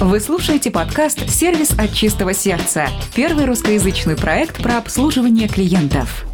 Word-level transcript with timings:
Вы 0.00 0.20
слушаете 0.20 0.70
подкаст 0.70 1.28
«Сервис 1.28 1.72
от 1.76 1.92
чистого 1.92 2.32
сердца»– 2.32 2.86
первый 3.16 3.46
русскоязычный 3.46 4.16
проект 4.16 4.62
про 4.62 4.78
обслуживание 4.78 5.48
клиентов. 5.48 6.24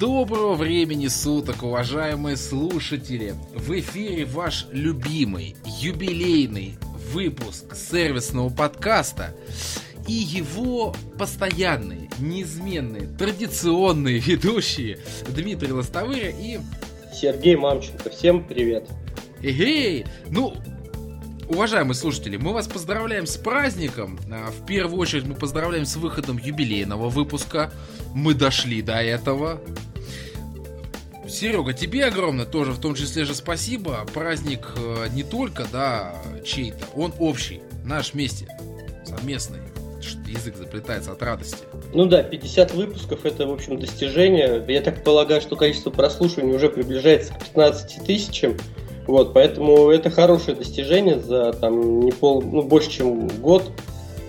Доброго 0.00 0.56
времени 0.56 1.06
суток, 1.06 1.62
уважаемые 1.62 2.36
слушатели! 2.36 3.36
В 3.54 3.70
эфире 3.78 4.24
ваш 4.24 4.66
любимый 4.72 5.54
юбилейный 5.64 6.78
выпуск 7.12 7.76
сервисного 7.76 8.48
подкаста 8.48 9.36
и 10.08 10.14
его 10.14 10.96
постоянные, 11.16 12.10
неизменные, 12.18 13.06
традиционные 13.06 14.18
ведущие 14.18 14.98
Дмитрий 15.28 15.72
Лостовыря 15.72 16.30
и 16.30 16.58
Сергей 17.14 17.54
Мамченко. 17.54 18.10
Всем 18.10 18.42
привет! 18.42 18.88
Эгей! 19.42 20.06
Ну, 20.30 20.54
уважаемые 21.48 21.94
слушатели, 21.94 22.36
мы 22.36 22.52
вас 22.52 22.66
поздравляем 22.66 23.26
с 23.26 23.36
праздником. 23.36 24.18
А, 24.30 24.50
в 24.50 24.66
первую 24.66 24.98
очередь 24.98 25.24
мы 25.24 25.34
поздравляем 25.34 25.86
с 25.86 25.96
выходом 25.96 26.38
юбилейного 26.38 27.08
выпуска. 27.08 27.72
Мы 28.14 28.34
дошли 28.34 28.82
до 28.82 28.94
этого. 28.94 29.60
Серега, 31.28 31.72
тебе 31.72 32.06
огромное 32.06 32.46
тоже, 32.46 32.72
в 32.72 32.80
том 32.80 32.94
числе 32.94 33.24
же 33.24 33.34
спасибо. 33.34 34.06
Праздник 34.14 34.72
э, 34.76 35.08
не 35.12 35.22
только, 35.22 35.66
да, 35.70 36.14
чей-то, 36.44 36.86
он 36.94 37.12
общий, 37.18 37.60
наш 37.84 38.14
вместе, 38.14 38.48
совместный. 39.04 39.60
Язык 40.26 40.56
заплетается 40.56 41.12
от 41.12 41.22
радости. 41.22 41.64
Ну 41.92 42.06
да, 42.06 42.22
50 42.22 42.74
выпусков 42.74 43.24
это, 43.24 43.46
в 43.46 43.50
общем, 43.50 43.78
достижение. 43.78 44.64
Я 44.68 44.80
так 44.80 45.02
полагаю, 45.04 45.40
что 45.40 45.56
количество 45.56 45.90
прослушиваний 45.90 46.54
уже 46.54 46.68
приближается 46.68 47.34
к 47.34 47.38
15 47.40 48.04
тысячам. 48.04 48.56
Вот, 49.08 49.32
поэтому 49.32 49.90
это 49.90 50.10
хорошее 50.10 50.54
достижение 50.54 51.18
за 51.18 51.54
там 51.54 52.00
не 52.00 52.12
пол, 52.12 52.42
ну 52.42 52.62
больше 52.62 52.90
чем 52.90 53.26
год. 53.26 53.72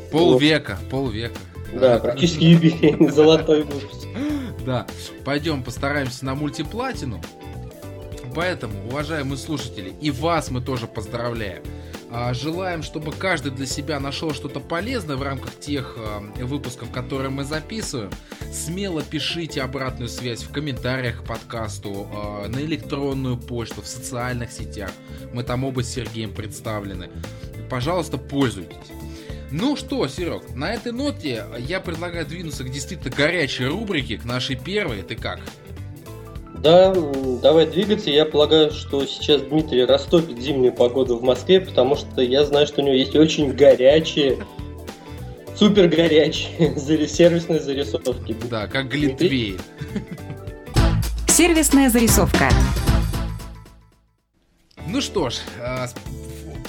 Полвека, 0.09 0.79
вот. 0.81 0.89
полвека. 0.89 1.35
Да, 1.73 1.99
практически 1.99 2.45
юбилейный 2.45 3.09
золотой 3.11 3.63
выпуск. 3.63 4.07
Да, 4.65 4.87
пойдем 5.25 5.63
постараемся 5.63 6.23
на 6.25 6.33
мультиплатину. 6.33 7.21
Поэтому, 8.33 8.73
уважаемые 8.87 9.37
слушатели, 9.37 9.91
и 9.99 10.11
вас 10.11 10.49
мы 10.49 10.61
тоже 10.61 10.87
поздравляем. 10.87 11.61
А, 12.11 12.33
желаем, 12.33 12.81
чтобы 12.81 13.11
каждый 13.11 13.51
для 13.51 13.67
себя 13.67 13.99
нашел 13.99 14.33
что-то 14.33 14.59
полезное 14.59 15.15
в 15.15 15.21
рамках 15.21 15.55
тех 15.59 15.95
а, 15.97 16.21
выпусков, 16.43 16.91
которые 16.91 17.29
мы 17.29 17.43
записываем. 17.43 18.09
Смело 18.51 19.03
пишите 19.03 19.61
обратную 19.61 20.09
связь 20.09 20.41
в 20.41 20.51
комментариях 20.51 21.21
к 21.21 21.25
подкасту, 21.25 22.07
а, 22.11 22.47
на 22.47 22.59
электронную 22.59 23.37
почту, 23.37 23.83
в 23.83 23.87
социальных 23.87 24.51
сетях. 24.51 24.91
Мы 25.33 25.43
там 25.43 25.63
оба 25.63 25.83
с 25.83 25.89
Сергеем 25.89 26.33
представлены. 26.33 27.09
Пожалуйста, 27.69 28.17
пользуйтесь. 28.17 28.75
Ну 29.51 29.75
что, 29.75 30.07
Серег, 30.07 30.55
на 30.55 30.73
этой 30.73 30.91
ноте 30.91 31.43
я 31.59 31.79
предлагаю 31.79 32.25
двинуться 32.25 32.63
к 32.63 32.69
действительно 32.69 33.15
горячей 33.15 33.65
рубрике, 33.65 34.17
к 34.17 34.25
нашей 34.25 34.55
первой. 34.55 35.01
Ты 35.01 35.15
как? 35.15 35.39
Да, 36.61 36.93
давай 37.41 37.65
двигаться. 37.65 38.09
Я 38.09 38.25
полагаю, 38.25 38.71
что 38.71 39.05
сейчас 39.05 39.41
Дмитрий 39.41 39.85
растопит 39.85 40.39
зимнюю 40.39 40.73
погоду 40.73 41.17
в 41.17 41.23
Москве, 41.23 41.61
потому 41.61 41.95
что 41.95 42.21
я 42.21 42.43
знаю, 42.43 42.67
что 42.67 42.81
у 42.81 42.85
него 42.85 42.95
есть 42.95 43.15
очень 43.15 43.53
горячие, 43.53 44.37
супер 45.55 45.87
горячие 45.87 46.75
сервисные 47.07 47.61
зарисовки. 47.61 48.35
Да, 48.49 48.67
как 48.67 48.89
Глинтвейн. 48.89 49.59
Сервисная 51.27 51.89
зарисовка. 51.89 52.49
Ну 54.85 54.99
что 55.01 55.29
ж, 55.29 55.35
а, 55.61 55.87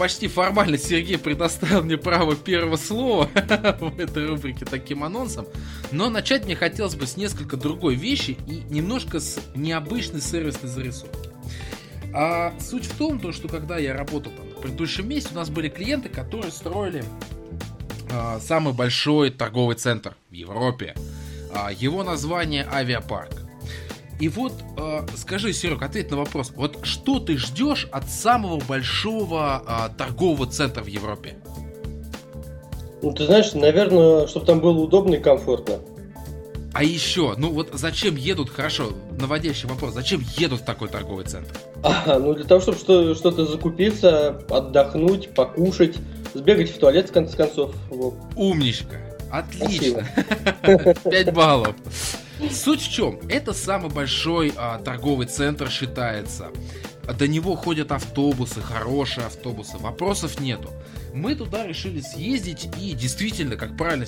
почти 0.01 0.29
формально 0.29 0.79
Сергей 0.79 1.19
предоставил 1.19 1.83
мне 1.83 1.99
право 1.99 2.35
первого 2.35 2.77
слова 2.77 3.29
в 3.81 4.01
этой 4.01 4.29
рубрике 4.29 4.65
таким 4.65 5.05
анонсом. 5.05 5.47
Но 5.93 6.09
начать 6.09 6.47
мне 6.47 6.57
хотелось 6.57 6.95
бы 6.95 7.07
с 7.07 7.19
несколько 7.19 7.59
другой 7.59 7.97
вещи 7.97 8.39
и 8.47 8.63
немножко 8.71 9.21
с 9.21 9.39
необычной 9.55 10.23
сервисной 10.23 10.71
зарисовки. 10.71 11.29
А 12.15 12.55
суть 12.59 12.87
в 12.87 12.97
том, 12.97 13.21
то, 13.21 13.31
что 13.31 13.49
когда 13.49 13.77
я 13.77 13.93
работал 13.93 14.33
там, 14.33 14.47
в 14.47 14.63
предыдущем 14.63 15.07
месте, 15.07 15.33
у 15.33 15.37
нас 15.37 15.51
были 15.51 15.69
клиенты, 15.69 16.09
которые 16.09 16.51
строили 16.51 17.05
а, 18.11 18.41
самый 18.41 18.73
большой 18.73 19.29
торговый 19.29 19.77
центр 19.77 20.17
в 20.31 20.33
Европе. 20.33 20.95
А, 21.53 21.71
его 21.71 22.03
название 22.05 22.67
Авиапарк. 22.73 23.50
И 24.21 24.29
вот 24.29 24.53
э, 24.77 25.01
скажи, 25.17 25.53
Серег, 25.55 25.83
ответь 25.83 26.11
на 26.11 26.19
вопрос. 26.19 26.53
Вот 26.55 26.81
что 26.83 27.19
ты 27.19 27.39
ждешь 27.39 27.89
от 27.91 28.09
самого 28.09 28.59
большого 28.61 29.63
э, 29.67 29.97
торгового 29.97 30.47
центра 30.47 30.83
в 30.83 30.87
Европе? 30.87 31.39
Ну, 33.03 33.13
ты 33.13 33.25
знаешь, 33.25 33.55
наверное, 33.55 34.27
чтобы 34.27 34.45
там 34.45 34.61
было 34.61 34.79
удобно 34.79 35.15
и 35.15 35.21
комфортно. 35.21 35.79
А 36.73 36.85
еще, 36.85 37.35
ну 37.37 37.51
вот 37.51 37.71
зачем 37.73 38.15
едут, 38.15 38.51
хорошо, 38.51 38.93
наводящий 39.19 39.69
вопрос, 39.69 39.93
зачем 39.95 40.23
едут 40.37 40.61
в 40.61 40.65
такой 40.65 40.89
торговый 40.89 41.25
центр? 41.25 41.53
А, 41.83 42.19
ну 42.19 42.35
для 42.35 42.45
того, 42.45 42.61
чтобы 42.61 42.79
что- 42.79 43.15
что-то 43.15 43.45
закупиться, 43.47 44.43
отдохнуть, 44.49 45.35
покушать, 45.35 45.97
сбегать 46.33 46.71
в 46.71 46.79
туалет, 46.79 47.09
в 47.09 47.13
конце 47.13 47.37
концов. 47.37 47.75
Вот. 47.89 48.15
Умничка. 48.37 48.99
Отлично. 49.33 50.07
Пять 51.11 51.33
баллов. 51.33 51.75
Суть 52.49 52.81
в 52.81 52.91
чем? 52.91 53.19
Это 53.29 53.53
самый 53.53 53.91
большой 53.91 54.53
а, 54.57 54.79
торговый 54.79 55.27
центр 55.27 55.71
считается. 55.71 56.49
До 57.19 57.29
него 57.29 57.55
ходят 57.55 57.93
автобусы, 57.93 58.61
хорошие 58.61 59.27
автобусы, 59.27 59.79
вопросов 59.79 60.41
нету. 60.41 60.71
Мы 61.13 61.35
туда 61.35 61.67
решили 61.67 62.01
съездить 62.01 62.69
и 62.79 62.93
действительно, 62.93 63.57
как 63.57 63.77
правильно 63.77 64.07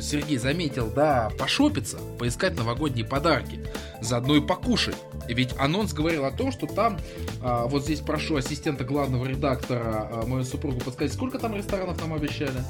Сергей 0.00 0.38
заметил, 0.38 0.90
да, 0.90 1.30
пошопиться, 1.38 1.98
поискать 2.18 2.56
новогодние 2.56 3.04
подарки, 3.04 3.60
заодно 4.00 4.36
и 4.36 4.40
покушать. 4.40 4.96
Ведь 5.28 5.54
анонс 5.58 5.92
говорил 5.92 6.24
о 6.24 6.32
том, 6.32 6.50
что 6.50 6.66
там, 6.66 6.98
а, 7.42 7.66
вот 7.66 7.84
здесь 7.84 8.00
прошу 8.00 8.36
ассистента 8.36 8.84
главного 8.84 9.26
редактора, 9.26 10.08
а, 10.10 10.26
мою 10.26 10.44
супругу 10.44 10.80
подсказать, 10.80 11.14
сколько 11.14 11.38
там 11.38 11.54
ресторанов 11.54 12.00
нам 12.00 12.12
обещали? 12.12 12.60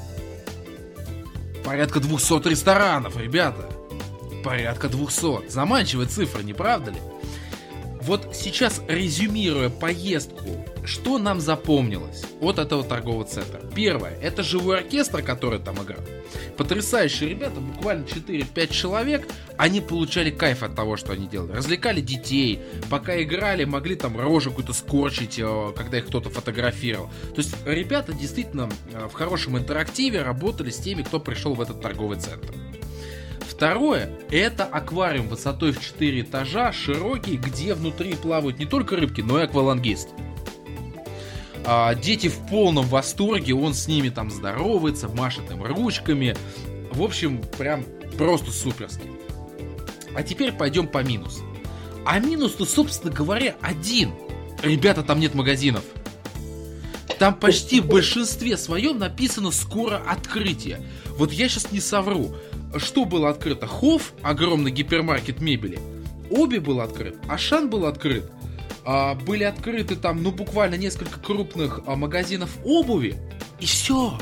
Порядка 1.63 1.99
200 1.99 2.47
ресторанов, 2.47 3.17
ребята 3.17 3.67
порядка 4.45 4.87
200. 4.89 5.49
Заманчивая 5.49 6.05
цифра, 6.05 6.41
не 6.41 6.53
правда 6.53 6.91
ли? 6.91 6.97
Вот 8.01 8.35
сейчас, 8.35 8.83
резюмируя 8.87 9.71
поездку, 9.71 10.63
что 10.83 11.17
нам 11.17 11.39
запомнилось 11.39 12.23
от 12.39 12.59
этого 12.59 12.83
торгового 12.83 13.25
центра? 13.25 13.59
Первое, 13.73 14.11
это 14.21 14.43
живой 14.43 14.77
оркестр, 14.77 15.23
который 15.23 15.57
там 15.57 15.81
играл. 15.81 16.01
Потрясающие 16.55 17.27
ребята, 17.27 17.59
буквально 17.59 18.03
4-5 18.03 18.71
человек, 18.71 19.27
они 19.57 19.81
получали 19.81 20.29
кайф 20.29 20.61
от 20.61 20.75
того, 20.75 20.97
что 20.97 21.13
они 21.13 21.27
делали. 21.27 21.53
Развлекали 21.53 21.99
детей, 21.99 22.61
пока 22.91 23.19
играли, 23.23 23.65
могли 23.65 23.95
там 23.95 24.15
рожу 24.15 24.51
какую-то 24.51 24.73
скорчить, 24.73 25.39
э, 25.39 25.73
когда 25.75 25.97
их 25.97 26.05
кто-то 26.05 26.29
фотографировал. 26.29 27.07
То 27.33 27.41
есть 27.41 27.55
ребята 27.65 28.13
действительно 28.13 28.69
э, 28.93 29.07
в 29.07 29.13
хорошем 29.13 29.57
интерактиве 29.57 30.21
работали 30.21 30.69
с 30.69 30.77
теми, 30.77 31.01
кто 31.01 31.19
пришел 31.19 31.55
в 31.55 31.61
этот 31.61 31.81
торговый 31.81 32.19
центр. 32.19 32.53
Второе, 33.55 34.09
это 34.31 34.65
аквариум 34.65 35.29
высотой 35.29 35.71
в 35.71 35.81
4 35.81 36.21
этажа, 36.21 36.73
широкий, 36.73 37.37
где 37.37 37.73
внутри 37.73 38.15
плавают 38.15 38.59
не 38.59 38.65
только 38.65 38.97
рыбки, 38.97 39.21
но 39.21 39.39
и 39.39 39.43
аквалангист. 39.43 40.09
А, 41.65 41.95
дети 41.95 42.27
в 42.27 42.47
полном 42.49 42.85
восторге, 42.85 43.55
он 43.55 43.73
с 43.73 43.87
ними 43.87 44.09
там 44.09 44.29
здоровается, 44.29 45.07
машет 45.07 45.49
им 45.51 45.63
ручками. 45.63 46.35
В 46.91 47.01
общем, 47.01 47.41
прям 47.57 47.85
просто 48.17 48.51
суперски. 48.51 49.09
А 50.13 50.21
теперь 50.21 50.51
пойдем 50.51 50.87
по 50.89 51.01
минус. 51.01 51.41
А 52.05 52.19
минус-то, 52.19 52.65
собственно 52.65 53.13
говоря, 53.13 53.55
один. 53.61 54.11
Ребята, 54.63 55.01
там 55.01 55.21
нет 55.21 55.33
магазинов. 55.33 55.85
Там 57.19 57.33
почти 57.33 57.79
в 57.79 57.87
большинстве 57.87 58.57
своем 58.57 58.99
написано 58.99 59.51
«Скоро 59.51 59.95
открытие». 60.05 60.81
Вот 61.17 61.31
я 61.31 61.47
сейчас 61.47 61.71
не 61.71 61.79
совру 61.79 62.35
что 62.79 63.05
было 63.05 63.29
открыто? 63.29 63.67
Хофф, 63.67 64.13
огромный 64.21 64.71
гипермаркет 64.71 65.41
мебели, 65.41 65.79
Оби 66.29 66.57
был 66.57 66.81
открыт, 66.81 67.17
Ашан 67.27 67.69
был 67.69 67.85
открыт. 67.85 68.29
А, 68.83 69.15
были 69.15 69.43
открыты 69.43 69.95
там, 69.95 70.21
ну, 70.21 70.31
буквально 70.31 70.75
несколько 70.75 71.19
крупных 71.19 71.81
а, 71.87 71.95
магазинов 71.95 72.57
обуви. 72.63 73.17
И 73.59 73.65
все. 73.65 74.17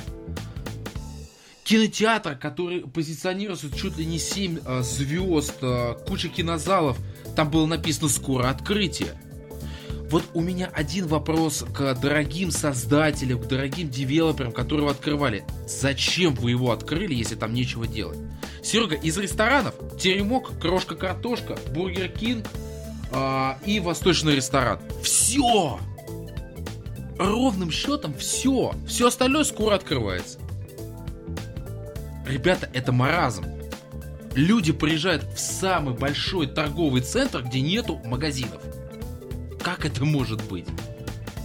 Кинотеатр, 1.64 2.36
который 2.36 2.82
позиционируется 2.82 3.70
чуть 3.76 3.98
ли 3.98 4.06
не 4.06 4.20
7 4.20 4.60
а, 4.66 4.82
звезд, 4.82 5.58
а, 5.62 5.94
куча 6.08 6.30
кинозалов. 6.30 6.98
Там 7.36 7.50
было 7.50 7.66
написано 7.66 8.10
«Скоро 8.10 8.50
открытие». 8.50 9.14
Вот 10.14 10.26
у 10.36 10.42
меня 10.42 10.70
один 10.72 11.08
вопрос 11.08 11.66
к 11.74 11.96
дорогим 11.96 12.52
создателям, 12.52 13.42
к 13.42 13.48
дорогим 13.48 13.90
девелоперам, 13.90 14.52
которые 14.52 14.88
открывали. 14.92 15.44
Зачем 15.68 16.36
вы 16.36 16.52
его 16.52 16.72
открыли, 16.72 17.16
если 17.16 17.34
там 17.34 17.52
нечего 17.52 17.88
делать? 17.88 18.20
Серега, 18.62 18.94
из 18.94 19.18
ресторанов 19.18 19.74
теремок, 20.00 20.52
крошка-картошка, 20.60 21.58
бургер 21.74 22.10
кинг 22.10 22.46
э, 23.12 23.54
и 23.66 23.80
восточный 23.80 24.36
ресторан. 24.36 24.78
Все! 25.02 25.80
ровным 27.18 27.72
счетом 27.72 28.14
все. 28.14 28.76
Все 28.88 29.08
остальное 29.08 29.46
скоро 29.46 29.74
открывается. 29.74 30.38
Ребята, 32.28 32.70
это 32.72 32.92
маразм. 32.92 33.46
Люди 34.36 34.74
приезжают 34.74 35.24
в 35.24 35.40
самый 35.40 35.96
большой 35.96 36.46
торговый 36.46 37.02
центр, 37.02 37.42
где 37.42 37.62
нету 37.62 38.00
магазинов. 38.06 38.62
Как 39.64 39.86
это 39.86 40.04
может 40.04 40.44
быть? 40.50 40.66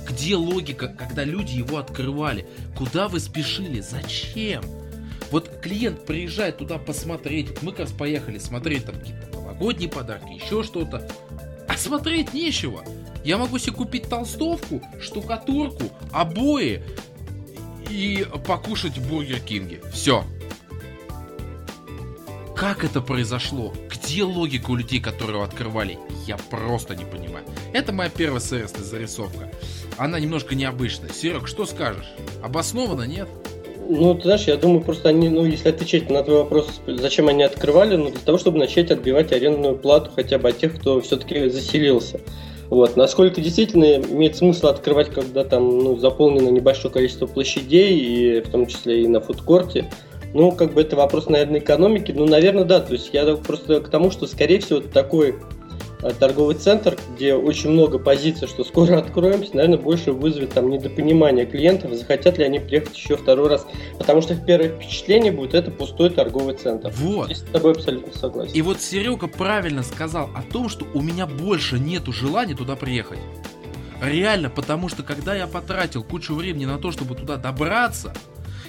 Где 0.09 0.35
логика, 0.35 0.89
когда 0.89 1.23
люди 1.23 1.55
его 1.55 1.79
открывали? 1.79 2.47
Куда 2.77 3.07
вы 3.07 3.21
спешили? 3.21 3.81
Зачем? 3.81 4.65
Вот 5.31 5.61
клиент 5.63 6.05
приезжает 6.05 6.59
туда 6.59 6.79
посмотреть. 6.79 7.63
Мы 7.63 7.71
как 7.71 7.81
раз 7.81 7.93
поехали 7.93 8.39
смотреть 8.39 8.87
там 8.87 8.97
какие-то 8.99 9.31
новогодние 9.33 9.89
подарки, 9.89 10.33
еще 10.33 10.65
что-то. 10.65 11.09
А 11.69 11.77
смотреть 11.77 12.35
нечего. 12.35 12.85
Я 13.25 13.39
могу 13.39 13.59
себе 13.59 13.75
купить 13.75 14.09
толстовку, 14.09 14.83
штукатурку, 15.01 15.85
обои 16.11 16.83
и 17.89 18.27
покушать 18.47 18.99
в 18.99 19.09
Бургер 19.09 19.39
Кинге. 19.41 19.81
Все. 19.93 20.25
Как 22.59 22.83
это 22.83 23.01
произошло? 23.01 23.73
Где 23.89 24.25
логика 24.25 24.73
у 24.73 24.75
людей, 24.75 24.99
которые 25.01 25.45
открывали? 25.45 25.97
Я 26.27 26.37
просто 26.51 26.97
не 26.97 27.05
понимаю. 27.05 27.45
Это 27.73 27.93
моя 27.93 28.11
первая 28.11 28.41
сервисная 28.41 28.83
зарисовка. 28.83 29.49
Она 29.97 30.19
немножко 30.19 30.57
необычная. 30.57 31.11
Серег, 31.11 31.47
что 31.47 31.67
скажешь? 31.67 32.11
Обоснованно, 32.43 33.05
нет? 33.05 33.29
Ну, 33.89 34.13
ты 34.17 34.23
знаешь, 34.23 34.49
я 34.49 34.57
думаю, 34.57 34.81
просто 34.81 35.09
они, 35.09 35.29
ну, 35.29 35.45
если 35.45 35.69
отвечать 35.69 36.11
на 36.11 36.25
твой 36.25 36.39
вопрос, 36.39 36.81
зачем 36.89 37.29
они 37.29 37.45
открывали, 37.45 37.95
ну, 37.95 38.11
для 38.11 38.19
того, 38.19 38.39
чтобы 38.39 38.59
начать 38.59 38.91
отбивать 38.91 39.31
арендную 39.31 39.77
плату 39.77 40.11
хотя 40.17 40.41
бы 40.41 40.49
от 40.49 40.59
тех, 40.59 40.81
кто 40.81 41.01
все-таки 41.01 41.49
заселился. 41.51 42.21
Вот. 42.71 42.97
Насколько 42.97 43.41
действительно 43.41 43.85
имеет 43.85 44.37
смысл 44.37 44.67
открывать, 44.67 45.11
когда 45.11 45.45
там 45.45 45.79
ну, 45.79 45.97
заполнено 45.97 46.49
небольшое 46.49 46.93
количество 46.93 47.27
площадей, 47.27 47.99
и 48.01 48.41
в 48.41 48.51
том 48.51 48.67
числе 48.67 49.05
и 49.05 49.07
на 49.07 49.21
фудкорте, 49.21 49.89
ну, 50.35 50.53
как 50.53 50.75
бы 50.75 50.83
это 50.83 50.97
вопрос, 50.97 51.29
наверное, 51.29 51.61
экономики. 51.61 52.13
Ну, 52.13 52.27
наверное, 52.27 52.65
да. 52.65 52.81
То 52.81 52.93
есть 52.93 53.11
я 53.13 53.37
просто 53.37 53.81
к 53.81 53.89
тому, 53.89 54.11
что, 54.11 54.27
скорее 54.27 54.61
всего, 54.61 54.81
такой 54.81 55.37
э, 56.03 56.11
торговый 56.19 56.55
центр, 56.55 56.99
где 57.15 57.35
очень 57.35 57.71
много 57.71 57.99
позиций, 57.99 58.47
что 58.47 58.65
скоро 58.65 58.99
откроемся, 58.99 59.57
наверное, 59.57 59.79
больше 59.79 60.13
вызовет 60.13 60.51
там 60.51 60.69
недопонимание 60.71 61.47
клиентов, 61.47 61.95
захотят 61.95 62.39
ли 62.39 62.45
они 62.45 62.59
приехать 62.59 62.97
еще 62.97 63.17
второй 63.17 63.49
раз. 63.49 63.67
Потому 63.99 64.21
что 64.21 64.35
их 64.35 64.45
первое 64.45 64.71
впечатление 64.71 65.33
будет 65.33 65.55
это 65.55 65.71
пустой 65.71 66.11
торговый 66.11 66.55
центр. 66.55 66.93
Вот. 66.97 67.27
Здесь 67.27 67.39
с 67.39 67.43
тобой 67.43 67.73
абсолютно 67.73 68.13
согласен. 68.19 68.53
И 68.53 68.63
вот 68.63 68.81
Серега 68.81 69.29
правильно 69.29 69.83
сказал 69.83 70.29
о 70.35 70.43
том, 70.43 70.69
что 70.69 70.87
у 70.93 71.01
меня 71.01 71.27
больше 71.27 71.79
нету 71.79 72.13
желания 72.13 72.55
туда 72.55 72.77
приехать. 72.77 73.19
Реально, 74.03 74.49
потому 74.49 74.89
что 74.89 75.03
когда 75.03 75.35
я 75.35 75.47
потратил 75.47 76.05
кучу 76.05 76.35
времени 76.35 76.67
на 76.67 76.79
то, 76.79 76.93
чтобы 76.93 77.17
туда 77.17 77.37
добраться, 77.37 78.13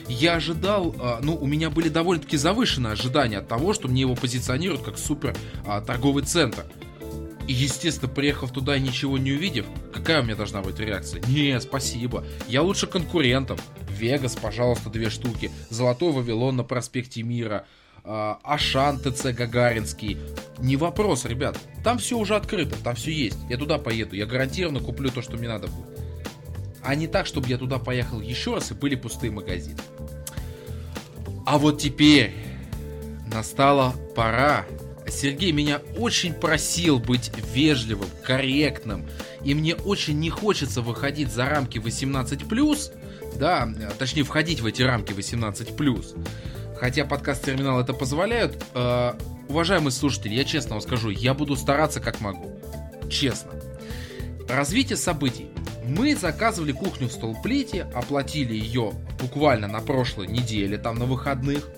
я 0.10 0.36
ожидал, 0.36 0.96
а, 1.00 1.20
ну, 1.22 1.36
у 1.36 1.46
меня 1.46 1.70
были 1.70 1.90
довольно-таки 1.90 2.38
завышенные 2.38 2.94
ожидания 2.94 3.38
от 3.38 3.48
того, 3.48 3.74
что 3.74 3.88
мне 3.88 4.02
его 4.02 4.16
позиционируют 4.16 4.82
как 4.82 4.98
супер 4.98 5.36
а, 5.66 5.82
торговый 5.82 6.24
центр. 6.24 6.66
И, 7.48 7.54
естественно, 7.54 8.12
приехав 8.12 8.52
туда 8.52 8.76
и 8.76 8.82
ничего 8.82 9.18
не 9.18 9.32
увидев, 9.32 9.66
какая 9.94 10.22
у 10.22 10.24
меня 10.24 10.36
должна 10.36 10.62
быть 10.62 10.80
реакция? 10.80 11.22
Не, 11.28 11.60
спасибо. 11.62 12.24
Я 12.48 12.62
лучше 12.62 12.86
конкурентам. 12.86 13.58
Вегас, 13.90 14.36
пожалуйста, 14.36 14.90
две 14.90 15.10
штуки. 15.10 15.52
Золотой 15.70 16.12
Вавилон 16.12 16.58
на 16.58 16.64
проспекте 16.64 17.24
Мира. 17.24 17.66
А, 18.04 18.40
Ашан 18.44 19.00
ТЦ 19.00 19.34
Гагаринский. 19.34 20.18
Не 20.60 20.76
вопрос, 20.76 21.26
ребят. 21.26 21.58
Там 21.84 21.98
все 21.98 22.18
уже 22.18 22.36
открыто, 22.36 22.76
там 22.84 22.96
все 22.96 23.12
есть. 23.12 23.38
Я 23.50 23.58
туда 23.58 23.78
поеду. 23.78 24.16
Я 24.16 24.26
гарантированно 24.26 24.80
куплю 24.80 25.10
то, 25.10 25.22
что 25.22 25.38
мне 25.38 25.48
надо 25.48 25.68
будет. 25.68 26.00
А 26.82 26.96
не 26.96 27.08
так, 27.08 27.26
чтобы 27.26 27.48
я 27.48 27.58
туда 27.58 27.78
поехал 27.78 28.22
еще 28.22 28.56
раз 28.56 28.72
и 28.72 28.74
были 28.74 28.96
пустые 28.96 29.32
магазины. 29.32 29.78
А 31.50 31.58
вот 31.58 31.80
теперь 31.82 32.32
настала 33.34 33.96
пора. 34.16 34.68
Сергей 35.08 35.52
меня 35.52 35.82
очень 35.98 36.36
просил 36.36 37.00
быть 37.00 37.32
вежливым, 37.56 38.08
корректным. 38.24 39.08
И 39.44 39.56
мне 39.56 39.74
очень 39.74 40.20
не 40.20 40.30
хочется 40.30 40.84
выходить 40.84 41.34
за 41.34 41.46
рамки 41.46 41.80
18+. 41.80 43.40
Да, 43.40 43.68
точнее 43.98 44.22
входить 44.26 44.62
в 44.62 44.68
эти 44.68 44.84
рамки 44.84 45.12
18+. 45.12 46.78
Хотя 46.80 47.06
подкаст 47.06 47.44
Терминал 47.44 47.82
это 47.82 47.94
позволяют. 47.94 48.64
Э, 48.76 49.14
уважаемый 49.48 49.92
слушатель, 49.92 50.36
я 50.36 50.44
честно 50.44 50.74
вам 50.74 50.82
скажу, 50.82 51.10
я 51.10 51.34
буду 51.34 51.56
стараться 51.56 52.00
как 52.00 52.22
могу. 52.22 52.60
Честно. 53.10 53.54
Развитие 54.50 54.98
событий. 54.98 55.48
Мы 55.86 56.16
заказывали 56.16 56.72
кухню 56.72 57.08
в 57.08 57.12
столплите, 57.12 57.84
оплатили 57.94 58.54
ее 58.54 58.94
буквально 59.20 59.68
на 59.68 59.80
прошлой 59.80 60.28
неделе, 60.28 60.78
там 60.78 60.98
на 60.98 61.06
выходных. 61.06 61.70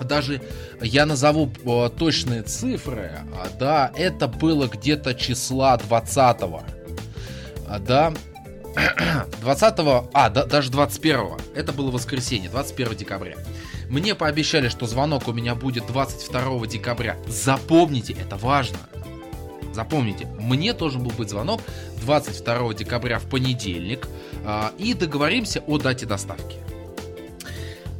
Даже 0.00 0.40
я 0.80 1.04
назову 1.04 1.50
э, 1.64 1.90
точные 1.98 2.42
цифры, 2.42 3.20
а, 3.34 3.48
да, 3.58 3.92
это 3.96 4.28
было 4.28 4.68
где-то 4.68 5.14
числа 5.14 5.76
20 5.76 6.40
-го. 6.40 6.62
А, 7.66 7.78
да, 7.78 8.14
20 9.40 9.74
а, 10.14 10.30
да, 10.30 10.44
даже 10.44 10.70
21 10.70 11.38
это 11.54 11.72
было 11.72 11.90
воскресенье, 11.90 12.48
21 12.48 12.96
декабря. 12.96 13.36
Мне 13.88 14.14
пообещали, 14.14 14.68
что 14.68 14.86
звонок 14.86 15.28
у 15.28 15.32
меня 15.32 15.54
будет 15.54 15.86
22 15.86 16.66
декабря. 16.66 17.16
Запомните, 17.26 18.14
это 18.14 18.36
важно. 18.36 18.78
Запомните, 19.78 20.26
мне 20.40 20.72
должен 20.72 21.04
был 21.04 21.12
быть 21.12 21.30
звонок 21.30 21.60
22 22.00 22.74
декабря 22.74 23.20
в 23.20 23.26
понедельник, 23.26 24.08
э, 24.44 24.70
и 24.76 24.92
договоримся 24.92 25.62
о 25.68 25.78
дате 25.78 26.04
доставки. 26.04 26.56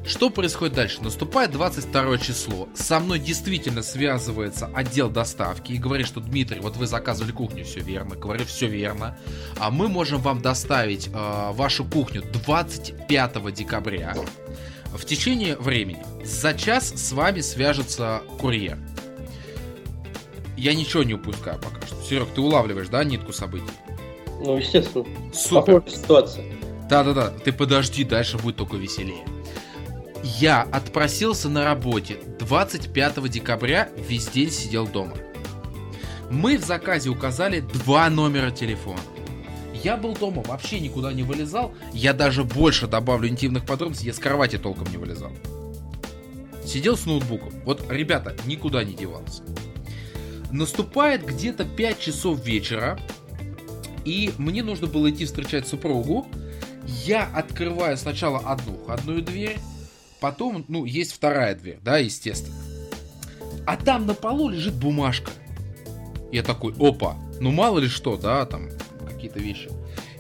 Что 0.04 0.28
происходит 0.30 0.74
дальше? 0.74 1.00
Наступает 1.02 1.52
22 1.52 2.18
число. 2.18 2.68
Со 2.74 2.98
мной 2.98 3.20
действительно 3.20 3.82
связывается 3.82 4.68
отдел 4.74 5.08
доставки 5.08 5.70
и 5.70 5.78
говорит, 5.78 6.08
что 6.08 6.18
Дмитрий, 6.18 6.58
вот 6.58 6.76
вы 6.76 6.88
заказывали 6.88 7.30
кухню, 7.30 7.64
все 7.64 7.78
верно. 7.78 8.16
Говорю, 8.16 8.44
все 8.44 8.66
верно. 8.66 9.16
А 9.60 9.70
мы 9.70 9.86
можем 9.86 10.20
вам 10.20 10.42
доставить 10.42 11.06
э, 11.06 11.52
вашу 11.52 11.84
кухню 11.84 12.24
25 12.32 13.54
декабря. 13.54 14.16
В 14.86 15.04
течение 15.04 15.54
времени. 15.54 16.02
За 16.24 16.54
час 16.54 16.88
с 16.88 17.12
вами 17.12 17.40
свяжется 17.40 18.22
курьер 18.40 18.78
я 20.58 20.74
ничего 20.74 21.02
не 21.02 21.14
упускаю 21.14 21.58
пока 21.60 21.86
что. 21.86 21.96
Серег, 22.02 22.28
ты 22.34 22.40
улавливаешь, 22.40 22.88
да, 22.88 23.04
нитку 23.04 23.32
событий? 23.32 23.70
Ну, 24.40 24.56
естественно. 24.58 25.04
Супер. 25.32 25.80
Похожая 25.80 26.02
ситуация. 26.02 26.44
Да-да-да, 26.88 27.30
ты 27.30 27.52
подожди, 27.52 28.04
дальше 28.04 28.38
будет 28.38 28.56
только 28.56 28.76
веселее. 28.76 29.24
Я 30.22 30.62
отпросился 30.62 31.48
на 31.48 31.64
работе 31.64 32.18
25 32.40 33.28
декабря, 33.28 33.88
весь 34.08 34.28
день 34.28 34.50
сидел 34.50 34.86
дома. 34.86 35.16
Мы 36.30 36.58
в 36.58 36.64
заказе 36.64 37.10
указали 37.10 37.60
два 37.60 38.10
номера 38.10 38.50
телефона. 38.50 39.00
Я 39.84 39.96
был 39.96 40.14
дома, 40.14 40.42
вообще 40.42 40.80
никуда 40.80 41.12
не 41.12 41.22
вылезал. 41.22 41.72
Я 41.92 42.12
даже 42.12 42.42
больше 42.42 42.86
добавлю 42.86 43.28
интимных 43.28 43.64
подробностей, 43.64 44.08
я 44.08 44.12
с 44.12 44.18
кровати 44.18 44.58
толком 44.58 44.90
не 44.90 44.96
вылезал. 44.96 45.30
Сидел 46.66 46.96
с 46.96 47.06
ноутбуком. 47.06 47.52
Вот, 47.64 47.84
ребята, 47.88 48.36
никуда 48.44 48.82
не 48.82 48.94
девался. 48.94 49.42
Наступает 50.50 51.24
где-то 51.24 51.64
5 51.64 52.00
часов 52.00 52.44
вечера, 52.44 52.98
и 54.04 54.32
мне 54.38 54.62
нужно 54.62 54.86
было 54.86 55.10
идти 55.10 55.26
встречать 55.26 55.68
супругу. 55.68 56.26
Я 57.04 57.24
открываю 57.24 57.96
сначала 57.96 58.38
одну 58.38 58.78
входную 58.82 59.22
дверь, 59.22 59.58
потом, 60.20 60.64
ну, 60.68 60.84
есть 60.86 61.12
вторая 61.12 61.54
дверь, 61.54 61.78
да, 61.82 61.98
естественно. 61.98 62.56
А 63.66 63.76
там 63.76 64.06
на 64.06 64.14
полу 64.14 64.48
лежит 64.48 64.74
бумажка. 64.74 65.30
Я 66.32 66.42
такой, 66.42 66.74
опа, 66.78 67.16
ну 67.40 67.50
мало 67.50 67.78
ли 67.78 67.88
что, 67.88 68.16
да, 68.16 68.46
там 68.46 68.68
какие-то 69.06 69.38
вещи. 69.38 69.70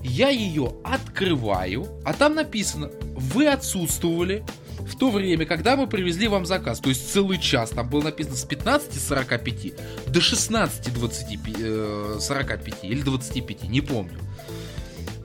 Я 0.02 0.28
ее 0.28 0.74
открываю, 0.84 1.86
а 2.04 2.12
там 2.12 2.34
написано, 2.34 2.90
вы 3.14 3.46
отсутствовали 3.46 4.44
в 4.88 4.96
то 4.96 5.10
время, 5.10 5.44
когда 5.44 5.76
мы 5.76 5.86
привезли 5.86 6.28
вам 6.28 6.46
заказ, 6.46 6.80
то 6.80 6.88
есть 6.88 7.12
целый 7.12 7.38
час, 7.38 7.70
там 7.70 7.88
было 7.88 8.02
написано 8.02 8.36
с 8.36 8.46
15.45 8.46 10.10
до 10.10 10.20
16.45 10.20 12.20
45 12.20 12.74
э, 12.82 12.86
или 12.86 13.02
25, 13.02 13.64
не 13.64 13.80
помню. 13.80 14.18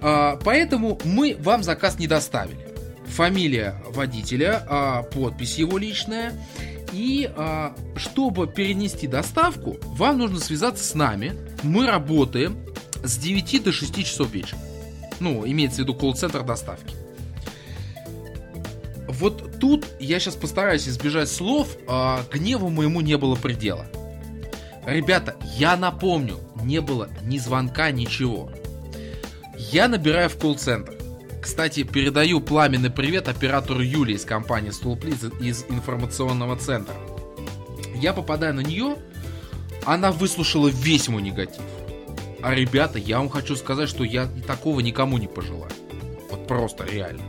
А, 0.01 0.37
поэтому 0.43 0.99
мы 1.05 1.37
вам 1.39 1.63
заказ 1.63 1.97
не 1.97 2.07
доставили. 2.07 2.67
Фамилия 3.07 3.81
водителя, 3.89 4.65
а, 4.67 5.03
подпись 5.03 5.57
его 5.57 5.77
личная. 5.77 6.33
И 6.91 7.31
а, 7.35 7.75
чтобы 7.95 8.47
перенести 8.47 9.07
доставку, 9.07 9.77
вам 9.83 10.19
нужно 10.19 10.39
связаться 10.39 10.83
с 10.83 10.93
нами. 10.93 11.33
Мы 11.63 11.87
работаем 11.87 12.57
с 13.03 13.17
9 13.17 13.63
до 13.63 13.71
6 13.71 14.05
часов 14.05 14.31
вечера. 14.31 14.59
Ну, 15.19 15.47
имеется 15.47 15.77
в 15.77 15.79
виду 15.79 15.95
колл-центр 15.95 16.43
доставки 16.43 17.02
вот 19.07 19.59
тут 19.59 19.85
я 19.99 20.19
сейчас 20.19 20.35
постараюсь 20.35 20.87
избежать 20.87 21.29
слов, 21.29 21.77
а 21.87 22.23
гневу 22.31 22.69
моему 22.69 23.01
не 23.01 23.17
было 23.17 23.35
предела. 23.35 23.85
Ребята, 24.85 25.35
я 25.57 25.77
напомню, 25.77 26.39
не 26.63 26.81
было 26.81 27.09
ни 27.23 27.37
звонка, 27.37 27.91
ничего. 27.91 28.49
Я 29.57 29.87
набираю 29.87 30.29
в 30.29 30.37
колл-центр. 30.37 30.93
Кстати, 31.41 31.83
передаю 31.83 32.39
пламенный 32.39 32.89
привет 32.89 33.27
оператору 33.27 33.81
Юлии 33.81 34.15
из 34.15 34.23
компании 34.23 34.69
Столплиз 34.69 35.23
из 35.41 35.65
информационного 35.69 36.55
центра. 36.55 36.95
Я 37.95 38.13
попадаю 38.13 38.53
на 38.53 38.61
нее, 38.61 38.97
она 39.85 40.11
выслушала 40.11 40.69
весь 40.69 41.09
мой 41.09 41.21
негатив. 41.21 41.61
А 42.41 42.53
ребята, 42.53 42.99
я 42.99 43.19
вам 43.19 43.29
хочу 43.29 43.55
сказать, 43.55 43.89
что 43.89 44.03
я 44.03 44.27
такого 44.47 44.79
никому 44.79 45.17
не 45.17 45.27
пожелаю. 45.27 45.71
Вот 46.29 46.47
просто 46.47 46.85
реально. 46.85 47.23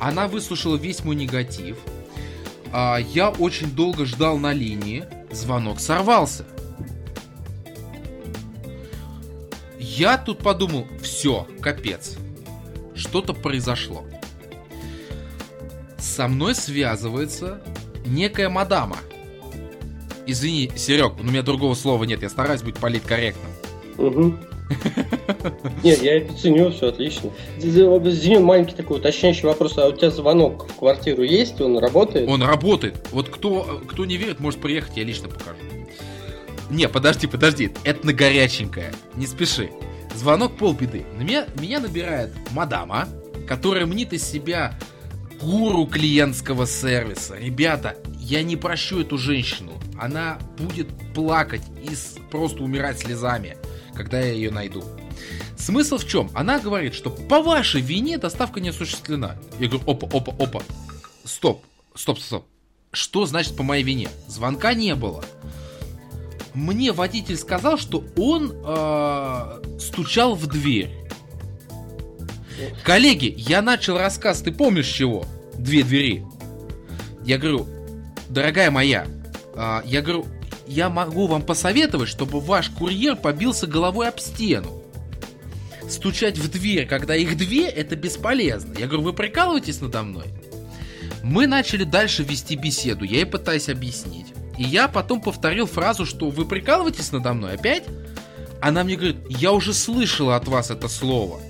Она 0.00 0.28
выслушала 0.28 0.76
весь 0.76 1.04
мой 1.04 1.16
негатив. 1.16 1.76
А, 2.72 2.98
я 2.98 3.30
очень 3.30 3.70
долго 3.70 4.04
ждал 4.04 4.38
на 4.38 4.52
линии. 4.52 5.04
Звонок 5.30 5.80
сорвался. 5.80 6.44
Я 9.78 10.16
тут 10.18 10.38
подумал, 10.38 10.86
все, 11.02 11.46
капец. 11.60 12.16
Что-то 12.94 13.32
произошло. 13.34 14.04
Со 15.98 16.28
мной 16.28 16.54
связывается 16.54 17.60
некая 18.06 18.48
мадама. 18.48 18.96
Извини, 20.26 20.70
Серег, 20.76 21.18
у 21.18 21.22
меня 21.22 21.42
другого 21.42 21.74
слова 21.74 22.04
нет, 22.04 22.22
я 22.22 22.28
стараюсь 22.28 22.62
быть 22.62 22.76
политкорректным. 22.76 23.50
Угу. 23.96 24.36
Нет, 25.82 26.02
я 26.02 26.18
это 26.18 26.34
ценю, 26.34 26.70
все 26.70 26.88
отлично. 26.88 27.30
Извини, 27.58 28.38
маленький 28.38 28.74
такой 28.74 28.98
уточняющий 28.98 29.44
вопрос. 29.44 29.78
А 29.78 29.88
у 29.88 29.92
тебя 29.92 30.10
звонок 30.10 30.68
в 30.68 30.76
квартиру 30.76 31.22
есть? 31.22 31.60
Он 31.60 31.78
работает? 31.78 32.28
Он 32.28 32.42
работает. 32.42 33.06
Вот 33.10 33.28
кто, 33.28 33.82
кто 33.86 34.04
не 34.04 34.16
верит, 34.16 34.40
может 34.40 34.60
приехать, 34.60 34.96
я 34.96 35.04
лично 35.04 35.28
покажу. 35.28 35.58
Не, 36.70 36.88
подожди, 36.88 37.26
подожди. 37.26 37.70
Это 37.84 38.06
на 38.06 38.12
горяченькое. 38.12 38.92
Не 39.16 39.26
спеши. 39.26 39.70
Звонок 40.14 40.56
полбеды. 40.56 41.04
Меня, 41.16 41.46
меня 41.58 41.80
набирает 41.80 42.30
мадама, 42.50 43.08
которая 43.46 43.86
мнит 43.86 44.12
из 44.12 44.28
себя 44.28 44.78
гуру 45.40 45.86
клиентского 45.86 46.66
сервиса. 46.66 47.36
Ребята, 47.38 47.96
я 48.18 48.42
не 48.42 48.56
прощу 48.56 49.00
эту 49.00 49.16
женщину. 49.16 49.72
Она 49.98 50.38
будет 50.58 50.88
плакать 51.14 51.62
и 51.82 51.90
просто 52.30 52.62
умирать 52.62 52.98
слезами 52.98 53.56
когда 53.98 54.20
я 54.20 54.32
ее 54.32 54.52
найду. 54.52 54.84
Смысл 55.56 55.98
в 55.98 56.06
чем? 56.06 56.30
Она 56.32 56.60
говорит, 56.60 56.94
что 56.94 57.10
по 57.10 57.42
вашей 57.42 57.80
вине 57.80 58.16
доставка 58.16 58.60
не 58.60 58.68
осуществлена. 58.68 59.34
Я 59.58 59.68
говорю, 59.68 59.90
опа, 59.90 60.06
опа, 60.06 60.32
опа. 60.38 60.62
Стоп, 61.24 61.64
стоп, 61.96 62.20
стоп. 62.20 62.46
Что 62.92 63.26
значит 63.26 63.56
по 63.56 63.64
моей 63.64 63.82
вине? 63.82 64.08
Звонка 64.28 64.74
не 64.74 64.94
было. 64.94 65.24
Мне 66.54 66.92
водитель 66.92 67.36
сказал, 67.36 67.76
что 67.76 68.04
он 68.16 68.52
э, 68.54 69.78
стучал 69.80 70.36
в 70.36 70.46
дверь. 70.46 70.92
Коллеги, 72.84 73.34
я 73.36 73.62
начал 73.62 73.98
рассказ, 73.98 74.42
ты 74.42 74.52
помнишь 74.52 74.86
чего? 74.86 75.24
Две 75.54 75.82
двери. 75.82 76.24
Я 77.24 77.38
говорю, 77.38 77.66
дорогая 78.28 78.70
моя, 78.70 79.08
э, 79.56 79.80
я 79.86 80.02
говорю, 80.02 80.24
я 80.68 80.90
могу 80.90 81.26
вам 81.26 81.42
посоветовать, 81.42 82.08
чтобы 82.08 82.40
ваш 82.40 82.68
курьер 82.68 83.16
побился 83.16 83.66
головой 83.66 84.08
об 84.08 84.20
стену. 84.20 84.82
Стучать 85.88 86.36
в 86.38 86.50
дверь, 86.50 86.86
когда 86.86 87.16
их 87.16 87.36
две, 87.38 87.66
это 87.66 87.96
бесполезно. 87.96 88.74
Я 88.78 88.86
говорю, 88.86 89.04
вы 89.04 89.12
прикалываетесь 89.14 89.80
надо 89.80 90.02
мной? 90.02 90.26
Мы 91.22 91.46
начали 91.46 91.84
дальше 91.84 92.22
вести 92.22 92.54
беседу, 92.54 93.04
я 93.04 93.16
ей 93.16 93.26
пытаюсь 93.26 93.70
объяснить. 93.70 94.26
И 94.58 94.62
я 94.62 94.88
потом 94.88 95.22
повторил 95.22 95.66
фразу, 95.66 96.04
что 96.04 96.28
вы 96.28 96.44
прикалываетесь 96.44 97.12
надо 97.12 97.32
мной 97.32 97.54
опять? 97.54 97.84
Она 98.60 98.84
мне 98.84 98.96
говорит, 98.96 99.16
я 99.30 99.52
уже 99.52 99.72
слышала 99.72 100.36
от 100.36 100.48
вас 100.48 100.70
это 100.70 100.88
слово. 100.88 101.40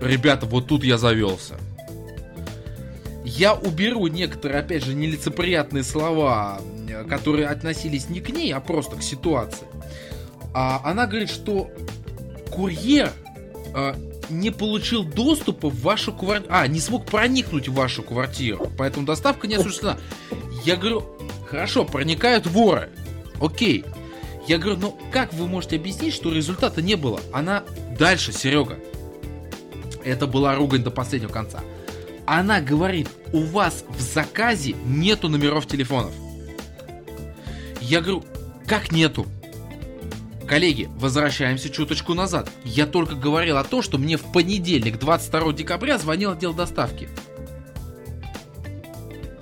Ребята, 0.00 0.46
вот 0.46 0.66
тут 0.66 0.82
я 0.82 0.96
завелся. 0.96 1.58
Я 3.24 3.54
уберу 3.54 4.06
некоторые, 4.06 4.60
опять 4.60 4.84
же, 4.84 4.94
нелицеприятные 4.94 5.84
слова 5.84 6.60
которые 7.08 7.48
относились 7.48 8.08
не 8.08 8.20
к 8.20 8.30
ней, 8.30 8.52
а 8.52 8.60
просто 8.60 8.96
к 8.96 9.02
ситуации. 9.02 9.66
А 10.54 10.80
она 10.84 11.06
говорит, 11.06 11.30
что 11.30 11.70
курьер 12.50 13.10
э, 13.74 13.94
не 14.30 14.50
получил 14.50 15.04
доступа 15.04 15.70
в 15.70 15.80
вашу 15.80 16.12
квартиру. 16.12 16.52
А, 16.54 16.66
не 16.66 16.80
смог 16.80 17.06
проникнуть 17.06 17.68
в 17.68 17.74
вашу 17.74 18.02
квартиру. 18.02 18.70
Поэтому 18.76 19.06
доставка 19.06 19.46
не 19.46 19.54
осуществлена. 19.54 19.98
Я 20.64 20.76
говорю, 20.76 21.04
хорошо, 21.48 21.84
проникают 21.84 22.46
воры. 22.46 22.90
Окей. 23.40 23.84
Я 24.48 24.58
говорю, 24.58 24.78
ну 24.78 24.98
как 25.12 25.32
вы 25.32 25.46
можете 25.46 25.76
объяснить, 25.76 26.14
что 26.14 26.32
результата 26.32 26.82
не 26.82 26.96
было? 26.96 27.20
Она 27.32 27.62
дальше, 27.98 28.32
Серега. 28.32 28.78
Это 30.04 30.26
была 30.26 30.54
ругань 30.56 30.82
до 30.82 30.90
последнего 30.90 31.30
конца. 31.30 31.60
Она 32.26 32.60
говорит, 32.60 33.08
у 33.32 33.42
вас 33.42 33.84
в 33.88 34.00
заказе 34.00 34.74
нету 34.84 35.28
номеров 35.28 35.66
телефонов. 35.66 36.12
Я 37.92 38.00
говорю, 38.00 38.24
как 38.66 38.90
нету? 38.90 39.26
Коллеги, 40.48 40.88
возвращаемся 40.96 41.68
чуточку 41.68 42.14
назад. 42.14 42.50
Я 42.64 42.86
только 42.86 43.14
говорил 43.14 43.58
о 43.58 43.64
том, 43.64 43.82
что 43.82 43.98
мне 43.98 44.16
в 44.16 44.32
понедельник, 44.32 44.98
22 44.98 45.52
декабря, 45.52 45.98
звонил 45.98 46.30
отдел 46.30 46.54
доставки. 46.54 47.10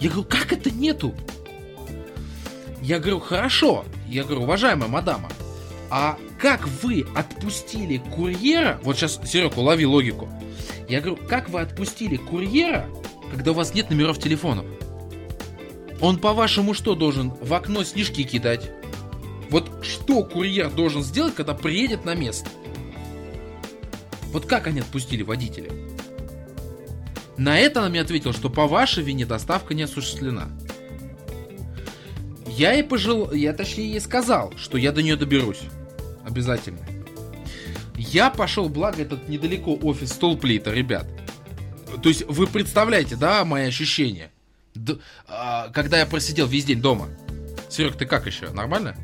Я 0.01 0.11
говорю, 0.11 0.25
как 0.29 0.53
это 0.53 0.69
нету? 0.69 1.15
Я 2.83 2.99
говорю, 2.99 3.21
хорошо. 3.21 3.85
Я 4.09 4.25
говорю, 4.25 4.43
уважаемая 4.43 4.89
мадама, 4.89 5.31
а 5.89 6.19
как 6.37 6.67
вы 6.83 7.07
отпустили 7.15 7.99
курьера... 7.99 8.81
Вот 8.83 8.97
сейчас, 8.97 9.21
Серега, 9.25 9.61
улови 9.61 9.87
логику. 9.87 10.29
Я 10.89 11.01
говорю, 11.01 11.23
как 11.29 11.51
вы 11.51 11.61
отпустили 11.61 12.17
курьера, 12.17 12.89
когда 13.31 13.53
у 13.53 13.55
вас 13.55 13.75
нет 13.75 13.91
номеров 13.91 14.19
телефонов? 14.19 14.67
Он, 16.01 16.19
по-вашему, 16.19 16.75
что 16.75 16.95
должен? 16.95 17.31
В 17.31 17.53
окно 17.53 17.85
снежки 17.85 18.23
кидать? 18.23 18.71
Вот 19.51 19.85
что 19.85 20.23
курьер 20.23 20.71
должен 20.71 21.03
сделать, 21.03 21.35
когда 21.35 21.55
приедет 21.55 22.05
на 22.05 22.15
место? 22.15 22.49
Вот 24.33 24.47
как 24.47 24.67
они 24.67 24.81
отпустили 24.81 25.23
водителя? 25.23 25.71
На 27.37 27.59
это 27.59 27.81
она 27.81 27.89
мне 27.89 28.01
ответила, 28.01 28.33
что 28.33 28.49
по 28.49 28.67
вашей 28.67 29.03
вине 29.03 29.27
доставка 29.27 29.75
не 29.75 29.83
осуществлена. 29.83 30.49
Я 32.47 32.73
ей 32.73 32.85
пожел... 32.85 33.33
Я 33.33 33.53
точнее 33.53 33.91
ей 33.93 34.01
сказал, 34.01 34.53
что 34.57 34.79
я 34.79 34.93
до 34.93 35.03
нее 35.03 35.17
доберусь. 35.17 35.63
Обязательно. 36.25 36.81
Я 37.97 38.31
пошел, 38.31 38.69
благо 38.69 39.03
этот 39.03 39.29
недалеко 39.29 39.77
офис 39.83 40.11
Столплита, 40.11 40.73
ребят. 40.73 41.07
То 42.03 42.09
есть 42.09 42.25
вы 42.27 42.47
представляете, 42.47 43.17
да, 43.17 43.45
мои 43.45 43.67
ощущения? 43.67 44.31
Д- 44.75 44.99
а, 45.65 45.69
когда 45.71 45.99
я 45.99 46.07
просидел 46.07 46.47
весь 46.47 46.65
день 46.65 46.81
дома. 46.81 47.09
Серег, 47.69 47.97
ты 47.97 48.07
как 48.07 48.27
еще? 48.27 48.51
Нормально? 48.51 48.97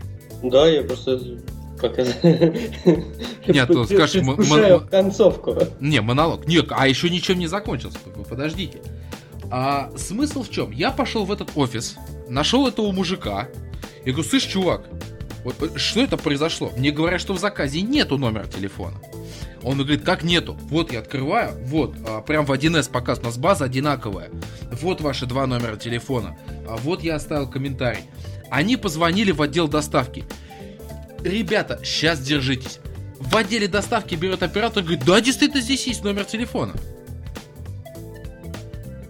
Да, 0.43 0.67
я 0.67 0.83
просто 0.83 1.21
как 1.79 1.99
Нет, 3.47 3.69
то 3.69 3.85
скажешь, 3.85 4.23
концовку. 4.91 5.57
Не, 5.81 6.01
монолог. 6.01 6.47
Нет, 6.47 6.67
а 6.71 6.89
еще 6.89 7.11
ничем 7.11 7.39
не 7.39 7.47
закончился. 7.47 7.99
Подождите. 8.29 8.81
А 9.51 9.91
смысл 9.97 10.43
в 10.43 10.51
чем? 10.51 10.71
Я 10.73 10.91
пошел 10.91 11.25
в 11.25 11.33
этот 11.33 11.51
офис, 11.55 11.97
нашел 12.29 12.67
этого 12.67 12.91
мужика. 12.93 13.49
Я 14.05 14.13
говорю, 14.13 14.29
слышь, 14.29 14.45
чувак, 14.45 14.87
вот 15.45 15.55
э, 15.63 15.79
что 15.79 16.01
это 16.01 16.17
произошло? 16.17 16.73
Мне 16.77 16.91
говорят, 16.91 17.21
что 17.21 17.33
в 17.33 17.39
заказе 17.39 17.83
нету 17.83 18.19
номера 18.19 18.47
телефона. 18.47 19.01
Он 19.67 19.79
говорит, 19.79 20.05
как 20.05 20.23
нету? 20.23 20.57
Вот 20.71 20.93
я 20.93 21.01
открываю, 21.01 21.51
вот, 21.65 21.97
а, 22.07 22.21
прям 22.21 22.47
в 22.47 22.53
1С 22.53 22.89
показ, 22.89 23.19
у 23.19 23.25
нас 23.25 23.37
база 23.37 23.65
одинаковая. 23.65 24.31
Вот 24.71 25.01
ваши 25.01 25.27
два 25.27 25.45
номера 25.49 25.75
телефона. 25.75 26.39
А 26.69 26.77
вот 26.77 27.03
я 27.03 27.17
оставил 27.17 27.51
комментарий. 27.51 28.05
Они 28.49 28.77
позвонили 28.77 29.33
в 29.33 29.43
отдел 29.43 29.67
доставки. 29.67 30.25
Ребята, 31.21 31.81
сейчас 31.83 32.21
держитесь. 32.21 32.79
В 33.19 33.37
отделе 33.37 33.67
доставки 33.67 34.15
берет 34.15 34.45
оператор 34.45 34.85
и 34.85 34.87
говорит, 34.87 35.05
да, 35.05 35.21
действительно, 35.21 35.61
здесь 35.61 35.85
есть 35.89 36.05
номер 36.05 36.27
телефона. 36.27 36.75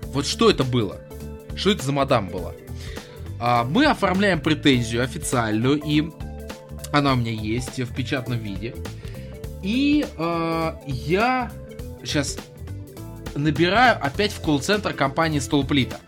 Вот 0.06 0.26
что 0.26 0.48
это 0.48 0.64
было? 0.64 1.02
Что 1.54 1.72
это 1.72 1.84
за 1.84 1.92
мадам 1.92 2.30
была? 2.30 2.54
А, 3.38 3.64
мы 3.64 3.84
оформляем 3.84 4.40
претензию 4.40 5.04
официальную, 5.04 5.78
и 5.84 6.08
она 6.92 7.12
у 7.12 7.16
меня 7.16 7.32
есть 7.32 7.78
в 7.78 7.94
печатном 7.94 8.38
виде. 8.38 8.74
И 9.62 10.06
э, 10.16 10.72
я 10.86 11.50
сейчас 12.02 12.38
набираю 13.34 13.98
опять 14.04 14.32
в 14.32 14.40
колл-центр 14.40 14.92
компании 14.92 15.38
Столплита. 15.38 16.00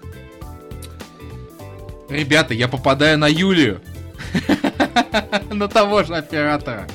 Ребята, 2.09 2.55
я 2.55 2.69
попадаю 2.69 3.19
на 3.19 3.29
Юлию. 3.29 3.81
На 5.51 5.69
того 5.69 6.03
же 6.03 6.15
оператора. 6.15 6.87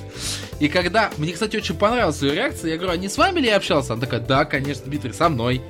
И 0.60 0.68
когда... 0.68 1.12
Мне, 1.18 1.34
кстати, 1.34 1.58
очень 1.58 1.76
понравилась 1.76 2.22
ее 2.22 2.36
реакция. 2.36 2.72
Я 2.72 2.78
говорю, 2.78 2.94
а 2.94 2.98
не 2.98 3.10
с 3.10 3.18
вами 3.18 3.40
ли 3.40 3.48
я 3.48 3.58
общался? 3.58 3.94
Она 3.94 4.02
такая, 4.02 4.22
да, 4.22 4.46
конечно, 4.46 4.86
Дмитрий, 4.86 5.14
со 5.14 5.30
мной. 5.30 5.62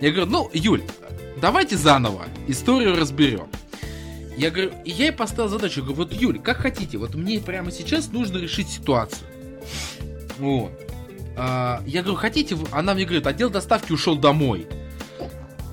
Я 0.00 0.10
говорю, 0.10 0.30
ну, 0.30 0.50
Юль, 0.52 0.82
давайте 1.40 1.76
заново 1.76 2.24
историю 2.48 2.96
разберем. 2.96 3.48
Я 4.36 4.50
говорю, 4.50 4.72
и 4.84 4.90
я 4.90 5.06
ей 5.06 5.12
поставил 5.12 5.48
задачу, 5.48 5.80
говорю, 5.82 5.96
вот, 5.96 6.12
Юль, 6.12 6.38
как 6.38 6.58
хотите, 6.58 6.98
вот 6.98 7.14
мне 7.14 7.38
прямо 7.38 7.70
сейчас 7.70 8.10
нужно 8.10 8.38
решить 8.38 8.68
ситуацию. 8.68 9.26
Вот. 10.38 10.72
А, 11.36 11.82
я 11.86 12.02
говорю, 12.02 12.18
хотите, 12.18 12.56
она 12.72 12.94
мне 12.94 13.04
говорит, 13.04 13.26
отдел 13.26 13.50
доставки 13.50 13.92
ушел 13.92 14.16
домой. 14.16 14.66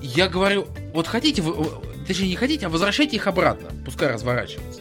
Я 0.02 0.28
говорю, 0.28 0.66
вот 0.94 1.06
хотите, 1.06 1.42
вы, 1.42 1.66
точнее 2.06 2.28
не 2.28 2.36
хотите, 2.36 2.66
а 2.66 2.68
возвращайте 2.68 3.16
их 3.16 3.26
обратно, 3.26 3.70
пускай 3.84 4.12
разворачиваются. 4.12 4.80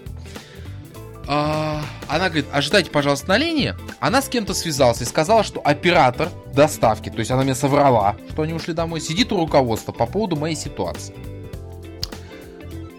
А, 1.27 1.83
она 2.07 2.29
говорит, 2.29 2.48
ожидайте, 2.51 2.89
пожалуйста, 2.89 3.29
на 3.29 3.38
линии. 3.38 3.75
Она 4.00 4.21
с 4.21 4.29
кем-то 4.29 4.53
связалась 4.53 5.01
и 5.01 5.05
сказала, 5.05 5.43
что 5.43 5.59
оператор 5.59 6.29
доставки, 6.55 7.09
то 7.09 7.19
есть 7.19 7.29
она 7.29 7.43
мне 7.43 7.53
соврала, 7.53 8.15
что 8.31 8.41
они 8.41 8.53
ушли 8.53 8.74
домой, 8.74 9.00
сидит 9.00 9.31
у 9.31 9.38
руководства 9.38 9.91
по 9.91 10.07
поводу 10.07 10.38
моей 10.38 10.55
ситуации. 10.55 11.13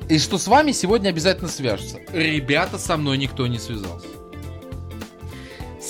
И 0.09 0.19
что 0.19 0.39
с 0.39 0.47
вами 0.47 0.73
сегодня 0.73 1.09
обязательно 1.09 1.49
свяжутся. 1.49 1.99
Ребята, 2.13 2.79
со 2.79 2.97
мной 2.97 3.19
никто 3.19 3.47
не 3.47 3.59
связался. 3.59 4.09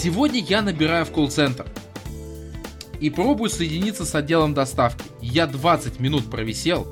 Сегодня 0.02 0.40
я 0.40 0.62
набираю 0.62 1.04
в 1.04 1.10
колл-центр 1.10 1.66
и 3.00 3.10
пробую 3.10 3.50
соединиться 3.50 4.06
с 4.06 4.14
отделом 4.14 4.54
доставки. 4.54 5.04
Я 5.20 5.46
20 5.46 6.00
минут 6.00 6.30
провисел, 6.30 6.88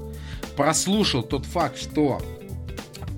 прослушал 0.59 1.23
тот 1.23 1.47
факт, 1.47 1.79
что 1.79 2.21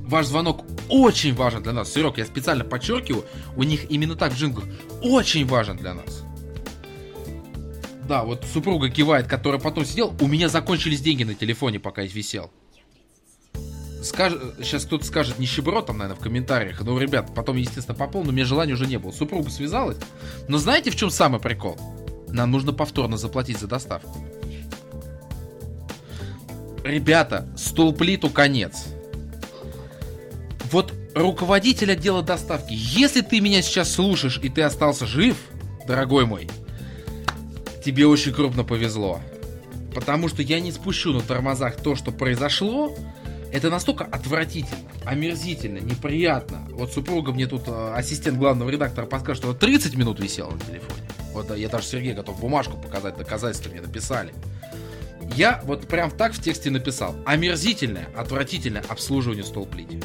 ваш 0.06 0.26
звонок 0.26 0.64
очень 0.88 1.34
важен 1.34 1.64
для 1.64 1.72
нас. 1.72 1.92
Серег, 1.92 2.18
я 2.18 2.24
специально 2.24 2.62
подчеркиваю, 2.62 3.24
у 3.56 3.64
них 3.64 3.90
именно 3.90 4.14
так 4.14 4.32
в 4.32 4.36
джинглах. 4.36 4.66
Очень 5.02 5.44
важен 5.44 5.76
для 5.76 5.94
нас. 5.94 6.22
Да, 8.06 8.22
вот 8.22 8.44
супруга 8.44 8.90
кивает, 8.90 9.26
которая 9.26 9.60
потом 9.60 9.84
сидел. 9.84 10.14
У 10.20 10.28
меня 10.28 10.48
закончились 10.48 11.00
деньги 11.00 11.24
на 11.24 11.34
телефоне, 11.34 11.80
пока 11.80 12.02
я 12.02 12.08
висел. 12.08 12.52
Скаж... 14.02 14.34
Сейчас 14.58 14.84
кто-то 14.84 15.04
скажет 15.04 15.38
нищеброд 15.38 15.86
там, 15.86 15.98
наверное, 15.98 16.18
в 16.18 16.22
комментариях. 16.22 16.80
Ну, 16.80 16.98
ребят, 16.98 17.34
потом, 17.34 17.56
естественно, 17.56 17.96
попал, 17.96 18.22
но 18.22 18.30
у 18.30 18.32
меня 18.32 18.44
желания 18.44 18.72
уже 18.72 18.86
не 18.86 18.98
было. 18.98 19.12
Супруга 19.12 19.50
связалась. 19.50 19.98
Но 20.48 20.58
знаете, 20.58 20.90
в 20.90 20.96
чем 20.96 21.10
самый 21.10 21.40
прикол? 21.40 21.78
Нам 22.28 22.50
нужно 22.50 22.72
повторно 22.72 23.16
заплатить 23.16 23.58
за 23.58 23.66
доставку. 23.66 24.16
Ребята, 26.84 27.48
столплиту 27.56 28.30
конец 28.30 28.86
вот 30.70 30.92
руководитель 31.14 31.92
отдела 31.92 32.22
доставки, 32.22 32.72
если 32.72 33.20
ты 33.20 33.40
меня 33.40 33.62
сейчас 33.62 33.92
слушаешь 33.92 34.38
и 34.42 34.48
ты 34.48 34.62
остался 34.62 35.06
жив, 35.06 35.36
дорогой 35.86 36.26
мой, 36.26 36.48
тебе 37.84 38.06
очень 38.06 38.32
крупно 38.32 38.64
повезло. 38.64 39.20
Потому 39.94 40.28
что 40.28 40.42
я 40.42 40.60
не 40.60 40.70
спущу 40.70 41.12
на 41.12 41.20
тормозах 41.20 41.76
то, 41.76 41.96
что 41.96 42.12
произошло. 42.12 42.94
Это 43.52 43.68
настолько 43.68 44.04
отвратительно, 44.04 44.90
омерзительно, 45.04 45.78
неприятно. 45.78 46.66
Вот 46.70 46.92
супруга 46.92 47.32
мне 47.32 47.46
тут, 47.46 47.62
э, 47.66 47.92
ассистент 47.94 48.38
главного 48.38 48.70
редактора, 48.70 49.06
подскажет, 49.06 49.42
что 49.42 49.54
30 49.54 49.96
минут 49.96 50.20
висела 50.20 50.50
на 50.50 50.60
телефоне. 50.60 51.02
Вот 51.32 51.56
я 51.56 51.68
даже 51.68 51.86
Сергей 51.86 52.12
готов 52.12 52.38
бумажку 52.40 52.76
показать, 52.76 53.16
доказательства 53.16 53.70
мне 53.70 53.80
написали. 53.80 54.32
Я 55.36 55.60
вот 55.64 55.86
прям 55.86 56.10
так 56.10 56.32
в 56.32 56.42
тексте 56.42 56.70
написал. 56.70 57.16
Омерзительное, 57.24 58.08
отвратительное 58.16 58.84
обслуживание 58.88 59.44
столплити. 59.44 60.00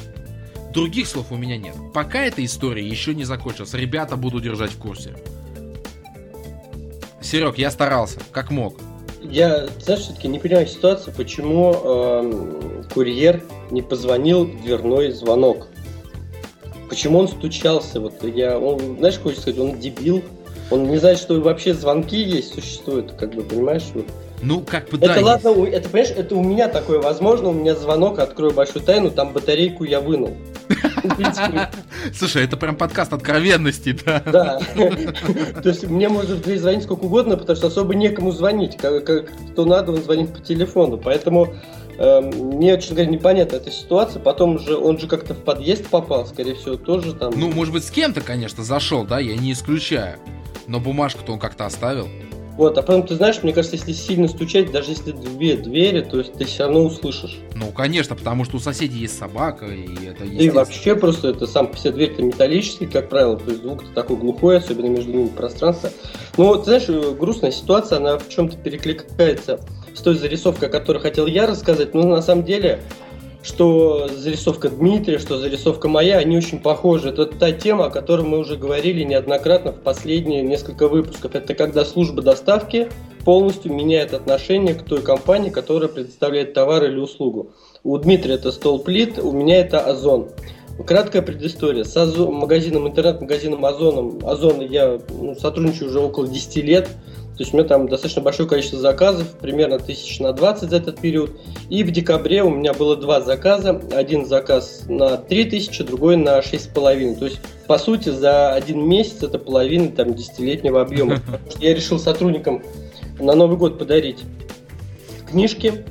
Других 0.74 1.08
слов 1.08 1.32
у 1.32 1.38
меня 1.38 1.58
нет. 1.58 1.76
Пока 1.94 2.22
эта 2.22 2.44
история 2.44 2.88
еще 2.88 3.16
не 3.16 3.24
закончилась, 3.24 3.74
ребята 3.74 4.18
буду 4.18 4.42
держать 4.42 4.72
в 4.72 4.78
курсе. 4.78 5.16
Серег, 7.22 7.58
я 7.58 7.72
старался, 7.72 8.20
как 8.32 8.52
мог. 8.52 8.80
Я, 9.22 9.68
знаешь, 9.80 10.02
все-таки 10.02 10.28
не 10.28 10.40
понимаю 10.40 10.68
ситуацию, 10.68 11.14
почему 11.16 11.76
э, 11.84 12.84
курьер 12.94 13.44
не 13.72 13.82
позвонил 13.82 14.46
в 14.46 14.62
дверной 14.62 15.12
звонок. 15.12 15.68
Почему 16.90 17.20
он 17.20 17.28
стучался? 17.28 18.00
Вот 18.00 18.24
я, 18.24 18.60
он, 18.60 18.98
знаешь, 18.98 19.18
хочется 19.18 19.42
сказать, 19.42 19.60
он 19.60 19.80
дебил. 19.80 20.22
Он 20.72 20.88
не 20.88 20.98
знает, 20.98 21.20
что 21.20 21.40
вообще 21.42 21.74
звонки 21.74 22.18
есть, 22.18 22.54
существуют, 22.54 23.12
как 23.14 23.34
бы, 23.34 23.44
понимаешь? 23.44 23.84
Вот. 23.94 24.06
Ну, 24.42 24.62
как 24.62 24.90
бы 24.90 24.98
это 24.98 25.16
да. 25.16 25.22
ладно, 25.22 25.50
это, 25.66 25.90
понимаешь, 25.90 26.14
это 26.16 26.36
у 26.36 26.44
меня 26.44 26.68
такое 26.68 27.00
возможно, 27.00 27.50
у 27.50 27.54
меня 27.54 27.76
звонок, 27.76 28.20
открою 28.20 28.54
большую 28.54 28.84
тайну, 28.84 29.10
там 29.10 29.34
батарейку 29.34 29.84
я 29.84 30.00
вынул. 30.00 30.36
Слушай, 32.14 32.44
это 32.44 32.58
прям 32.58 32.76
подкаст 32.76 33.14
откровенности, 33.14 33.98
да? 34.06 34.22
Да. 34.26 34.60
То 35.62 35.70
есть 35.70 35.88
мне 35.88 36.10
можно 36.10 36.36
звонить 36.36 36.84
сколько 36.84 37.06
угодно, 37.06 37.38
потому 37.38 37.56
что 37.56 37.68
особо 37.68 37.96
некому 37.96 38.32
звонить. 38.32 38.78
Как, 38.78 39.04
кто 39.52 39.66
надо, 39.66 39.92
он 39.92 40.02
звонит 40.02 40.34
по 40.34 40.40
телефону. 40.40 40.98
Поэтому 40.98 41.54
э, 41.98 42.22
мне, 42.22 42.78
честно 42.78 42.96
говоря, 42.96 43.12
непонятна 43.12 43.58
эта 43.58 43.72
ситуация. 43.72 44.22
Потом 44.22 44.60
же 44.60 44.78
он 44.78 45.00
же 45.00 45.08
как-то 45.08 45.34
в 45.34 45.44
подъезд 45.44 45.88
попал, 45.88 46.26
скорее 46.26 46.56
всего, 46.56 46.76
тоже 46.76 47.14
там. 47.14 47.34
Ну, 47.36 47.52
может 47.52 47.74
быть, 47.74 47.84
с 47.84 47.92
кем-то, 47.92 48.22
конечно, 48.22 48.64
зашел, 48.64 49.06
да, 49.06 49.20
я 49.20 49.36
не 49.36 49.52
исключаю. 49.54 50.20
Но 50.68 50.80
бумажку-то 50.80 51.34
он 51.34 51.40
как-то 51.40 51.66
оставил. 51.66 52.08
Вот, 52.58 52.78
а 52.78 52.82
потом, 52.82 53.06
ты 53.06 53.16
знаешь, 53.16 53.44
мне 53.44 53.52
кажется, 53.52 53.76
если 53.76 53.92
сильно 53.92 54.30
стучать, 54.30 54.72
даже 54.72 54.92
если 54.92 55.12
две 55.12 55.58
двери, 55.58 56.02
то 56.02 56.20
есть 56.20 56.34
ты 56.34 56.46
все 56.46 56.64
равно 56.64 56.86
услышишь. 56.86 57.38
Ну, 57.54 57.68
конечно, 57.72 58.16
потому 58.16 58.46
что 58.46 58.58
у 58.58 58.60
соседей 58.60 59.00
есть 59.00 59.18
собака, 59.18 59.66
и 59.66 60.08
это 60.08 60.24
есть. 60.24 60.42
И 60.42 60.50
вообще 60.50 60.96
просто 60.96 61.30
это 61.30 61.48
сам 61.48 61.68
по 61.68 61.78
себе 61.78 61.92
дверь-то 61.92 62.24
металлический, 62.24 62.86
как 62.86 63.10
правило, 63.10 63.38
то 63.38 63.52
есть 63.52 63.62
звук 63.62 63.84
такой 63.94 64.16
глухой, 64.16 64.58
особенно 64.58 64.88
между 64.88 65.12
ними 65.12 65.28
пространство. 65.28 65.90
Ну, 66.38 66.56
ты 66.56 66.64
знаешь, 66.64 66.88
грустная 67.18 67.52
ситуация, 67.52 67.98
она 67.98 68.18
в 68.18 68.30
чем-то 68.30 68.56
перекликается 68.58 69.60
с 69.94 70.00
той 70.00 70.16
зарисовкой, 70.16 70.70
о 70.70 70.72
которой 70.72 71.00
хотел 71.00 71.26
я 71.28 71.48
рассказать, 71.48 71.94
но 71.94 72.04
на 72.04 72.22
самом 72.22 72.46
деле 72.46 72.80
что 73.46 74.08
зарисовка 74.08 74.70
Дмитрия, 74.70 75.20
что 75.20 75.38
зарисовка 75.38 75.88
моя, 75.88 76.18
они 76.18 76.36
очень 76.36 76.60
похожи. 76.60 77.10
Это 77.10 77.28
та 77.28 77.52
тема, 77.52 77.86
о 77.86 77.90
которой 77.92 78.26
мы 78.26 78.40
уже 78.40 78.58
говорили 78.58 79.04
неоднократно 79.04 79.72
в 79.72 79.82
последние 79.82 80.42
несколько 80.42 80.88
выпусков. 80.88 81.36
Это 81.36 81.54
когда 81.54 81.86
служба 81.86 82.24
доставки 82.24 82.90
полностью 83.24 83.72
меняет 83.72 84.14
отношение 84.14 84.74
к 84.74 84.84
той 84.84 85.02
компании, 85.02 85.52
которая 85.52 85.90
предоставляет 85.90 86.54
товар 86.56 86.86
или 86.86 86.98
услугу. 86.98 87.52
У 87.84 87.96
Дмитрия 88.00 88.34
это 88.34 88.52
Столплит, 88.52 89.20
у 89.20 89.32
меня 89.32 89.60
это 89.60 89.80
Озон. 89.80 90.30
Краткая 90.86 91.22
предыстория. 91.22 91.84
С 91.84 91.96
Озон, 91.96 92.34
магазином, 92.34 92.88
интернет-магазином 92.88 93.64
Озоном, 93.64 94.20
Озон 94.28 94.62
я 94.62 95.00
ну, 95.10 95.36
сотрудничаю 95.36 95.90
уже 95.90 96.00
около 96.00 96.28
10 96.28 96.56
лет. 96.64 96.90
То 97.38 97.44
есть 97.44 97.54
у 97.54 97.58
меня 97.58 97.68
там 97.68 97.90
достаточно 97.90 98.22
большое 98.22 98.48
количество 98.48 98.80
заказов, 98.80 99.28
примерно 99.42 99.78
тысяч 99.78 100.20
на 100.20 100.32
20 100.32 100.70
за 100.70 100.78
этот 100.78 101.02
период. 101.02 101.32
И 101.70 101.84
в 101.84 101.92
декабре 101.92 102.44
у 102.44 102.50
меня 102.50 102.74
было 102.74 102.96
два 102.96 103.20
заказа. 103.20 103.82
Один 103.92 104.26
заказ 104.26 104.84
на 104.88 105.18
3000, 105.18 105.84
другой 105.84 106.16
на 106.16 106.40
6,5. 106.40 107.20
То 107.20 107.26
есть, 107.26 107.42
по 107.68 107.78
сути, 107.78 108.08
за 108.08 108.54
один 108.54 108.88
месяц 108.88 109.22
это 109.22 109.38
половина 109.38 109.90
там, 109.90 110.14
десятилетнего 110.14 110.82
объема. 110.82 111.20
Я 111.60 111.74
решил 111.74 112.00
сотрудникам 112.00 112.64
на 113.20 113.36
Новый 113.36 113.58
год 113.58 113.78
подарить 113.78 114.20
книжки. 115.30 115.84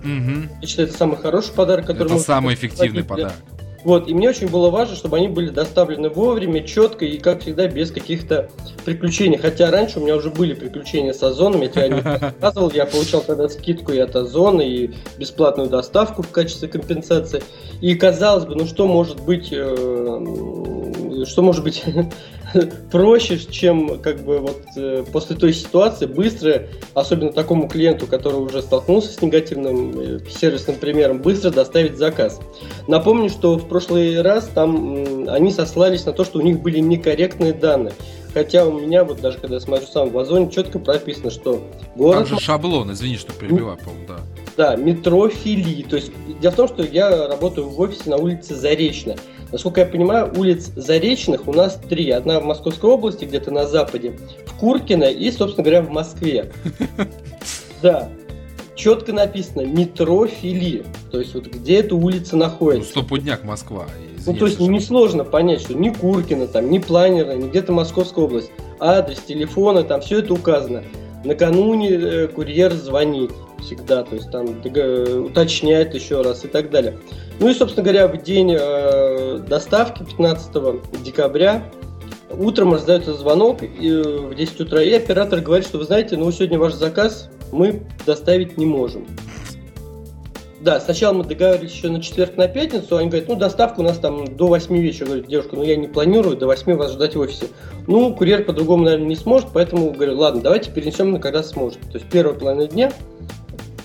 Я 0.63 0.67
считаю, 0.67 0.89
это 0.89 0.97
самый 0.97 1.19
хороший 1.19 1.53
подарок, 1.53 1.87
который... 1.87 2.15
Это 2.15 2.21
самый 2.21 2.55
эффективный 2.55 3.05
подарок. 3.05 3.35
Вот, 3.85 4.09
и 4.09 4.15
мне 4.15 4.31
очень 4.31 4.49
было 4.49 4.71
важно, 4.71 4.97
чтобы 4.97 5.19
они 5.19 5.29
были 5.29 5.51
доставлены 5.51 6.09
вовремя, 6.09 6.63
четко 6.63 7.05
и, 7.05 7.19
как 7.19 7.43
всегда, 7.43 7.69
без 7.69 7.91
каких-то 7.91 8.51
приключений. 8.85 9.37
Хотя 9.37 9.71
раньше 9.71 10.01
у 10.01 10.03
меня 10.03 10.17
уже 10.17 10.31
были 10.31 10.55
приключения 10.55 11.13
с 11.13 11.23
Озоном, 11.23 11.61
я 11.61 11.69
тебе 11.69 12.01
рассказывал, 12.01 12.71
я 12.75 12.87
получал 12.87 13.21
тогда 13.21 13.49
скидку 13.49 13.93
и 13.93 13.99
от 13.99 14.17
Озона, 14.17 14.63
и 14.63 14.91
бесплатную 15.19 15.69
доставку 15.69 16.23
в 16.23 16.31
качестве 16.31 16.69
компенсации. 16.69 17.43
И 17.81 17.95
казалось 17.95 18.47
бы, 18.47 18.55
ну 18.55 18.67
что 18.67 18.87
может 18.87 19.21
быть, 19.21 19.49
э, 19.53 20.25
что 21.27 21.43
может 21.43 21.63
быть 21.63 21.85
проще, 22.91 23.39
чем 23.39 23.99
как 24.01 24.25
бы 24.25 24.39
вот 24.39 24.63
э, 24.77 25.05
после 25.13 25.37
той 25.37 25.53
ситуации 25.53 26.07
быстро, 26.07 26.67
особенно 26.95 27.33
такому 27.33 27.69
клиенту, 27.69 28.07
который 28.07 28.37
уже 28.37 28.63
столкнулся 28.63 29.13
с 29.13 29.21
негативным 29.21 29.99
э, 29.99 30.19
сервисным 30.31 30.77
примером, 30.77 31.21
быстро 31.21 31.51
доставить 31.51 31.97
заказ. 31.97 32.41
Напомню, 32.87 33.29
что 33.29 33.59
в 33.59 33.69
прошлый 33.75 34.23
раз 34.23 34.49
там 34.55 35.29
они 35.29 35.51
сослались 35.51 36.07
на 36.07 36.13
то, 36.13 36.25
что 36.25 36.39
у 36.39 36.43
них 36.43 36.61
были 36.61 36.79
некорректные 36.79 37.53
данные. 37.53 37.93
Хотя 38.33 38.65
у 38.67 38.79
меня, 38.79 39.03
вот 39.03 39.21
даже 39.21 39.39
когда 39.39 39.57
я 39.57 39.61
смотрю 39.61 39.89
сам 39.89 40.11
в 40.11 40.19
Озоне, 40.19 40.49
четко 40.49 40.79
прописано, 40.79 41.33
что 41.33 41.61
город... 41.97 42.29
Там 42.29 42.39
же 42.39 42.45
шаблон, 42.45 42.93
извини, 42.93 43.17
что 43.17 43.33
перебиваю, 43.33 43.77
по-моему, 43.79 44.07
да. 44.07 44.19
Да, 44.57 44.77
метро 44.77 45.29
Фили. 45.29 45.83
То 45.83 45.97
есть, 45.97 46.13
дело 46.41 46.53
в 46.53 46.55
том, 46.55 46.69
что 46.69 46.85
я 46.85 47.27
работаю 47.27 47.69
в 47.69 47.81
офисе 47.81 48.11
на 48.11 48.17
улице 48.17 48.55
Заречная. 48.55 49.19
Насколько 49.51 49.81
я 49.81 49.87
понимаю, 49.87 50.33
улиц 50.37 50.71
Заречных 50.77 51.49
у 51.49 51.53
нас 51.53 51.75
три. 51.89 52.11
Одна 52.11 52.39
в 52.39 52.45
Московской 52.45 52.89
области, 52.89 53.25
где-то 53.25 53.51
на 53.51 53.67
западе, 53.67 54.17
в 54.47 54.55
Куркино 54.55 55.05
и, 55.05 55.33
собственно 55.33 55.65
говоря, 55.65 55.83
в 55.83 55.91
Москве. 55.91 56.53
Да. 57.83 58.09
Четко 58.77 59.13
написано 59.13 59.63
метро 59.63 60.27
Фили. 60.27 60.85
То 61.11 61.21
есть 61.21 61.35
вот 61.35 61.47
где 61.47 61.81
эта 61.81 61.95
улица 61.95 62.37
находится. 62.37 62.93
Ну, 62.95 63.03
стопудняк 63.03 63.45
Москва. 63.45 63.87
Ну, 64.27 64.35
то 64.35 64.47
есть 64.47 64.59
несложно 64.59 65.25
понять, 65.25 65.61
что 65.61 65.75
ни 65.75 65.91
Куркина, 65.91 66.47
там, 66.47 66.71
ни 66.71 66.79
Планера, 66.79 67.33
ни 67.33 67.49
где-то 67.49 67.73
Московская 67.73 68.25
область. 68.25 68.51
Адрес, 68.81 69.19
телефона, 69.21 69.85
там 69.85 70.01
все 70.01 70.21
это 70.21 70.33
указано. 70.33 70.83
Накануне 71.25 71.91
э, 71.91 72.29
курьер 72.29 72.73
звонит 72.73 73.31
всегда, 73.61 74.03
то 74.03 74.15
есть 74.15 74.31
там 74.31 74.47
уточняет 75.25 75.95
еще 75.95 76.23
раз 76.23 76.45
и 76.45 76.49
так 76.49 76.71
далее. 76.71 76.99
Ну 77.41 77.49
и, 77.49 77.55
собственно 77.55 77.83
говоря, 77.83 78.09
в 78.09 78.23
день 78.23 78.55
э, 78.59 79.39
доставки 79.47 80.05
15 80.05 81.03
декабря 81.03 81.65
утром 82.31 82.73
раздается 82.73 83.15
звонок 83.15 83.63
и, 83.63 83.89
э, 83.89 84.03
в 84.03 84.35
10 84.35 84.61
утра, 84.61 84.83
и 84.83 84.93
оператор 84.93 85.41
говорит, 85.41 85.67
что 85.67 85.79
вы 85.79 85.85
знаете, 85.85 86.17
ну 86.17 86.31
сегодня 86.31 86.59
ваш 86.59 86.75
заказ 86.75 87.31
мы 87.55 87.83
доставить 88.05 88.59
не 88.59 88.67
можем. 88.67 89.07
Да, 90.61 90.81
сначала 90.81 91.13
мы 91.13 91.25
договорились 91.25 91.73
еще 91.73 91.91
на 91.91 92.01
четверг, 92.01 92.39
на 92.39 92.49
пятницу, 92.49 92.97
они 92.97 93.09
говорят, 93.09 93.29
ну, 93.29 93.37
доставка 93.37 93.81
у 93.81 93.83
нас 93.83 93.99
там 93.99 94.35
до 94.35 94.47
8 94.47 94.75
вечера. 94.79 95.07
Говорю, 95.07 95.25
девушка, 95.25 95.57
ну, 95.57 95.63
я 95.63 95.77
не 95.77 95.89
планирую 95.89 96.39
до 96.39 96.47
8 96.47 96.75
вас 96.77 96.93
ждать 96.93 97.15
в 97.17 97.21
офисе. 97.21 97.49
Ну, 97.87 98.15
курьер 98.15 98.45
по-другому, 98.45 98.85
наверное, 98.85 99.09
не 99.09 99.17
сможет, 99.17 99.49
поэтому 99.53 99.91
говорю, 99.91 100.17
ладно, 100.17 100.41
давайте 100.41 100.71
перенесем 100.71 101.13
на 101.13 101.21
когда 101.21 101.43
сможет. 101.43 101.81
То 101.83 101.99
есть 101.99 102.07
первая 102.11 102.35
половина 102.35 102.67
дня, 102.67 102.93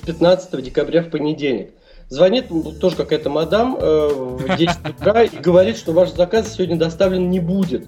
15 0.06 0.64
декабря 0.64 1.04
в 1.04 1.10
понедельник. 1.10 1.72
Звонит 2.08 2.46
тоже 2.80 2.96
какая-то 2.96 3.30
мадам 3.30 3.78
э, 3.78 4.10
в 4.14 4.58
10 4.58 4.78
утра 4.98 5.24
и 5.24 5.38
говорит, 5.38 5.78
что 5.78 5.92
ваш 5.92 6.14
заказ 6.14 6.56
сегодня 6.56 6.78
доставлен 6.78 7.30
не 7.30 7.42
будет. 7.42 7.88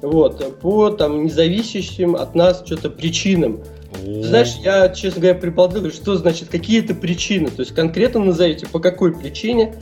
Вот, 0.00 0.58
по 0.60 0.88
там 0.90 1.24
независящим 1.24 2.16
от 2.16 2.34
нас 2.34 2.62
что-то 2.64 2.88
причинам. 2.88 3.60
Знаешь, 3.98 4.54
я, 4.62 4.88
честно 4.90 5.20
говоря, 5.20 5.38
предположил, 5.38 5.78
говорю, 5.78 5.94
что 5.94 6.16
значит 6.16 6.48
какие-то 6.48 6.94
причины. 6.94 7.48
То 7.50 7.60
есть 7.60 7.74
конкретно 7.74 8.24
назовите, 8.24 8.66
по 8.66 8.78
какой 8.78 9.12
причине 9.12 9.74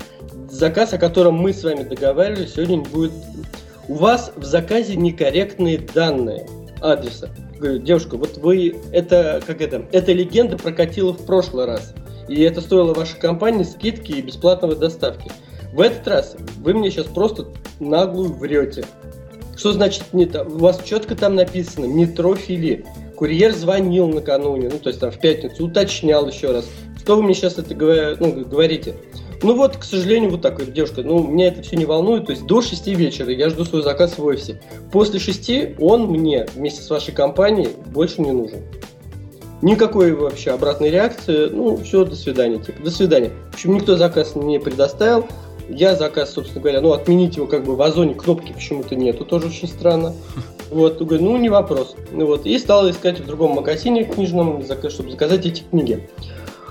заказ, 0.51 0.93
о 0.93 0.99
котором 0.99 1.35
мы 1.35 1.53
с 1.53 1.63
вами 1.63 1.83
договаривались, 1.83 2.55
сегодня 2.55 2.77
не 2.77 2.85
будет. 2.85 3.13
У 3.87 3.95
вас 3.95 4.33
в 4.37 4.45
заказе 4.45 4.97
некорректные 4.97 5.79
данные 5.79 6.47
адреса. 6.81 7.31
Говорю, 7.59 7.79
девушка, 7.79 8.17
вот 8.17 8.39
вы, 8.39 8.77
это, 8.93 9.43
как 9.47 9.61
это, 9.61 9.87
эта 9.93 10.13
легенда 10.13 10.57
прокатила 10.57 11.13
в 11.13 11.27
прошлый 11.27 11.67
раз. 11.67 11.95
И 12.29 12.43
это 12.43 12.61
стоило 12.61 12.95
вашей 12.95 13.19
компании 13.19 13.65
скидки 13.65 14.13
и 14.13 14.23
бесплатной 14.23 14.77
доставки. 14.77 15.31
В 15.73 15.81
этот 15.81 16.07
раз 16.07 16.37
вы 16.59 16.75
мне 16.75 16.91
сейчас 16.91 17.07
просто 17.07 17.49
наглую 17.81 18.33
врете. 18.35 18.85
Что 19.57 19.73
значит 19.73 20.13
не 20.13 20.27
то? 20.27 20.45
У 20.45 20.59
вас 20.59 20.81
четко 20.85 21.17
там 21.17 21.35
написано 21.35 21.87
метро 21.87 22.35
Фили. 22.35 22.87
Курьер 23.19 23.53
звонил 23.53 24.07
накануне, 24.07 24.69
ну 24.73 24.79
то 24.79 24.91
есть 24.91 25.01
там 25.01 25.11
в 25.11 25.19
пятницу, 25.19 25.65
уточнял 25.65 26.29
еще 26.29 26.53
раз. 26.53 26.67
Что 27.01 27.17
вы 27.17 27.25
мне 27.25 27.35
сейчас 27.35 27.59
это 27.59 27.75
ну, 27.75 28.45
говорите? 28.45 28.95
Ну 29.43 29.57
вот, 29.57 29.77
к 29.77 29.83
сожалению, 29.83 30.31
вот 30.31 30.43
так, 30.43 30.55
говорит 30.55 30.73
девушка, 30.73 31.03
ну, 31.03 31.27
меня 31.27 31.49
это 31.49 31.63
все 31.63 31.77
не 31.77 31.85
волнует, 31.85 32.27
то 32.27 32.31
есть 32.31 32.47
до 32.47 32.63
6 32.63 32.87
вечера 32.89 33.33
я 33.33 33.51
жду 33.51 33.65
свой 33.65 33.83
заказ 33.83 34.19
в 34.19 34.25
офисе. 34.25 34.63
После 34.93 35.19
6 35.19 35.81
он 35.81 36.07
мне 36.07 36.47
вместе 36.55 36.81
с 36.81 36.91
вашей 36.91 37.13
компанией 37.13 37.71
больше 37.87 38.23
не 38.23 38.31
нужен. 38.31 38.61
Никакой 39.63 40.13
вообще 40.13 40.53
обратной 40.53 40.91
реакции, 40.91 41.49
ну, 41.49 41.77
все, 41.79 42.05
до 42.05 42.15
свидания, 42.15 42.59
типа, 42.59 42.85
до 42.85 42.91
свидания. 42.93 43.33
В 43.51 43.55
общем, 43.55 43.75
никто 43.75 43.97
заказ 43.97 44.37
не 44.37 44.61
предоставил, 44.61 45.27
я 45.69 45.97
заказ, 45.97 46.35
собственно 46.35 46.61
говоря, 46.61 46.81
ну, 46.81 46.93
отменить 46.93 47.37
его 47.37 47.49
как 47.49 47.65
бы 47.65 47.75
в 47.75 47.83
Озоне 47.83 48.15
кнопки 48.15 48.53
почему-то 48.53 48.95
нету, 48.95 49.25
тоже 49.25 49.49
очень 49.49 49.67
странно. 49.67 50.15
Вот, 50.71 51.01
говорю, 51.01 51.25
ну, 51.25 51.37
не 51.37 51.49
вопрос. 51.49 51.97
Ну, 52.13 52.27
вот, 52.27 52.47
и 52.47 52.59
стал 52.59 52.91
искать 52.91 53.21
в 53.21 53.27
другом 53.27 53.53
магазине 53.53 54.05
книжном, 54.05 54.63
чтобы 54.91 55.11
заказать 55.11 55.47
эти 55.47 55.63
книги. 55.63 56.09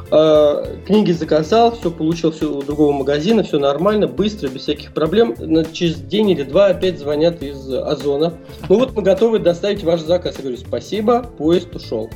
А, 0.10 0.64
книги 0.86 1.12
заказал, 1.12 1.76
все 1.76 1.92
получил 1.92 2.32
все 2.32 2.52
у 2.52 2.62
другого 2.62 2.94
магазина, 2.94 3.44
все 3.44 3.60
нормально, 3.60 4.08
быстро, 4.08 4.48
без 4.48 4.62
всяких 4.62 4.94
проблем. 4.94 5.36
Через 5.74 5.96
день 5.98 6.30
или 6.30 6.44
два 6.44 6.68
опять 6.68 7.00
звонят 7.00 7.42
из 7.44 7.72
Озона. 7.74 8.34
Ну 8.70 8.80
вот 8.80 8.96
мы 8.96 9.02
готовы 9.02 9.40
доставить 9.40 9.84
ваш 9.84 10.02
заказ. 10.02 10.36
Я 10.38 10.44
говорю, 10.44 10.58
спасибо, 10.58 11.24
поезд 11.38 11.76
ушел. 11.76 12.10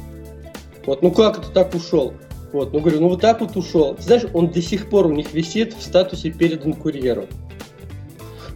Вот, 0.85 1.01
ну 1.01 1.11
как 1.11 1.39
это 1.39 1.49
так 1.51 1.75
ушел? 1.75 2.13
Вот, 2.53 2.73
ну 2.73 2.79
говорю, 2.79 3.01
ну 3.01 3.09
вот 3.09 3.21
так 3.21 3.41
вот 3.41 3.55
ушел. 3.55 3.95
Ты 3.95 4.03
знаешь, 4.03 4.23
он 4.33 4.49
до 4.49 4.61
сих 4.61 4.89
пор 4.89 5.07
у 5.07 5.11
них 5.11 5.33
висит 5.33 5.73
в 5.73 5.81
статусе 5.81 6.31
передан 6.31 6.73
курьеру. 6.73 7.27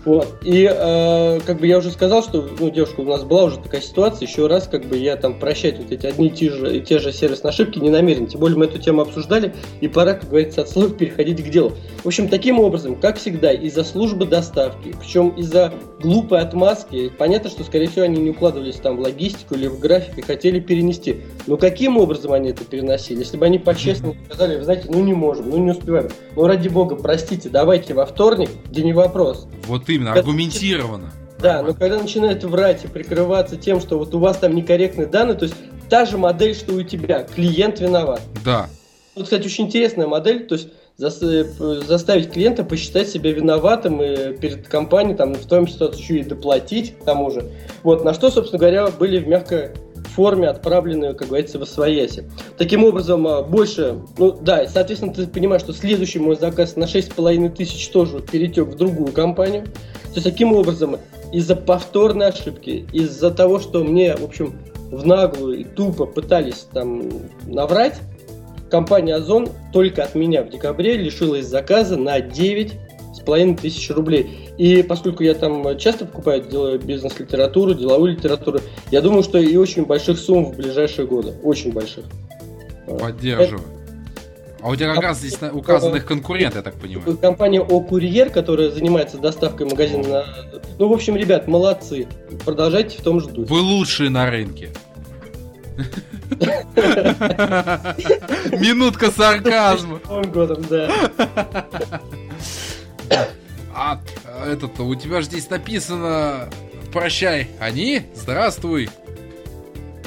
Вот. 0.05 0.37
И 0.43 0.69
э, 0.71 1.39
как 1.45 1.59
бы 1.59 1.67
я 1.67 1.79
уже 1.79 1.89
сказал, 1.89 2.23
что 2.23 2.47
ну, 2.59 2.69
девушка, 2.69 3.01
у 3.01 3.05
нас 3.05 3.23
была 3.23 3.45
уже 3.45 3.57
такая 3.57 3.81
ситуация, 3.81 4.27
еще 4.27 4.45
раз 4.47 4.67
как 4.67 4.85
бы 4.85 4.97
я 4.97 5.15
там 5.15 5.39
прощать 5.39 5.79
вот 5.79 5.91
эти 5.91 6.05
одни 6.05 6.27
и 6.27 6.29
те 6.29 6.51
же, 6.51 6.77
и 6.77 6.79
те 6.79 6.99
же 6.99 7.11
сервисные 7.11 7.49
ошибки 7.49 7.79
не 7.79 7.89
намерен. 7.89 8.27
Тем 8.27 8.39
более 8.39 8.57
мы 8.57 8.65
эту 8.65 8.77
тему 8.77 9.01
обсуждали, 9.01 9.53
и 9.81 9.87
пора, 9.87 10.13
как 10.13 10.29
говорится, 10.29 10.61
от 10.61 10.69
слов 10.69 10.95
переходить 10.95 11.43
к 11.43 11.49
делу. 11.49 11.73
В 12.03 12.07
общем, 12.07 12.29
таким 12.29 12.59
образом, 12.59 12.95
как 12.95 13.17
всегда, 13.17 13.51
из-за 13.51 13.83
службы 13.83 14.25
доставки, 14.25 14.95
причем 14.99 15.29
из-за 15.29 15.73
глупой 16.01 16.41
отмазки, 16.41 17.09
понятно, 17.17 17.49
что, 17.49 17.63
скорее 17.63 17.87
всего, 17.87 18.05
они 18.05 18.21
не 18.21 18.29
укладывались 18.29 18.75
там 18.75 18.97
в 18.97 18.99
логистику 18.99 19.55
или 19.55 19.67
в 19.67 19.79
график 19.79 20.19
и 20.19 20.21
хотели 20.21 20.59
перенести. 20.59 21.21
Но 21.47 21.57
каким 21.57 21.97
образом 21.97 22.31
они 22.31 22.49
это 22.49 22.63
переносили? 22.63 23.19
Если 23.19 23.37
бы 23.37 23.45
они 23.45 23.57
по-честному 23.57 24.15
сказали, 24.25 24.57
вы 24.57 24.63
знаете, 24.63 24.85
ну 24.89 25.03
не 25.03 25.13
можем, 25.13 25.49
ну 25.49 25.57
не 25.57 25.71
успеваем. 25.71 26.09
Ну 26.35 26.45
ради 26.45 26.67
бога, 26.67 26.95
простите, 26.95 27.49
давайте 27.49 27.95
во 27.95 28.05
вторник, 28.05 28.49
где 28.69 28.83
не 28.83 28.93
вопрос. 28.93 29.47
Вот 29.65 29.89
именно, 29.95 30.13
когда, 30.13 30.21
аргументированно. 30.21 31.11
Да, 31.39 31.61
но 31.61 31.73
когда 31.73 31.99
начинают 31.99 32.43
врать 32.43 32.85
и 32.85 32.87
прикрываться 32.87 33.55
тем, 33.55 33.81
что 33.81 33.97
вот 33.97 34.13
у 34.15 34.19
вас 34.19 34.37
там 34.37 34.55
некорректные 34.55 35.07
данные, 35.07 35.35
то 35.35 35.43
есть 35.43 35.55
та 35.89 36.05
же 36.05 36.17
модель, 36.17 36.55
что 36.55 36.73
и 36.73 36.75
у 36.75 36.83
тебя, 36.83 37.23
клиент 37.23 37.79
виноват. 37.79 38.21
Да. 38.43 38.69
Вот, 39.15 39.25
кстати, 39.25 39.45
очень 39.45 39.65
интересная 39.65 40.07
модель, 40.07 40.47
то 40.47 40.55
есть 40.55 40.69
заставить 40.97 42.31
клиента 42.31 42.63
посчитать 42.63 43.09
себя 43.09 43.33
виноватым 43.33 44.01
и 44.01 44.37
перед 44.37 44.67
компанией, 44.67 45.17
там, 45.17 45.33
в 45.33 45.45
том 45.45 45.65
числе 45.65 45.87
еще 45.87 46.19
и 46.19 46.23
доплатить 46.23 46.97
к 46.97 47.03
тому 47.03 47.31
же. 47.31 47.51
Вот, 47.83 48.05
на 48.05 48.13
что, 48.13 48.31
собственно 48.31 48.59
говоря, 48.59 48.87
были 48.87 49.19
в 49.19 49.27
мягкой 49.27 49.71
форме 50.07 50.47
отправлены, 50.47 51.13
как 51.13 51.27
говорится, 51.27 51.59
в 51.59 51.63
освояси. 51.63 52.29
Таким 52.57 52.83
образом, 52.83 53.27
а, 53.27 53.41
больше, 53.41 54.01
ну 54.17 54.31
да, 54.31 54.67
соответственно, 54.67 55.13
ты 55.13 55.27
понимаешь, 55.27 55.61
что 55.61 55.73
следующий 55.73 56.19
мой 56.19 56.35
заказ 56.35 56.75
на 56.75 56.85
6,5 56.85 57.49
тысяч 57.49 57.87
тоже 57.89 58.19
перетек 58.19 58.67
в 58.67 58.75
другую 58.75 59.11
компанию. 59.11 59.65
То 59.65 60.15
есть, 60.15 60.23
таким 60.23 60.53
образом, 60.53 60.97
из-за 61.31 61.55
повторной 61.55 62.27
ошибки, 62.27 62.85
из-за 62.93 63.31
того, 63.31 63.59
что 63.59 63.83
мне, 63.83 64.15
в 64.15 64.23
общем, 64.23 64.55
в 64.91 65.05
наглую 65.05 65.59
и 65.59 65.63
тупо 65.63 66.05
пытались 66.05 66.67
там 66.71 67.09
наврать, 67.45 67.99
компания 68.69 69.15
Озон 69.15 69.49
только 69.73 70.03
от 70.03 70.15
меня 70.15 70.43
в 70.43 70.49
декабре 70.49 70.97
лишилась 70.97 71.45
заказа 71.45 71.97
на 71.97 72.19
9 72.19 72.73
с 73.13 73.19
половиной 73.21 73.55
тысяч 73.55 73.89
рублей. 73.89 74.51
И 74.57 74.83
поскольку 74.83 75.23
я 75.23 75.33
там 75.33 75.77
часто 75.77 76.05
покупаю 76.05 76.43
делаю 76.43 76.79
бизнес-литературу, 76.79 77.73
деловую 77.73 78.13
литературу, 78.13 78.59
я 78.91 79.01
думаю, 79.01 79.23
что 79.23 79.37
и 79.37 79.55
очень 79.55 79.85
больших 79.85 80.19
сумм 80.19 80.45
в 80.45 80.55
ближайшие 80.57 81.07
годы. 81.07 81.33
Очень 81.43 81.71
больших. 81.71 82.05
Поддерживаю. 82.87 83.63
А 84.61 84.69
у 84.69 84.75
тебя 84.75 84.93
как 84.95 85.03
раз 85.03 85.19
здесь 85.19 85.37
указаны 85.53 85.97
их 85.97 86.05
конкуренты, 86.05 86.57
я 86.57 86.63
так 86.63 86.73
понимаю. 86.75 87.17
Компания 87.17 87.61
О 87.61 87.81
Курьер, 87.81 88.31
которая 88.31 88.71
занимается 88.71 89.19
доставкой 89.19 89.67
магазина 89.67 90.07
на... 90.07 90.25
Ну, 90.79 90.87
в 90.87 90.93
общем, 90.93 91.15
ребят, 91.15 91.47
молодцы. 91.47 92.07
Продолжайте 92.45 92.97
в 92.97 93.01
том 93.03 93.19
же 93.21 93.27
духе. 93.27 93.53
Вы 93.53 93.59
лучшие 93.59 94.09
на 94.09 94.27
рынке. 94.27 94.69
Минутка 98.51 99.11
сарказма. 99.11 99.99
годом, 100.33 100.65
да. 100.67 100.89
А 103.75 103.99
этот, 104.47 104.79
у 104.79 104.95
тебя 104.95 105.19
же 105.21 105.27
здесь 105.27 105.49
написано 105.49 106.49
«Прощай, 106.95 107.47
они, 107.59 108.03
здравствуй». 108.13 108.87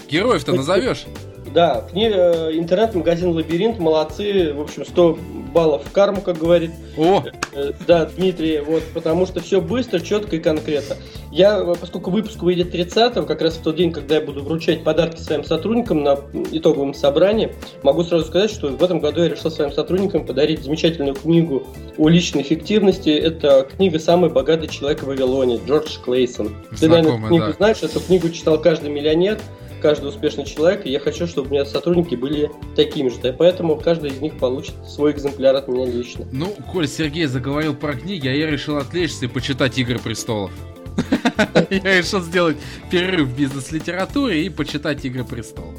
Героев-то 0.08 0.54
назовешь? 0.54 1.04
Да, 1.52 1.84
книга, 1.90 2.16
э, 2.16 2.52
интернет-магазин 2.54 3.28
«Лабиринт», 3.28 3.78
молодцы, 3.78 4.54
в 4.54 4.62
общем, 4.62 4.86
100 4.86 5.18
баллов 5.48 5.84
в 5.84 5.92
карму, 5.92 6.20
как 6.20 6.38
говорит. 6.38 6.70
О! 6.96 7.24
Э, 7.52 7.72
да, 7.86 8.06
Дмитрий, 8.06 8.60
вот, 8.60 8.82
потому 8.94 9.26
что 9.26 9.40
все 9.40 9.60
быстро, 9.60 10.00
четко 10.00 10.36
и 10.36 10.38
конкретно. 10.38 10.96
Я, 11.30 11.58
э, 11.58 11.74
поскольку 11.80 12.10
выпуск 12.10 12.42
выйдет 12.42 12.70
30 12.70 13.26
как 13.26 13.42
раз 13.42 13.54
в 13.54 13.62
тот 13.62 13.76
день, 13.76 13.92
когда 13.92 14.16
я 14.16 14.20
буду 14.20 14.42
вручать 14.42 14.84
подарки 14.84 15.20
своим 15.20 15.44
сотрудникам 15.44 16.02
на 16.02 16.18
итоговом 16.52 16.94
собрании, 16.94 17.54
могу 17.82 18.04
сразу 18.04 18.26
сказать, 18.26 18.50
что 18.50 18.68
в 18.68 18.82
этом 18.82 19.00
году 19.00 19.22
я 19.22 19.28
решил 19.28 19.50
своим 19.50 19.72
сотрудникам 19.72 20.26
подарить 20.26 20.62
замечательную 20.62 21.14
книгу 21.14 21.66
о 21.96 22.08
личной 22.08 22.42
эффективности. 22.42 23.10
Это 23.10 23.66
книга 23.76 23.98
«Самый 23.98 24.30
богатый 24.30 24.68
человек 24.68 25.02
в 25.02 25.06
Вавилоне» 25.06 25.60
Джордж 25.66 25.98
Клейсон. 26.04 26.54
Ты, 26.78 26.88
наверное, 26.88 27.28
книгу 27.28 27.46
да. 27.46 27.52
знаешь, 27.52 27.82
эту 27.82 28.00
книгу 28.00 28.28
читал 28.30 28.60
каждый 28.60 28.90
миллионер 28.90 29.38
каждый 29.80 30.08
успешный 30.08 30.44
человек, 30.44 30.86
и 30.86 30.90
я 30.90 31.00
хочу, 31.00 31.26
чтобы 31.26 31.48
у 31.48 31.52
меня 31.52 31.64
сотрудники 31.64 32.14
были 32.14 32.50
такими 32.76 33.08
же. 33.08 33.16
И 33.22 33.32
поэтому 33.32 33.76
каждый 33.76 34.10
из 34.10 34.20
них 34.20 34.38
получит 34.38 34.74
свой 34.86 35.12
экземпляр 35.12 35.56
от 35.56 35.68
меня 35.68 35.86
лично. 35.86 36.26
Ну, 36.32 36.54
коль 36.72 36.88
Сергей 36.88 37.26
заговорил 37.26 37.74
про 37.74 37.94
книги, 37.94 38.28
а 38.28 38.32
я 38.32 38.50
решил 38.50 38.76
отвлечься 38.76 39.26
и 39.26 39.28
почитать 39.28 39.78
«Игры 39.78 39.98
престолов». 39.98 40.50
Я 41.70 41.98
решил 41.98 42.20
сделать 42.20 42.56
перерыв 42.90 43.28
в 43.28 43.36
бизнес-литературе 43.36 44.44
и 44.44 44.48
почитать 44.48 45.04
«Игры 45.04 45.24
престолов». 45.24 45.74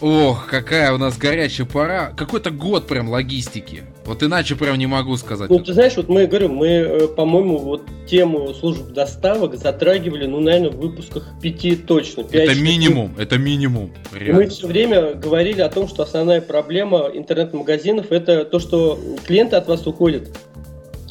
Ох, 0.00 0.46
какая 0.46 0.92
у 0.92 0.98
нас 0.98 1.18
горячая 1.18 1.66
пора. 1.66 2.12
Какой-то 2.16 2.50
год 2.50 2.86
прям 2.86 3.08
логистики. 3.08 3.84
Вот 4.08 4.22
иначе 4.22 4.56
прям 4.56 4.78
не 4.78 4.86
могу 4.86 5.18
сказать. 5.18 5.50
Ну, 5.50 5.58
ты 5.58 5.74
знаешь, 5.74 5.94
вот 5.96 6.08
мы 6.08 6.26
говорим, 6.26 6.54
мы, 6.54 6.66
э, 6.66 7.08
по-моему, 7.08 7.58
вот 7.58 7.82
тему 8.06 8.54
служб 8.54 8.90
доставок 8.92 9.54
затрагивали, 9.54 10.24
ну, 10.24 10.40
наверное, 10.40 10.70
в 10.70 10.76
выпусках 10.76 11.28
пяти 11.42 11.76
точно. 11.76 12.24
5, 12.24 12.48
это 12.48 12.58
минимум, 12.58 13.14
это 13.18 13.36
минимум. 13.36 13.90
Реально. 14.14 14.40
Мы 14.40 14.48
все 14.48 14.66
время 14.66 15.12
говорили 15.12 15.60
о 15.60 15.68
том, 15.68 15.88
что 15.88 16.04
основная 16.04 16.40
проблема 16.40 17.10
интернет-магазинов 17.12 18.10
это 18.10 18.46
то, 18.46 18.58
что 18.58 18.98
клиенты 19.26 19.56
от 19.56 19.68
вас 19.68 19.86
уходят. 19.86 20.34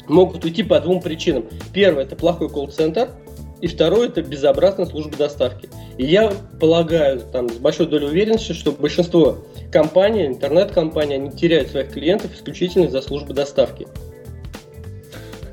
Могут 0.08 0.44
уйти 0.44 0.64
по 0.64 0.80
двум 0.80 1.00
причинам. 1.00 1.44
Первое, 1.72 2.02
это 2.02 2.16
плохой 2.16 2.48
колл-центр. 2.48 3.10
И 3.60 3.66
второе 3.66 4.08
это 4.08 4.22
безобразная 4.22 4.86
служба 4.86 5.16
доставки. 5.16 5.68
И 5.96 6.04
я 6.04 6.32
полагаю, 6.60 7.20
там, 7.20 7.48
с 7.48 7.54
большой 7.54 7.86
долей 7.86 8.06
уверенности, 8.06 8.52
что 8.52 8.70
большинство 8.70 9.38
компаний, 9.72 10.26
интернет-компаний, 10.26 11.14
они 11.14 11.30
теряют 11.30 11.70
своих 11.70 11.90
клиентов 11.92 12.32
исключительно 12.34 12.84
из-за 12.84 13.02
службы 13.02 13.34
доставки. 13.34 13.88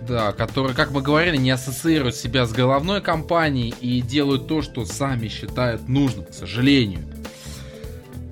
Да, 0.07 0.33
которые, 0.33 0.75
как 0.75 0.91
мы 0.91 1.01
говорили, 1.01 1.37
не 1.37 1.49
ассоциируют 1.49 2.15
себя 2.15 2.45
с 2.45 2.51
головной 2.51 3.01
компанией 3.01 3.73
и 3.81 4.01
делают 4.01 4.47
то, 4.47 4.61
что 4.61 4.85
сами 4.85 5.27
считают 5.27 5.89
нужным, 5.89 6.25
к 6.25 6.33
сожалению. 6.33 7.01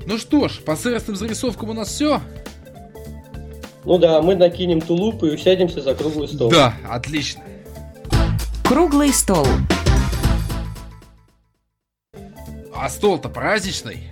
Ну 0.05 0.19
что 0.19 0.49
ж, 0.49 0.59
по 0.59 0.75
сервисным 0.75 1.15
зарисовкам 1.15 1.71
у 1.71 1.73
нас 1.73 1.87
все. 1.87 2.21
Ну 3.85 3.97
да, 3.97 4.21
мы 4.21 4.35
накинем 4.35 4.81
тулуп 4.81 5.23
и 5.23 5.27
усядемся 5.27 5.81
за 5.81 5.95
круглый 5.95 6.27
стол. 6.27 6.51
Да, 6.51 6.75
отлично. 6.87 7.41
Круглый 8.63 9.13
стол. 9.13 9.45
А 12.73 12.89
стол-то 12.89 13.29
праздничный. 13.29 14.09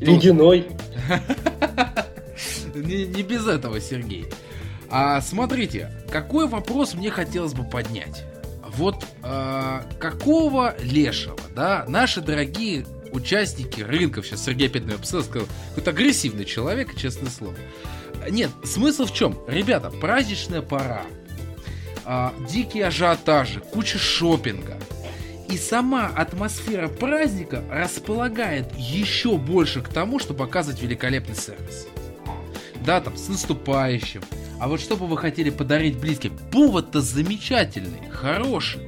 Ледяной. 0.00 0.68
не, 2.74 3.06
не 3.06 3.22
без 3.22 3.46
этого, 3.46 3.80
Сергей. 3.80 4.26
А 4.90 5.20
смотрите, 5.20 5.90
какой 6.10 6.46
вопрос 6.46 6.94
мне 6.94 7.10
хотелось 7.10 7.54
бы 7.54 7.64
поднять. 7.64 8.24
Вот 8.76 9.04
э, 9.22 9.82
какого 9.98 10.74
лешего, 10.82 11.38
да, 11.54 11.84
наши 11.88 12.20
дорогие 12.20 12.86
участники 13.12 13.80
рынков, 13.80 14.26
сейчас 14.26 14.44
Сергей 14.44 14.68
опять 14.68 14.84
меня 14.84 14.98
сказал, 15.02 15.46
какой-то 15.68 15.90
агрессивный 15.90 16.44
человек, 16.44 16.96
честное 16.96 17.30
слово. 17.30 17.54
Нет, 18.30 18.50
смысл 18.64 19.06
в 19.06 19.14
чем? 19.14 19.38
Ребята, 19.46 19.90
праздничная 19.90 20.62
пора, 20.62 21.02
а, 22.04 22.34
дикие 22.48 22.86
ажиотажи, 22.86 23.60
куча 23.60 23.98
шопинга. 23.98 24.78
И 25.48 25.56
сама 25.56 26.06
атмосфера 26.06 26.88
праздника 26.88 27.62
располагает 27.70 28.72
еще 28.76 29.36
больше 29.36 29.82
к 29.82 29.88
тому, 29.88 30.18
чтобы 30.18 30.40
показывать 30.40 30.80
великолепный 30.80 31.36
сервис. 31.36 31.86
Да, 32.84 33.00
там, 33.00 33.16
с 33.16 33.28
наступающим. 33.28 34.22
А 34.58 34.68
вот 34.68 34.80
что 34.80 34.96
бы 34.96 35.06
вы 35.06 35.18
хотели 35.18 35.50
подарить 35.50 35.98
близким? 35.98 36.36
Повод-то 36.50 37.00
замечательный, 37.00 38.08
хороший. 38.10 38.80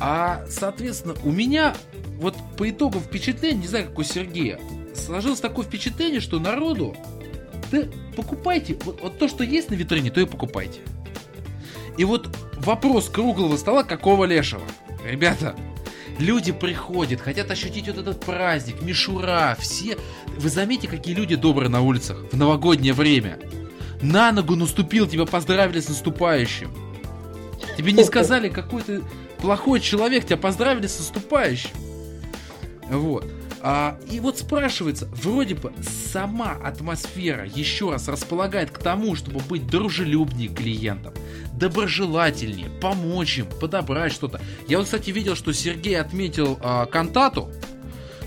А, 0.00 0.44
соответственно, 0.48 1.14
у 1.24 1.30
меня 1.30 1.74
вот 2.18 2.34
по 2.56 2.68
итогам 2.68 3.00
впечатления, 3.02 3.60
не 3.60 3.68
знаю, 3.68 3.86
как 3.86 3.98
у 3.98 4.02
Сергея, 4.02 4.58
сложилось 4.94 5.40
такое 5.40 5.64
впечатление, 5.64 6.20
что 6.20 6.38
народу 6.38 6.96
да 7.70 7.84
покупайте, 8.16 8.76
вот, 8.84 9.00
вот 9.00 9.18
то, 9.18 9.28
что 9.28 9.44
есть 9.44 9.70
на 9.70 9.74
витрине, 9.74 10.10
то 10.10 10.20
и 10.20 10.26
покупайте. 10.26 10.80
И 12.00 12.04
вот 12.04 12.34
вопрос 12.56 13.10
круглого 13.10 13.58
стола, 13.58 13.84
какого 13.84 14.24
лешего? 14.24 14.62
Ребята, 15.04 15.54
люди 16.18 16.50
приходят, 16.50 17.20
хотят 17.20 17.50
ощутить 17.50 17.88
вот 17.88 17.98
этот 17.98 18.24
праздник, 18.24 18.80
мишура, 18.80 19.54
все. 19.60 19.98
Вы 20.38 20.48
заметите, 20.48 20.88
какие 20.88 21.14
люди 21.14 21.36
добрые 21.36 21.68
на 21.68 21.82
улицах 21.82 22.16
в 22.32 22.36
новогоднее 22.38 22.94
время. 22.94 23.38
На 24.00 24.32
ногу 24.32 24.56
наступил, 24.56 25.06
тебя 25.08 25.26
поздравили 25.26 25.78
с 25.78 25.90
наступающим. 25.90 26.72
Тебе 27.76 27.92
не 27.92 28.02
сказали, 28.02 28.48
какой 28.48 28.80
ты 28.80 29.02
плохой 29.36 29.78
человек, 29.78 30.24
тебя 30.24 30.38
поздравили 30.38 30.86
с 30.86 30.98
наступающим. 31.00 31.76
Вот. 32.88 33.30
А, 33.62 33.98
и 34.10 34.20
вот 34.20 34.38
спрашивается, 34.38 35.06
вроде 35.12 35.54
бы 35.54 35.72
сама 36.12 36.52
атмосфера 36.52 37.46
еще 37.46 37.90
раз 37.90 38.08
располагает 38.08 38.70
к 38.70 38.78
тому, 38.78 39.14
чтобы 39.14 39.40
быть 39.40 39.66
дружелюбнее 39.66 40.48
клиентам, 40.48 41.12
доброжелательнее, 41.52 42.70
помочь 42.80 43.38
им, 43.38 43.46
подобрать 43.46 44.12
что-то. 44.12 44.40
Я 44.66 44.78
вот, 44.78 44.86
кстати, 44.86 45.10
видел, 45.10 45.36
что 45.36 45.52
Сергей 45.52 46.00
отметил 46.00 46.58
а, 46.62 46.86
Кантату, 46.86 47.50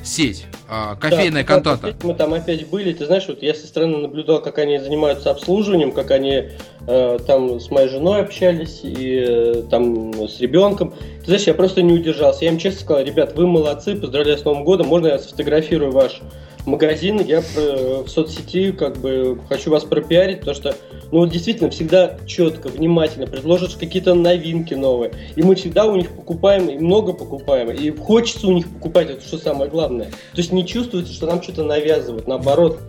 сеть, 0.04 0.46
а, 0.68 0.96
кофейная 0.96 1.44
да, 1.44 1.48
кантата. 1.48 1.96
Мы 2.04 2.14
там 2.14 2.34
опять 2.34 2.68
были, 2.70 2.94
ты 2.94 3.06
знаешь, 3.06 3.26
вот 3.28 3.44
я 3.44 3.54
со 3.54 3.68
стороны 3.68 3.98
наблюдал, 3.98 4.42
как 4.42 4.58
они 4.60 4.80
занимаются 4.80 5.32
обслуживанием, 5.32 5.92
как 5.92 6.12
они 6.12 6.50
э, 6.88 7.20
там 7.26 7.60
с 7.60 7.70
моей 7.70 7.90
женой 7.90 8.22
общались 8.22 8.82
и 8.84 9.26
э, 9.28 9.64
там 9.70 10.14
с 10.28 10.40
ребенком. 10.40 10.94
Ты 11.20 11.26
знаешь, 11.26 11.44
я 11.44 11.54
просто 11.54 11.82
не 11.82 11.94
удержался. 11.94 12.46
Я 12.46 12.52
им 12.52 12.58
честно 12.58 12.82
сказал, 12.82 13.04
ребят, 13.04 13.36
вы 13.36 13.48
молодцы, 13.48 13.96
поздравляю 13.96 14.38
с 14.38 14.46
Новым 14.46 14.64
годом, 14.64 14.88
можно 14.88 15.08
я 15.08 15.20
сфотографирую 15.20 15.92
ваш 15.92 16.22
магазин, 16.66 17.20
я 17.20 17.42
в 17.42 18.08
соцсети 18.08 18.72
как 18.72 18.98
бы 18.98 19.40
хочу 19.50 19.72
вас 19.72 19.84
пропиарить, 19.84 20.40
потому 20.40 20.56
что, 20.56 20.76
ну, 21.12 21.26
действительно, 21.28 21.70
всегда 21.70 22.18
четко, 22.26 22.70
внимательно 22.70 23.28
предложат 23.28 23.76
какие-то 23.76 24.14
новинки 24.14 24.74
новые. 24.74 25.12
И 25.36 25.44
мы 25.44 25.56
всегда 25.56 25.86
у 25.86 25.96
них 25.96 26.10
покупаем, 26.10 26.70
и 26.70 26.78
много 26.78 27.14
покупаем, 27.14 27.72
и 27.72 27.92
хочется 27.92 28.48
у 28.48 28.54
них 28.54 28.68
покупать, 28.70 29.10
это 29.10 29.26
что 29.26 29.38
самое 29.38 29.70
главное. 29.70 30.08
То 30.08 30.38
есть 30.38 30.52
не 30.52 30.66
чувствуется, 30.66 31.14
что 31.14 31.28
нам 31.28 31.42
что-то 31.42 31.64
навязывают, 31.64 32.28
наоборот. 32.28 32.80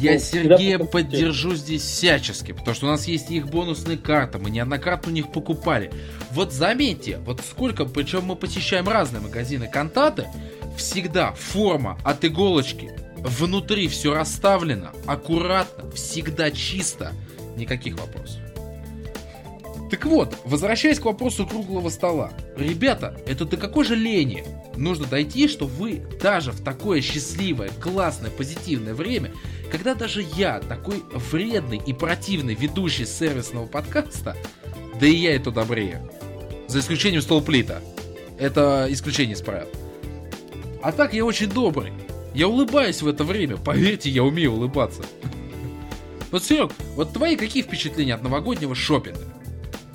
Я 0.00 0.14
ну, 0.14 0.18
Сергея 0.18 0.78
поддержу 0.78 1.54
здесь 1.54 1.82
всячески, 1.82 2.52
потому 2.52 2.74
что 2.74 2.86
у 2.86 2.88
нас 2.88 3.06
есть 3.06 3.30
их 3.30 3.48
бонусные 3.48 3.98
карты, 3.98 4.38
мы 4.38 4.48
неоднократно 4.48 5.12
у 5.12 5.14
них 5.14 5.30
покупали. 5.30 5.90
Вот 6.30 6.52
заметьте, 6.54 7.18
вот 7.26 7.40
сколько, 7.46 7.84
причем 7.84 8.24
мы 8.24 8.34
посещаем 8.34 8.88
разные 8.88 9.20
магазины 9.20 9.68
Кантаты, 9.68 10.26
всегда 10.78 11.32
форма 11.32 11.98
от 12.02 12.24
иголочки 12.24 12.90
Внутри 13.22 13.88
все 13.88 14.14
расставлено, 14.14 14.92
аккуратно, 15.06 15.90
всегда 15.90 16.50
чисто. 16.50 17.12
Никаких 17.56 17.98
вопросов. 17.98 18.40
Так 19.90 20.06
вот, 20.06 20.36
возвращаясь 20.44 21.00
к 21.00 21.04
вопросу 21.04 21.46
круглого 21.46 21.88
стола. 21.88 22.32
Ребята, 22.56 23.20
это 23.26 23.44
до 23.44 23.56
какой 23.56 23.84
же 23.84 23.96
лени 23.96 24.44
нужно 24.76 25.06
дойти, 25.06 25.48
что 25.48 25.66
вы 25.66 26.02
даже 26.22 26.52
в 26.52 26.62
такое 26.62 27.00
счастливое, 27.00 27.70
классное, 27.80 28.30
позитивное 28.30 28.94
время, 28.94 29.32
когда 29.70 29.94
даже 29.94 30.24
я, 30.36 30.60
такой 30.60 31.02
вредный 31.12 31.80
и 31.84 31.92
противный 31.92 32.54
ведущий 32.54 33.04
сервисного 33.04 33.66
подкаста, 33.66 34.36
да 35.00 35.06
и 35.06 35.14
я 35.14 35.34
это 35.34 35.50
добрее. 35.50 36.08
За 36.68 36.78
исключением 36.78 37.22
столплита. 37.22 37.82
Это 38.38 38.86
исключение 38.88 39.34
из 39.34 39.42
правил. 39.42 39.68
А 40.82 40.92
так 40.92 41.12
я 41.12 41.24
очень 41.24 41.50
добрый. 41.50 41.92
Я 42.34 42.48
улыбаюсь 42.48 43.02
в 43.02 43.08
это 43.08 43.24
время, 43.24 43.56
поверьте, 43.56 44.08
я 44.10 44.22
умею 44.22 44.52
улыбаться. 44.52 45.02
Вот, 46.30 46.44
Серег, 46.44 46.70
вот 46.94 47.12
твои 47.12 47.36
какие 47.36 47.62
впечатления 47.62 48.14
от 48.14 48.22
новогоднего 48.22 48.74
шопинга? 48.74 49.29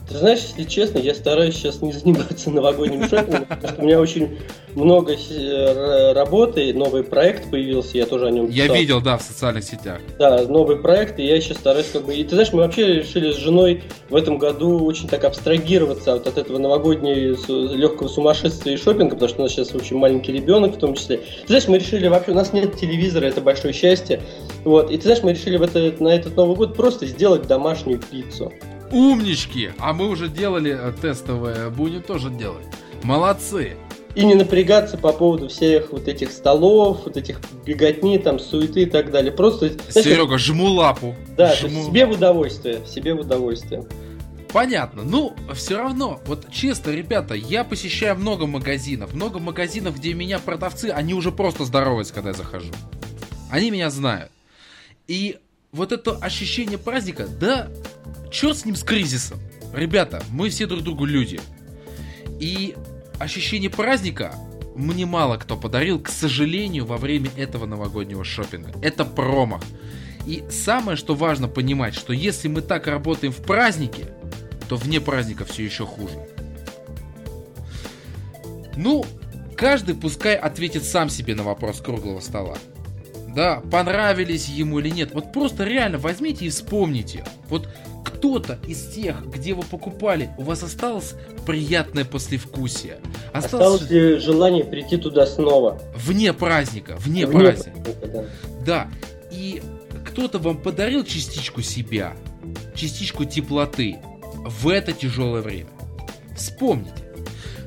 Ты 0.08 0.20
знаешь, 0.20 0.40
если 0.40 0.64
честно, 0.64 1.00
я 1.00 1.16
стараюсь 1.16 1.56
сейчас 1.56 1.82
не 1.82 1.92
заниматься 1.92 2.50
новогодним 2.52 3.08
шопингом, 3.10 3.46
потому 3.46 3.68
что 3.68 3.82
у 3.82 3.86
меня 3.86 4.00
очень 4.00 4.38
много 4.76 5.14
э, 5.14 6.14
работы, 6.14 6.74
новый 6.74 7.04
проект 7.04 7.50
появился, 7.50 7.98
я 7.98 8.06
тоже 8.06 8.28
о 8.28 8.32
нем 8.32 8.48
писал. 8.48 8.66
Я 8.66 8.74
видел, 8.74 9.02
да, 9.02 9.18
в 9.18 9.22
социальных 9.22 9.64
сетях. 9.64 10.00
Да, 10.20 10.44
новый 10.44 10.78
проект, 10.78 11.18
и 11.18 11.26
я 11.26 11.40
сейчас 11.42 11.58
стараюсь 11.58 11.88
как 11.92 12.06
бы... 12.06 12.14
И 12.14 12.24
ты 12.24 12.32
знаешь, 12.32 12.54
мы 12.54 12.60
вообще 12.60 12.96
решили 12.96 13.32
с 13.32 13.38
женой 13.38 13.84
в 14.10 14.16
этом 14.16 14.38
году 14.38 14.86
очень 14.86 15.08
так 15.08 15.24
абстрагироваться 15.24 16.14
вот 16.14 16.28
от 16.28 16.38
этого 16.38 16.58
новогоднего 16.60 17.74
легкого 17.74 18.08
сумасшествия 18.08 18.74
и 18.74 18.78
шопинга, 18.78 19.16
потому 19.16 19.30
что 19.30 19.40
у 19.40 19.44
нас 19.44 19.54
сейчас 19.54 19.74
очень 19.74 19.98
маленький 19.98 20.34
ребенок 20.34 20.76
в 20.76 20.78
том 20.78 20.94
числе. 20.94 21.18
Ты 21.18 21.48
знаешь, 21.48 21.68
мы 21.68 21.78
решили 21.80 22.08
вообще... 22.08 22.32
У 22.32 22.36
нас 22.36 22.54
нет 22.54 22.78
телевизора, 22.78 23.26
это 23.26 23.42
большое 23.42 23.74
счастье. 23.74 24.22
Вот, 24.66 24.92
и 24.92 24.98
ты 24.98 25.04
знаешь, 25.04 25.24
мы 25.24 25.32
решили 25.32 25.58
в 25.58 25.64
это, 25.64 25.94
на 26.04 26.10
этот 26.10 26.36
Новый 26.36 26.56
год 26.56 26.76
просто 26.76 27.06
сделать 27.06 27.48
домашнюю 27.48 28.00
пиццу. 28.00 28.52
Умнички! 28.92 29.72
А 29.80 29.94
мы 29.94 30.08
уже 30.08 30.28
делали 30.28 30.78
э, 30.80 30.94
тестовое, 31.02 31.70
будем 31.70 32.02
тоже 32.02 32.30
делать. 32.30 32.66
Молодцы! 33.04 33.78
И 34.16 34.26
не 34.26 34.36
напрягаться 34.36 34.98
по 34.98 35.12
поводу 35.12 35.50
всех 35.50 35.92
вот 35.92 36.08
этих 36.08 36.32
столов, 36.32 37.02
вот 37.04 37.18
этих 37.18 37.42
беготни, 37.66 38.18
там, 38.18 38.40
суеты 38.40 38.84
и 38.84 38.86
так 38.86 39.12
далее. 39.12 39.32
Просто... 39.32 39.72
Серега, 39.90 40.38
жму 40.38 40.68
лапу. 40.68 41.16
Да, 41.36 41.54
жму... 41.54 41.86
себе 41.86 42.06
в 42.06 42.12
удовольствие, 42.12 42.82
себе 42.88 43.14
в 43.14 43.20
удовольствие. 43.20 43.86
Понятно. 44.54 45.04
Ну, 45.04 45.36
все 45.54 45.78
равно, 45.78 46.22
вот 46.28 46.50
честно, 46.50 46.92
ребята, 46.92 47.34
я 47.34 47.66
посещаю 47.66 48.16
много 48.16 48.46
магазинов. 48.46 49.14
Много 49.14 49.40
магазинов, 49.40 49.98
где 49.98 50.14
меня 50.14 50.40
продавцы, 50.40 50.86
они 50.86 51.14
уже 51.14 51.34
просто 51.34 51.66
здороваются, 51.66 52.14
когда 52.14 52.30
я 52.30 52.36
захожу. 52.36 52.72
Они 53.52 53.70
меня 53.70 53.90
знают. 53.90 54.32
И 55.08 55.40
вот 55.76 55.92
это 55.92 56.12
ощущение 56.18 56.78
праздника, 56.78 57.28
да, 57.28 57.70
черт 58.32 58.58
с 58.58 58.66
ним 58.66 58.76
с 58.76 58.84
кризисом. 58.84 59.40
Ребята, 59.74 60.24
мы 60.30 60.50
все 60.50 60.68
друг 60.68 60.84
другу 60.84 61.06
люди. 61.06 61.40
И 62.40 62.76
ощущение 63.20 63.70
праздника 63.70 64.34
мне 64.76 65.06
мало 65.06 65.38
кто 65.38 65.58
подарил, 65.58 66.00
к 66.00 66.10
сожалению, 66.10 66.86
во 66.86 66.98
время 66.98 67.30
этого 67.36 67.66
новогоднего 67.66 68.24
шопинга. 68.24 68.72
Это 68.82 69.04
промах. 69.06 69.62
И 70.26 70.44
самое, 70.50 70.98
что 70.98 71.14
важно 71.14 71.48
понимать, 71.48 71.94
что 71.94 72.14
если 72.14 72.48
мы 72.48 72.62
так 72.62 72.88
работаем 72.88 73.34
в 73.34 73.42
празднике, 73.42 74.06
то 74.70 74.78
вне 74.78 75.00
праздника 75.00 75.46
все 75.46 75.64
еще 75.64 75.86
хуже. 75.86 76.28
Ну, 78.78 79.06
каждый 79.56 79.96
пускай 79.96 80.36
ответит 80.36 80.84
сам 80.84 81.10
себе 81.10 81.36
на 81.36 81.44
вопрос 81.44 81.82
круглого 81.82 82.22
стола. 82.22 82.58
Да, 83.36 83.62
понравились 83.70 84.48
ему 84.48 84.80
или 84.80 84.90
нет. 84.90 85.14
Вот 85.14 85.34
просто 85.34 85.66
реально 85.66 85.98
возьмите 85.98 86.46
и 86.46 86.50
вспомните. 86.50 87.26
Вот 87.50 87.68
кто-то 88.04 88.58
из 88.68 88.88
тех, 88.88 89.28
где 89.30 89.54
вы 89.54 89.64
покупали, 89.64 90.30
у 90.38 90.44
вас 90.44 90.64
осталось 90.64 91.16
приятное 91.46 92.06
послевкусие? 92.06 93.00
Осталось, 93.34 93.82
осталось 93.82 93.92
ли 93.92 94.18
желание 94.20 94.64
прийти 94.64 94.98
туда 94.98 95.26
снова? 95.28 95.82
Вне 95.98 96.32
праздника, 96.34 96.96
вне, 96.98 97.26
вне 97.26 97.40
праздника. 97.40 97.82
праздника 97.82 98.26
да. 98.66 98.66
да. 98.66 98.88
И 99.32 99.62
кто-то 100.06 100.40
вам 100.40 100.58
подарил 100.58 101.04
частичку 101.04 101.62
себя, 101.62 102.16
частичку 102.74 103.26
теплоты 103.26 103.98
в 104.34 104.70
это 104.70 104.94
тяжелое 104.94 105.42
время. 105.42 105.70
Вспомните. 106.38 107.04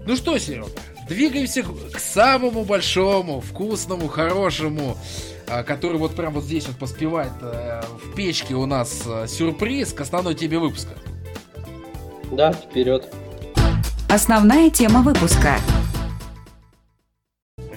Ну 0.06 0.16
что, 0.16 0.38
Серега, 0.38 0.68
двигаемся 1.08 1.62
к 1.62 1.98
самому 1.98 2.64
большому, 2.64 3.40
вкусному, 3.42 4.08
хорошему, 4.08 4.96
который 5.66 5.98
вот 5.98 6.14
прям 6.14 6.34
вот 6.34 6.44
здесь 6.44 6.66
вот 6.66 6.76
поспевает 6.76 7.32
э, 7.40 7.82
в 8.02 8.14
печке 8.14 8.54
у 8.54 8.66
нас 8.66 9.02
э, 9.06 9.26
сюрприз 9.26 9.92
к 9.92 10.00
основной 10.00 10.34
теме 10.34 10.58
выпуска. 10.58 10.94
Да, 12.32 12.52
вперед. 12.52 13.12
Основная 14.08 14.70
тема 14.70 15.02
выпуска. 15.02 15.56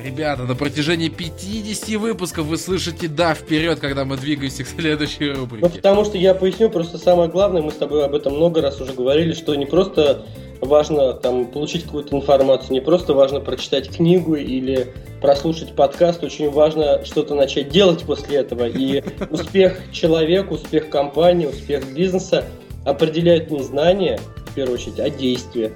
Ребята, 0.04 0.44
на 0.44 0.56
протяжении 0.56 1.10
50 1.10 2.00
выпусков 2.00 2.46
вы 2.46 2.58
слышите 2.58 3.08
«да» 3.08 3.34
вперед, 3.34 3.80
когда 3.80 4.04
мы 4.06 4.18
двигаемся 4.18 4.64
к 4.64 4.68
следующей 4.68 5.32
рубрике. 5.32 5.66
Ну, 5.66 5.70
потому 5.70 6.06
что 6.06 6.18
я 6.18 6.34
поясню, 6.34 6.70
просто 6.70 6.98
самое 6.98 7.30
главное, 7.30 7.62
мы 7.62 7.72
с 7.72 7.76
тобой 7.76 8.04
об 8.06 8.16
этом 8.16 8.36
много 8.36 8.62
раз 8.62 8.82
уже 8.82 8.94
говорили, 8.94 9.34
что 9.34 9.54
не 9.56 9.66
просто 9.66 10.26
важно 10.60 11.14
там 11.14 11.46
получить 11.46 11.84
какую-то 11.84 12.16
информацию, 12.16 12.74
не 12.74 12.82
просто 12.82 13.14
важно 13.14 13.40
прочитать 13.42 13.96
книгу 13.96 14.36
или 14.36 14.94
прослушать 15.22 15.76
подкаст, 15.76 16.24
очень 16.24 16.50
важно 16.50 17.06
что-то 17.06 17.36
начать 17.36 17.70
делать 17.70 18.04
после 18.04 18.38
этого. 18.38 18.68
И 18.68 19.04
успех 19.30 19.80
человека, 19.92 20.54
успех 20.54 20.90
компании, 20.90 21.46
успех 21.46 21.94
бизнеса 21.94 22.46
определяют 22.86 23.52
не 23.52 23.62
знания, 23.62 24.20
в 24.48 24.56
первую 24.56 24.76
очередь, 24.76 25.00
а 25.00 25.10
действия. 25.10 25.72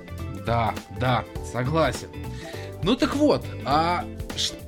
Да, 0.45 0.73
да, 0.99 1.23
согласен. 1.51 2.07
Ну 2.85 2.95
так 2.95 3.15
вот, 3.15 3.43
а 3.65 4.05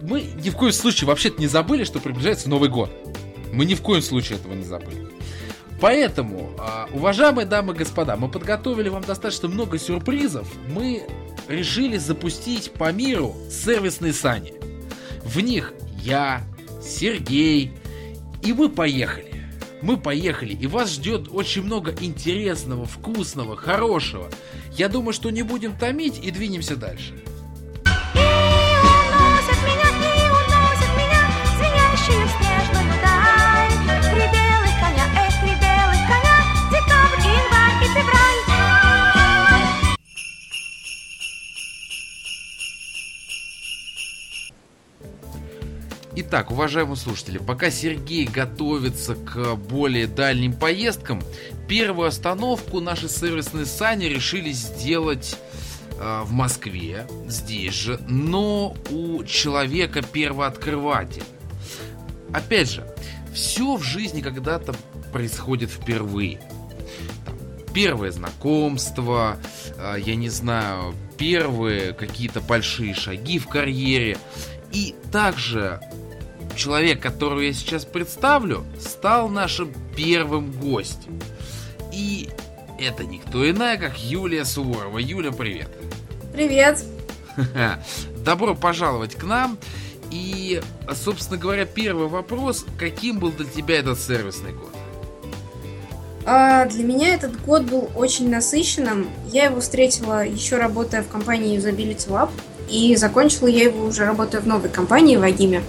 мы 0.02 0.24
ни 0.44 0.50
в 0.50 0.58
коем 0.58 0.74
случае 0.74 1.08
вообще-то 1.08 1.40
не 1.40 1.46
забыли, 1.46 1.84
что 1.84 2.00
приближается 2.00 2.50
Новый 2.50 2.68
год. 2.68 2.90
Мы 3.54 3.64
ни 3.66 3.76
в 3.76 3.84
коем 3.84 4.02
случае 4.02 4.40
этого 4.40 4.56
не 4.56 4.64
забыли. 4.64 5.08
Поэтому, 5.80 6.50
а, 6.58 6.90
уважаемые 6.92 7.46
дамы 7.46 7.76
и 7.76 7.78
господа, 7.78 8.16
мы 8.16 8.28
подготовили 8.28 8.90
вам 8.90 9.04
достаточно 9.04 9.48
много 9.48 9.78
сюрпризов. 9.78 10.52
Мы 10.68 11.04
решили 11.48 11.98
запустить 11.98 12.72
по 12.72 12.92
миру 12.92 13.36
сервисные 13.52 14.14
сани. 14.14 14.56
В 15.24 15.40
них 15.40 15.76
я, 16.02 16.42
Сергей, 16.82 17.72
и 18.42 18.52
мы 18.52 18.70
поехали. 18.70 19.44
Мы 19.84 19.96
поехали, 19.96 20.54
и 20.54 20.66
вас 20.66 20.92
ждет 20.92 21.28
очень 21.32 21.62
много 21.62 21.94
интересного, 22.02 22.86
вкусного, 22.86 23.56
хорошего. 23.56 24.28
Я 24.72 24.90
думаю, 24.90 25.14
что 25.14 25.30
не 25.30 25.44
будем 25.44 25.78
томить 25.78 26.18
и 26.18 26.32
двинемся 26.32 26.76
дальше. 26.76 27.14
Итак, 46.20 46.50
уважаемые 46.50 46.96
слушатели, 46.96 47.38
пока 47.38 47.70
Сергей 47.70 48.26
готовится 48.26 49.14
к 49.14 49.54
более 49.54 50.08
дальним 50.08 50.54
поездкам, 50.54 51.22
первую 51.68 52.08
остановку 52.08 52.80
наши 52.80 53.08
сервисные 53.08 53.68
сани 53.68 54.06
решили 54.06 54.52
сделать 54.52 55.38
э, 55.92 56.22
в 56.26 56.32
Москве, 56.32 57.06
здесь 57.28 57.76
же, 57.76 58.00
но 58.08 58.76
у 58.90 59.24
человека 59.26 60.02
первооткрывателя. 60.02 61.24
Опять 62.34 62.72
же, 62.72 62.96
все 63.32 63.76
в 63.76 63.84
жизни 63.84 64.22
когда-то 64.22 64.74
происходит 65.14 65.70
впервые. 65.70 66.42
Там, 67.28 67.36
первое 67.76 68.10
знакомство, 68.10 69.38
э, 69.78 69.98
я 70.04 70.16
не 70.16 70.30
знаю, 70.30 70.96
первые 71.20 71.94
какие-то 71.94 72.42
большие 72.42 72.96
шаги 72.96 73.38
в 73.38 73.48
карьере. 73.48 74.18
И 74.74 74.96
также 75.12 75.80
человек, 76.58 77.02
которого 77.02 77.40
я 77.40 77.54
сейчас 77.54 77.86
представлю, 77.86 78.66
стал 78.80 79.30
нашим 79.30 79.74
первым 79.96 80.52
гостем. 80.52 81.20
И 81.94 82.30
это 82.80 83.06
никто 83.06 83.50
иная, 83.50 83.78
как 83.78 83.98
Юлия 83.98 84.44
Суворова. 84.44 84.98
Юля, 84.98 85.32
привет. 85.32 85.70
Привет. 86.34 86.84
Добро 88.26 88.56
пожаловать 88.56 89.16
к 89.16 89.24
нам. 89.24 89.58
И, 90.12 90.62
собственно 90.94 91.40
говоря, 91.40 91.66
первый 91.66 92.08
вопрос. 92.08 92.66
Каким 92.78 93.20
был 93.20 93.32
для 93.32 93.46
тебя 93.46 93.80
этот 93.80 94.00
сервисный 94.00 94.54
год? 94.54 94.70
А 96.26 96.66
для 96.66 96.84
меня 96.84 97.14
этот 97.14 97.42
год 97.46 97.64
был 97.64 97.90
очень 97.96 98.30
насыщенным. 98.30 99.10
Я 99.32 99.46
его 99.46 99.62
встретила 99.62 100.26
еще 100.26 100.58
работая 100.58 101.02
в 101.02 101.08
компании 101.08 101.58
Usability 101.58 102.10
Lab. 102.10 102.30
И 102.70 102.96
закончила 102.96 103.48
я 103.48 103.66
его 103.66 103.86
уже 103.86 104.06
работая 104.06 104.42
в 104.42 104.48
новой 104.48 104.70
компании 104.70 105.16
в 105.16 105.24
Агиме. 105.24 105.64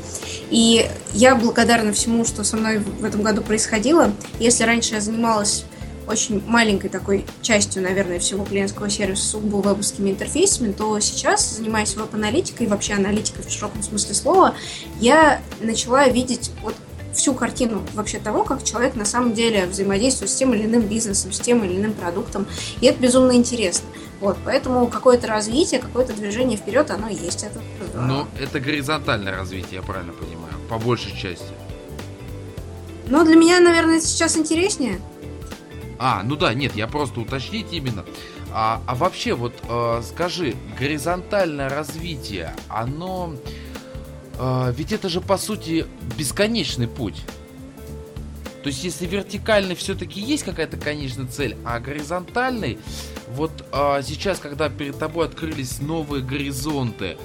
И 0.51 0.89
я 1.13 1.35
благодарна 1.35 1.93
всему, 1.93 2.25
что 2.25 2.45
со 2.45 2.57
мной 2.57 2.79
в 2.79 3.05
этом 3.05 3.23
году 3.23 3.43
происходило. 3.43 4.13
Если 4.39 4.65
раньше 4.65 4.95
я 4.95 5.01
занималась 5.01 5.65
очень 6.09 6.43
маленькой 6.47 6.89
такой 6.89 7.27
частью, 7.43 7.83
наверное, 7.83 8.19
всего 8.19 8.45
клиентского 8.45 8.89
сервиса 8.89 9.29
сугубо 9.29 9.69
вебовскими 9.69 10.11
интерфейсами, 10.11 10.73
то 10.73 10.99
сейчас, 11.01 11.57
занимаясь 11.57 11.95
веб-аналитикой, 11.97 12.67
вообще 12.67 12.95
аналитикой 12.95 13.45
в 13.45 13.51
широком 13.51 13.83
смысле 13.83 14.15
слова, 14.15 14.55
я 15.01 15.43
начала 15.61 16.09
видеть 16.09 16.51
вот 16.63 16.75
всю 17.13 17.35
картину 17.35 17.83
вообще 17.95 18.19
того, 18.19 18.45
как 18.45 18.65
человек 18.65 18.95
на 18.95 19.05
самом 19.05 19.35
деле 19.35 19.67
взаимодействует 19.67 20.31
с 20.31 20.35
тем 20.35 20.55
или 20.55 20.65
иным 20.65 20.83
бизнесом, 20.83 21.33
с 21.33 21.41
тем 21.41 21.65
или 21.65 21.77
иным 21.77 21.93
продуктом. 21.93 22.47
И 22.81 22.87
это 22.87 23.01
безумно 23.01 23.33
интересно. 23.33 23.87
Вот, 24.21 24.37
поэтому 24.45 24.89
какое-то 24.89 25.29
развитие, 25.29 25.81
какое-то 25.81 26.13
движение 26.13 26.57
вперед, 26.57 26.91
оно 26.91 27.09
есть. 27.09 27.45
Это 27.45 27.61
Но 27.95 28.27
это 28.39 28.59
горизонтальное 28.59 29.37
развитие, 29.37 29.77
я 29.77 29.83
правильно 29.83 30.13
понимаю, 30.13 30.55
по 30.69 30.79
большей 30.79 31.17
части. 31.17 31.53
Но 33.07 33.25
для 33.25 33.37
меня, 33.37 33.61
наверное, 33.61 34.01
сейчас 34.01 34.37
интереснее. 34.37 35.01
А, 35.99 36.23
ну 36.23 36.37
да, 36.37 36.53
нет, 36.53 36.75
я 36.75 36.87
просто 36.87 37.21
уточнить 37.21 37.73
именно. 37.73 38.05
А, 38.53 38.81
а 38.87 38.95
вообще, 38.95 39.35
вот 39.35 39.55
э, 39.69 40.03
скажи, 40.03 40.55
горизонтальное 40.79 41.69
развитие, 41.69 42.55
оно... 42.69 43.35
Э, 44.39 44.73
ведь 44.75 44.93
это 44.93 45.09
же, 45.09 45.21
по 45.21 45.37
сути, 45.39 45.87
бесконечный 46.17 46.89
путь. 46.89 47.23
То 48.63 48.69
есть, 48.69 48.83
если 48.83 49.07
вертикальный 49.07 49.75
все-таки 49.75 50.21
есть 50.21 50.43
какая-то 50.43 50.77
конечная 50.77 51.27
цель, 51.27 51.57
а 51.65 51.79
горизонтальный, 51.79 52.79
вот 53.29 53.65
а, 53.73 54.03
сейчас, 54.03 54.39
когда 54.41 54.69
перед 54.69 54.99
тобой 54.99 55.27
открылись 55.27 55.81
новые 55.81 56.25
горизонты, 56.25 57.17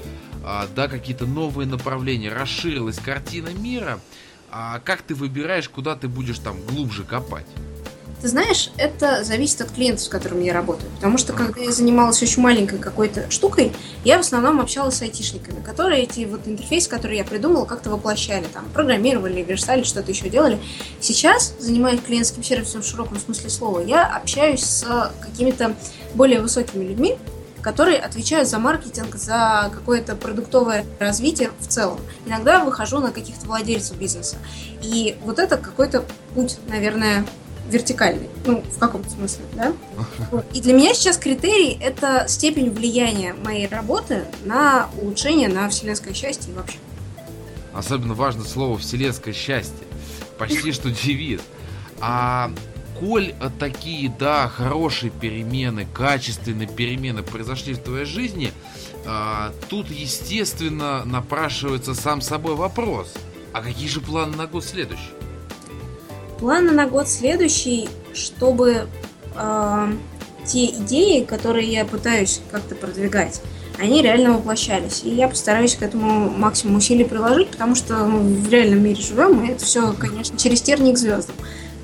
а, 0.43 0.67
да, 0.75 0.87
какие-то 0.87 1.25
новые 1.25 1.67
направления, 1.67 2.31
расширилась 2.31 2.99
картина 2.99 3.49
мира, 3.49 3.99
а 4.51 4.79
как 4.81 5.01
ты 5.01 5.15
выбираешь, 5.15 5.67
куда 5.67 5.95
ты 5.95 6.07
будешь 6.07 6.37
там 6.37 6.61
глубже 6.61 7.03
копать? 7.03 7.47
Ты 8.23 8.29
знаешь, 8.29 8.71
это 8.77 9.21
зависит 9.25 9.59
от 9.59 9.71
клиентов, 9.71 10.05
с 10.05 10.07
которыми 10.07 10.45
я 10.45 10.53
работаю. 10.53 10.89
Потому 10.95 11.17
что, 11.17 11.33
когда 11.33 11.59
я 11.59 11.73
занималась 11.73 12.23
очень 12.23 12.41
маленькой 12.41 12.79
какой-то 12.79 13.29
штукой, 13.29 13.73
я 14.05 14.15
в 14.15 14.21
основном 14.21 14.61
общалась 14.61 14.95
с 14.95 15.01
айтишниками, 15.01 15.61
которые 15.61 16.03
эти 16.03 16.23
вот 16.23 16.47
интерфейсы, 16.47 16.89
которые 16.89 17.17
я 17.17 17.25
придумала, 17.25 17.65
как-то 17.65 17.89
воплощали, 17.89 18.45
там, 18.53 18.69
программировали, 18.73 19.41
верстали, 19.41 19.83
что-то 19.83 20.11
еще 20.11 20.29
делали. 20.29 20.57
Сейчас, 21.01 21.53
занимаясь 21.59 21.99
клиентским 21.99 22.43
сервисом 22.43 22.81
в 22.81 22.85
широком 22.85 23.19
смысле 23.19 23.49
слова, 23.49 23.81
я 23.81 24.05
общаюсь 24.07 24.63
с 24.63 25.11
какими-то 25.19 25.75
более 26.13 26.39
высокими 26.39 26.85
людьми, 26.85 27.17
которые 27.61 27.97
отвечают 27.97 28.47
за 28.47 28.57
маркетинг, 28.57 29.15
за 29.15 29.69
какое-то 29.73 30.15
продуктовое 30.15 30.85
развитие 30.97 31.51
в 31.59 31.67
целом. 31.67 31.99
Иногда 32.25 32.63
выхожу 32.63 32.99
на 32.99 33.11
каких-то 33.11 33.47
владельцев 33.47 33.97
бизнеса. 33.97 34.37
И 34.81 35.17
вот 35.25 35.39
это 35.39 35.57
какой-то 35.57 36.05
путь, 36.35 36.57
наверное, 36.69 37.25
вертикальный, 37.69 38.29
ну, 38.45 38.61
в 38.61 38.77
каком-то 38.77 39.09
смысле, 39.09 39.45
да? 39.53 39.73
И 40.53 40.61
для 40.61 40.73
меня 40.73 40.93
сейчас 40.93 41.17
критерий– 41.17 41.77
это 41.81 42.25
степень 42.27 42.69
влияния 42.69 43.33
моей 43.33 43.67
работы 43.67 44.25
на 44.45 44.89
улучшение, 45.01 45.47
на 45.47 45.69
вселенское 45.69 46.13
счастье 46.13 46.51
и 46.51 46.55
вообще. 46.55 46.77
Особенно 47.73 48.13
важно 48.13 48.43
слово 48.43 48.77
«вселенское 48.77 49.33
счастье». 49.33 49.87
Почти 50.37 50.71
что 50.71 50.89
девиз. 50.91 51.41
А 52.01 52.51
коль 52.99 53.33
такие, 53.59 54.13
да, 54.19 54.47
хорошие 54.47 55.09
перемены, 55.09 55.87
качественные 55.93 56.67
перемены 56.67 57.23
произошли 57.23 57.73
в 57.73 57.79
твоей 57.79 58.05
жизни, 58.05 58.51
а, 59.05 59.53
тут, 59.69 59.89
естественно, 59.89 61.03
напрашивается 61.05 61.93
сам 61.93 62.21
собой 62.21 62.55
вопрос. 62.55 63.13
А 63.53 63.61
какие 63.61 63.87
же 63.87 64.01
планы 64.01 64.35
на 64.35 64.47
год 64.47 64.63
следующий? 64.63 65.11
Планы 66.43 66.73
на 66.73 66.87
год 66.87 67.07
следующий, 67.07 67.87
чтобы 68.13 68.89
э, 69.33 69.93
те 70.45 70.65
идеи, 70.65 71.23
которые 71.23 71.71
я 71.71 71.85
пытаюсь 71.85 72.41
как-то 72.51 72.75
продвигать, 72.75 73.41
они 73.79 74.01
реально 74.01 74.33
воплощались. 74.33 75.03
И 75.05 75.09
я 75.09 75.29
постараюсь 75.29 75.77
к 75.77 75.81
этому 75.81 76.29
максимум 76.29 76.75
усилий 76.75 77.05
приложить, 77.05 77.47
потому 77.47 77.75
что 77.75 77.95
мы 78.03 78.19
в 78.41 78.49
реальном 78.49 78.83
мире 78.83 79.01
живем, 79.01 79.41
и 79.45 79.51
это 79.51 79.63
все, 79.63 79.93
конечно, 79.93 80.37
через 80.37 80.61
терник 80.61 80.97
звездам. 80.97 81.33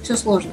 Все 0.03 0.17
сложно. 0.17 0.51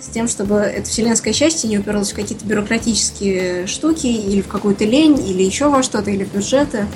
С 0.00 0.08
тем, 0.08 0.26
чтобы 0.26 0.56
это 0.56 0.88
вселенское 0.90 1.32
счастье 1.32 1.70
не 1.70 1.78
уперлось 1.78 2.10
в 2.10 2.16
какие-то 2.16 2.44
бюрократические 2.44 3.68
штуки, 3.68 4.08
или 4.08 4.40
в 4.40 4.48
какую-то 4.48 4.84
лень, 4.86 5.24
или 5.24 5.44
еще 5.44 5.68
во 5.68 5.84
что-то, 5.84 6.10
или 6.10 6.24
в 6.24 6.34
бюджеты. 6.34 6.88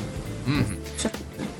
Mm-hmm. 0.48 0.77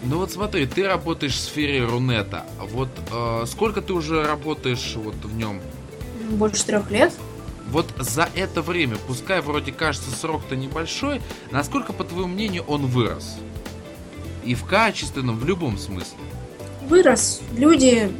Ну 0.09 0.17
вот 0.17 0.33
смотри, 0.33 0.65
ты 0.65 0.89
работаешь 0.89 1.35
в 1.35 1.41
сфере 1.41 1.85
Рунета. 1.85 2.47
Вот 2.73 2.89
э, 3.13 3.45
сколько 3.47 3.83
ты 3.83 3.93
уже 3.93 4.25
работаешь 4.25 4.95
вот 4.97 5.17
в 5.23 5.37
нем? 5.37 5.61
Больше 6.31 6.65
трех 6.65 6.91
лет. 6.91 7.13
Вот 7.71 7.87
за 7.99 8.27
это 8.35 8.63
время, 8.63 8.97
пускай 9.07 9.43
вроде 9.43 9.71
кажется 9.71 10.11
срок-то 10.11 10.57
небольшой, 10.57 11.21
насколько, 11.51 11.93
по 11.93 12.05
твоему 12.05 12.29
мнению, 12.29 12.65
он 12.67 12.87
вырос? 12.87 13.37
И 14.45 14.55
в 14.55 14.65
качественном, 14.65 15.39
в 15.39 15.45
любом 15.45 15.77
смысле. 15.77 16.17
Вырос. 16.89 17.43
Люди 17.55 18.11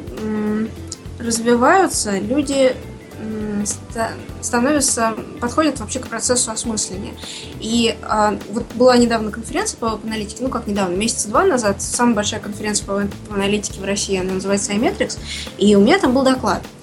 развиваются, 1.17 2.19
люди 2.19 2.75
м- 3.19 3.65
ста- 3.65 4.11
становятся, 4.41 5.15
подходят 5.41 5.79
вообще 5.79 5.99
к 5.99 6.07
процессу 6.07 6.51
осмысления. 6.51 7.13
И 7.59 7.97
а, 8.03 8.37
вот 8.51 8.65
была 8.75 8.97
недавно 8.97 9.31
конференция 9.31 9.77
по 9.77 9.99
аналитике, 10.03 10.43
ну 10.43 10.49
как 10.49 10.67
недавно, 10.67 10.95
месяца 10.95 11.27
два 11.27 11.43
назад, 11.43 11.81
самая 11.81 12.15
большая 12.15 12.39
конференция 12.39 12.85
по 12.85 13.07
аналитике 13.33 13.81
в 13.81 13.83
России, 13.83 14.19
она 14.19 14.33
называется 14.33 14.71
iMetrics, 14.73 15.17
и 15.57 15.75
у 15.75 15.81
меня 15.81 15.99
там 15.99 16.13
был 16.13 16.23
доклад– 16.23 16.63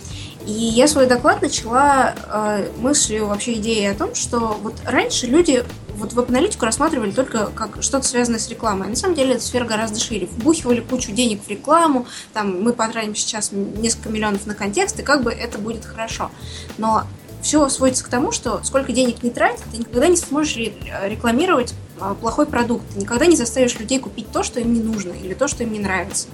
и 0.47 0.53
я 0.53 0.87
свой 0.87 1.07
доклад 1.07 1.43
начала 1.43 2.15
э, 2.29 2.69
мыслью, 2.79 3.27
вообще 3.27 3.55
идеей 3.55 3.91
о 3.91 3.95
том, 3.95 4.15
что 4.15 4.57
вот 4.63 4.75
раньше 4.85 5.27
люди 5.27 5.65
вот 5.97 6.13
веб-аналитику 6.13 6.65
рассматривали 6.65 7.11
только 7.11 7.47
как 7.47 7.83
что-то 7.83 8.07
связанное 8.07 8.39
с 8.39 8.49
рекламой. 8.49 8.87
А 8.87 8.91
на 8.91 8.97
самом 8.97 9.15
деле 9.15 9.35
эта 9.35 9.43
сфера 9.43 9.65
гораздо 9.65 9.99
шире. 9.99 10.27
Вбухивали 10.27 10.81
кучу 10.81 11.13
денег 11.13 11.43
в 11.45 11.49
рекламу, 11.49 12.07
там 12.33 12.63
мы 12.63 12.73
потратим 12.73 13.15
сейчас 13.15 13.51
несколько 13.53 14.09
миллионов 14.09 14.47
на 14.47 14.55
контекст, 14.55 14.99
и 15.01 15.03
как 15.03 15.23
бы 15.23 15.33
это 15.33 15.59
будет 15.59 15.85
хорошо. 15.85 16.31
Но 16.79 17.05
все 17.43 17.69
сводится 17.69 18.05
к 18.05 18.09
тому, 18.09 18.33
что 18.33 18.61
сколько 18.65 18.93
денег 18.93 19.23
не 19.23 19.31
тратить, 19.31 19.65
ты 19.71 19.79
никогда 19.79 20.09
не 20.09 20.17
сможешь 20.17 20.57
рекламировать 20.57 21.75
а, 22.01 22.15
плохой 22.15 22.47
продукт. 22.47 22.85
Ты 22.93 23.01
никогда 23.01 23.27
не 23.27 23.37
заставишь 23.37 23.79
людей 23.79 23.99
купить 23.99 24.31
то, 24.33 24.43
что 24.43 24.61
им 24.61 24.75
не 24.75 24.81
нужно, 24.81 25.13
или 25.13 25.35
то, 25.35 25.47
что 25.47 25.63
им 25.63 25.73
не 25.73 25.79
нравится. 25.79 26.29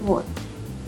Вот. 0.00 0.24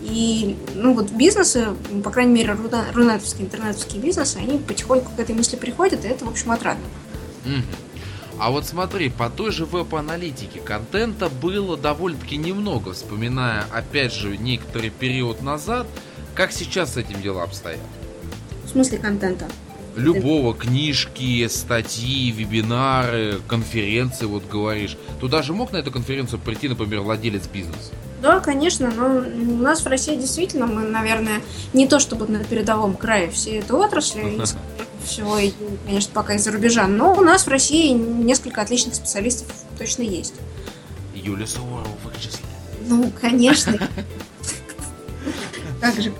И, 0.01 0.55
ну, 0.75 0.93
вот 0.93 1.11
бизнесы, 1.11 1.67
по 2.03 2.11
крайней 2.11 2.33
мере, 2.33 2.55
рунетовские, 2.93 3.45
интернетовские 3.45 4.01
бизнесы, 4.01 4.37
они 4.37 4.57
потихоньку 4.57 5.11
к 5.15 5.19
этой 5.19 5.35
мысли 5.35 5.57
приходят, 5.57 6.05
и 6.05 6.07
это, 6.07 6.23
в 6.23 6.29
общем, 6.29 6.51
отрадно. 6.51 6.85
А 8.39 8.51
вот 8.51 8.65
смотри, 8.65 9.09
по 9.09 9.29
той 9.29 9.51
же 9.51 9.65
веб-аналитике 9.65 10.59
контента 10.59 11.27
было 11.29 11.75
довольно-таки 11.75 12.37
немного, 12.37 12.93
вспоминая, 12.93 13.65
опять 13.71 14.13
же, 14.13 14.37
некоторый 14.37 14.91
период 14.91 15.41
назад. 15.41 15.87
Как 16.35 16.51
сейчас 16.51 16.93
с 16.93 16.97
этим 16.97 17.19
дела 17.21 17.43
обстоят? 17.43 17.79
В 18.65 18.69
смысле 18.69 18.99
контента? 18.99 19.47
Любого, 19.95 20.53
книжки, 20.53 21.47
статьи, 21.47 22.29
вебинары, 22.29 23.39
конференции, 23.47 24.25
вот 24.25 24.47
говоришь. 24.47 24.95
Туда 25.19 25.41
же 25.41 25.53
мог 25.53 25.71
на 25.71 25.77
эту 25.77 25.89
конференцию 25.89 26.39
прийти, 26.39 26.69
например, 26.69 27.01
владелец 27.01 27.47
бизнеса? 27.47 27.91
Да, 28.21 28.39
конечно, 28.39 28.91
но 28.91 29.07
у 29.07 29.57
нас 29.57 29.81
в 29.81 29.87
России 29.87 30.15
действительно 30.15 30.67
мы, 30.67 30.83
наверное, 30.83 31.41
не 31.73 31.87
то 31.87 31.99
чтобы 31.99 32.27
на 32.27 32.43
передовом 32.43 32.95
крае 32.95 33.31
всей 33.31 33.59
этой 33.59 33.71
отрасли, 33.71 34.39
всего, 35.03 35.37
конечно, 35.85 36.11
пока 36.13 36.35
из-за 36.35 36.51
рубежа, 36.51 36.87
но 36.87 37.13
у 37.13 37.21
нас 37.21 37.45
в 37.45 37.49
России 37.49 37.91
несколько 37.91 38.61
отличных 38.61 38.95
специалистов 38.95 39.47
точно 39.77 40.03
есть. 40.03 40.35
Юля 41.13 41.47
Суворова 41.47 41.87
в 42.03 42.09
их 42.09 42.21
числе. 42.21 42.45
Ну, 42.87 43.11
конечно. 43.19 43.77
Как 45.81 46.01
же, 46.01 46.13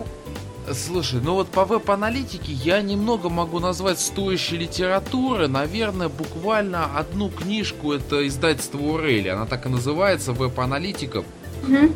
Слушай, 0.73 1.21
ну 1.23 1.35
вот 1.35 1.47
по 1.47 1.63
веб-аналитике 1.63 2.51
я 2.51 2.81
немного 2.81 3.29
могу 3.29 3.59
назвать 3.59 3.99
стоящей 3.99 4.57
литературы. 4.57 5.47
Наверное, 5.47 6.09
буквально 6.09 6.97
одну 6.97 7.29
книжку 7.29 7.93
это 7.93 8.27
издательство 8.27 8.79
Урели. 8.79 9.29
Она 9.29 9.45
так 9.45 9.65
и 9.65 9.69
называется, 9.69 10.33
веб-аналитика. 10.33 11.23
Угу. 11.63 11.93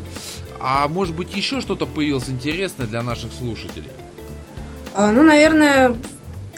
А 0.61 0.87
может 0.87 1.15
быть 1.15 1.35
еще 1.35 1.59
что-то 1.59 1.85
появилось 1.85 2.29
интересное 2.29 2.87
для 2.87 3.01
наших 3.01 3.33
слушателей? 3.33 3.89
А, 4.93 5.11
ну, 5.11 5.23
наверное, 5.23 5.97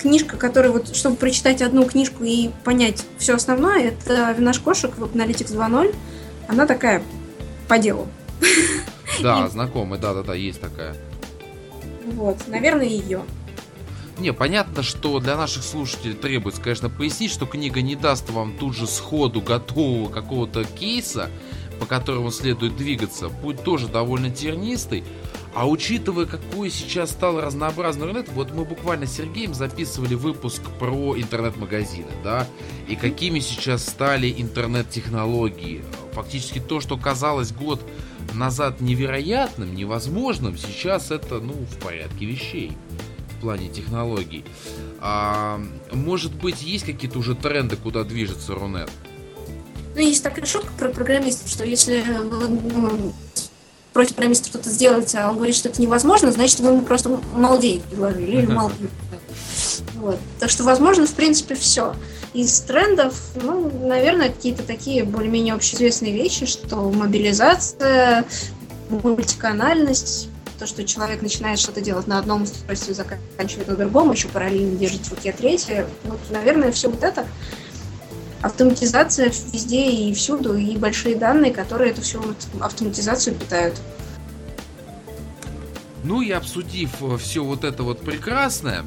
книжка, 0.03 0.37
которая 0.37 0.71
вот, 0.71 0.95
чтобы 0.95 1.15
прочитать 1.15 1.61
одну 1.61 1.85
книжку 1.85 2.23
и 2.23 2.49
понять 2.63 3.05
все 3.17 3.35
основное, 3.35 3.87
это 3.87 4.35
«Винаш 4.37 4.59
кошек» 4.59 4.95
в 4.97 5.03
Analytics 5.03 5.55
2.0. 5.55 5.95
Она 6.47 6.67
такая 6.67 7.01
по 7.67 7.77
делу. 7.79 8.07
Да, 9.21 9.47
знакомая, 9.47 9.99
да-да-да, 9.99 10.33
есть 10.33 10.59
такая. 10.59 10.95
Вот, 12.05 12.37
наверное, 12.47 12.85
ее. 12.85 13.21
Не, 14.19 14.33
понятно, 14.33 14.83
что 14.83 15.19
для 15.19 15.37
наших 15.37 15.63
слушателей 15.63 16.13
требуется, 16.13 16.61
конечно, 16.61 16.89
пояснить, 16.89 17.31
что 17.31 17.45
книга 17.45 17.81
не 17.81 17.95
даст 17.95 18.29
вам 18.29 18.57
тут 18.57 18.75
же 18.75 18.87
сходу 18.87 19.41
готового 19.41 20.09
какого-то 20.09 20.65
кейса, 20.65 21.29
по 21.79 21.85
которому 21.85 22.31
следует 22.31 22.75
двигаться, 22.75 23.29
путь 23.29 23.63
тоже 23.63 23.87
довольно 23.87 24.29
тернистый. 24.29 25.03
А 25.55 25.67
учитывая, 25.67 26.25
какой 26.25 26.71
сейчас 26.71 27.11
стал 27.11 27.39
разнообразный 27.39 28.07
интернет, 28.07 28.27
вот 28.29 28.51
мы 28.53 28.65
буквально 28.65 29.05
с 29.05 29.15
Сергеем 29.15 29.53
записывали 29.53 30.15
выпуск 30.15 30.63
про 30.79 31.15
интернет-магазины, 31.15 32.09
да, 32.23 32.47
и 32.87 32.95
какими 32.95 33.39
сейчас 33.39 33.85
стали 33.85 34.33
интернет-технологии. 34.35 35.83
Фактически 36.13 36.59
то, 36.59 36.79
что 36.79 36.97
казалось 36.97 37.51
год 37.51 37.79
назад 38.33 38.81
невероятным, 38.81 39.75
невозможным, 39.75 40.57
сейчас 40.57 41.11
это, 41.11 41.39
ну, 41.39 41.53
в 41.53 41.77
порядке 41.83 42.25
вещей 42.25 42.71
в 43.37 43.41
плане 43.41 43.69
технологий. 43.69 44.43
А, 45.01 45.61
может 45.91 46.33
быть, 46.33 46.63
есть 46.63 46.85
какие-то 46.85 47.19
уже 47.19 47.35
тренды, 47.35 47.75
куда 47.75 48.03
движется 48.03 48.55
Рунет? 48.55 48.89
Ну, 49.95 50.01
есть 50.01 50.23
такая 50.23 50.45
шутка 50.45 50.71
про 50.79 50.89
программистов, 50.89 51.47
что 51.49 51.63
если 51.63 52.03
просите 53.93 54.15
программиста 54.15 54.47
что-то 54.47 54.69
сделать, 54.69 55.13
а 55.15 55.29
он 55.29 55.35
говорит, 55.35 55.55
что 55.55 55.69
это 55.69 55.81
невозможно, 55.81 56.31
значит, 56.31 56.59
вы 56.59 56.69
ему 56.69 56.81
просто 56.81 57.09
денег 57.61 57.83
предложили 57.83 58.37
или 58.37 58.45
мало 58.47 58.71
вот. 59.95 60.19
Так 60.39 60.49
что, 60.49 60.63
возможно, 60.63 61.07
в 61.07 61.13
принципе, 61.13 61.55
все. 61.55 61.95
Из 62.33 62.59
трендов, 62.61 63.15
ну, 63.41 63.71
наверное, 63.87 64.29
какие-то 64.29 64.63
такие 64.63 65.03
более-менее 65.03 65.53
общеизвестные 65.53 66.13
вещи, 66.13 66.45
что 66.45 66.91
мобилизация, 66.91 68.25
мультиканальность, 68.89 70.29
то, 70.59 70.67
что 70.67 70.83
человек 70.83 71.21
начинает 71.21 71.59
что-то 71.59 71.81
делать 71.81 72.07
на 72.07 72.19
одном 72.19 72.43
устройстве, 72.43 72.93
заканчивает 72.93 73.67
на 73.67 73.75
другом, 73.75 74.11
еще 74.11 74.27
параллельно 74.27 74.75
держит 74.77 75.05
в 75.05 75.11
руке 75.11 75.31
третье. 75.31 75.87
Вот, 76.03 76.19
наверное, 76.31 76.71
все 76.71 76.89
вот 76.89 77.03
это 77.03 77.25
автоматизация 78.43 79.31
везде 79.51 79.89
и 79.89 80.13
всюду, 80.13 80.55
и 80.55 80.77
большие 80.77 81.15
данные, 81.15 81.51
которые 81.53 81.91
эту 81.91 82.01
всю 82.01 82.21
автоматизацию 82.59 83.35
питают. 83.35 83.79
Ну 86.03 86.21
и 86.21 86.31
обсудив 86.31 86.91
э, 87.01 87.17
все 87.17 87.43
вот 87.43 87.63
это 87.63 87.83
вот 87.83 88.01
прекрасное, 88.01 88.83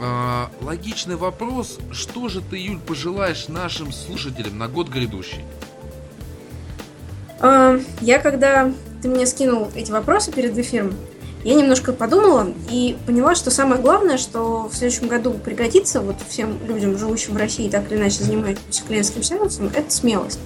э, 0.00 0.46
логичный 0.62 1.16
вопрос, 1.16 1.78
что 1.92 2.28
же 2.28 2.40
ты, 2.40 2.56
Юль, 2.56 2.80
пожелаешь 2.80 3.48
нашим 3.48 3.92
слушателям 3.92 4.56
на 4.56 4.66
год 4.68 4.88
грядущий? 4.88 5.44
Э, 7.40 7.78
я 8.00 8.18
когда 8.18 8.72
ты 9.02 9.08
мне 9.08 9.26
скинул 9.26 9.70
эти 9.74 9.90
вопросы 9.90 10.32
перед 10.32 10.56
эфиром, 10.56 10.94
я 11.44 11.54
немножко 11.54 11.92
подумала 11.92 12.48
и 12.70 12.96
поняла, 13.06 13.34
что 13.34 13.50
самое 13.50 13.80
главное, 13.80 14.18
что 14.18 14.68
в 14.68 14.74
следующем 14.74 15.08
году 15.08 15.32
пригодится 15.32 16.00
вот 16.00 16.16
всем 16.28 16.58
людям, 16.66 16.98
живущим 16.98 17.34
в 17.34 17.36
России, 17.36 17.68
так 17.68 17.90
или 17.90 17.98
иначе 17.98 18.24
занимающимся 18.24 18.82
клиентским 18.86 19.22
сервисом, 19.22 19.70
это 19.74 19.90
смелость. 19.90 20.40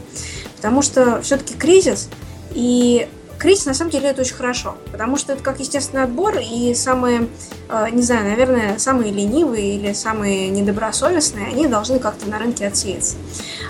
Потому 0.57 0.83
что 0.83 1.21
все-таки 1.23 1.55
кризис, 1.55 2.09
и 2.55 3.09
кризис 3.43 3.67
на 3.67 3.75
самом 3.75 3.91
деле 3.91 4.09
это 4.09 4.21
очень 4.21 4.37
хорошо, 4.37 4.77
потому 4.93 5.17
что 5.17 5.33
это 5.33 5.43
как 5.43 5.59
естественный 5.59 6.05
отбор, 6.05 6.39
и 6.39 6.73
самые, 6.75 7.29
э, 7.69 7.89
не 7.91 8.03
знаю, 8.03 8.31
наверное, 8.31 8.79
самые 8.79 9.13
ленивые 9.13 9.75
или 9.75 9.93
самые 9.93 10.49
недобросовестные, 10.49 11.49
они 11.49 11.67
должны 11.67 11.99
как-то 11.99 12.31
на 12.31 12.39
рынке 12.39 12.69
отсеяться. 12.69 13.17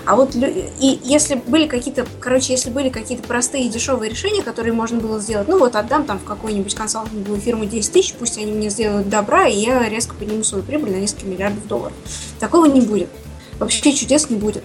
А 0.05 0.15
вот 0.15 0.35
и 0.35 0.99
если 1.03 1.35
были 1.35 1.67
какие-то, 1.67 2.05
короче, 2.19 2.53
если 2.53 2.69
были 2.69 2.89
какие-то 2.89 3.27
простые 3.27 3.65
и 3.65 3.69
дешевые 3.69 4.11
решения, 4.11 4.43
которые 4.43 4.73
можно 4.73 4.99
было 4.99 5.19
сделать, 5.19 5.47
ну 5.47 5.57
вот 5.57 5.75
отдам 5.75 6.05
там 6.05 6.19
в 6.19 6.23
какую-нибудь 6.23 6.75
консалтинговую 6.75 7.41
фирму 7.41 7.65
10 7.65 7.91
тысяч, 7.91 8.13
пусть 8.13 8.37
они 8.37 8.51
мне 8.51 8.69
сделают 8.69 9.09
добра, 9.09 9.47
и 9.47 9.57
я 9.57 9.89
резко 9.89 10.13
подниму 10.13 10.43
свою 10.43 10.63
прибыль 10.63 10.91
на 10.91 10.97
несколько 10.97 11.25
миллиардов 11.25 11.65
долларов. 11.67 11.93
Такого 12.39 12.67
не 12.67 12.81
будет. 12.81 13.09
Вообще 13.57 13.91
чудес 13.93 14.29
не 14.29 14.35
будет. 14.35 14.63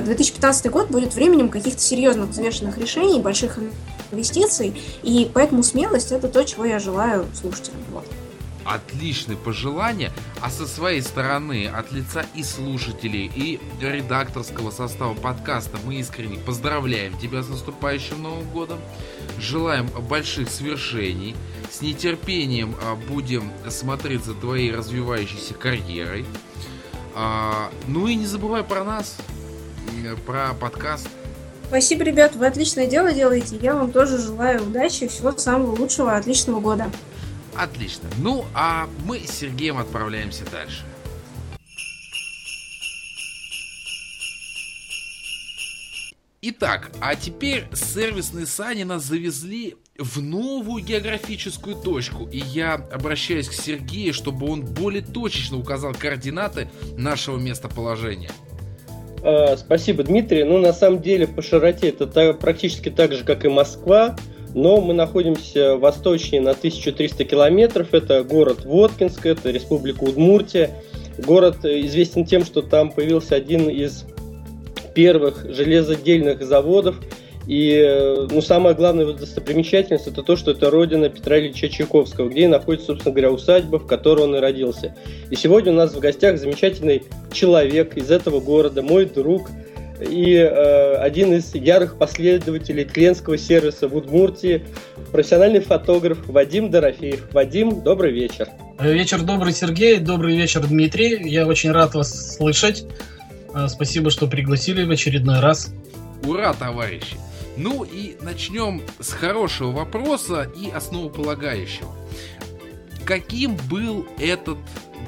2015 0.00 0.66
а, 0.66 0.70
год 0.70 0.88
будет 0.88 1.14
временем 1.14 1.48
каких-то 1.48 1.80
серьезных 1.80 2.30
взвешенных 2.30 2.78
решений, 2.78 3.20
больших 3.20 3.58
инвестиций, 4.10 4.80
и 5.02 5.30
поэтому 5.32 5.62
смелость 5.62 6.12
это 6.12 6.28
то, 6.28 6.44
чего 6.44 6.64
я 6.64 6.78
желаю 6.78 7.26
слушателям. 7.34 7.80
Вот. 7.90 8.06
Отличные 8.64 9.36
пожелания, 9.36 10.12
а 10.40 10.48
со 10.48 10.66
своей 10.68 11.02
стороны, 11.02 11.66
от 11.66 11.90
лица 11.90 12.24
и 12.34 12.44
слушателей, 12.44 13.30
и 13.34 13.60
редакторского 13.80 14.70
состава 14.70 15.14
подкаста 15.14 15.78
мы 15.84 15.96
искренне 15.96 16.38
поздравляем 16.38 17.18
тебя 17.18 17.42
с 17.42 17.48
наступающим 17.48 18.22
Новым 18.22 18.48
Годом, 18.50 18.78
желаем 19.38 19.88
больших 20.08 20.48
свершений, 20.48 21.34
с 21.72 21.80
нетерпением 21.80 22.76
а, 22.80 22.94
будем 22.94 23.50
смотреть 23.68 24.24
за 24.24 24.34
твоей 24.34 24.72
развивающейся 24.72 25.54
карьерой. 25.54 26.24
А, 27.14 27.70
ну 27.88 28.06
и 28.06 28.14
не 28.14 28.26
забывай 28.26 28.62
про 28.62 28.84
нас, 28.84 29.16
про 30.26 30.54
подкаст. 30.54 31.08
Спасибо, 31.68 32.04
ребят, 32.04 32.36
вы 32.36 32.46
отличное 32.46 32.86
дело 32.86 33.12
делаете. 33.12 33.58
Я 33.60 33.74
вам 33.74 33.92
тоже 33.92 34.18
желаю 34.18 34.62
удачи, 34.62 35.08
всего 35.08 35.32
самого 35.32 35.74
лучшего, 35.74 36.16
отличного 36.16 36.60
года. 36.60 36.90
Отлично. 37.56 38.08
Ну, 38.18 38.44
а 38.54 38.88
мы 39.06 39.20
с 39.20 39.30
Сергеем 39.30 39.78
отправляемся 39.78 40.44
дальше. 40.50 40.84
Итак, 46.44 46.90
а 47.00 47.14
теперь 47.14 47.66
сервисные 47.72 48.46
сани 48.46 48.82
нас 48.82 49.04
завезли 49.04 49.76
в 49.96 50.20
новую 50.20 50.82
географическую 50.82 51.76
точку. 51.76 52.28
И 52.28 52.38
я 52.38 52.74
обращаюсь 52.74 53.48
к 53.48 53.52
Сергею, 53.52 54.12
чтобы 54.12 54.50
он 54.50 54.62
более 54.62 55.02
точечно 55.02 55.56
указал 55.56 55.94
координаты 55.94 56.68
нашего 56.96 57.38
местоположения. 57.38 58.32
А, 59.24 59.56
спасибо, 59.56 60.02
Дмитрий. 60.02 60.44
Ну, 60.44 60.58
на 60.58 60.72
самом 60.72 61.00
деле, 61.00 61.26
по 61.26 61.42
широте 61.42 61.90
это 61.90 62.32
практически 62.34 62.90
так 62.90 63.12
же, 63.12 63.24
как 63.24 63.44
и 63.44 63.48
Москва. 63.48 64.16
Но 64.54 64.80
мы 64.80 64.92
находимся 64.92 65.76
восточнее 65.76 66.42
на 66.42 66.50
1300 66.50 67.24
километров. 67.24 67.94
Это 67.94 68.22
город 68.22 68.64
Воткинск, 68.64 69.24
это 69.24 69.50
республика 69.50 70.04
Удмуртия. 70.04 70.70
Город 71.18 71.64
известен 71.64 72.24
тем, 72.24 72.44
что 72.44 72.62
там 72.62 72.90
появился 72.90 73.34
один 73.34 73.70
из 73.70 74.04
первых 74.94 75.46
железодельных 75.50 76.42
заводов. 76.42 76.96
И 77.46 78.26
ну, 78.30 78.40
самая 78.40 78.74
главная 78.74 79.12
достопримечательность 79.12 80.06
это 80.06 80.22
то, 80.22 80.36
что 80.36 80.52
это 80.52 80.70
родина 80.70 81.08
Петра 81.08 81.38
Ильича 81.38 81.68
Чайковского, 81.68 82.28
где 82.28 82.46
находится, 82.46 82.88
собственно 82.88 83.12
говоря, 83.12 83.32
усадьба, 83.32 83.78
в 83.78 83.86
которой 83.86 84.22
он 84.22 84.36
и 84.36 84.38
родился. 84.38 84.94
И 85.30 85.34
сегодня 85.34 85.72
у 85.72 85.76
нас 85.76 85.92
в 85.92 85.98
гостях 85.98 86.38
замечательный 86.38 87.02
человек 87.32 87.96
из 87.96 88.10
этого 88.10 88.40
города, 88.40 88.82
мой 88.82 89.06
друг– 89.06 89.50
и 90.02 90.34
э, 90.34 90.94
один 90.96 91.32
из 91.32 91.54
ярых 91.54 91.96
последователей 91.96 92.84
клиентского 92.84 93.38
сервиса 93.38 93.88
в 93.88 93.96
Удмуртии, 93.96 94.64
профессиональный 95.10 95.60
фотограф 95.60 96.18
Вадим 96.26 96.70
Дорофеев. 96.70 97.32
Вадим, 97.32 97.82
добрый 97.82 98.12
вечер. 98.12 98.48
Вечер 98.80 99.22
добрый, 99.22 99.52
Сергей. 99.52 99.98
Добрый 99.98 100.36
вечер, 100.36 100.66
Дмитрий. 100.66 101.28
Я 101.28 101.46
очень 101.46 101.70
рад 101.72 101.94
вас 101.94 102.36
слышать. 102.36 102.84
Э, 103.54 103.68
спасибо, 103.68 104.10
что 104.10 104.26
пригласили 104.26 104.84
в 104.84 104.90
очередной 104.90 105.40
раз. 105.40 105.72
Ура, 106.24 106.54
товарищи! 106.54 107.16
Ну 107.56 107.84
и 107.84 108.16
начнем 108.20 108.82
с 109.00 109.12
хорошего 109.12 109.72
вопроса 109.72 110.50
и 110.56 110.70
основополагающего. 110.70 111.94
Каким 113.04 113.56
был 113.70 114.06
этот 114.18 114.58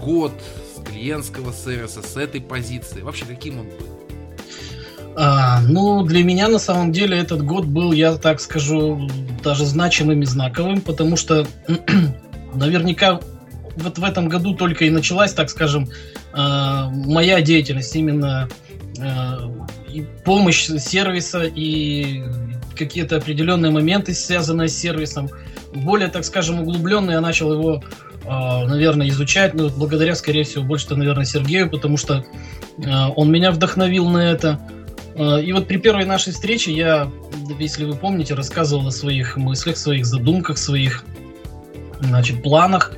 год 0.01 0.32
клиентского 0.84 1.53
сервиса 1.53 2.03
с 2.03 2.16
этой 2.16 2.40
позиции? 2.40 3.01
Вообще, 3.01 3.24
каким 3.24 3.61
он 3.61 3.66
был? 3.66 3.95
А, 5.16 5.61
ну, 5.62 6.03
для 6.03 6.24
меня 6.24 6.49
на 6.49 6.59
самом 6.59 6.92
деле 6.92 7.16
этот 7.16 7.45
год 7.45 7.64
был, 7.64 7.92
я 7.92 8.16
так 8.16 8.40
скажу, 8.40 9.09
даже 9.42 9.64
значимым 9.64 10.22
и 10.22 10.26
знаковым, 10.26 10.80
потому 10.80 11.16
что 11.16 11.47
наверняка 12.55 13.20
вот 13.76 13.99
в 13.99 14.05
этом 14.05 14.28
году 14.28 14.55
только 14.55 14.84
и 14.84 14.90
началась, 14.90 15.32
так 15.32 15.51
скажем, 15.51 15.88
э, 16.32 16.84
моя 16.90 17.40
деятельность, 17.40 17.95
именно 17.95 18.49
и 19.88 20.05
помощь 20.24 20.66
сервиса 20.66 21.42
и 21.44 22.22
какие-то 22.76 23.16
определенные 23.16 23.70
моменты, 23.70 24.14
связанные 24.14 24.68
с 24.68 24.76
сервисом. 24.76 25.28
Более, 25.74 26.09
так 26.09 26.24
скажем, 26.24 26.61
углубленно 26.61 27.12
я 27.12 27.20
начал 27.20 27.52
его, 27.52 27.82
э, 28.24 28.28
наверное, 28.28 29.09
изучать, 29.09 29.55
ну, 29.55 29.70
благодаря, 29.70 30.14
скорее 30.14 30.44
всего, 30.44 30.64
больше, 30.64 30.94
наверное, 30.94 31.24
Сергею, 31.24 31.70
потому 31.70 31.96
что 31.96 32.24
он 33.16 33.30
меня 33.30 33.52
вдохновил 33.52 34.09
на 34.09 34.18
это. 34.18 34.61
Э, 35.14 35.40
и 35.40 35.52
вот 35.52 35.68
при 35.68 35.76
первой 35.76 36.05
нашей 36.05 36.32
встрече 36.32 36.72
я, 36.72 37.11
если 37.59 37.84
вы 37.84 37.94
помните, 37.94 38.34
рассказывал 38.34 38.88
о 38.88 38.90
своих 38.90 39.36
мыслях, 39.36 39.76
своих 39.76 40.07
задумках, 40.07 40.59
своих 40.59 41.05
значит, 42.00 42.42
планах. 42.42 42.92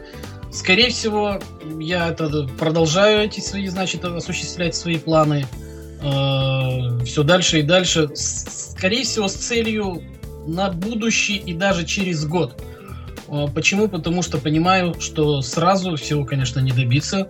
Скорее 0.51 0.89
всего, 0.89 1.39
я 1.79 2.09
это 2.09 2.49
продолжаю 2.59 3.25
эти 3.25 3.41
свои, 3.41 3.67
значит, 3.69 4.05
осуществлять 4.05 4.75
свои 4.75 4.99
планы 4.99 5.47
э, 6.01 7.05
все 7.05 7.23
дальше 7.23 7.61
и 7.61 7.63
дальше. 7.63 8.11
Скорее 8.15 9.05
всего, 9.05 9.29
с 9.29 9.35
целью 9.35 10.03
на 10.47 10.71
будущий 10.71 11.37
и 11.37 11.55
даже 11.55 11.85
через 11.85 12.25
год. 12.25 12.63
Э, 13.29 13.47
почему? 13.55 13.89
Потому 13.89 14.23
что 14.23 14.39
понимаю, 14.39 14.95
что 15.01 15.43
сразу 15.43 15.97
всего, 15.97 16.25
конечно, 16.25 16.61
не 16.61 16.73
добиться. 16.73 17.27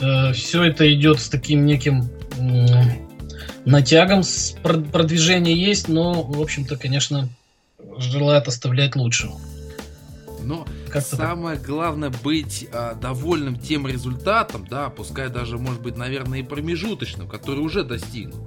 Э, 0.00 0.32
все 0.32 0.64
это 0.64 0.92
идет 0.92 1.20
с 1.20 1.28
таким 1.28 1.66
неким 1.66 2.08
натягом 3.64 4.22
продвижение 4.62 5.56
есть, 5.56 5.88
но, 5.88 6.22
в 6.22 6.40
общем-то, 6.40 6.76
конечно, 6.76 7.28
желают 7.98 8.48
оставлять 8.48 8.96
лучшего. 8.96 9.38
Но 10.42 10.66
Как-то 10.94 11.16
самое 11.16 11.58
главное 11.58 12.12
быть 12.22 12.68
а, 12.72 12.94
довольным 12.94 13.58
тем 13.58 13.88
результатом, 13.88 14.64
да, 14.70 14.90
пускай 14.90 15.28
даже, 15.28 15.58
может 15.58 15.82
быть, 15.82 15.96
наверное, 15.96 16.38
и 16.38 16.42
промежуточным, 16.44 17.28
который 17.28 17.58
уже 17.58 17.82
достигнут. 17.82 18.40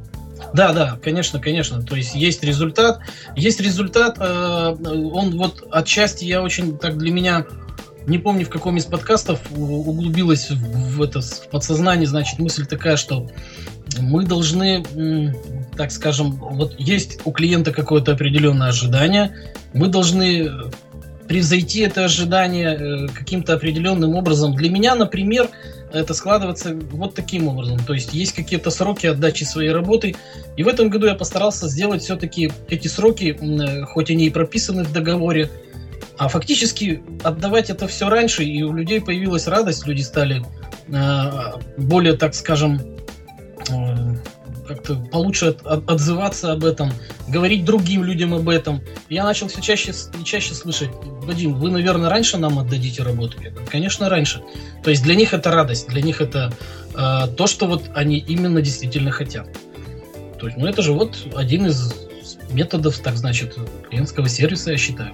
Да, 0.54 0.72
да, 0.72 0.98
конечно, 1.04 1.42
конечно. 1.42 1.84
То 1.84 1.98
есть 1.98 2.16
есть 2.16 2.44
результат. 2.46 3.02
Есть 3.36 3.60
результат. 3.60 4.18
Э, 4.20 4.76
он 4.80 5.38
вот 5.38 5.68
отчасти 5.72 6.24
я 6.24 6.42
очень 6.42 6.78
так 6.78 6.98
для 6.98 7.12
меня 7.12 7.46
не 8.06 8.18
помню 8.18 8.46
в 8.46 8.50
каком 8.50 8.78
из 8.78 8.86
подкастов 8.86 9.42
углубилась 9.52 10.50
в 10.50 11.02
это 11.02 11.20
в 11.20 11.50
подсознание, 11.50 12.08
значит, 12.08 12.40
мысль 12.40 12.66
такая, 12.66 12.96
что 12.96 13.30
мы 14.00 14.24
должны, 14.24 15.36
так 15.76 15.92
скажем, 15.92 16.32
вот 16.32 16.76
есть 16.80 17.20
у 17.26 17.32
клиента 17.32 17.74
какое-то 17.74 18.14
определенное 18.14 18.70
ожидание, 18.70 19.36
мы 19.74 19.88
должны 19.88 20.50
превзойти 21.28 21.82
это 21.82 22.06
ожидание 22.06 22.76
э, 22.76 23.08
каким-то 23.08 23.54
определенным 23.54 24.16
образом. 24.16 24.56
Для 24.56 24.70
меня, 24.70 24.96
например, 24.96 25.50
это 25.92 26.14
складывается 26.14 26.76
вот 26.92 27.16
таким 27.16 27.48
образом. 27.48 27.80
То 27.80 27.94
есть 27.94 28.14
есть 28.14 28.34
какие-то 28.34 28.72
сроки 28.72 29.08
отдачи 29.08 29.44
своей 29.44 29.72
работы. 29.72 30.16
И 30.56 30.64
в 30.64 30.68
этом 30.68 30.90
году 30.90 31.08
я 31.08 31.16
постарался 31.16 31.68
сделать 31.68 32.02
все-таки 32.02 32.52
эти 32.70 32.88
сроки, 32.88 33.38
э, 33.40 33.86
хоть 33.86 34.10
они 34.10 34.26
и 34.26 34.30
прописаны 34.30 34.84
в 34.84 34.92
договоре, 34.92 35.50
а 36.18 36.30
фактически 36.30 37.04
отдавать 37.24 37.70
это 37.70 37.88
все 37.88 38.10
раньше, 38.10 38.44
и 38.44 38.64
у 38.64 38.74
людей 38.74 39.00
появилась 39.00 39.48
радость, 39.48 39.86
люди 39.86 40.02
стали 40.02 40.44
э, 40.88 41.60
более, 41.78 42.14
так 42.14 42.34
скажем, 42.34 42.82
как-то 44.68 44.96
получше 44.96 45.48
от, 45.48 45.66
от, 45.66 45.90
отзываться 45.90 46.52
об 46.52 46.66
этом, 46.66 46.92
говорить 47.28 47.66
другим 47.66 48.04
людям 48.04 48.34
об 48.34 48.50
этом. 48.50 48.82
Я 49.10 49.24
начал 49.24 49.48
все 49.48 49.62
чаще 49.62 49.94
и 50.20 50.24
чаще 50.24 50.54
слышать, 50.54 50.90
Вадим, 51.24 51.54
вы, 51.56 51.72
наверное, 51.72 52.10
раньше 52.10 52.38
нам 52.38 52.60
отдадите 52.60 53.04
работу? 53.04 53.38
Я 53.42 53.52
говорю, 53.52 53.68
конечно, 53.70 54.10
раньше. 54.10 54.42
То 54.84 54.90
есть 54.90 55.04
для 55.04 55.16
них 55.16 55.34
это 55.34 55.52
радость, 55.52 55.88
для 55.88 56.02
них 56.02 56.22
это 56.22 56.54
э, 56.94 57.28
то, 57.36 57.48
что 57.48 57.68
вот 57.68 57.84
они 57.96 58.18
именно 58.20 58.62
действительно 58.62 59.12
хотят. 59.12 59.48
То 60.40 60.48
есть, 60.48 60.58
ну 60.58 60.68
это 60.68 60.82
же 60.82 60.94
вот 60.94 61.18
один 61.36 61.66
из 61.66 61.94
методов, 62.52 62.98
так 63.00 63.18
значит, 63.18 63.56
клиентского 63.90 64.30
сервиса, 64.30 64.72
я 64.72 64.78
считаю. 64.78 65.12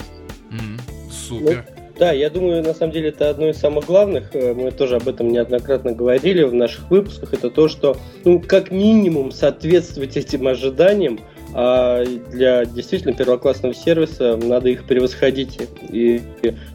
Mm-hmm. 0.52 1.12
Супер. 1.12 1.66
Да, 1.98 2.12
я 2.12 2.30
думаю, 2.32 2.64
на 2.64 2.74
самом 2.74 2.92
деле 2.92 3.10
это 3.10 3.30
одно 3.30 3.50
из 3.50 3.58
самых 3.58 3.86
главных. 3.86 4.36
Э, 4.36 4.54
мы 4.54 4.72
тоже 4.72 4.96
об 4.96 5.08
этом 5.08 5.30
неоднократно 5.30 5.92
говорили 5.92 6.44
в 6.44 6.54
наших 6.54 6.90
выпусках. 6.90 7.34
Это 7.34 7.52
то, 7.52 7.68
что, 7.68 7.98
ну, 8.26 8.40
как 8.40 8.72
минимум 8.72 9.32
соответствовать 9.32 10.18
этим 10.18 10.48
ожиданиям, 10.48 11.20
а 11.54 12.04
для 12.32 12.66
действительно 12.66 13.14
первоклассного 13.14 13.76
сервиса 13.76 14.38
надо 14.38 14.70
их 14.70 14.86
превосходить. 14.86 15.60
И 15.88 16.22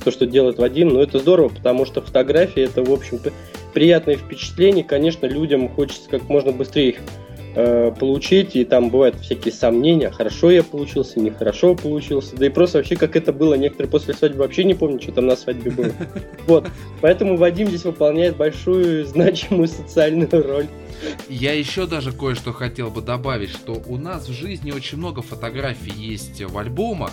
то, 0.05 0.13
что 0.13 0.25
делает 0.25 0.59
Вадим, 0.59 0.91
ну, 0.91 1.01
это 1.01 1.19
здорово, 1.19 1.49
потому 1.49 1.85
что 1.85 2.01
фотографии 2.01 2.63
это, 2.63 2.85
в 2.85 2.93
общем-то, 2.93 3.33
приятное 3.75 4.17
впечатление. 4.17 4.85
Конечно, 4.85 5.27
людям 5.27 5.69
хочется 5.69 6.09
как 6.09 6.29
можно 6.29 6.53
быстрее 6.53 6.91
их 6.91 6.97
Э, 7.55 7.91
получить, 7.99 8.55
и 8.57 8.65
там 8.65 8.91
бывают 8.91 9.17
всякие 9.21 9.53
сомнения, 9.53 10.11
хорошо 10.11 10.51
я 10.51 10.63
получился, 10.63 11.19
нехорошо 11.19 11.75
получился, 11.75 12.37
да 12.37 12.47
и 12.47 12.51
просто 12.51 12.79
вообще 12.79 12.95
как 12.95 13.17
это 13.17 13.33
было, 13.33 13.55
некоторые 13.55 13.91
после 13.91 14.15
свадьбы 14.15 14.41
вообще 14.41 14.65
не 14.65 14.75
помнят, 14.75 15.03
что 15.03 15.13
там 15.13 15.27
на 15.27 15.35
свадьбе 15.35 15.71
было. 15.71 15.93
Вот, 16.47 16.69
поэтому 17.01 17.37
Вадим 17.37 17.69
здесь 17.69 17.85
выполняет 17.85 18.37
большую 18.37 19.07
значимую 19.07 19.67
социальную 19.69 20.31
роль. 20.31 20.67
Я 21.29 21.53
еще 21.55 21.87
даже 21.87 22.13
кое-что 22.13 22.53
хотел 22.53 22.91
бы 22.91 23.01
добавить, 23.01 23.51
что 23.51 23.83
у 23.87 23.97
нас 23.97 24.29
в 24.29 24.33
жизни 24.33 24.71
очень 24.71 24.99
много 24.99 25.23
фотографий 25.23 25.93
есть 25.93 26.43
в 26.43 26.59
альбомах, 26.59 27.13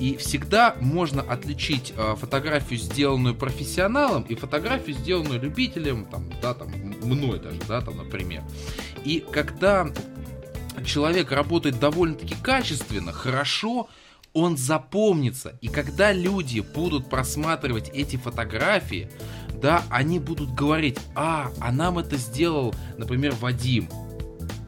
И 0.00 0.16
всегда 0.16 0.76
можно 0.80 1.22
отличить 1.22 1.92
э, 1.96 2.14
фотографию, 2.14 2.78
сделанную 2.78 3.34
профессионалом, 3.34 4.22
и 4.28 4.34
фотографию, 4.36 4.94
сделанную 4.96 5.40
любителем, 5.40 6.04
там, 6.04 6.24
да, 6.40 6.54
там, 6.54 6.68
мной 7.02 7.40
даже, 7.40 7.58
да, 7.66 7.80
там, 7.80 7.96
например. 7.96 8.42
И 9.08 9.20
когда 9.20 9.88
человек 10.84 11.32
работает 11.32 11.80
довольно-таки 11.80 12.34
качественно, 12.42 13.10
хорошо, 13.10 13.88
он 14.34 14.58
запомнится. 14.58 15.56
И 15.62 15.68
когда 15.68 16.12
люди 16.12 16.60
будут 16.60 17.08
просматривать 17.08 17.88
эти 17.94 18.16
фотографии, 18.16 19.10
да, 19.62 19.82
они 19.88 20.18
будут 20.18 20.52
говорить, 20.52 20.98
а, 21.14 21.50
а 21.58 21.72
нам 21.72 21.98
это 21.98 22.18
сделал, 22.18 22.74
например, 22.98 23.34
Вадим. 23.36 23.88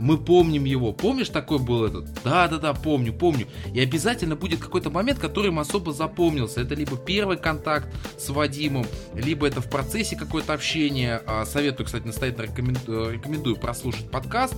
Мы 0.01 0.17
помним 0.17 0.65
его. 0.65 0.95
Помнишь, 0.95 1.29
такой 1.29 1.59
был 1.59 1.85
этот? 1.85 2.07
Да, 2.25 2.49
да, 2.49 2.57
да, 2.57 2.73
помню, 2.73 3.13
помню. 3.13 3.47
И 3.75 3.81
обязательно 3.81 4.35
будет 4.35 4.59
какой-то 4.59 4.89
момент, 4.89 5.19
который 5.19 5.49
им 5.49 5.59
особо 5.59 5.93
запомнился. 5.93 6.63
Это 6.63 6.75
либо 6.75 6.97
первый 6.97 7.37
контакт 7.37 7.87
с 8.19 8.31
Вадимом, 8.31 8.87
либо 9.15 9.47
это 9.47 9.61
в 9.61 9.69
процессе 9.69 10.17
какое-то 10.17 10.55
общение. 10.55 11.21
А, 11.27 11.45
советую, 11.45 11.85
кстати, 11.85 12.07
настоятельно 12.07 12.47
рекомендую, 12.47 13.13
рекомендую 13.13 13.57
прослушать 13.57 14.11
подкаст 14.11 14.55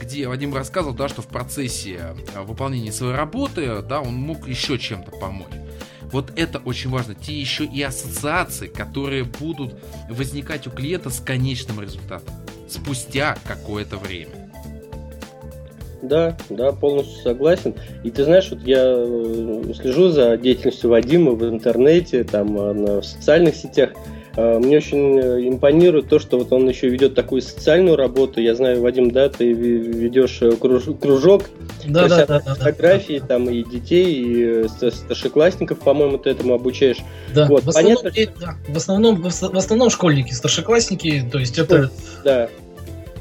где 0.00 0.26
Вадим 0.26 0.54
рассказывал, 0.54 0.94
да, 0.94 1.06
что 1.06 1.20
в 1.20 1.26
процессе 1.28 2.14
а, 2.34 2.42
выполнения 2.42 2.90
своей 2.90 3.14
работы, 3.14 3.82
да, 3.82 4.00
он 4.00 4.14
мог 4.14 4.48
еще 4.48 4.78
чем-то 4.78 5.10
помочь. 5.12 5.52
Вот 6.04 6.32
это 6.34 6.58
очень 6.58 6.88
важно. 6.88 7.14
Те 7.14 7.38
еще 7.38 7.66
и 7.66 7.82
ассоциации, 7.82 8.68
которые 8.68 9.24
будут 9.24 9.78
возникать 10.08 10.66
у 10.66 10.70
клиента 10.70 11.10
с 11.10 11.20
конечным 11.20 11.80
результатом 11.80 12.34
спустя 12.68 13.36
какое-то 13.46 13.98
время. 13.98 14.41
Да, 16.02 16.36
да, 16.50 16.72
полностью 16.72 17.22
согласен. 17.22 17.74
И 18.02 18.10
ты 18.10 18.24
знаешь, 18.24 18.50
вот 18.50 18.60
я 18.64 18.82
э, 18.84 19.72
слежу 19.80 20.08
за 20.08 20.36
деятельностью 20.36 20.90
Вадима 20.90 21.32
в 21.32 21.48
интернете, 21.48 22.24
там, 22.24 22.56
э, 22.58 23.00
в 23.00 23.04
социальных 23.04 23.54
сетях. 23.54 23.90
А, 24.34 24.58
мне 24.58 24.78
очень 24.78 25.18
э, 25.18 25.48
импонирует 25.48 26.08
то, 26.08 26.18
что 26.18 26.38
вот 26.38 26.52
он 26.52 26.68
еще 26.68 26.88
ведет 26.88 27.14
такую 27.14 27.42
социальную 27.42 27.96
работу. 27.96 28.40
Я 28.40 28.54
знаю, 28.54 28.80
Вадим, 28.80 29.10
да, 29.10 29.28
ты 29.28 29.52
ведешь 29.52 30.38
э, 30.40 30.52
кружок 30.52 31.44
да, 31.86 32.08
да, 32.08 32.26
да, 32.26 32.40
фотографий, 32.40 33.18
да, 33.20 33.26
да. 33.26 33.34
там 33.34 33.50
и 33.50 33.62
детей, 33.62 34.12
и 34.14 34.64
э, 34.64 34.90
старшеклассников, 34.90 35.80
по-моему, 35.80 36.16
ты 36.18 36.30
этому 36.30 36.54
обучаешь. 36.54 36.98
Да, 37.34 37.46
вот, 37.46 37.64
в, 37.64 37.68
основном, 37.68 37.96
понятно, 38.02 38.36
да, 38.40 38.54
в, 38.68 38.76
основном, 38.76 39.22
в 39.22 39.26
основном 39.26 39.90
школьники, 39.90 40.32
старшеклассники, 40.32 41.28
то 41.30 41.38
есть 41.38 41.58
это... 41.58 41.90
Да, 42.24 42.48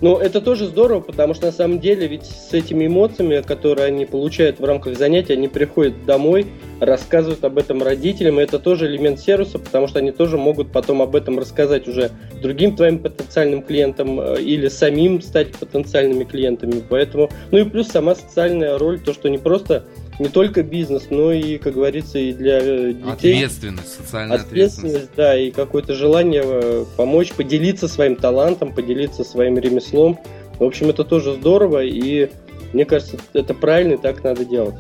ну, 0.02 0.18
это 0.18 0.42
тоже 0.42 0.66
здорово, 0.66 1.00
потому 1.00 1.36
что 1.36 1.46
на 1.46 1.52
самом 1.52 1.80
деле 1.80 2.08
ведь 2.08 2.26
с 2.26 2.54
этими 2.54 2.88
эмоциями, 2.88 3.42
которые 3.42 3.86
они 3.86 4.06
получают 4.06 4.60
в 4.60 4.66
рамках 4.66 4.98
занятий, 4.98 5.34
они 5.34 5.48
приходят 5.48 6.06
домой, 6.06 6.48
рассказывают 6.80 7.44
об 7.44 7.60
этом 7.60 7.84
родителям, 7.84 8.40
и 8.40 8.44
это 8.44 8.58
тоже 8.58 8.88
элемент 8.88 9.20
сервиса, 9.20 9.60
потому 9.60 9.88
что 9.88 10.00
они 10.00 10.12
тоже 10.12 10.38
могут 10.38 10.72
потом 10.72 11.04
об 11.04 11.16
этом 11.16 11.38
рассказать 11.38 11.88
уже 11.88 12.10
другим 12.42 12.76
твоим 12.76 12.98
потенциальным 12.98 13.62
клиентам 13.62 14.20
э, 14.20 14.42
или 14.42 14.68
самим 14.70 15.22
стать 15.22 15.52
потенциальными 15.52 16.24
клиентами. 16.24 16.82
Поэтому, 16.90 17.30
ну 17.52 17.60
и 17.60 17.64
плюс 17.64 17.88
сама 17.88 18.16
социальная 18.16 18.80
роль, 18.80 19.00
то, 19.00 19.14
что 19.14 19.30
не 19.30 19.38
просто 19.38 19.84
не 20.22 20.30
только 20.30 20.62
бизнес, 20.62 21.08
но 21.10 21.32
и, 21.34 21.58
как 21.58 21.74
говорится, 21.74 22.20
и 22.20 22.32
для 22.32 22.60
э, 22.60 22.94
детей. 22.94 23.34
Ответственность, 23.34 23.96
социальная 23.98 24.38
ответственность. 24.38 24.76
Ответственность, 24.76 25.16
да, 25.18 25.38
и 25.38 25.50
какое-то 25.50 25.96
желание 25.96 26.44
э, 26.46 26.86
помочь, 26.96 27.34
поделиться 27.34 27.88
своим 27.88 28.16
талантом, 28.16 28.74
поделиться 28.74 29.24
своим 29.24 29.58
ремеслом. 29.58 30.20
В 30.60 30.64
общем, 30.64 30.90
это 30.90 31.04
тоже 31.04 31.34
здорово, 31.34 31.84
и 31.84 32.30
мне 32.72 32.86
кажется, 32.86 33.18
это 33.34 33.56
правильно, 33.56 33.96
и 33.96 33.98
так 33.98 34.24
надо 34.24 34.46
делать. 34.46 34.76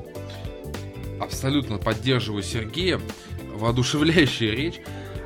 Абсолютно 1.19 1.79
поддерживаю 1.79 2.43
Сергея. 2.43 2.99
Воодушевляющая 3.55 4.51
речь. 4.51 4.79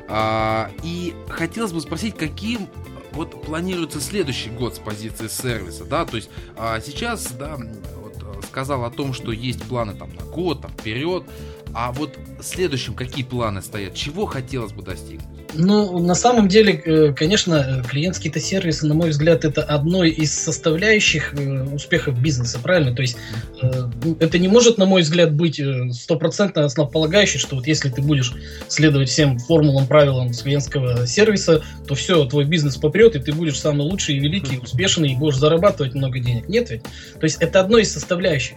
А, 0.08 0.70
и 0.82 1.14
хотелось 1.28 1.72
бы 1.72 1.80
спросить, 1.80 2.16
каким 2.16 2.68
вот 3.12 3.42
планируется 3.42 4.00
следующий 4.00 4.50
год 4.50 4.74
с 4.74 4.78
позиции 4.78 5.26
сервиса, 5.26 5.84
да, 5.84 6.04
то 6.04 6.16
есть 6.16 6.28
а, 6.56 6.80
сейчас, 6.80 7.32
да, 7.32 7.56
сказал 8.56 8.86
о 8.86 8.90
том, 8.90 9.12
что 9.12 9.32
есть 9.32 9.62
планы 9.64 9.92
там 9.92 10.14
на 10.14 10.22
год, 10.22 10.62
там 10.62 10.70
вперед, 10.70 11.24
а 11.74 11.92
вот 11.92 12.18
в 12.38 12.42
следующем 12.42 12.94
какие 12.94 13.22
планы 13.22 13.60
стоят? 13.60 13.92
Чего 13.92 14.24
хотелось 14.24 14.72
бы 14.72 14.82
достигнуть? 14.82 15.35
Ну, 15.58 15.98
на 15.98 16.14
самом 16.14 16.48
деле, 16.48 16.74
э, 16.84 17.12
конечно, 17.14 17.82
клиентские-то 17.88 18.40
сервисы, 18.40 18.86
на 18.86 18.94
мой 18.94 19.10
взгляд, 19.10 19.44
это 19.44 19.62
одной 19.62 20.10
из 20.10 20.32
составляющих 20.32 21.34
э, 21.34 21.64
успехов 21.64 22.20
бизнеса, 22.20 22.58
правильно? 22.62 22.94
То 22.94 23.02
есть 23.02 23.16
э, 23.62 23.88
ну, 24.04 24.16
это 24.20 24.38
не 24.38 24.48
может, 24.48 24.76
на 24.78 24.86
мой 24.86 25.02
взгляд, 25.02 25.34
быть 25.34 25.60
стопроцентно 25.92 26.64
основополагающей, 26.64 27.38
что 27.38 27.56
вот 27.56 27.66
если 27.66 27.88
ты 27.88 28.02
будешь 28.02 28.34
следовать 28.68 29.08
всем 29.08 29.38
формулам, 29.38 29.86
правилам 29.86 30.32
клиентского 30.32 31.06
сервиса, 31.06 31.62
то 31.86 31.94
все, 31.94 32.24
твой 32.26 32.44
бизнес 32.44 32.76
попрет, 32.76 33.16
и 33.16 33.18
ты 33.18 33.32
будешь 33.32 33.58
самый 33.58 33.82
лучший, 33.82 34.18
великий, 34.18 34.58
успешный, 34.58 35.12
и 35.12 35.16
будешь 35.16 35.36
зарабатывать 35.36 35.94
много 35.94 36.18
денег. 36.18 36.48
Нет 36.48 36.70
ведь? 36.70 36.82
То 36.82 37.24
есть 37.24 37.38
это 37.40 37.60
одно 37.60 37.78
из 37.78 37.92
составляющих. 37.92 38.56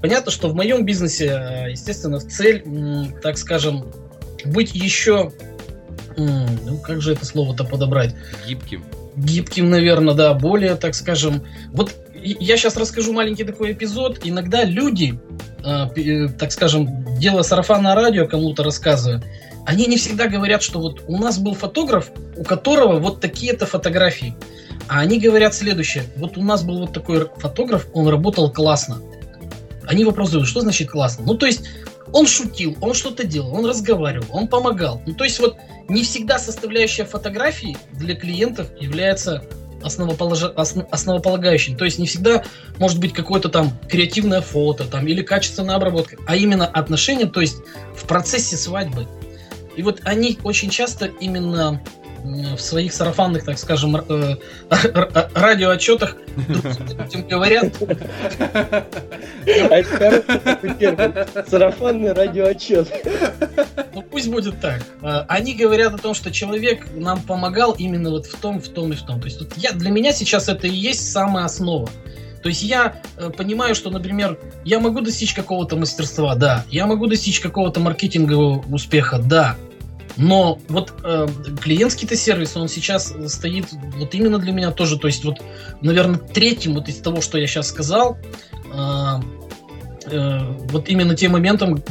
Понятно, 0.00 0.30
что 0.30 0.48
в 0.48 0.54
моем 0.54 0.84
бизнесе, 0.84 1.66
естественно, 1.70 2.20
цель, 2.20 2.62
так 3.22 3.38
скажем, 3.38 3.84
быть 4.44 4.74
еще 4.74 5.32
ну 6.16 6.78
как 6.78 7.00
же 7.00 7.12
это 7.12 7.24
слово-то 7.24 7.64
подобрать? 7.64 8.14
Гибким. 8.46 8.84
Гибким, 9.16 9.70
наверное, 9.70 10.14
да, 10.14 10.34
более, 10.34 10.76
так 10.76 10.94
скажем. 10.94 11.42
Вот 11.72 11.94
я 12.22 12.56
сейчас 12.56 12.76
расскажу 12.76 13.12
маленький 13.12 13.44
такой 13.44 13.72
эпизод. 13.72 14.20
Иногда 14.24 14.64
люди, 14.64 15.18
э, 15.64 16.28
так 16.38 16.52
скажем, 16.52 17.18
делая 17.18 17.42
сарафанное 17.42 17.94
радио 17.94 18.26
кому-то 18.26 18.62
рассказывая, 18.62 19.22
они 19.64 19.86
не 19.86 19.96
всегда 19.96 20.28
говорят, 20.28 20.62
что 20.62 20.80
вот 20.80 21.02
у 21.06 21.18
нас 21.18 21.38
был 21.38 21.54
фотограф, 21.54 22.10
у 22.36 22.44
которого 22.44 22.98
вот 22.98 23.20
такие-то 23.20 23.66
фотографии. 23.66 24.34
А 24.88 25.00
они 25.00 25.18
говорят 25.18 25.54
следующее. 25.54 26.04
Вот 26.16 26.38
у 26.38 26.42
нас 26.42 26.62
был 26.62 26.80
вот 26.80 26.92
такой 26.92 27.28
фотограф, 27.36 27.86
он 27.92 28.06
работал 28.08 28.50
классно. 28.52 29.00
Они 29.86 30.04
вопрос 30.04 30.28
задают, 30.28 30.48
что 30.48 30.60
значит 30.60 30.90
классно? 30.90 31.24
Ну, 31.26 31.34
то 31.34 31.46
есть 31.46 31.68
он 32.12 32.26
шутил, 32.26 32.76
он 32.80 32.94
что-то 32.94 33.24
делал, 33.24 33.54
он 33.54 33.66
разговаривал, 33.66 34.26
он 34.30 34.48
помогал. 34.48 35.02
Ну, 35.06 35.14
то 35.14 35.24
есть 35.24 35.38
вот 35.38 35.56
не 35.88 36.02
всегда 36.02 36.38
составляющая 36.38 37.04
фотографии 37.04 37.76
для 37.92 38.14
клиентов 38.14 38.68
является 38.80 39.44
основополож... 39.82 40.42
основ... 40.56 40.86
основополагающим. 40.90 41.76
То 41.76 41.84
есть 41.84 41.98
не 41.98 42.06
всегда 42.06 42.44
может 42.78 42.98
быть 42.98 43.12
какое-то 43.12 43.48
там 43.48 43.72
креативное 43.88 44.40
фото 44.40 44.84
там, 44.84 45.06
или 45.06 45.22
качественная 45.22 45.76
обработка, 45.76 46.16
а 46.26 46.36
именно 46.36 46.66
отношения, 46.66 47.26
то 47.26 47.40
есть 47.40 47.56
в 47.94 48.06
процессе 48.06 48.56
свадьбы. 48.56 49.06
И 49.76 49.82
вот 49.82 50.00
они 50.04 50.38
очень 50.42 50.70
часто 50.70 51.06
именно 51.20 51.82
в 52.56 52.60
своих 52.60 52.92
сарафанных, 52.92 53.44
так 53.44 53.58
скажем, 53.58 53.96
э, 53.96 54.36
радиоотчетах 55.34 56.16
этим 57.06 57.28
говорят. 57.28 57.72
Сарафанный 61.48 62.12
радиоотчет. 62.12 62.88
Ну 63.94 64.02
пусть 64.02 64.28
будет 64.28 64.60
так. 64.60 64.82
А, 65.02 65.24
они 65.28 65.54
говорят 65.54 65.94
о 65.94 65.98
том, 65.98 66.14
что 66.14 66.30
человек 66.30 66.86
нам 66.94 67.20
помогал 67.22 67.72
именно 67.72 68.10
вот 68.10 68.26
в 68.26 68.38
том, 68.38 68.60
в 68.60 68.68
том 68.68 68.92
и 68.92 68.96
в 68.96 69.02
том. 69.02 69.20
То 69.20 69.26
есть 69.26 69.40
я, 69.56 69.72
для 69.72 69.90
меня 69.90 70.12
сейчас 70.12 70.48
это 70.48 70.66
и 70.66 70.74
есть 70.74 71.12
самая 71.12 71.44
основа. 71.44 71.88
То 72.42 72.48
есть 72.48 72.62
я 72.62 73.02
э, 73.16 73.30
понимаю, 73.30 73.74
что, 73.74 73.90
например, 73.90 74.38
я 74.64 74.78
могу 74.78 75.00
достичь 75.00 75.34
какого-то 75.34 75.76
мастерства, 75.76 76.34
да. 76.34 76.64
Я 76.70 76.86
могу 76.86 77.06
достичь 77.06 77.40
какого-то 77.40 77.80
маркетингового 77.80 78.64
успеха, 78.72 79.18
да. 79.18 79.56
Но 80.16 80.58
вот 80.68 80.94
э, 81.04 81.26
клиентский-то 81.60 82.16
сервис, 82.16 82.56
он 82.56 82.68
сейчас 82.68 83.14
стоит 83.26 83.66
вот 83.96 84.14
именно 84.14 84.38
для 84.38 84.52
меня 84.52 84.70
тоже, 84.70 84.98
то 84.98 85.08
есть 85.08 85.24
вот, 85.24 85.42
наверное, 85.82 86.18
третьим 86.18 86.74
вот 86.74 86.88
из 86.88 86.96
того, 86.96 87.20
что 87.20 87.36
я 87.38 87.46
сейчас 87.46 87.68
сказал, 87.68 88.16
э, 88.72 89.20
э, 90.10 90.38
вот 90.70 90.88
именно 90.88 91.14
тем 91.14 91.32
моментом, 91.32 91.82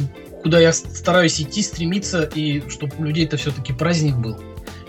куда 0.42 0.58
я 0.58 0.72
стараюсь 0.72 1.40
идти, 1.40 1.62
стремиться, 1.62 2.22
и 2.22 2.68
чтобы 2.68 2.94
у 2.98 3.04
людей 3.04 3.26
это 3.26 3.36
все-таки 3.36 3.72
праздник 3.72 4.16
был. 4.16 4.36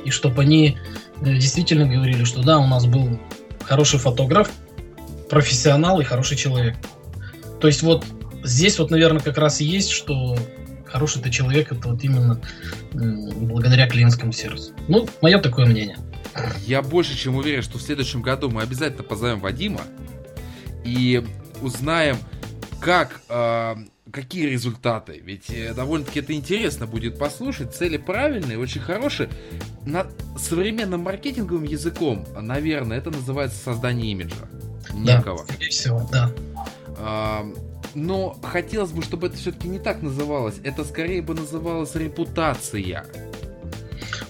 И 0.03 0.09
чтобы 0.09 0.41
они 0.41 0.77
э, 1.21 1.33
действительно 1.35 1.87
говорили, 1.87 2.23
что 2.23 2.41
да, 2.41 2.57
у 2.57 2.67
нас 2.67 2.87
был 2.87 3.19
хороший 3.65 3.99
фотограф, 3.99 4.49
профессионал 5.29 5.99
и 5.99 6.03
хороший 6.03 6.37
человек. 6.37 6.75
То 7.59 7.67
есть 7.67 7.83
вот 7.83 8.03
здесь 8.43 8.79
вот, 8.79 8.89
наверное, 8.89 9.21
как 9.21 9.37
раз 9.37 9.61
и 9.61 9.65
есть, 9.65 9.89
что 9.89 10.37
хороший 10.89 11.21
ты 11.21 11.29
человек, 11.29 11.71
это 11.71 11.89
вот 11.89 12.03
именно 12.03 12.39
благодаря 12.93 13.87
клиентскому 13.87 14.31
сервису. 14.31 14.73
Ну, 14.87 15.07
мое 15.21 15.39
такое 15.39 15.65
мнение. 15.65 15.97
Я 16.65 16.81
больше 16.81 17.17
чем 17.17 17.35
уверен, 17.35 17.61
что 17.61 17.77
в 17.77 17.81
следующем 17.81 18.21
году 18.21 18.49
мы 18.49 18.61
обязательно 18.61 19.03
позовем 19.03 19.39
Вадима 19.39 19.81
и 20.83 21.23
узнаем, 21.61 22.17
как, 22.79 23.21
э, 23.29 23.75
какие 24.11 24.45
результаты. 24.45 25.21
Ведь 25.23 25.49
э, 25.49 25.73
довольно-таки 25.73 26.19
это 26.19 26.33
интересно 26.33 26.85
будет 26.85 27.17
послушать. 27.17 27.75
Цели 27.75 27.97
правильные, 27.97 28.59
очень 28.59 28.81
хорошие. 28.81 29.29
На 29.85 30.07
современным 30.37 31.01
маркетинговым 31.01 31.63
языком, 31.63 32.25
наверное, 32.39 32.97
это 32.97 33.09
называется 33.09 33.57
создание 33.57 34.11
имиджа. 34.11 34.47
Некого. 34.93 35.39
Да, 35.39 35.53
скорее 35.53 35.69
всего, 35.69 36.09
да. 36.11 36.31
Э, 36.97 37.66
но 37.97 38.37
хотелось 38.43 38.91
бы, 38.91 39.01
чтобы 39.01 39.27
это 39.27 39.37
все-таки 39.37 39.67
не 39.67 39.79
так 39.79 40.03
называлось. 40.03 40.55
Это 40.63 40.83
скорее 40.83 41.23
бы 41.23 41.33
называлось 41.33 41.95
репутация. 41.95 43.03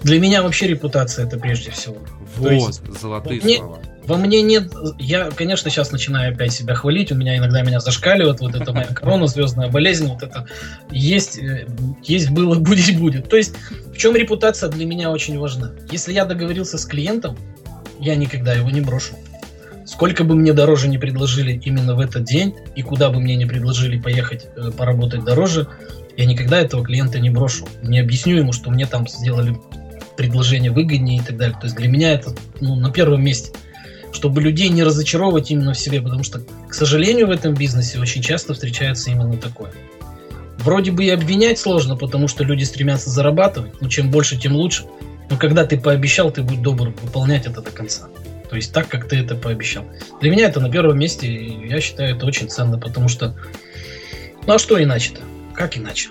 Для 0.03 0.19
меня 0.21 0.41
вообще 0.41 0.67
репутация 0.67 1.25
это 1.25 1.37
прежде 1.37 1.71
всего. 1.71 1.97
Вот, 2.37 2.51
есть, 2.51 2.81
золотые 2.99 3.41
мне, 3.41 3.57
слова. 3.57 3.79
Во 4.05 4.15
мне 4.15 4.41
нет... 4.41 4.71
Я, 4.99 5.31
конечно, 5.31 5.69
сейчас 5.69 5.91
начинаю 5.91 6.33
опять 6.33 6.53
себя 6.53 6.75
хвалить. 6.75 7.11
У 7.11 7.15
меня 7.15 7.35
иногда 7.35 7.61
меня 7.61 7.81
зашкаливает. 7.81 8.39
Вот 8.39 8.55
это 8.55 8.71
моя 8.71 8.87
корона, 8.87 9.27
звездная 9.27 9.69
болезнь. 9.69 10.07
Вот 10.07 10.23
это 10.23 10.47
есть, 10.89 11.37
э, 11.37 11.67
есть 12.03 12.29
было, 12.29 12.55
будет, 12.59 12.97
будет. 12.97 13.29
То 13.29 13.35
есть 13.35 13.53
в 13.93 13.97
чем 13.97 14.15
репутация 14.15 14.69
для 14.69 14.85
меня 14.85 15.11
очень 15.11 15.37
важна. 15.37 15.73
Если 15.91 16.13
я 16.13 16.23
договорился 16.23 16.77
с 16.77 16.85
клиентом, 16.85 17.37
я 17.99 18.15
никогда 18.15 18.53
его 18.53 18.69
не 18.69 18.79
брошу. 18.79 19.15
Сколько 19.87 20.25
бы 20.25 20.35
мне 20.35 20.51
дороже 20.51 20.89
не 20.89 20.97
предложили 20.97 21.53
именно 21.63 21.95
в 21.95 22.01
этот 22.01 22.25
день, 22.25 22.55
и 22.75 22.81
куда 22.81 23.09
бы 23.09 23.21
мне 23.21 23.37
не 23.37 23.45
предложили 23.45 23.97
поехать 23.97 24.47
э, 24.55 24.71
поработать 24.77 25.23
дороже, 25.23 25.67
я 26.17 26.25
никогда 26.25 26.59
этого 26.59 26.83
клиента 26.83 27.19
не 27.19 27.29
брошу. 27.29 27.65
Не 27.81 27.99
объясню 27.99 28.35
ему, 28.35 28.51
что 28.51 28.69
мне 28.69 28.85
там 28.85 29.07
сделали 29.07 29.55
предложение 30.17 30.71
выгоднее 30.71 31.19
и 31.19 31.21
так 31.21 31.37
далее. 31.37 31.57
То 31.57 31.67
есть 31.67 31.77
для 31.77 31.87
меня 31.87 32.11
это 32.11 32.35
ну, 32.59 32.75
на 32.75 32.91
первом 32.91 33.23
месте 33.23 33.51
чтобы 34.13 34.41
людей 34.41 34.69
не 34.69 34.83
разочаровывать 34.83 35.51
именно 35.51 35.73
в 35.73 35.79
себе, 35.79 36.01
потому 36.01 36.23
что, 36.23 36.41
к 36.67 36.73
сожалению, 36.73 37.27
в 37.27 37.29
этом 37.29 37.53
бизнесе 37.53 37.99
очень 37.99 38.21
часто 38.21 38.53
встречается 38.53 39.11
именно 39.11 39.37
такое. 39.37 39.71
Вроде 40.59 40.91
бы 40.91 41.05
и 41.05 41.09
обвинять 41.09 41.59
сложно, 41.59 41.95
потому 41.95 42.27
что 42.27 42.43
люди 42.43 42.63
стремятся 42.63 43.11
зарабатывать, 43.11 43.79
но 43.79 43.89
чем 43.89 44.09
больше, 44.09 44.37
тем 44.37 44.55
лучше. 44.55 44.85
Но 45.29 45.37
когда 45.37 45.65
ты 45.65 45.79
пообещал, 45.79 46.31
ты 46.31 46.41
будь 46.41 46.61
добр 46.61 46.93
выполнять 47.01 47.45
это 47.45 47.61
до 47.61 47.69
конца. 47.69 48.07
То 48.49 48.55
есть 48.55 48.73
так, 48.73 48.87
как 48.87 49.07
ты 49.07 49.17
это 49.17 49.35
пообещал. 49.35 49.85
Для 50.21 50.31
меня 50.31 50.47
это 50.47 50.59
на 50.59 50.71
первом 50.71 50.97
месте, 50.97 51.27
я 51.27 51.81
считаю 51.81 52.15
это 52.15 52.25
очень 52.25 52.49
ценно, 52.49 52.79
потому 52.79 53.09
что... 53.09 53.35
Ну 54.45 54.53
а 54.53 54.59
что 54.59 54.81
иначе-то? 54.81 55.21
Как 55.53 55.77
иначе? 55.77 56.09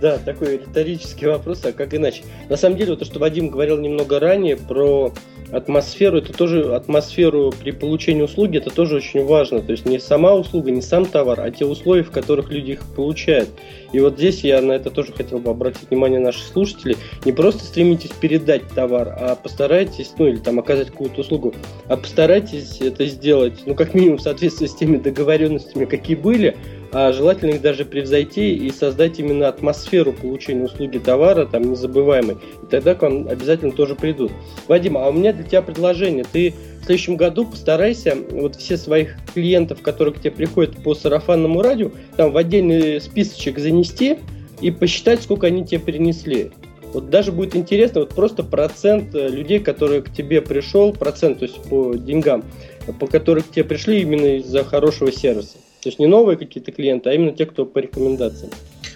Да, 0.00 0.18
такой 0.18 0.58
риторический 0.58 1.26
вопрос, 1.26 1.64
а 1.64 1.72
как 1.72 1.94
иначе? 1.94 2.22
На 2.48 2.56
самом 2.56 2.76
деле, 2.76 2.90
вот 2.90 3.00
то, 3.00 3.04
что 3.04 3.18
Вадим 3.18 3.48
говорил 3.48 3.78
немного 3.78 4.20
ранее 4.20 4.56
про 4.56 5.12
атмосферу, 5.52 6.18
это 6.18 6.32
тоже 6.32 6.74
атмосферу 6.74 7.52
при 7.58 7.70
получении 7.70 8.22
услуги, 8.22 8.58
это 8.58 8.70
тоже 8.70 8.96
очень 8.96 9.24
важно. 9.24 9.60
То 9.60 9.72
есть 9.72 9.86
не 9.86 9.98
сама 9.98 10.34
услуга, 10.34 10.70
не 10.70 10.82
сам 10.82 11.06
товар, 11.06 11.40
а 11.40 11.50
те 11.50 11.64
условия, 11.64 12.02
в 12.02 12.10
которых 12.10 12.50
люди 12.50 12.72
их 12.72 12.82
получают. 12.94 13.48
И 13.92 14.00
вот 14.00 14.14
здесь 14.14 14.44
я 14.44 14.60
на 14.60 14.72
это 14.72 14.90
тоже 14.90 15.12
хотел 15.12 15.38
бы 15.38 15.50
обратить 15.50 15.88
внимание 15.90 16.20
наших 16.20 16.46
слушателей. 16.46 16.96
Не 17.24 17.32
просто 17.32 17.64
стремитесь 17.64 18.10
передать 18.10 18.68
товар, 18.68 19.08
а 19.18 19.34
постарайтесь, 19.34 20.12
ну 20.18 20.26
или 20.26 20.36
там 20.36 20.58
оказать 20.58 20.90
какую-то 20.90 21.22
услугу, 21.22 21.54
а 21.86 21.96
постарайтесь 21.96 22.80
это 22.80 23.06
сделать, 23.06 23.62
ну 23.66 23.74
как 23.74 23.94
минимум 23.94 24.18
в 24.18 24.22
соответствии 24.22 24.66
с 24.66 24.74
теми 24.74 24.98
договоренностями, 24.98 25.86
какие 25.86 26.16
были, 26.16 26.56
а 26.92 27.12
желательно 27.12 27.50
их 27.50 27.62
даже 27.62 27.84
превзойти 27.84 28.54
и 28.54 28.70
создать 28.70 29.18
именно 29.18 29.48
атмосферу 29.48 30.12
получения 30.12 30.64
услуги 30.64 30.98
товара 30.98 31.46
там 31.46 31.70
незабываемой. 31.70 32.36
И 32.62 32.66
тогда 32.70 32.94
к 32.94 33.02
вам 33.02 33.28
обязательно 33.28 33.72
тоже 33.72 33.94
придут. 33.94 34.32
Вадим, 34.66 34.96
а 34.96 35.08
у 35.08 35.12
меня 35.12 35.32
для 35.32 35.44
тебя 35.44 35.62
предложение. 35.62 36.24
Ты 36.30 36.54
в 36.80 36.84
следующем 36.86 37.16
году 37.16 37.44
постарайся 37.44 38.16
вот 38.30 38.56
все 38.56 38.76
своих 38.76 39.16
клиентов, 39.34 39.82
которые 39.82 40.14
к 40.14 40.20
тебе 40.20 40.30
приходят 40.30 40.82
по 40.82 40.94
сарафанному 40.94 41.60
радио, 41.60 41.90
там 42.16 42.32
в 42.32 42.36
отдельный 42.36 43.00
списочек 43.00 43.58
занести 43.58 44.18
и 44.60 44.70
посчитать, 44.70 45.22
сколько 45.22 45.46
они 45.46 45.64
тебе 45.64 45.80
принесли. 45.80 46.50
Вот 46.94 47.10
даже 47.10 47.32
будет 47.32 47.54
интересно, 47.54 48.00
вот 48.00 48.14
просто 48.14 48.42
процент 48.42 49.14
э, 49.14 49.28
людей, 49.28 49.58
которые 49.60 50.00
к 50.00 50.10
тебе 50.10 50.40
пришел, 50.40 50.94
процент, 50.94 51.40
то 51.40 51.44
есть 51.44 51.62
по 51.64 51.94
деньгам, 51.94 52.44
по 52.98 53.06
которых 53.06 53.48
к 53.48 53.50
тебе 53.50 53.64
пришли 53.64 54.00
именно 54.00 54.38
из-за 54.38 54.64
хорошего 54.64 55.12
сервиса. 55.12 55.58
То 55.82 55.88
есть 55.88 55.98
не 55.98 56.06
новые 56.06 56.36
какие-то 56.36 56.72
клиенты, 56.72 57.10
а 57.10 57.12
именно 57.12 57.32
те, 57.32 57.46
кто 57.46 57.64
по 57.64 57.78
рекомендациям. 57.78 58.50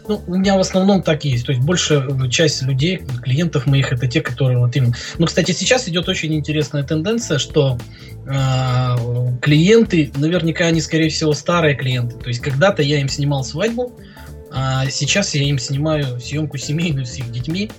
Ну, 0.08 0.20
у 0.26 0.34
меня 0.34 0.56
в 0.56 0.60
основном 0.60 1.02
так 1.02 1.24
и 1.24 1.28
есть. 1.28 1.46
То 1.46 1.52
есть 1.52 1.64
большая 1.64 2.28
часть 2.28 2.62
людей, 2.62 3.02
клиентов 3.22 3.66
моих, 3.66 3.92
это 3.92 4.08
те, 4.08 4.20
которые 4.20 4.58
вот 4.58 4.74
именно. 4.74 4.94
Ну, 5.18 5.26
кстати, 5.26 5.52
сейчас 5.52 5.88
идет 5.88 6.08
очень 6.08 6.34
интересная 6.34 6.82
тенденция, 6.82 7.38
что 7.38 7.78
э, 8.26 9.38
клиенты, 9.40 10.10
наверняка 10.16 10.66
они, 10.66 10.80
скорее 10.80 11.08
всего, 11.08 11.32
старые 11.34 11.76
клиенты. 11.76 12.16
То 12.16 12.28
есть 12.28 12.40
когда-то 12.40 12.82
я 12.82 13.00
им 13.00 13.08
снимал 13.08 13.44
свадьбу, 13.44 13.92
а 14.50 14.86
сейчас 14.90 15.34
я 15.34 15.44
им 15.44 15.58
снимаю 15.58 16.20
съемку 16.20 16.58
семейную 16.58 17.06
с 17.06 17.16
их 17.16 17.30
детьми. 17.30 17.70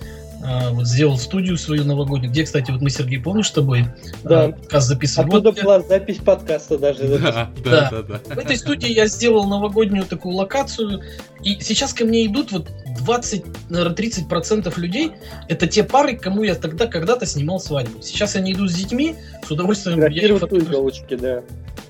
А, 0.46 0.70
вот 0.70 0.86
сделал 0.86 1.16
студию 1.16 1.56
свою 1.56 1.84
новогоднюю, 1.84 2.30
где, 2.30 2.44
кстати, 2.44 2.70
вот 2.70 2.82
мы, 2.82 2.90
Сергей, 2.90 3.18
помнишь, 3.18 3.48
с 3.48 3.52
тобой 3.52 3.86
да. 4.24 4.48
подкаст 4.48 4.88
записывали? 4.88 5.28
Оттуда 5.28 5.52
вот, 5.52 5.62
была 5.62 5.80
запись 5.80 6.18
подкаста 6.18 6.76
даже. 6.76 7.18
Да, 7.18 7.50
да, 7.64 7.90
да, 7.90 8.02
да. 8.02 8.34
В 8.34 8.38
этой 8.38 8.58
студии 8.58 8.92
я 8.92 9.06
сделал 9.06 9.46
новогоднюю 9.46 10.04
такую 10.04 10.34
локацию, 10.34 11.00
и 11.42 11.58
сейчас 11.60 11.94
ко 11.94 12.04
мне 12.04 12.26
идут 12.26 12.52
вот 12.52 12.68
20, 12.98 13.70
наверное, 13.70 13.94
30 13.94 14.28
процентов 14.28 14.76
людей, 14.76 15.12
это 15.48 15.66
те 15.66 15.82
пары, 15.82 16.14
кому 16.14 16.42
я 16.42 16.54
тогда 16.56 16.86
когда-то 16.88 17.24
снимал 17.24 17.58
свадьбу. 17.58 18.02
Сейчас 18.02 18.36
они 18.36 18.52
идут 18.52 18.70
с 18.70 18.74
детьми, 18.74 19.16
с 19.46 19.50
удовольствием... 19.50 19.98
Я 20.00 20.28
их 20.28 20.38
фотографирую. 20.38 20.92
да. 21.18 21.42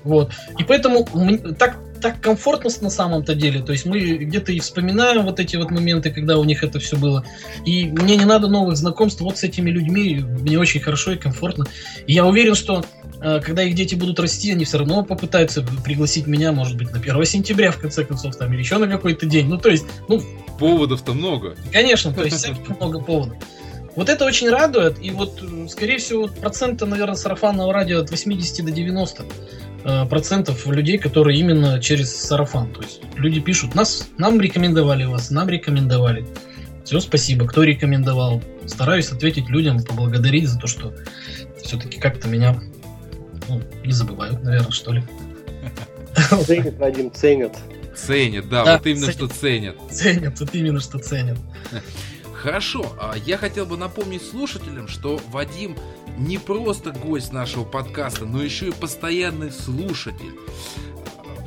Вот. 0.05 0.31
И 0.57 0.63
поэтому 0.63 1.05
так 1.59 1.77
так 2.05 2.21
комфортно 2.21 2.69
на 2.81 2.91
самом-то 2.91 3.33
деле. 3.33 3.63
То 3.63 3.71
есть 3.71 3.87
мы 3.87 3.99
где-то 3.99 4.51
и 4.51 4.59
вспоминаем 4.59 5.25
вот 5.25 5.39
эти 5.39 5.55
вот 5.55 5.71
моменты, 5.71 6.11
когда 6.11 6.37
у 6.37 6.43
них 6.43 6.63
это 6.63 6.77
все 6.77 6.97
было. 6.97 7.25
И 7.65 7.87
мне 7.87 8.15
не 8.15 8.25
надо 8.25 8.47
новых 8.47 8.77
знакомств 8.77 9.21
вот 9.21 9.39
с 9.39 9.43
этими 9.43 9.71
людьми. 9.71 10.23
Мне 10.41 10.59
очень 10.59 10.81
хорошо 10.81 11.13
и 11.13 11.17
комфортно. 11.17 11.65
И 12.05 12.13
я 12.13 12.27
уверен, 12.27 12.53
что 12.53 12.85
э, 13.21 13.39
когда 13.39 13.63
их 13.63 13.73
дети 13.73 13.95
будут 13.95 14.19
расти, 14.19 14.51
они 14.51 14.65
все 14.65 14.77
равно 14.77 15.03
попытаются 15.03 15.65
пригласить 15.83 16.27
меня, 16.27 16.51
может 16.51 16.77
быть, 16.77 16.91
на 16.91 16.99
1 16.99 17.25
сентября, 17.25 17.71
в 17.71 17.79
конце 17.79 18.05
концов, 18.05 18.35
там, 18.35 18.53
или 18.53 18.59
еще 18.59 18.77
на 18.77 18.87
какой-то 18.87 19.25
день. 19.25 19.47
Ну, 19.47 19.57
то 19.57 19.69
есть, 19.69 19.85
ну... 20.07 20.21
Поводов-то 20.59 21.15
много. 21.15 21.55
Конечно, 21.73 22.13
то 22.13 22.23
есть 22.23 22.47
много 22.79 22.99
поводов. 22.99 23.37
Вот 23.95 24.09
это 24.09 24.25
очень 24.25 24.49
радует, 24.49 24.97
и 25.01 25.11
вот, 25.11 25.41
скорее 25.69 25.97
всего, 25.97 26.27
процента, 26.27 26.85
наверное, 26.85 27.15
сарафанного 27.15 27.71
радио 27.73 28.01
от 28.01 28.11
80 28.11 28.65
до 28.65 28.71
90. 28.71 29.25
Э, 29.87 30.05
процентов 30.07 30.65
людей, 30.65 30.97
которые 30.97 31.39
именно 31.39 31.79
через 31.79 32.15
сарафан. 32.15 32.73
То 32.73 32.81
есть 32.81 33.01
люди 33.15 33.39
пишут, 33.39 33.75
нас, 33.75 34.07
нам 34.17 34.41
рекомендовали 34.41 35.05
вас, 35.05 35.29
нам 35.29 35.47
рекомендовали. 35.47 36.25
Все, 36.83 36.99
спасибо. 36.99 37.47
Кто 37.47 37.63
рекомендовал? 37.63 38.41
Стараюсь 38.65 39.11
ответить 39.11 39.47
людям, 39.47 39.83
поблагодарить 39.83 40.49
за 40.49 40.59
то, 40.59 40.65
что 40.65 40.93
все-таки 41.63 41.99
как-то 41.99 42.27
меня 42.27 42.59
ну, 43.47 43.61
не 43.83 43.91
забывают, 43.91 44.43
наверное, 44.43 44.71
что 44.71 44.91
ли. 44.91 45.03
Ценят, 46.45 46.77
Вадим, 46.79 47.11
ценят. 47.13 47.55
Ценят, 47.95 48.49
да, 48.49 48.65
да 48.65 48.77
вот 48.77 48.87
именно 48.87 49.05
ценят, 49.05 49.15
что 49.15 49.27
ценят. 49.27 49.75
Ценят, 49.91 50.39
вот 50.39 50.49
именно 50.55 50.79
что 50.79 50.97
ценят. 50.97 51.37
Хорошо, 52.45 52.95
а 52.99 53.17
я 53.17 53.39
хотел 53.39 53.65
бы 53.65 53.75
напомнить 53.75 54.21
слушателям, 54.21 54.87
что 54.87 55.19
Вадим 55.31 55.75
не 56.15 56.37
просто 56.37 56.91
гость 56.91 57.33
нашего 57.33 57.63
подкаста, 57.63 58.25
но 58.25 58.39
еще 58.39 58.67
и 58.67 58.71
постоянный 58.71 59.51
слушатель. 59.51 60.37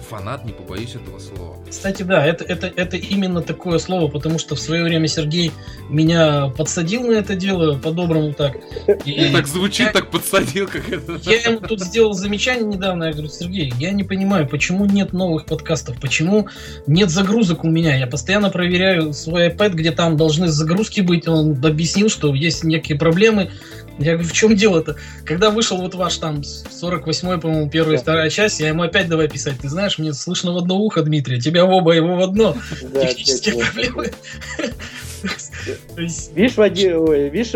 Фанат, 0.08 0.44
не 0.44 0.52
побоюсь 0.52 0.94
этого 0.94 1.18
слова. 1.18 1.56
Кстати, 1.68 2.02
да, 2.02 2.24
это, 2.24 2.44
это, 2.44 2.66
это 2.66 2.96
именно 2.96 3.42
такое 3.42 3.78
слово, 3.78 4.08
потому 4.08 4.38
что 4.38 4.54
в 4.54 4.60
свое 4.60 4.84
время 4.84 5.06
Сергей 5.06 5.52
меня 5.90 6.48
подсадил 6.48 7.02
на 7.02 7.12
это 7.12 7.34
дело, 7.34 7.78
по-доброму 7.78 8.32
так. 8.32 8.56
И 9.04 9.30
так 9.32 9.46
звучит, 9.46 9.86
я, 9.86 9.92
так 9.92 10.10
подсадил, 10.10 10.66
как 10.66 10.90
это. 10.90 11.18
Я 11.30 11.50
ему 11.50 11.60
тут 11.60 11.80
сделал 11.80 12.14
замечание 12.14 12.64
недавно, 12.64 13.04
я 13.04 13.12
говорю, 13.12 13.28
Сергей, 13.28 13.72
я 13.78 13.92
не 13.92 14.04
понимаю, 14.04 14.48
почему 14.48 14.86
нет 14.86 15.12
новых 15.12 15.46
подкастов, 15.46 16.00
почему 16.00 16.48
нет 16.86 17.10
загрузок 17.10 17.64
у 17.64 17.68
меня. 17.68 17.96
Я 17.96 18.06
постоянно 18.06 18.50
проверяю 18.50 19.12
свой 19.12 19.48
iPad, 19.48 19.70
где 19.70 19.92
там 19.92 20.16
должны 20.16 20.48
загрузки 20.48 21.00
быть. 21.00 21.28
Он 21.28 21.52
объяснил, 21.64 22.08
что 22.08 22.34
есть 22.34 22.64
некие 22.64 22.98
проблемы 22.98 23.50
я 23.98 24.12
говорю, 24.12 24.28
в 24.28 24.32
чем 24.32 24.54
дело-то? 24.54 24.96
Когда 25.24 25.50
вышел 25.50 25.78
вот 25.78 25.94
ваш 25.94 26.18
там 26.18 26.40
48-й, 26.40 27.40
по-моему, 27.40 27.68
первая 27.68 27.96
и 27.96 28.00
вторая 28.00 28.30
часть, 28.30 28.60
я 28.60 28.68
ему 28.68 28.82
опять 28.82 29.08
давай 29.08 29.28
писать. 29.28 29.58
Ты 29.60 29.68
знаешь, 29.68 29.98
мне 29.98 30.12
слышно 30.12 30.52
в 30.52 30.58
одно 30.58 30.76
ухо, 30.78 31.02
Дмитрий, 31.02 31.40
тебя 31.40 31.64
в 31.64 31.70
оба, 31.70 31.92
его 31.92 32.16
в 32.16 32.22
одно. 32.22 32.56
Технические 32.80 33.56
проблемы. 33.56 34.12
Видишь, 36.34 36.56
Вадим, 36.56 37.12
видишь, 37.30 37.52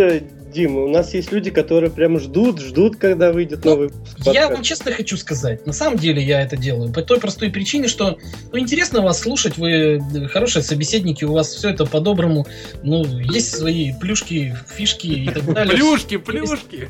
Дим, 0.52 0.76
у 0.76 0.88
нас 0.88 1.14
есть 1.14 1.32
люди, 1.32 1.50
которые 1.50 1.90
прям 1.90 2.18
ждут, 2.18 2.60
ждут, 2.60 2.96
когда 2.96 3.32
выйдет 3.32 3.64
новый 3.64 3.88
подкаст. 3.88 4.34
Я 4.34 4.48
вам 4.48 4.62
честно 4.62 4.92
хочу 4.92 5.16
сказать, 5.16 5.66
на 5.66 5.72
самом 5.72 5.98
деле 5.98 6.22
я 6.22 6.42
это 6.42 6.56
делаю 6.56 6.92
по 6.92 7.02
той 7.02 7.18
простой 7.18 7.50
причине, 7.50 7.88
что 7.88 8.18
ну, 8.52 8.58
интересно 8.58 9.00
вас 9.00 9.20
слушать, 9.20 9.56
вы 9.56 10.00
хорошие 10.30 10.62
собеседники, 10.62 11.24
у 11.24 11.32
вас 11.32 11.48
все 11.48 11.70
это 11.70 11.86
по-доброму, 11.86 12.46
ну, 12.82 13.04
есть 13.04 13.56
свои 13.56 13.92
плюшки, 13.98 14.54
фишки 14.68 15.06
и 15.06 15.30
так 15.30 15.44
далее. 15.52 15.76
Плюшки, 15.76 16.18
плюшки! 16.18 16.88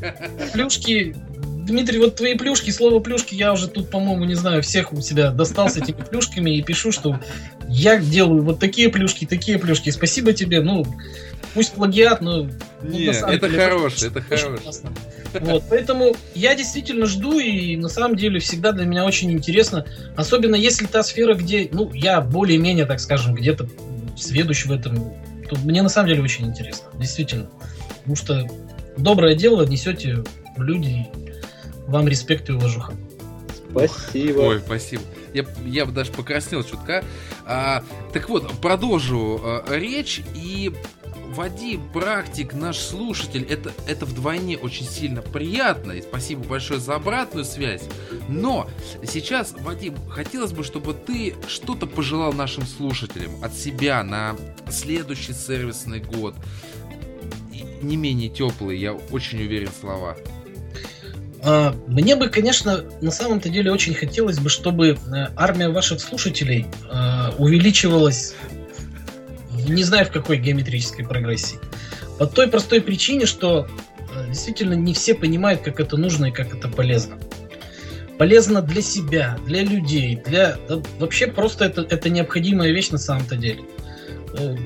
Плюшки, 0.52 1.14
Дмитрий, 1.66 1.98
вот 1.98 2.16
твои 2.16 2.36
плюшки, 2.36 2.70
слово 2.70 2.98
плюшки, 3.00 3.34
я 3.34 3.52
уже 3.52 3.68
тут, 3.68 3.90
по-моему, 3.90 4.24
не 4.24 4.34
знаю, 4.34 4.62
всех 4.62 4.92
у 4.92 5.00
себя 5.00 5.30
достал 5.30 5.68
с 5.68 5.76
этими 5.76 6.02
плюшками 6.02 6.50
и 6.56 6.62
пишу, 6.62 6.90
что 6.92 7.20
я 7.68 7.98
делаю 7.98 8.42
вот 8.42 8.58
такие 8.58 8.88
плюшки, 8.88 9.26
такие 9.26 9.58
плюшки. 9.58 9.90
Спасибо 9.90 10.32
тебе, 10.32 10.60
ну, 10.60 10.84
пусть 11.54 11.72
плагиат, 11.72 12.20
но... 12.20 12.42
Ну, 12.42 12.50
Не, 12.82 13.06
это 13.06 13.48
хорошее, 13.48 14.10
это 14.10 14.20
хорошее. 14.22 14.74
Вот, 15.40 15.64
поэтому 15.70 16.16
я 16.34 16.54
действительно 16.54 17.06
жду, 17.06 17.38
и 17.38 17.76
на 17.76 17.88
самом 17.88 18.16
деле 18.16 18.40
всегда 18.40 18.72
для 18.72 18.84
меня 18.84 19.04
очень 19.04 19.32
интересно, 19.32 19.86
особенно 20.16 20.56
если 20.56 20.86
та 20.86 21.02
сфера, 21.02 21.34
где, 21.34 21.68
ну, 21.72 21.92
я 21.94 22.20
более-менее, 22.20 22.86
так 22.86 23.00
скажем, 23.00 23.34
где-то 23.34 23.68
сведущ 24.16 24.66
в 24.66 24.72
этом, 24.72 25.14
то 25.48 25.56
мне 25.64 25.82
на 25.82 25.88
самом 25.88 26.08
деле 26.08 26.22
очень 26.22 26.46
интересно, 26.46 26.88
действительно. 26.98 27.48
Потому 27.98 28.16
что 28.16 28.50
доброе 28.98 29.34
дело 29.34 29.64
несете 29.64 30.24
люди, 30.56 31.06
вам 31.92 32.08
респект 32.08 32.48
и 32.48 32.52
уважуха. 32.52 32.94
Спасибо. 33.70 34.40
Ой, 34.40 34.60
спасибо. 34.60 35.02
Я, 35.32 35.46
я 35.64 35.86
бы 35.86 35.92
даже 35.92 36.12
покраснел 36.12 36.62
чутка. 36.62 37.04
А, 37.46 37.82
так 38.12 38.28
вот, 38.28 38.50
продолжу 38.60 39.40
а, 39.42 39.64
речь. 39.70 40.22
И 40.34 40.72
Вадим, 41.28 41.88
практик, 41.92 42.52
наш 42.52 42.78
слушатель, 42.78 43.46
это, 43.48 43.72
это 43.86 44.04
вдвойне 44.04 44.58
очень 44.58 44.86
сильно 44.86 45.22
приятно. 45.22 45.92
И 45.92 46.02
спасибо 46.02 46.44
большое 46.44 46.80
за 46.80 46.96
обратную 46.96 47.46
связь. 47.46 47.82
Но 48.28 48.68
сейчас, 49.06 49.54
Вадим, 49.60 49.94
хотелось 50.10 50.52
бы, 50.52 50.64
чтобы 50.64 50.92
ты 50.92 51.34
что-то 51.48 51.86
пожелал 51.86 52.34
нашим 52.34 52.66
слушателям 52.66 53.42
от 53.42 53.54
себя 53.54 54.02
на 54.02 54.36
следующий 54.70 55.32
сервисный 55.32 56.00
год. 56.00 56.34
И 57.50 57.64
не 57.82 57.96
менее 57.96 58.28
теплые, 58.28 58.78
я 58.78 58.92
очень 58.92 59.40
уверен, 59.40 59.70
слова. 59.80 60.16
А, 61.44 61.74
мне 61.88 62.14
бы, 62.14 62.28
конечно, 62.28 62.84
на 63.00 63.10
самом-то 63.10 63.48
деле 63.48 63.72
очень 63.72 63.94
хотелось 63.94 64.38
бы, 64.38 64.48
чтобы 64.48 64.90
э, 64.90 64.96
армия 65.34 65.68
ваших 65.70 66.00
слушателей 66.00 66.66
э, 66.88 67.30
увеличивалась, 67.36 68.34
не 69.68 69.82
знаю 69.82 70.06
в 70.06 70.10
какой 70.10 70.38
геометрической 70.38 71.04
прогрессии. 71.04 71.58
По 72.18 72.26
той 72.26 72.46
простой 72.46 72.80
причине, 72.80 73.26
что 73.26 73.66
э, 74.14 74.28
действительно 74.28 74.74
не 74.74 74.94
все 74.94 75.14
понимают, 75.14 75.62
как 75.62 75.80
это 75.80 75.96
нужно 75.96 76.26
и 76.26 76.30
как 76.30 76.54
это 76.54 76.68
полезно. 76.68 77.18
Полезно 78.18 78.62
для 78.62 78.82
себя, 78.82 79.36
для 79.44 79.62
людей, 79.62 80.22
для 80.24 80.58
вообще 81.00 81.26
просто 81.26 81.64
это, 81.64 81.82
это 81.82 82.08
необходимая 82.08 82.70
вещь 82.70 82.90
на 82.90 82.98
самом-то 82.98 83.34
деле. 83.34 83.62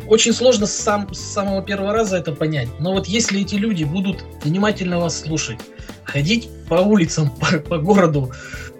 Очень 0.06 0.34
сложно 0.34 0.66
сам, 0.66 1.12
с 1.14 1.20
самого 1.20 1.62
первого 1.62 1.92
раза 1.92 2.18
это 2.18 2.32
понять. 2.32 2.68
Но 2.80 2.92
вот 2.92 3.06
если 3.06 3.40
эти 3.40 3.54
люди 3.54 3.84
будут 3.84 4.22
внимательно 4.44 5.00
вас 5.00 5.22
слушать, 5.22 5.58
ходить 6.06 6.48
по 6.68 6.76
улицам, 6.76 7.30
по, 7.40 7.58
по 7.58 7.78
городу, 7.78 8.32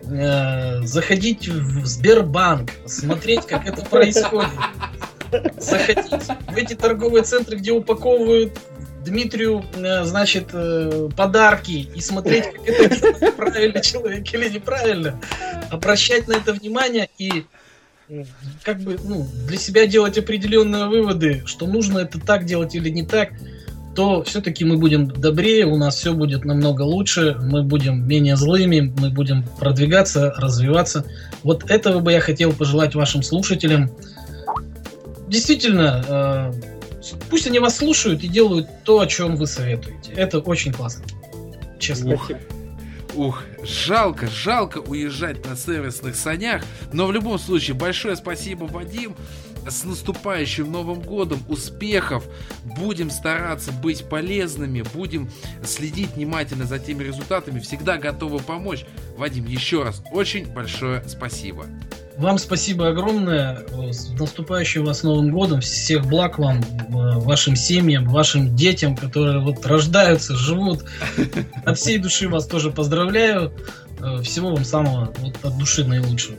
э, 0.05 0.83
заходить 0.83 1.49
в 1.49 1.85
Сбербанк, 1.85 2.71
смотреть, 2.87 3.47
как 3.47 3.67
это 3.67 3.85
происходит. 3.85 4.51
Заходить 5.59 6.13
в 6.49 6.57
эти 6.57 6.75
торговые 6.75 7.25
центры, 7.25 7.57
где 7.57 7.73
упаковывают 7.73 8.59
Дмитрию, 9.05 9.65
э, 9.75 10.05
значит, 10.05 10.49
э, 10.53 11.09
подарки 11.17 11.89
и 11.95 12.01
смотреть, 12.01 12.45
как 12.45 12.69
это 12.69 13.33
правильно 13.33 13.81
человек 13.81 14.33
или 14.33 14.49
неправильно. 14.49 15.21
Обращать 15.71 16.29
на 16.29 16.35
это 16.35 16.53
внимание 16.53 17.09
и 17.19 17.45
как 18.63 18.81
бы 18.81 18.97
ну, 19.03 19.27
для 19.47 19.59
себя 19.59 19.87
делать 19.87 20.17
определенные 20.17 20.87
выводы, 20.87 21.43
что 21.45 21.67
нужно 21.67 21.99
это 21.99 22.21
так 22.21 22.45
делать 22.45 22.75
или 22.77 22.89
не 22.89 23.05
так 23.05 23.31
то 23.97 24.23
все-таки 24.23 24.65
мы 24.65 24.77
будем 24.77 25.09
добрее, 25.09 25.65
у 25.65 25.77
нас 25.77 25.97
все 25.97 26.13
будет 26.13 26.45
намного 26.45 26.83
лучше, 26.83 27.35
мы 27.41 27.63
будем 27.63 28.07
менее 28.07 28.37
злыми, 28.37 28.93
мы 28.99 29.09
будем 29.09 29.45
продвигаться, 29.59 30.35
развиваться. 30.37 31.07
Вот 31.43 31.71
этого 31.71 32.01
бы 32.01 32.13
я 32.13 32.21
хотел 32.21 32.53
пожелать 32.53 32.95
вашим 32.95 33.23
слушателям. 33.23 33.91
Действительно, 35.29 36.05
э, 36.07 36.53
пусть 37.31 37.47
они 37.47 37.59
вас 37.59 37.79
слушают 37.79 38.23
и 38.23 38.29
делают 38.29 38.69
то, 38.85 39.01
о 39.01 39.07
чем 39.07 39.37
вы 39.37 39.47
советуете. 39.47 40.13
Это 40.13 40.41
очень 40.41 40.73
классно. 40.73 41.05
Честно. 41.81 42.15
Ух. 42.15 42.31
Ух, 43.15 43.43
жалко, 43.63 44.27
жалко 44.27 44.79
уезжать 44.79 45.43
на 45.49 45.57
сервисных 45.57 46.17
санях, 46.17 46.63
но 46.93 47.07
в 47.07 47.13
любом 47.13 47.39
случае 47.39 47.75
большое 47.75 48.15
спасибо, 48.15 48.65
Вадим 48.65 49.17
с 49.69 49.85
наступающим 49.85 50.71
Новым 50.71 51.01
годом, 51.01 51.41
успехов, 51.49 52.25
будем 52.65 53.11
стараться 53.11 53.73
быть 53.73 54.09
полезными, 54.09 54.83
будем 54.95 55.31
следить 55.65 56.15
внимательно 56.17 56.65
за 56.65 56.79
теми 56.79 57.05
результатами, 57.05 57.61
всегда 57.61 57.99
готовы 57.99 58.39
помочь. 58.41 58.85
Вадим, 59.17 59.47
еще 59.47 59.83
раз 59.83 60.03
очень 60.13 60.47
большое 60.47 61.03
спасибо. 61.09 61.67
Вам 62.19 62.39
спасибо 62.39 62.89
огромное. 62.89 63.65
С 63.91 64.09
наступающим 64.19 64.85
вас 64.85 65.03
Новым 65.03 65.31
годом. 65.31 65.61
Всех 65.61 66.07
благ 66.07 66.39
вам, 66.39 66.63
вашим 66.89 67.57
семьям, 67.57 68.09
вашим 68.09 68.57
детям, 68.57 68.97
которые 68.97 69.41
вот 69.41 69.65
рождаются, 69.67 70.35
живут. 70.35 70.85
От 71.65 71.79
всей 71.79 71.99
души 71.99 72.29
вас 72.29 72.47
тоже 72.47 72.71
поздравляю. 72.71 73.53
Э, 74.01 74.23
всего 74.23 74.51
вам 74.51 74.65
самого 74.65 75.13
вот, 75.19 75.35
от 75.43 75.57
души 75.59 75.85
наилучшего. 75.85 76.37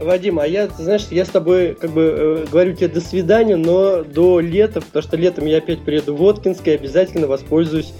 Вадим, 0.00 0.38
а 0.38 0.46
я, 0.46 0.68
знаешь, 0.68 1.06
я 1.10 1.24
с 1.24 1.28
тобой 1.28 1.74
как 1.74 1.90
бы 1.90 2.02
э, 2.02 2.46
говорю 2.50 2.74
тебе 2.74 2.88
до 2.88 3.00
свидания, 3.00 3.56
но 3.56 4.04
до 4.04 4.38
лета, 4.38 4.80
потому 4.80 5.02
что 5.02 5.16
летом 5.16 5.46
я 5.46 5.58
опять 5.58 5.84
приеду 5.84 6.14
в 6.14 6.18
Воткинск 6.18 6.66
и 6.68 6.70
обязательно 6.70 7.26
воспользуюсь 7.26 7.92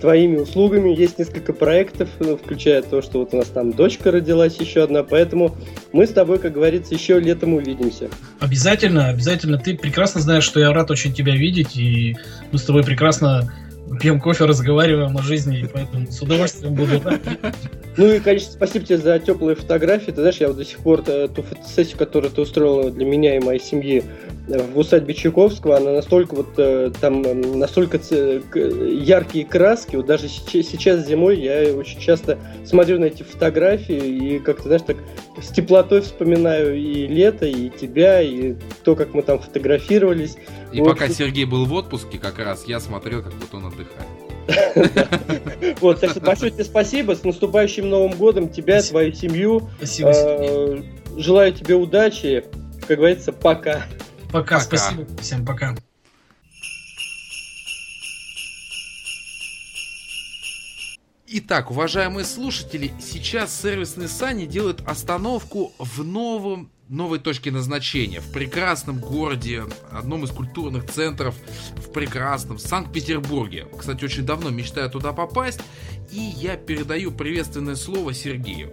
твоими 0.00 0.38
услугами. 0.38 0.90
Есть 0.90 1.18
несколько 1.18 1.52
проектов, 1.52 2.08
ну, 2.18 2.36
включая 2.36 2.82
то, 2.82 3.02
что 3.02 3.18
вот 3.20 3.34
у 3.34 3.36
нас 3.36 3.48
там 3.48 3.72
дочка 3.72 4.10
родилась 4.10 4.56
еще 4.56 4.82
одна, 4.82 5.02
поэтому 5.02 5.54
мы 5.92 6.06
с 6.06 6.10
тобой, 6.10 6.38
как 6.38 6.52
говорится, 6.52 6.94
еще 6.94 7.20
летом 7.20 7.54
увидимся. 7.54 8.08
Обязательно, 8.40 9.08
обязательно. 9.08 9.58
Ты 9.58 9.76
прекрасно 9.76 10.20
знаешь, 10.20 10.44
что 10.44 10.60
я 10.60 10.72
рад 10.72 10.90
очень 10.90 11.12
тебя 11.12 11.36
видеть, 11.36 11.76
и 11.76 12.16
мы 12.50 12.58
с 12.58 12.64
тобой 12.64 12.82
прекрасно 12.82 13.52
пьем 13.98 14.20
кофе, 14.20 14.44
разговариваем 14.44 15.16
о 15.16 15.22
жизни, 15.22 15.60
и 15.60 15.66
поэтому 15.66 16.06
с 16.10 16.20
удовольствием 16.22 16.74
буду. 16.74 17.02
Ну 17.96 18.12
и, 18.12 18.20
конечно, 18.20 18.52
спасибо 18.52 18.86
тебе 18.86 18.98
за 18.98 19.18
теплые 19.18 19.56
фотографии. 19.56 20.12
Ты 20.12 20.20
знаешь, 20.20 20.36
я 20.36 20.48
вот 20.48 20.56
до 20.56 20.64
сих 20.64 20.78
пор 20.78 21.02
э, 21.06 21.28
ту 21.28 21.42
фотосессию, 21.42 21.98
которую 21.98 22.30
ты 22.30 22.40
устроила 22.40 22.90
для 22.90 23.04
меня 23.04 23.36
и 23.36 23.40
моей 23.40 23.60
семьи 23.60 24.04
э, 24.04 24.29
в 24.50 24.78
усадьбе 24.78 25.14
Чайковского, 25.14 25.76
она 25.76 25.92
настолько 25.92 26.34
вот 26.34 26.48
э, 26.56 26.90
там 27.00 27.22
настолько 27.58 27.98
яркие 27.98 29.44
краски. 29.44 29.96
Вот 29.96 30.06
даже 30.06 30.28
сейчас 30.28 31.06
зимой 31.06 31.40
я 31.40 31.74
очень 31.74 32.00
часто 32.00 32.38
смотрю 32.64 32.98
на 32.98 33.06
эти 33.06 33.22
фотографии 33.22 33.96
и 33.96 34.38
как-то, 34.38 34.64
знаешь, 34.64 34.82
так 34.86 34.96
с 35.40 35.48
теплотой 35.48 36.00
вспоминаю 36.00 36.76
и 36.76 37.06
лето, 37.06 37.46
и 37.46 37.70
тебя, 37.70 38.20
и 38.20 38.54
то, 38.84 38.96
как 38.96 39.14
мы 39.14 39.22
там 39.22 39.38
фотографировались. 39.38 40.36
И 40.72 40.80
вот. 40.80 40.90
пока 40.90 41.08
Сергей 41.08 41.44
был 41.44 41.64
в 41.64 41.72
отпуске, 41.72 42.18
как 42.18 42.38
раз 42.38 42.64
я 42.66 42.80
смотрел, 42.80 43.22
как 43.22 43.32
будто 43.34 43.56
он 43.56 43.66
отдыхает. 43.66 44.08
Вот, 45.80 46.00
так 46.00 46.10
что 46.10 46.20
большое 46.20 46.50
тебе 46.50 46.64
спасибо. 46.64 47.14
С 47.14 47.24
наступающим 47.24 47.88
Новым 47.88 48.12
годом 48.12 48.48
тебя, 48.48 48.82
твою 48.82 49.12
семью. 49.12 49.68
Спасибо. 49.78 50.12
Э, 50.12 50.82
желаю 51.16 51.52
тебе 51.52 51.74
удачи. 51.74 52.44
Как 52.86 52.98
говорится, 52.98 53.32
пока. 53.32 53.82
Пока, 54.32 54.60
спасибо. 54.60 55.06
Всем 55.20 55.44
пока. 55.44 55.74
Итак, 61.32 61.70
уважаемые 61.70 62.24
слушатели, 62.24 62.92
сейчас 63.00 63.60
сервисные 63.60 64.08
сани 64.08 64.46
делают 64.46 64.82
остановку 64.86 65.72
в 65.78 66.02
новом 66.02 66.72
новой 66.88 67.20
точке 67.20 67.52
назначения, 67.52 68.20
в 68.20 68.32
прекрасном 68.32 68.98
городе, 68.98 69.62
одном 69.92 70.24
из 70.24 70.30
культурных 70.30 70.90
центров 70.90 71.36
в 71.76 71.92
прекрасном 71.92 72.58
Санкт-Петербурге. 72.58 73.68
Кстати, 73.78 74.04
очень 74.04 74.26
давно 74.26 74.50
мечтаю 74.50 74.90
туда 74.90 75.12
попасть, 75.12 75.60
и 76.10 76.18
я 76.18 76.56
передаю 76.56 77.12
приветственное 77.12 77.76
слово 77.76 78.12
Сергею. 78.12 78.72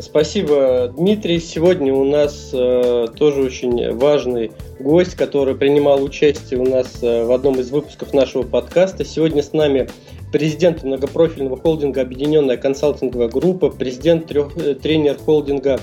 Спасибо, 0.00 0.92
Дмитрий. 0.96 1.40
Сегодня 1.40 1.92
у 1.92 2.04
нас 2.04 2.50
э, 2.52 3.06
тоже 3.16 3.42
очень 3.42 3.92
важный 3.96 4.52
гость, 4.78 5.16
который 5.16 5.56
принимал 5.56 6.04
участие 6.04 6.60
у 6.60 6.64
нас 6.64 7.02
э, 7.02 7.24
в 7.24 7.32
одном 7.32 7.58
из 7.58 7.70
выпусков 7.70 8.14
нашего 8.14 8.44
подкаста. 8.44 9.04
Сегодня 9.04 9.42
с 9.42 9.52
нами 9.52 9.88
президент 10.32 10.84
многопрофильного 10.84 11.56
холдинга 11.56 12.02
«Объединенная 12.02 12.56
консалтинговая 12.56 13.28
группа», 13.28 13.70
президент 13.70 14.26
трех, 14.28 14.56
э, 14.56 14.74
тренер 14.74 15.16
холдинга 15.18 15.80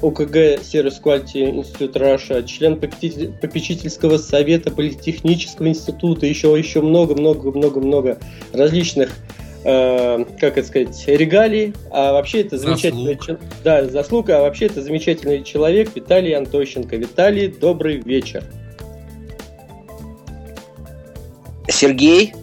ОКГ 0.00 0.62
Сервис 0.62 0.98
Quality 1.04 1.50
Институт 1.50 1.96
Раша, 1.98 2.42
член 2.42 2.76
попечительского 2.80 4.16
совета 4.16 4.70
Политехнического 4.70 5.68
института, 5.68 6.24
еще 6.24 6.56
еще 6.56 6.80
много-много-много-много 6.80 8.18
различных 8.54 9.10
э, 9.64 10.24
как 10.40 10.58
это 10.58 10.66
сказать, 10.66 11.04
регалий, 11.06 11.74
а 11.90 12.12
вообще 12.12 12.42
это 12.42 12.58
замечательный 12.58 13.16
человек. 13.16 13.40
Да, 13.64 13.84
заслуга, 13.84 14.38
а 14.38 14.42
вообще 14.42 14.66
это 14.66 14.82
замечательный 14.82 15.42
человек 15.42 15.90
Виталий 15.94 16.32
Антощенко. 16.32 16.96
Виталий, 16.96 17.48
добрый 17.48 17.98
вечер. 17.98 18.44
Сергей. 21.68 22.34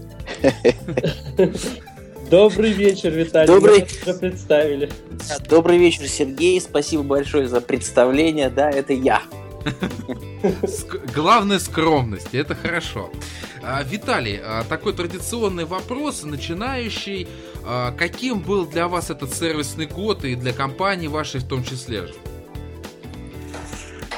Добрый 2.30 2.72
вечер, 2.72 3.12
Виталий. 3.12 3.48
Добрый. 3.48 3.86
Мы 4.06 4.12
уже 4.12 4.20
представили. 4.20 4.90
Добрый 5.50 5.78
вечер, 5.78 6.08
Сергей. 6.08 6.60
Спасибо 6.60 7.04
большое 7.04 7.48
за 7.48 7.62
представление. 7.62 8.50
Да, 8.50 8.70
это 8.70 8.92
я. 8.92 9.22
Главное 11.14 11.60
скромность, 11.60 12.34
это 12.34 12.56
хорошо. 12.56 13.10
А, 13.64 13.84
Виталий, 13.84 14.40
а, 14.42 14.64
такой 14.64 14.94
традиционный 14.94 15.66
вопрос, 15.66 16.24
начинающий. 16.24 17.28
А, 17.66 17.92
каким 17.92 18.40
был 18.40 18.66
для 18.66 18.88
вас 18.88 19.10
этот 19.10 19.34
сервисный 19.34 19.88
год 19.88 20.24
и 20.24 20.36
для 20.36 20.54
компании 20.54 21.08
вашей 21.08 21.42
в 21.42 21.48
том 21.48 21.64
числе? 21.64 22.08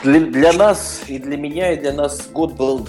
Для, 0.04 0.20
для 0.20 0.54
нас 0.54 1.02
и 1.08 1.18
для 1.18 1.38
меня, 1.38 1.74
и 1.74 1.80
для 1.80 1.94
нас 1.94 2.30
год 2.32 2.54
был 2.54 2.88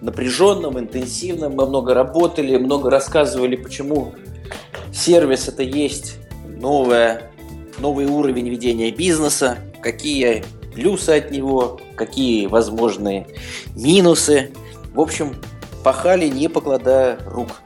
напряженным, 0.00 0.78
интенсивным. 0.78 1.54
Мы 1.54 1.66
много 1.66 1.94
работали, 1.94 2.56
много 2.56 2.90
рассказывали, 2.90 3.56
почему 3.56 4.14
сервис 4.92 5.48
это 5.48 5.62
есть 5.62 6.18
новое, 6.46 7.30
новый 7.78 8.06
уровень 8.06 8.48
ведения 8.48 8.90
бизнеса, 8.90 9.58
какие 9.82 10.44
плюсы 10.76 11.10
от 11.10 11.30
него, 11.30 11.80
какие 11.96 12.46
возможные 12.46 13.26
минусы. 13.74 14.52
В 14.92 15.00
общем, 15.00 15.34
пахали, 15.82 16.28
не 16.28 16.48
покладая 16.48 17.18
рук. 17.26 17.62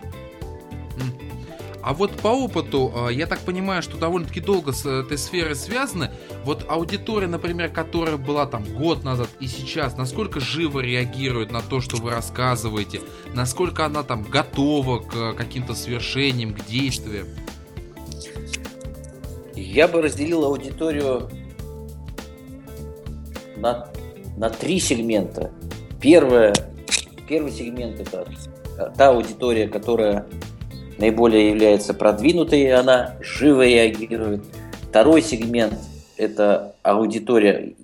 А 1.83 1.95
вот 1.95 2.13
по 2.13 2.29
опыту, 2.29 2.93
а, 2.95 3.09
я 3.09 3.27
так 3.27 3.41
понимаю, 3.41 3.83
что 3.83 3.97
довольно-таки 3.97 4.41
долго 4.41 4.73
с 4.73 4.85
этой 4.85 5.17
сферой 5.17 5.57
связаны. 5.57 6.11
Вот 6.45 6.67
аудитория, 6.69 7.27
например, 7.27 7.71
которая 7.71 8.19
была 8.19 8.47
там 8.47 8.65
год 8.77 9.03
назад 9.03 9.29
и 9.41 9.47
сейчас, 9.47 9.97
насколько 9.97 10.41
живо 10.41 10.81
реагирует 10.81 11.51
на 11.51 11.63
то, 11.63 11.81
что 11.81 11.97
вы 11.97 12.11
рассказываете? 12.11 13.01
Насколько 13.35 13.87
она 13.87 14.03
там 14.03 14.23
готова 14.23 14.99
к 14.99 15.33
каким-то 15.33 15.75
свершениям, 15.75 16.55
к 16.55 16.67
действиям? 16.67 17.27
Я 19.57 19.89
бы 19.89 20.03
разделил 20.03 20.45
аудиторию 20.45 21.31
на, 23.61 23.89
на 24.37 24.51
три 24.51 24.81
сегмента. 24.81 25.51
Первое, 26.01 26.55
первый 27.29 27.53
сегмент– 27.53 28.01
это 28.01 28.27
та 28.97 29.09
аудитория, 29.09 29.69
которая 29.69 30.27
наиболее 30.99 31.51
является 31.51 31.95
продвинутой, 31.95 32.73
она 32.73 33.17
живо 33.21 33.67
реагирует. 33.67 34.45
Второй 34.89 35.23
сегмент– 35.23 35.75
это 36.17 36.75
аудитория. 36.83 37.75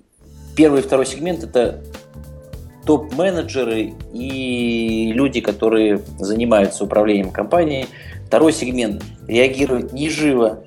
Первый 0.55 0.81
и 0.81 0.83
второй 0.83 1.05
сегмент– 1.05 1.43
это 1.43 1.83
топ-менеджеры 2.85 3.93
и 4.13 5.11
люди, 5.13 5.41
которые 5.41 6.01
занимаются 6.19 6.85
управлением 6.85 7.31
компанией. 7.31 7.87
Второй 8.25 8.53
сегмент 8.53 9.03
реагирует 9.27 9.93
не 9.93 10.09
живо, 10.09 10.63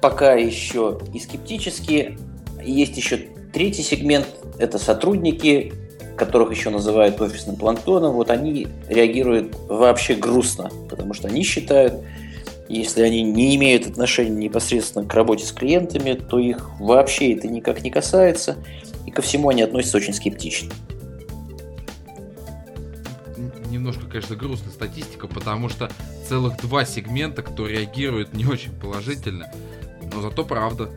пока 0.00 0.34
еще 0.34 1.00
и 1.12 1.18
скептически. 1.18 2.18
Есть 2.64 2.96
еще 2.96 3.28
третий 3.54 3.82
сегмент– 3.82 4.26
это 4.58 4.78
сотрудники, 4.78 5.72
которых 6.16 6.50
еще 6.50 6.70
называют 6.70 7.20
офисным 7.20 7.56
планктоном, 7.56 8.14
вот 8.14 8.30
они 8.30 8.66
реагируют 8.88 9.54
вообще 9.68 10.14
грустно, 10.14 10.70
потому 10.90 11.14
что 11.14 11.28
они 11.28 11.44
считают, 11.44 11.94
если 12.68 13.02
они 13.02 13.22
не 13.22 13.54
имеют 13.54 13.86
отношения 13.86 14.36
непосредственно 14.36 15.06
к 15.06 15.14
работе 15.14 15.46
с 15.46 15.52
клиентами, 15.52 16.14
то 16.14 16.38
их 16.38 16.68
вообще 16.80 17.32
это 17.32 17.46
никак 17.46 17.82
не 17.84 17.90
касается, 17.90 18.56
и 19.06 19.12
ко 19.12 19.22
всему 19.22 19.48
они 19.48 19.62
относятся 19.62 19.98
очень 19.98 20.14
скептично. 20.14 20.72
Немножко, 23.70 24.06
конечно, 24.06 24.34
грустная 24.34 24.72
статистика, 24.72 25.28
потому 25.28 25.68
что 25.68 25.90
целых 26.28 26.60
два 26.60 26.84
сегмента, 26.84 27.42
кто 27.42 27.66
реагирует 27.66 28.34
не 28.34 28.46
очень 28.46 28.72
положительно, 28.72 29.50
но 30.12 30.22
зато 30.22 30.44
правда. 30.44 30.90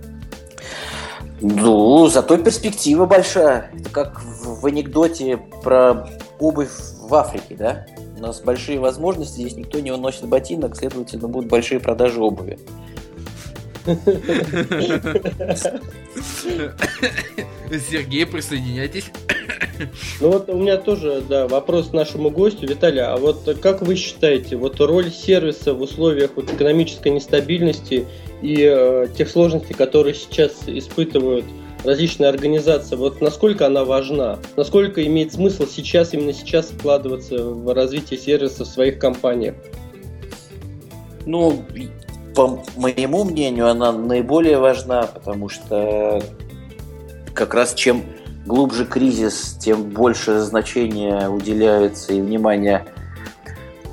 Ну, 1.42 2.08
зато 2.08 2.38
перспектива 2.38 3.06
большая. 3.06 3.72
Это 3.80 3.90
как 3.90 4.22
в, 4.22 4.62
в 4.62 4.66
анекдоте 4.66 5.38
про 5.64 6.08
обувь 6.40 6.70
в 7.02 7.14
Африке, 7.14 7.56
да? 7.58 7.86
У 8.18 8.22
нас 8.22 8.42
большие 8.42 8.80
возможности, 8.80 9.42
здесь 9.42 9.56
никто 9.56 9.80
не 9.80 9.92
уносит 9.92 10.28
ботинок, 10.28 10.76
следовательно, 10.76 11.28
будут 11.28 11.50
большие 11.50 11.80
продажи 11.80 12.20
обуви. 12.20 12.58
Сергей, 17.90 18.26
присоединяйтесь. 18.26 19.12
Ну 20.20 20.32
вот 20.32 20.50
у 20.50 20.58
меня 20.58 20.78
тоже, 20.78 21.22
да, 21.28 21.48
вопрос 21.48 21.94
нашему 21.94 22.30
гостю. 22.30 22.68
Виталий, 22.68 23.02
а 23.02 23.18
вот 23.18 23.48
как 23.62 23.82
вы 23.82 23.96
считаете, 23.96 24.56
вот 24.56 24.80
роль 24.80 25.12
сервиса 25.12 25.74
в 25.74 25.82
условиях 25.82 26.32
вот 26.36 26.52
экономической 26.52 27.10
нестабильности 27.10 28.06
и 28.42 28.58
э, 28.60 29.08
тех 29.18 29.30
сложностей, 29.30 29.76
которые 29.76 30.16
сейчас 30.16 30.64
испытывают 30.68 31.46
различные 31.84 32.30
организации, 32.30 32.96
вот 32.96 33.22
насколько 33.22 33.68
она 33.68 33.86
важна? 33.86 34.40
Насколько 34.56 35.06
имеет 35.06 35.34
смысл 35.34 35.68
сейчас, 35.68 36.14
именно 36.14 36.34
сейчас 36.34 36.68
вкладываться 36.68 37.44
в 37.44 37.74
развитие 37.74 38.20
сервиса 38.20 38.66
в 38.66 38.68
своих 38.68 39.00
компаниях? 39.00 39.56
Ну, 41.26 41.64
по 42.38 42.64
моему 42.76 43.24
мнению, 43.24 43.68
она 43.68 43.92
наиболее 43.92 44.60
важна, 44.60 45.08
потому 45.08 45.50
что 45.50 46.22
как 47.34 47.56
раз 47.56 47.74
чем 47.74 48.04
глубже 48.46 48.86
кризис, 48.86 49.58
тем 49.60 49.86
больше 49.86 50.42
значения 50.42 51.30
уделяется 51.30 52.14
и 52.14 52.22
внимания 52.22 52.86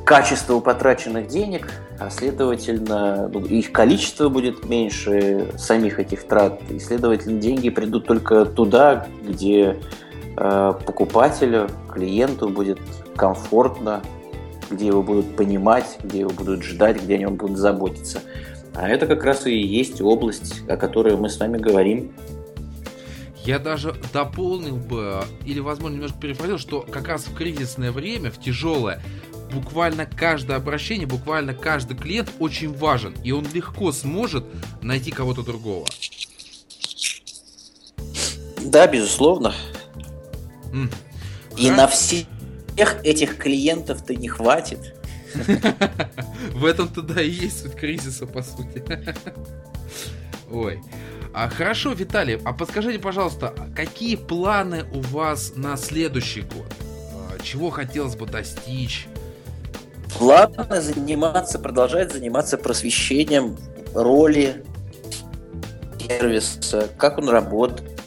качеству 0.04 0.60
потраченных 0.60 1.28
денег, 1.28 1.72
а 1.98 2.10
следовательно 2.10 3.30
ну, 3.32 3.40
их 3.46 3.72
количество 3.72 4.28
будет 4.28 4.66
меньше 4.66 5.48
самих 5.56 5.98
этих 5.98 6.24
трат, 6.24 6.60
и 6.68 6.78
следовательно 6.78 7.40
деньги 7.40 7.70
придут 7.70 8.06
только 8.06 8.44
туда, 8.44 9.06
где 9.26 9.78
э, 10.36 10.72
покупателю, 10.84 11.70
клиенту 11.90 12.50
будет 12.50 12.78
комфортно, 13.16 14.02
где 14.70 14.86
его 14.86 15.02
будут 15.02 15.36
понимать, 15.36 15.98
где 16.02 16.20
его 16.20 16.30
будут 16.30 16.62
ждать, 16.62 17.02
где 17.02 17.14
о 17.14 17.18
нем 17.18 17.36
будут 17.36 17.58
заботиться. 17.58 18.20
А 18.74 18.88
это 18.88 19.06
как 19.06 19.24
раз 19.24 19.46
и 19.46 19.56
есть 19.56 20.00
область, 20.00 20.68
о 20.68 20.76
которой 20.76 21.16
мы 21.16 21.30
с 21.30 21.38
вами 21.38 21.58
говорим. 21.58 22.12
Я 23.44 23.58
даже 23.58 23.94
дополнил 24.12 24.76
бы, 24.76 25.22
или, 25.44 25.60
возможно, 25.60 25.96
немножко 25.96 26.18
перефразил, 26.18 26.58
что 26.58 26.80
как 26.80 27.08
раз 27.08 27.26
в 27.26 27.34
кризисное 27.34 27.92
время, 27.92 28.30
в 28.30 28.40
тяжелое, 28.40 29.02
буквально 29.52 30.06
каждое 30.06 30.56
обращение, 30.56 31.06
буквально 31.06 31.54
каждый 31.54 31.96
клиент 31.96 32.30
очень 32.38 32.72
важен, 32.72 33.14
и 33.22 33.32
он 33.32 33.46
легко 33.52 33.92
сможет 33.92 34.44
найти 34.82 35.10
кого-то 35.10 35.42
другого. 35.42 35.86
Да, 38.64 38.86
безусловно. 38.86 39.54
Mm. 40.72 40.92
И 41.58 41.70
на 41.70 41.86
всех 42.74 43.04
этих 43.04 43.38
клиентов-то 43.38 44.14
не 44.14 44.28
хватит. 44.28 44.94
В 46.52 46.64
этом-то 46.64 47.02
да 47.02 47.22
и 47.22 47.30
есть 47.30 47.62
суть 47.62 47.74
кризиса, 47.74 48.26
по 48.26 48.42
сути. 48.42 48.84
Ой. 50.50 50.80
А, 51.32 51.48
хорошо, 51.48 51.92
Виталий, 51.92 52.38
а 52.44 52.52
подскажите, 52.52 53.00
пожалуйста, 53.00 53.52
какие 53.74 54.14
планы 54.14 54.84
у 54.92 55.00
вас 55.00 55.54
на 55.56 55.76
следующий 55.76 56.42
год? 56.42 56.72
А, 57.12 57.42
чего 57.42 57.70
хотелось 57.70 58.14
бы 58.14 58.26
достичь? 58.26 59.08
Планы 60.16 60.80
заниматься, 60.80 61.58
продолжать 61.58 62.12
заниматься 62.12 62.56
просвещением 62.56 63.56
роли 63.94 64.64
сервиса, 65.98 66.88
как 66.96 67.18
он 67.18 67.28
работает, 67.28 68.00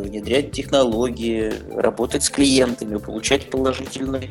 внедрять 0.00 0.52
технологии, 0.52 1.52
работать 1.74 2.22
с 2.22 2.30
клиентами, 2.30 2.96
получать 2.96 3.50
положительные 3.50 4.30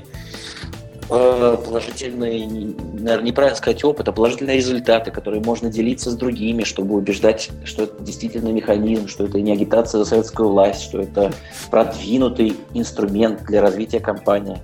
Э, 1.10 1.58
положительные, 1.64 2.48
наверное, 2.48 3.22
неправильно 3.22 3.58
сказать 3.58 3.84
опыт, 3.84 4.08
а 4.08 4.12
положительные 4.12 4.58
результаты, 4.58 5.12
которые 5.12 5.44
можно 5.44 5.70
делиться 5.70 6.10
с 6.10 6.16
другими, 6.16 6.64
чтобы 6.64 6.96
убеждать, 6.96 7.50
что 7.66 7.84
это 7.84 8.02
действительно 8.02 8.50
механизм, 8.50 9.08
что 9.08 9.26
это 9.26 9.42
не 9.42 9.52
агитация 9.52 10.00
за 10.00 10.06
советскую 10.06 10.50
власть, 10.50 10.82
что 10.82 11.02
это 11.02 11.34
продвинутый 11.70 12.56
инструмент 12.74 13.44
для 13.44 13.62
развития 13.62 14.00
компании. 14.00 14.58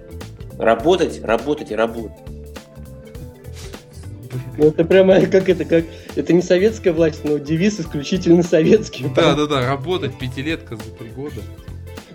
Работать, 0.58 1.24
работать 1.24 1.72
и 1.72 1.76
работать. 1.76 2.18
Ну, 4.60 4.68
это 4.68 4.84
прямо 4.84 5.22
как 5.32 5.48
это, 5.48 5.64
как 5.64 5.86
это 6.16 6.34
не 6.34 6.42
советская 6.42 6.92
власть, 6.92 7.24
но 7.24 7.38
девиз 7.38 7.80
исключительно 7.80 8.44
советский. 8.44 9.06
Да, 9.16 9.34
да, 9.34 9.48
да, 9.48 9.66
работать 9.66 10.18
пятилетка 10.20 10.76
за 10.76 10.84
три 11.00 11.10
года. 11.10 11.42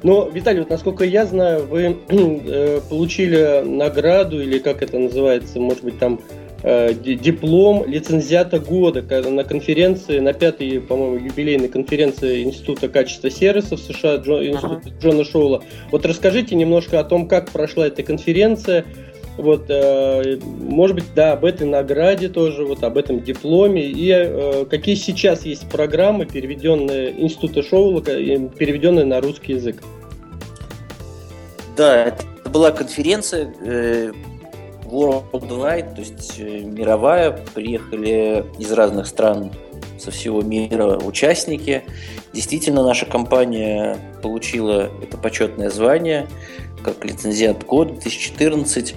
Но, 0.03 0.29
Виталий, 0.29 0.59
вот 0.59 0.69
насколько 0.69 1.05
я 1.05 1.25
знаю, 1.25 1.67
вы 1.67 1.97
э, 2.09 2.81
получили 2.91 3.63
награду, 3.65 4.43
или 4.43 4.59
как 4.59 4.83
это 4.83 4.99
называется, 4.99 5.59
может 5.59 5.83
быть, 5.83 5.99
там 5.99 6.21
э, 6.63 6.93
диплом 6.93 7.87
лицензиата 7.87 8.59
года 8.59 9.03
на 9.31 9.45
конференции, 9.45 10.19
на 10.19 10.35
пятой, 10.35 10.83
по-моему, 10.83 11.25
юбилейной 11.25 11.69
конференции 11.69 12.43
Института 12.43 12.91
качества 12.91 13.31
сервисов 13.31 13.81
США 13.81 14.17
Джо, 14.17 14.47
Института. 14.47 14.91
Джона 15.01 15.25
Шоула. 15.25 15.65
Вот 15.91 16.05
расскажите 16.05 16.55
немножко 16.55 17.01
о 17.01 17.05
том, 17.05 17.27
как 17.27 17.51
прошла 17.51 17.87
эта 17.87 18.03
конференция, 18.03 18.85
Вот, 19.37 19.65
э, 19.69 20.39
может 20.45 20.95
быть, 20.95 21.07
да, 21.15 21.33
об 21.33 21.45
этой 21.45 21.67
награде 21.67 22.29
тоже, 22.29 22.65
вот 22.65 22.85
об 22.85 22.97
этом 22.97 23.21
дипломе. 23.21 23.85
И 23.85 24.11
э, 24.11 24.65
какие 24.67 24.95
сейчас 24.95 25.45
есть 25.45 25.69
программы, 25.69 26.25
переведенные 26.25 27.21
Института 27.21 27.63
Шоулока, 27.63 28.13
переведенные 28.13 29.05
на 29.05 29.21
русский 29.21 29.55
язык? 29.55 29.83
Да, 31.77 32.07
это 32.07 32.51
была 32.51 32.71
конференция 32.71 33.53
э, 33.61 34.13
worldwide, 34.85 35.95
то 35.95 36.01
есть 36.01 36.39
э, 36.39 36.61
мировая. 36.61 37.33
Приехали 37.55 38.45
из 38.61 38.71
разных 38.71 39.09
стран 39.09 39.51
со 39.99 40.13
всего 40.13 40.43
мира 40.43 40.97
участники. 40.99 41.83
Действительно, 42.33 42.85
наша 42.85 43.07
компания 43.07 43.97
получила 44.23 44.91
это 45.03 45.17
почетное 45.17 45.71
звание 45.71 46.29
как 46.85 47.05
лицензиат 47.05 47.65
года 47.65 47.93
2014. 47.95 48.95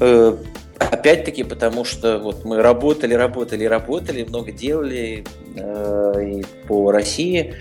Э, 0.00 0.36
опять-таки, 0.78 1.42
потому 1.44 1.84
что 1.84 2.18
вот 2.18 2.44
мы 2.44 2.62
работали, 2.62 3.14
работали, 3.14 3.64
работали, 3.64 4.24
много 4.24 4.52
делали 4.52 5.24
э, 5.56 6.24
и 6.24 6.44
по 6.66 6.92
России. 6.92 7.54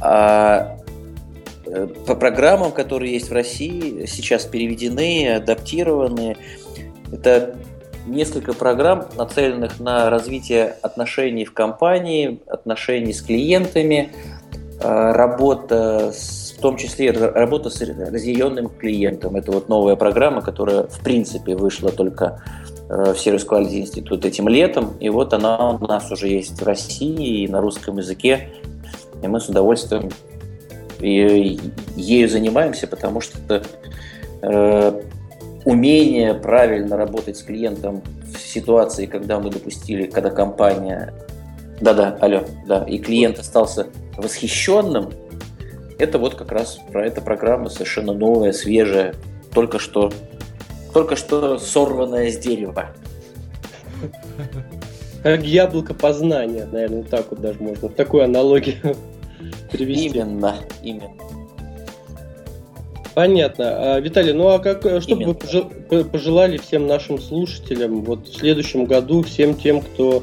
А 0.00 0.78
э, 1.66 1.86
по 2.06 2.14
программам, 2.14 2.72
которые 2.72 3.14
есть 3.14 3.30
в 3.30 3.32
России, 3.32 4.04
сейчас 4.06 4.44
переведены, 4.44 5.34
адаптированы. 5.36 6.36
Это 7.10 7.56
несколько 8.06 8.52
программ, 8.52 9.06
нацеленных 9.16 9.80
на 9.80 10.10
развитие 10.10 10.76
отношений 10.82 11.44
в 11.44 11.52
компании, 11.52 12.40
отношений 12.46 13.12
с 13.12 13.22
клиентами, 13.22 14.12
работа 14.80 16.12
с 16.12 16.47
в 16.58 16.60
том 16.60 16.76
числе 16.76 17.12
работа 17.12 17.70
с 17.70 17.80
разъяренным 17.80 18.68
клиентом. 18.68 19.36
Это 19.36 19.52
вот 19.52 19.68
новая 19.68 19.94
программа, 19.94 20.42
которая 20.42 20.88
в 20.88 20.98
принципе 21.04 21.54
вышла 21.54 21.92
только 21.92 22.42
э, 22.88 23.12
в 23.14 23.18
Сервис 23.18 23.46
Quality 23.46 23.82
Институт 23.82 24.24
этим 24.24 24.48
летом, 24.48 24.94
и 24.98 25.08
вот 25.08 25.32
она 25.32 25.70
у 25.70 25.86
нас 25.86 26.10
уже 26.10 26.26
есть 26.26 26.60
в 26.60 26.66
России 26.66 27.44
и 27.44 27.48
на 27.48 27.60
русском 27.60 27.98
языке, 27.98 28.48
и 29.22 29.28
мы 29.28 29.38
с 29.40 29.48
удовольствием 29.48 30.10
ею 31.00 32.28
занимаемся, 32.28 32.88
потому 32.88 33.20
что 33.20 33.62
э, 34.42 35.02
умение 35.64 36.34
правильно 36.34 36.96
работать 36.96 37.36
с 37.36 37.42
клиентом 37.44 38.02
в 38.34 38.36
ситуации, 38.36 39.06
когда 39.06 39.38
мы 39.38 39.50
допустили, 39.50 40.06
когда 40.06 40.30
компания, 40.30 41.14
да-да, 41.80 42.18
алло, 42.20 42.42
да, 42.66 42.82
и 42.82 42.98
клиент 42.98 43.38
остался 43.38 43.86
восхищенным, 44.16 45.12
это 45.98 46.18
вот 46.18 46.34
как 46.34 46.52
раз 46.52 46.78
про 46.90 47.06
эта 47.06 47.20
программа 47.20 47.68
совершенно 47.68 48.12
новая, 48.12 48.52
свежая, 48.52 49.14
только 49.52 49.78
что, 49.78 50.12
только 50.94 51.16
что 51.16 51.58
сорванная 51.58 52.30
с 52.30 52.38
дерева. 52.38 52.90
Как 55.22 55.42
яблоко 55.42 55.94
познания, 55.94 56.66
наверное, 56.70 57.02
так 57.02 57.26
вот 57.30 57.40
даже 57.40 57.60
можно, 57.60 57.88
такую 57.88 58.24
аналогию 58.24 58.96
привести. 59.72 60.06
Именно, 60.06 60.56
именно. 60.82 61.10
Понятно. 63.14 63.96
А, 63.96 64.00
Виталий, 64.00 64.32
ну 64.32 64.46
а 64.46 64.60
как, 64.60 65.02
что 65.02 65.16
бы 65.16 65.36
вы 65.90 66.04
пожелали 66.04 66.56
всем 66.56 66.86
нашим 66.86 67.18
слушателям 67.18 68.02
вот 68.02 68.28
в 68.28 68.36
следующем 68.36 68.84
году, 68.84 69.24
всем 69.24 69.56
тем, 69.56 69.80
кто 69.80 70.22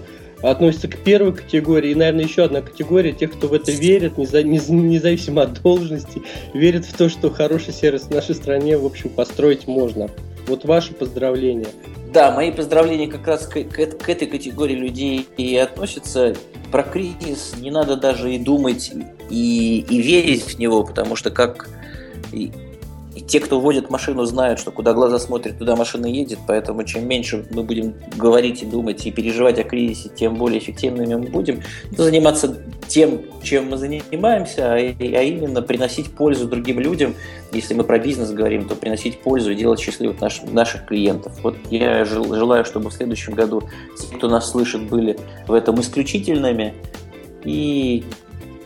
относится 0.49 0.87
к 0.87 0.97
первой 0.97 1.33
категории. 1.33 1.91
И, 1.91 1.95
наверное, 1.95 2.25
еще 2.25 2.43
одна 2.43 2.61
категория 2.61 3.11
тех, 3.11 3.33
кто 3.33 3.47
в 3.47 3.53
это 3.53 3.71
верит, 3.71 4.17
независимо 4.17 5.43
от 5.43 5.61
должности, 5.61 6.21
верит 6.53 6.85
в 6.85 6.95
то, 6.95 7.09
что 7.09 7.29
хороший 7.29 7.73
сервис 7.73 8.03
в 8.03 8.11
нашей 8.11 8.35
стране, 8.35 8.77
в 8.77 8.85
общем, 8.85 9.09
построить 9.09 9.67
можно. 9.67 10.09
Вот 10.47 10.65
ваши 10.65 10.93
поздравления. 10.93 11.67
Да, 12.13 12.31
мои 12.31 12.51
поздравления 12.51 13.07
как 13.07 13.27
раз 13.27 13.45
к, 13.47 13.61
к, 13.63 13.97
к 13.97 14.09
этой 14.09 14.27
категории 14.27 14.75
людей 14.75 15.27
и 15.37 15.57
относятся. 15.57 16.35
Про 16.71 16.83
кризис 16.83 17.55
не 17.59 17.71
надо 17.71 17.95
даже 17.95 18.33
и 18.33 18.39
думать, 18.39 18.91
и, 19.29 19.85
и 19.89 20.01
верить 20.01 20.43
в 20.43 20.59
него, 20.59 20.83
потому 20.83 21.15
что 21.15 21.29
как 21.29 21.69
и 23.15 23.21
те, 23.21 23.39
кто 23.39 23.61
водит 23.61 23.89
машину, 23.89 24.25
знают, 24.25 24.59
что 24.59 24.71
куда 24.71 24.93
глаза 24.93 25.19
смотрят, 25.19 25.57
туда 25.57 25.77
машина 25.77 26.05
едет, 26.05 26.39
поэтому 26.45 26.83
чем 26.83 27.07
меньше 27.07 27.45
мы 27.51 27.63
будем 27.63 27.95
говорить 28.17 28.61
и 28.61 28.65
думать 28.65 29.05
и 29.07 29.11
переживать 29.11 29.57
о 29.57 29.63
кризисе, 29.63 30.09
тем 30.09 30.35
более 30.35 30.59
эффективными 30.59 31.15
мы 31.15 31.29
будем 31.29 31.61
заниматься 31.91 32.57
тем, 32.87 33.21
чем 33.41 33.69
мы 33.69 33.77
занимаемся, 33.77 34.73
а, 34.73 34.75
а 34.75 35.21
именно 35.21 35.61
приносить 35.61 36.11
пользу 36.11 36.47
другим 36.47 36.79
людям. 36.81 37.15
Если 37.53 37.73
мы 37.73 37.85
про 37.85 37.99
бизнес 37.99 38.31
говорим, 38.31 38.67
то 38.67 38.75
приносить 38.75 39.21
пользу 39.21 39.51
и 39.51 39.55
делать 39.55 39.79
счастливых 39.79 40.19
наш, 40.19 40.41
наших 40.43 40.85
клиентов. 40.85 41.33
Вот 41.41 41.55
я 41.69 42.03
желаю, 42.03 42.65
чтобы 42.65 42.89
в 42.89 42.93
следующем 42.93 43.33
году 43.33 43.63
те, 43.97 44.13
кто 44.13 44.27
нас 44.27 44.51
слышит, 44.51 44.89
были 44.89 45.17
в 45.47 45.53
этом 45.53 45.79
исключительными, 45.79 46.73
и 47.45 48.03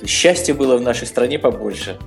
счастья 0.05 0.55
было 0.55 0.77
в 0.77 0.81
нашей 0.81 1.05
стране 1.05 1.37
побольше. 1.37 1.99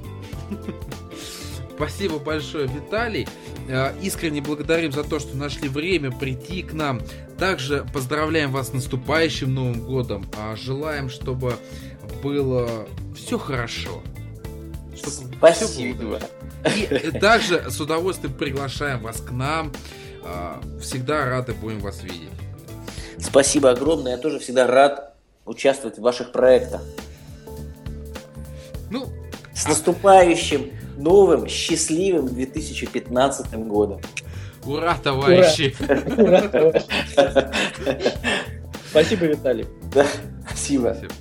Спасибо 1.82 2.20
большое, 2.20 2.68
Виталий. 2.68 3.26
Э, 3.68 3.92
искренне 4.00 4.40
благодарим 4.40 4.92
за 4.92 5.02
то, 5.02 5.18
что 5.18 5.36
нашли 5.36 5.68
время 5.68 6.12
прийти 6.12 6.62
к 6.62 6.74
нам. 6.74 7.02
Также 7.40 7.84
поздравляем 7.92 8.52
вас 8.52 8.68
с 8.68 8.72
наступающим 8.72 9.52
Новым 9.52 9.82
годом. 9.82 10.24
А 10.38 10.54
желаем, 10.54 11.10
чтобы 11.10 11.56
было 12.22 12.86
все 13.16 13.36
хорошо. 13.36 14.00
Чтобы 14.94 15.34
Спасибо. 15.36 15.68
Все 15.68 15.94
было 15.94 16.20
И 16.68 17.18
также 17.18 17.68
с 17.68 17.80
удовольствием 17.80 18.32
приглашаем 18.32 19.00
вас 19.00 19.20
к 19.20 19.32
нам. 19.32 19.72
Э, 20.24 20.60
всегда 20.80 21.24
рады 21.24 21.52
будем 21.52 21.80
вас 21.80 22.04
видеть. 22.04 22.30
Спасибо 23.18 23.70
огромное. 23.70 24.12
Я 24.12 24.18
тоже 24.18 24.38
всегда 24.38 24.68
рад 24.68 25.16
участвовать 25.46 25.98
в 25.98 26.02
ваших 26.02 26.30
проектах. 26.30 26.80
Ну, 28.88 29.08
с 29.52 29.66
наступающим 29.66 30.70
новым 30.96 31.48
счастливым 31.48 32.28
2015 32.28 33.52
годом. 33.66 34.00
Ура, 34.64 34.96
товарищи! 35.02 35.74
Ура, 36.18 36.42
товарищи! 36.48 36.86
Спасибо, 38.90 39.24
Виталий. 39.24 39.66
Да, 39.92 40.06
спасибо. 40.46 40.94
спасибо. 40.94 41.14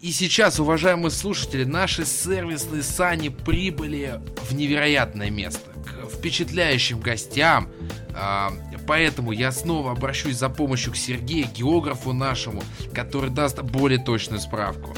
И 0.00 0.12
сейчас, 0.12 0.60
уважаемые 0.60 1.10
слушатели, 1.10 1.64
наши 1.64 2.04
сервисные 2.04 2.84
сани 2.84 3.30
прибыли 3.30 4.20
в 4.48 4.54
невероятное 4.54 5.28
место, 5.28 5.72
впечатляющим 6.18 7.00
гостям, 7.00 7.68
а, 8.14 8.52
Поэтому 8.88 9.32
я 9.32 9.52
снова 9.52 9.92
обращусь 9.92 10.36
за 10.36 10.48
помощью 10.48 10.94
к 10.94 10.96
Сергею, 10.96 11.46
географу 11.54 12.14
нашему, 12.14 12.62
который 12.94 13.28
даст 13.28 13.60
более 13.60 13.98
точную 13.98 14.40
справку. 14.40 14.96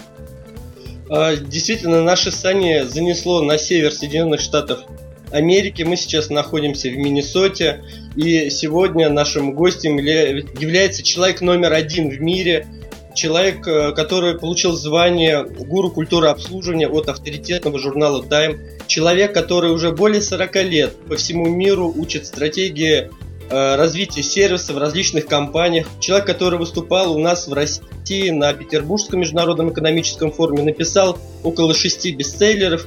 А, 1.10 1.34
действительно, 1.34 2.04
наши 2.04 2.30
сани 2.30 2.84
занесло 2.84 3.42
на 3.42 3.58
север 3.58 3.90
Соединенных 3.90 4.40
Штатов 4.40 4.84
Америки. 5.32 5.82
Мы 5.82 5.96
сейчас 5.96 6.30
находимся 6.30 6.88
в 6.88 6.96
Миннесоте. 6.96 7.82
И 8.14 8.48
сегодня 8.48 9.08
нашим 9.08 9.54
гостем 9.54 9.96
является 9.96 11.02
человек 11.02 11.40
номер 11.40 11.72
один 11.72 12.10
в 12.10 12.20
мире. 12.20 12.68
Человек, 13.14 13.66
э, 13.66 13.92
который 13.92 14.38
получил 14.38 14.72
звание 14.72 15.44
гуру 15.44 15.90
культуры 15.90 16.28
обслуживания 16.28 16.88
от 16.88 17.08
авторитетного 17.08 17.78
журнала 17.78 18.22
Time. 18.22 18.58
Человек, 18.86 19.32
который 19.34 19.72
уже 19.72 19.92
более 19.92 20.22
40 20.22 20.56
лет 20.64 20.96
по 21.08 21.16
всему 21.16 21.46
миру 21.48 21.92
учит 21.94 22.26
стратегии 22.26 23.10
Э, 23.50 23.74
развития 23.74 24.22
сервиса 24.22 24.72
в 24.72 24.78
различных 24.78 25.26
компаниях. 25.26 25.88
Человек, 25.98 26.26
который 26.26 26.56
выступал 26.56 27.16
у 27.16 27.18
нас 27.18 27.48
в 27.48 27.52
России 27.52 28.30
на 28.30 28.52
Петербургском 28.52 29.20
международном 29.20 29.72
экономическом 29.72 30.30
форуме, 30.30 30.62
написал 30.62 31.18
около 31.42 31.74
шести 31.74 32.12
бестселлеров. 32.12 32.86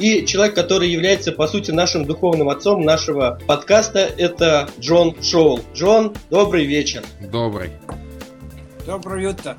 И 0.00 0.26
человек, 0.26 0.56
который 0.56 0.90
является, 0.90 1.30
по 1.30 1.46
сути, 1.46 1.70
нашим 1.70 2.04
духовным 2.04 2.48
отцом 2.48 2.82
нашего 2.82 3.38
подкаста, 3.46 4.10
это 4.16 4.68
Джон 4.80 5.14
Шоул. 5.22 5.60
Джон, 5.72 6.14
добрый 6.30 6.64
вечер. 6.64 7.04
Добрый. 7.20 7.70
Доброе 8.88 9.28
утро. 9.28 9.58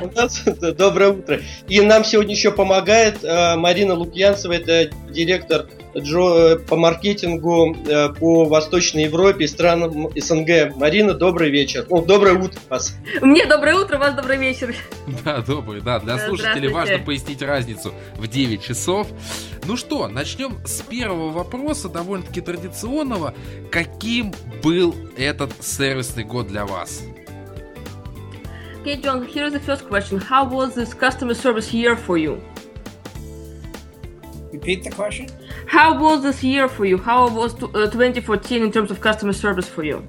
У 0.00 0.16
нас 0.16 0.42
доброе 0.76 1.10
утро. 1.10 1.40
И 1.68 1.80
нам 1.80 2.02
сегодня 2.02 2.34
еще 2.34 2.50
помогает 2.50 3.22
э, 3.22 3.54
Марина 3.54 3.94
Лукьянцева, 3.94 4.54
это 4.54 4.90
директор 5.10 5.68
Джо, 5.96 6.54
э, 6.54 6.58
по 6.58 6.74
маркетингу 6.74 7.76
э, 7.86 8.08
по 8.08 8.46
Восточной 8.46 9.04
Европе 9.04 9.44
и 9.44 9.46
странам 9.46 10.10
СНГ. 10.16 10.74
Марина, 10.74 11.14
добрый 11.14 11.50
вечер. 11.50 11.86
Ну, 11.88 12.04
доброе 12.04 12.34
утро 12.34 12.58
вас. 12.68 12.96
Мне 13.22 13.46
доброе 13.46 13.76
утро, 13.76 13.96
вас 13.96 14.14
добрый 14.14 14.38
вечер. 14.38 14.74
Да, 15.24 15.38
добрый, 15.42 15.80
да. 15.80 16.00
Для 16.00 16.18
слушателей 16.18 16.70
важно 16.70 16.98
пояснить 16.98 17.42
разницу 17.42 17.94
в 18.16 18.26
9 18.26 18.60
часов. 18.60 19.06
Ну 19.66 19.76
что, 19.76 20.08
начнем 20.08 20.58
с 20.66 20.80
первого 20.82 21.30
вопроса, 21.30 21.88
довольно-таки 21.88 22.40
традиционного. 22.40 23.34
Каким 23.70 24.34
был 24.64 24.96
этот 25.16 25.52
сервисный 25.62 26.24
год 26.24 26.48
для 26.48 26.66
вас? 26.66 27.00
Okay, 28.84 28.96
John, 28.96 29.24
here's 29.24 29.54
the 29.54 29.60
first 29.60 29.88
question. 29.88 30.20
How 30.20 30.44
was 30.44 30.74
this 30.74 30.92
customer 30.92 31.32
service 31.32 31.72
year 31.72 31.96
for 31.96 32.18
you? 32.18 32.38
Repeat 34.52 34.84
the 34.84 34.90
question. 34.90 35.26
How 35.66 35.98
was 35.98 36.22
this 36.22 36.44
year 36.44 36.68
for 36.68 36.84
you? 36.84 36.98
How 36.98 37.30
was 37.30 37.54
t- 37.54 37.64
uh, 37.64 37.88
2014 37.88 38.62
in 38.62 38.70
terms 38.70 38.90
of 38.90 39.00
customer 39.00 39.32
service 39.32 39.66
for 39.66 39.84
you? 39.84 40.06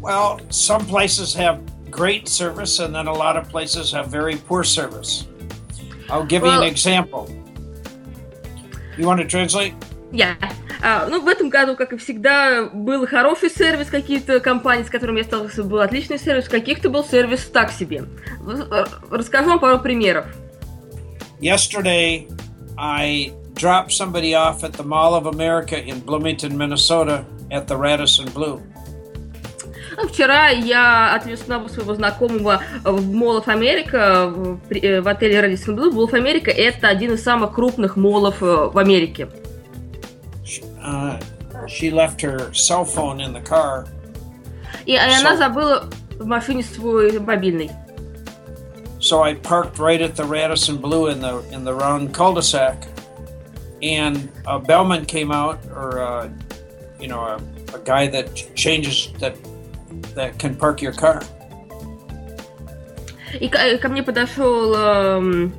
Well, 0.00 0.38
some 0.48 0.86
places 0.86 1.34
have 1.34 1.60
great 1.90 2.28
service, 2.28 2.78
and 2.78 2.94
then 2.94 3.08
a 3.08 3.12
lot 3.12 3.36
of 3.36 3.48
places 3.48 3.90
have 3.90 4.06
very 4.06 4.36
poor 4.36 4.62
service. 4.62 5.26
I'll 6.08 6.24
give 6.24 6.44
you 6.44 6.50
an 6.50 6.62
example. 6.62 7.28
You 8.96 9.06
want 9.08 9.20
to 9.20 9.26
translate? 9.26 9.74
Я. 10.12 10.36
А, 10.82 11.06
ну, 11.08 11.20
в 11.20 11.26
этом 11.28 11.48
году, 11.48 11.74
как 11.74 11.92
и 11.92 11.96
всегда, 11.96 12.68
был 12.72 13.06
хороший 13.06 13.50
сервис, 13.50 13.88
какие-то 13.88 14.40
компании, 14.40 14.84
с 14.84 14.90
которыми 14.90 15.18
я 15.18 15.24
сталкивался, 15.24 15.64
был 15.64 15.80
отличный 15.80 16.18
сервис, 16.18 16.48
каких-то 16.48 16.90
был 16.90 17.04
сервис 17.04 17.46
так 17.46 17.70
себе. 17.72 18.04
Э, 18.70 18.84
Расскажу 19.10 19.48
вам 19.50 19.58
пару 19.58 19.80
примеров. 19.80 20.26
Yesterday, 21.40 22.28
I 22.78 23.32
dropped 23.54 23.90
somebody 23.90 24.32
off 24.34 24.62
at 24.62 24.72
the 24.72 24.84
Mall 24.84 25.14
of 25.14 25.26
America 25.26 25.76
in 25.76 26.00
Bloomington, 26.04 26.56
Minnesota 26.56 27.24
at 27.50 27.66
the 27.66 27.76
Radisson 27.76 28.32
Blue. 28.32 28.60
Ну, 29.96 30.08
Вчера 30.08 30.50
я 30.50 31.14
отвез 31.14 31.40
одного 31.42 31.68
своего 31.68 31.94
знакомого 31.94 32.62
в 32.84 33.12
Америка, 33.48 34.26
в, 34.28 34.58
при- 34.68 34.80
э, 34.80 35.00
в 35.00 35.08
отеле 35.08 35.40
Radisson 35.40 35.74
Blue. 35.74 35.90
Молов 35.90 36.12
Америка– 36.12 36.50
это 36.52 36.88
один 36.88 37.14
из 37.14 37.22
самых 37.22 37.54
крупных 37.54 37.96
молов 37.96 38.42
э, 38.42 38.46
в 38.70 38.76
Америке. 38.78 39.28
Uh, 40.85 41.17
she 41.67 41.91
left 41.91 42.21
her 42.21 42.51
cell 42.53 42.83
phone 42.85 43.19
in 43.21 43.33
the 43.33 43.41
car, 43.41 43.87
И 44.85 44.95
она 44.95 45.33
So- 45.33 45.37
забыла 45.37 45.89
в 46.19 46.25
машине 46.25 46.63
свой 46.63 47.19
мобильный. 47.19 47.69
so 48.99 49.21
I 49.23 49.33
parked 49.35 49.79
right 49.79 50.01
at 50.01 50.15
the 50.15 50.23
Radisson 50.25 50.77
Blue 50.77 51.07
in 51.07 51.19
the 51.21 51.41
in 51.51 51.63
the 51.63 51.73
round 51.73 52.13
cul-de-sac, 52.13 52.87
and 53.81 54.29
a 54.45 54.59
bellman 54.59 55.05
came 55.05 55.31
out, 55.31 55.57
or 55.75 55.99
uh, 55.99 56.29
you 56.99 57.07
know, 57.07 57.21
a, 57.21 57.37
a 57.75 57.79
guy 57.83 58.07
that 58.07 58.33
ch- 58.35 58.47
changes 58.55 59.09
that 59.19 59.35
that 60.15 60.37
can 60.39 60.55
park 60.55 60.81
your 60.81 60.93
car. 60.93 61.21
И 63.39 63.47
ко, 63.47 63.77
ко 63.79 63.87
мне 63.89 64.03
подошел 64.03 64.75
эм, 64.75 65.53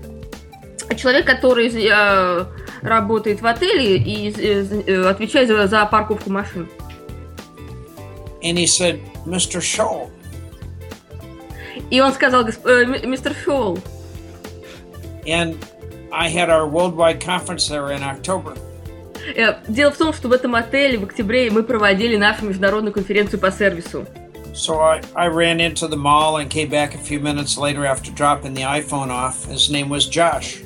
человек, 0.96 1.26
который 1.26 1.68
э, 1.68 2.46
работает 2.81 3.41
в 3.41 3.45
отеле 3.47 3.97
и 3.97 4.29
э, 4.31 4.83
э, 4.87 5.09
отвечает 5.09 5.47
за, 5.69 5.85
парковку 5.85 6.29
машин. 6.29 6.67
And 8.43 8.57
he 8.57 8.65
said, 8.67 8.99
"Mr. 9.25 9.59
Scholl, 9.61 10.09
И 11.89 11.99
он 12.01 12.13
сказал, 12.13 12.43
«Госп- 12.45 12.65
э, 12.67 12.85
ми- 12.85 13.05
мистер 13.07 13.33
Шоул, 13.45 13.79
and 15.25 15.55
I 16.11 16.29
had 16.29 16.49
our 16.49 16.67
worldwide 16.67 17.19
conference 17.21 17.67
there 17.69 17.91
in 17.91 18.01
October. 18.03 18.55
дело 19.67 19.91
в 19.91 19.97
том, 19.97 20.13
что 20.13 20.27
в 20.29 20.31
этом 20.31 20.55
отеле 20.55 20.97
в 20.97 21.03
октябре 21.03 21.49
мы 21.51 21.63
проводили 21.63 22.15
нашу 22.15 22.45
международную 22.45 22.93
конференцию 22.93 23.39
по 23.39 23.51
сервису. 23.51 24.05
So 24.53 24.79
I, 24.79 25.01
I 25.13 25.27
ran 25.27 25.59
into 25.59 25.87
the 25.87 25.97
mall 25.97 26.37
and 26.37 26.49
came 26.49 26.69
back 26.69 26.95
a 26.95 26.97
few 26.97 27.19
minutes 27.19 27.57
later 27.57 27.85
after 27.85 28.11
dropping 28.11 28.53
the 28.55 28.63
iPhone 28.63 29.09
off. 29.11 29.45
His 29.45 29.69
name 29.69 29.87
was 29.89 30.07
Josh. 30.07 30.63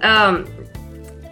Эм, 0.00 0.46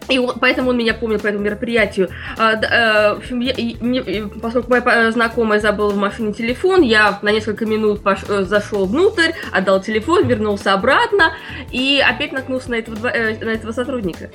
И 0.08 0.18
он- 0.18 0.34
поэтому 0.40 0.70
он 0.70 0.76
меня 0.76 0.94
помнил 0.94 1.18
по 1.20 1.26
этому 1.28 1.44
мероприятию. 1.44 2.10
А, 2.36 2.56
д- 2.56 2.68
э, 2.70 3.20
я- 3.40 3.52
и 3.52 3.76
и 3.82 4.24
поскольку 4.40 4.70
моя 4.70 4.82
э, 4.84 5.10
знакомая 5.12 5.60
забыла 5.60 5.90
в 5.90 5.96
машине 5.96 6.32
телефон, 6.32 6.82
я 6.82 7.18
на 7.22 7.30
несколько 7.30 7.66
минут 7.66 8.02
пош- 8.02 8.26
э, 8.28 8.42
зашел 8.44 8.86
внутрь, 8.86 9.32
отдал 9.52 9.80
телефон, 9.80 10.26
вернулся 10.26 10.72
обратно 10.72 11.32
и 11.70 12.02
опять 12.04 12.32
наткнулся 12.32 12.70
на 12.70 12.74
этого, 12.76 13.06
э, 13.06 13.38
на 13.44 13.50
этого 13.50 13.72
сотрудника. 13.72 14.30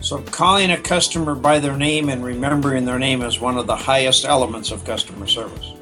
So 0.00 0.20
calling 0.30 0.70
a 0.72 0.80
customer 0.80 1.34
by 1.34 1.60
their 1.60 1.76
name 1.76 2.06
and 2.06 2.22
remembering 2.22 2.84
their 2.84 2.98
name 2.98 3.26
is 3.26 3.40
one 3.40 3.56
of 3.56 3.66
the 3.66 3.76
highest 3.86 4.24
elements 4.24 4.70
of 4.72 4.78
customer 4.86 5.26
service. 5.26 5.74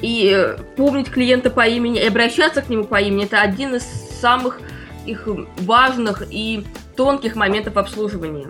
И 0.00 0.30
э, 0.34 0.58
помнить 0.76 1.10
клиента 1.10 1.48
по 1.50 1.66
имени 1.66 2.00
и 2.00 2.06
обращаться 2.06 2.60
к 2.62 2.68
нему 2.68 2.84
по 2.84 3.00
имени 3.00 3.24
это 3.24 3.40
один 3.40 3.74
из 3.76 3.84
самых 4.20 4.60
их 5.06 5.26
важных 5.58 6.22
и 6.30 6.64
тонких 6.96 7.36
моментов 7.36 7.76
обслуживания. 7.76 8.48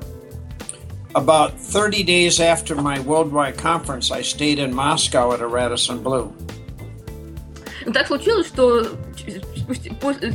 About 1.14 1.52
30 1.58 2.04
days 2.04 2.40
after 2.40 2.74
my 2.74 2.98
worldwide 3.00 3.58
conference, 3.58 4.10
I 4.10 4.22
stayed 4.22 4.58
in 4.58 4.72
Moscow 4.74 5.32
at 5.32 5.40
a 5.42 5.46
Radisson 5.46 6.02
Blue. 6.02 6.32
Ну, 7.84 7.92
так 7.92 8.06
случилось, 8.06 8.46
что 8.46 8.86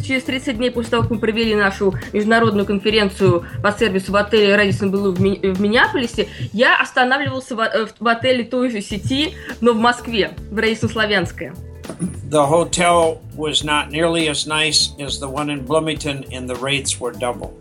через 0.04 0.24
30 0.24 0.58
дней 0.58 0.72
после 0.72 0.92
того, 0.92 1.04
как 1.04 1.12
мы 1.12 1.20
провели 1.20 1.56
нашу 1.56 1.94
международную 2.14 2.66
конференцию 2.66 3.46
по 3.62 3.72
сервису 3.72 4.12
в 4.12 4.16
отеле 4.16 4.56
Radisson 4.56 4.92
Blue 4.92 5.12
в, 5.12 5.22
Ми- 5.22 5.40
в 5.40 5.62
Миннеаполисе, 5.62 6.28
я 6.54 6.78
останавливался 6.78 7.56
в, 7.56 7.62
э, 7.62 7.88
в 8.00 8.08
отеле 8.08 8.44
той 8.44 8.70
же 8.70 8.82
сети, 8.82 9.34
но 9.62 9.74
в 9.74 9.78
Москве, 9.78 10.32
в 10.52 10.58
Radisson 10.58 10.92
Славянская. 10.92 11.56
The 12.30 12.46
hotel 12.46 13.22
was 13.36 13.64
not 13.64 13.92
nearly 13.92 14.28
as 14.30 14.46
nice 14.46 14.92
as 15.00 15.20
the 15.20 15.30
one 15.30 15.50
in 15.50 15.66
Bloomington, 15.66 16.26
and 16.32 16.50
the 16.50 16.56
rates 16.56 17.00
were 17.00 17.14
double. 17.14 17.54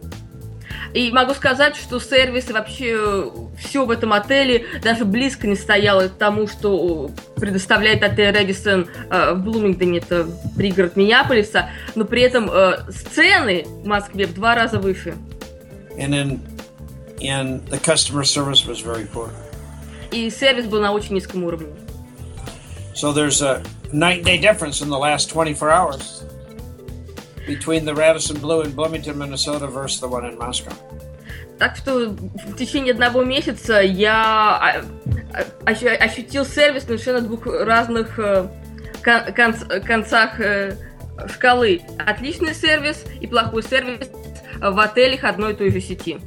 И 0.96 1.10
могу 1.10 1.34
сказать, 1.34 1.76
что 1.76 2.00
сервис 2.00 2.48
и 2.48 2.54
вообще 2.54 3.30
все 3.58 3.84
в 3.84 3.90
этом 3.90 4.14
отеле 4.14 4.64
даже 4.82 5.04
близко 5.04 5.46
не 5.46 5.54
стояло 5.54 6.08
к 6.08 6.14
тому, 6.14 6.46
что 6.46 7.10
предоставляет 7.36 8.02
отель 8.02 8.34
Редисон 8.34 8.88
э, 9.10 9.34
в 9.34 9.42
Блумингтоне, 9.42 9.98
это 9.98 10.26
пригород 10.56 10.96
Миннеаполиса, 10.96 11.68
но 11.96 12.06
при 12.06 12.22
этом 12.22 12.50
э, 12.50 12.78
цены 13.14 13.66
в 13.66 13.86
Москве 13.86 14.26
в 14.26 14.32
два 14.32 14.54
раза 14.54 14.78
выше. 14.78 15.16
And 15.98 16.14
in, 16.14 16.40
and 17.20 17.66
the 17.68 17.78
customer 17.78 18.24
service 18.24 18.66
was 18.66 18.80
very 18.80 19.06
poor. 19.12 19.28
И 20.12 20.30
сервис 20.30 20.64
был 20.64 20.80
на 20.80 20.92
очень 20.92 21.14
низком 21.14 21.44
уровне. 21.44 21.68
So 22.94 23.12
there's 23.12 23.42
a 23.42 23.62
night 23.92 24.18
and 24.18 24.24
day 24.24 24.38
difference 24.38 24.80
in 24.82 24.88
the 24.90 24.98
last 24.98 25.28
24 25.30 25.70
hours 25.70 26.24
between 27.46 27.84
the 27.84 27.94
Radisson 27.94 28.38
Blue 28.38 28.62
in 28.62 28.72
Bloomington, 28.72 29.16
Minnesota 29.18 29.66
versus 29.66 30.00
the 30.00 30.08
one 30.08 30.24
in 30.24 30.36
Moscow. 30.38 30.72
Так 31.58 31.76
что 31.76 32.10
в 32.10 32.56
течение 32.56 32.92
одного 32.92 33.24
месяца 33.24 33.80
я 33.80 34.58
а, 34.60 34.82
а, 35.32 35.70
ощу- 35.70 35.88
ощутил 35.96 36.44
сервис 36.44 36.82
совершенно 36.84 37.22
двух 37.22 37.46
разных 37.46 38.18
э, 38.18 38.46
кон- 39.02 39.28
конц- 39.34 39.80
концах 39.80 40.38
э, 40.38 40.76
шкалы. 41.32 41.80
Отличный 41.98 42.54
сервис 42.54 43.04
и 43.22 43.26
плохой 43.26 43.62
сервис 43.62 44.10
в 44.60 44.78
отелях 44.78 45.24
одной 45.24 45.54
и 45.54 45.56
той 45.56 45.70
же 45.70 45.80
сети. 45.80 46.18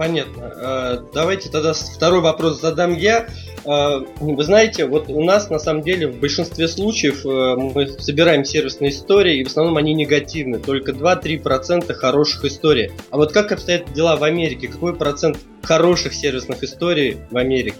Понятно. 0.00 0.50
Э, 0.56 0.98
Давайте 1.12 1.50
тогда 1.50 1.74
второй 1.74 2.22
вопрос 2.22 2.58
задам 2.58 2.94
я. 2.94 3.26
Э, 3.66 4.00
Вы 4.18 4.42
знаете, 4.44 4.86
вот 4.86 5.10
у 5.10 5.22
нас 5.22 5.50
на 5.50 5.58
самом 5.58 5.82
деле 5.82 6.06
в 6.08 6.18
большинстве 6.18 6.68
случаев 6.68 7.26
э, 7.26 7.56
мы 7.56 7.86
собираем 7.86 8.46
сервисные 8.46 8.92
истории, 8.92 9.40
и 9.40 9.44
в 9.44 9.48
основном 9.48 9.76
они 9.76 9.92
негативны. 9.92 10.58
Только 10.58 10.92
2-3% 10.92 11.92
хороших 11.92 12.46
историй. 12.46 12.92
А 13.10 13.18
вот 13.18 13.32
как 13.32 13.52
обстоят 13.52 13.92
дела 13.92 14.16
в 14.16 14.24
Америке? 14.24 14.68
Какой 14.68 14.96
процент 14.96 15.36
хороших 15.62 16.14
сервисных 16.14 16.64
историй 16.64 17.18
в 17.30 17.36
Америке? 17.36 17.76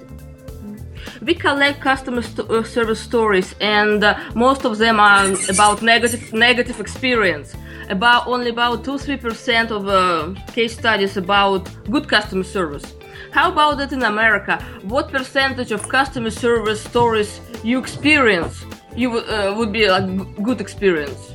We 1.22 1.34
collect 1.38 1.80
customer 1.82 2.22
st- 2.22 2.66
service 2.66 3.00
stories, 3.00 3.54
and 3.60 4.04
uh, 4.04 4.18
most 4.34 4.66
of 4.66 4.76
them 4.76 5.00
are 5.00 5.24
about 5.48 5.80
negative 5.80 6.34
negative 6.34 6.80
experience. 6.80 7.54
About 7.90 8.28
only 8.28 8.50
about 8.50 8.84
two 8.84 8.98
three 8.98 9.16
percent 9.16 9.72
of 9.72 9.88
uh, 9.88 10.32
case 10.54 10.78
studies 10.78 11.16
about 11.16 11.68
good 11.90 12.06
customer 12.08 12.44
service. 12.44 12.94
How 13.32 13.50
about 13.50 13.80
it 13.80 13.90
in 13.92 14.04
America? 14.04 14.62
What 14.82 15.10
percentage 15.10 15.72
of 15.72 15.88
customer 15.88 16.30
service 16.30 16.80
stories 16.80 17.40
you 17.64 17.80
experience 17.80 18.64
you 18.94 19.10
would 19.10 19.28
uh, 19.28 19.54
would 19.58 19.72
be 19.72 19.84
a 19.84 20.00
good 20.40 20.60
experience? 20.60 21.32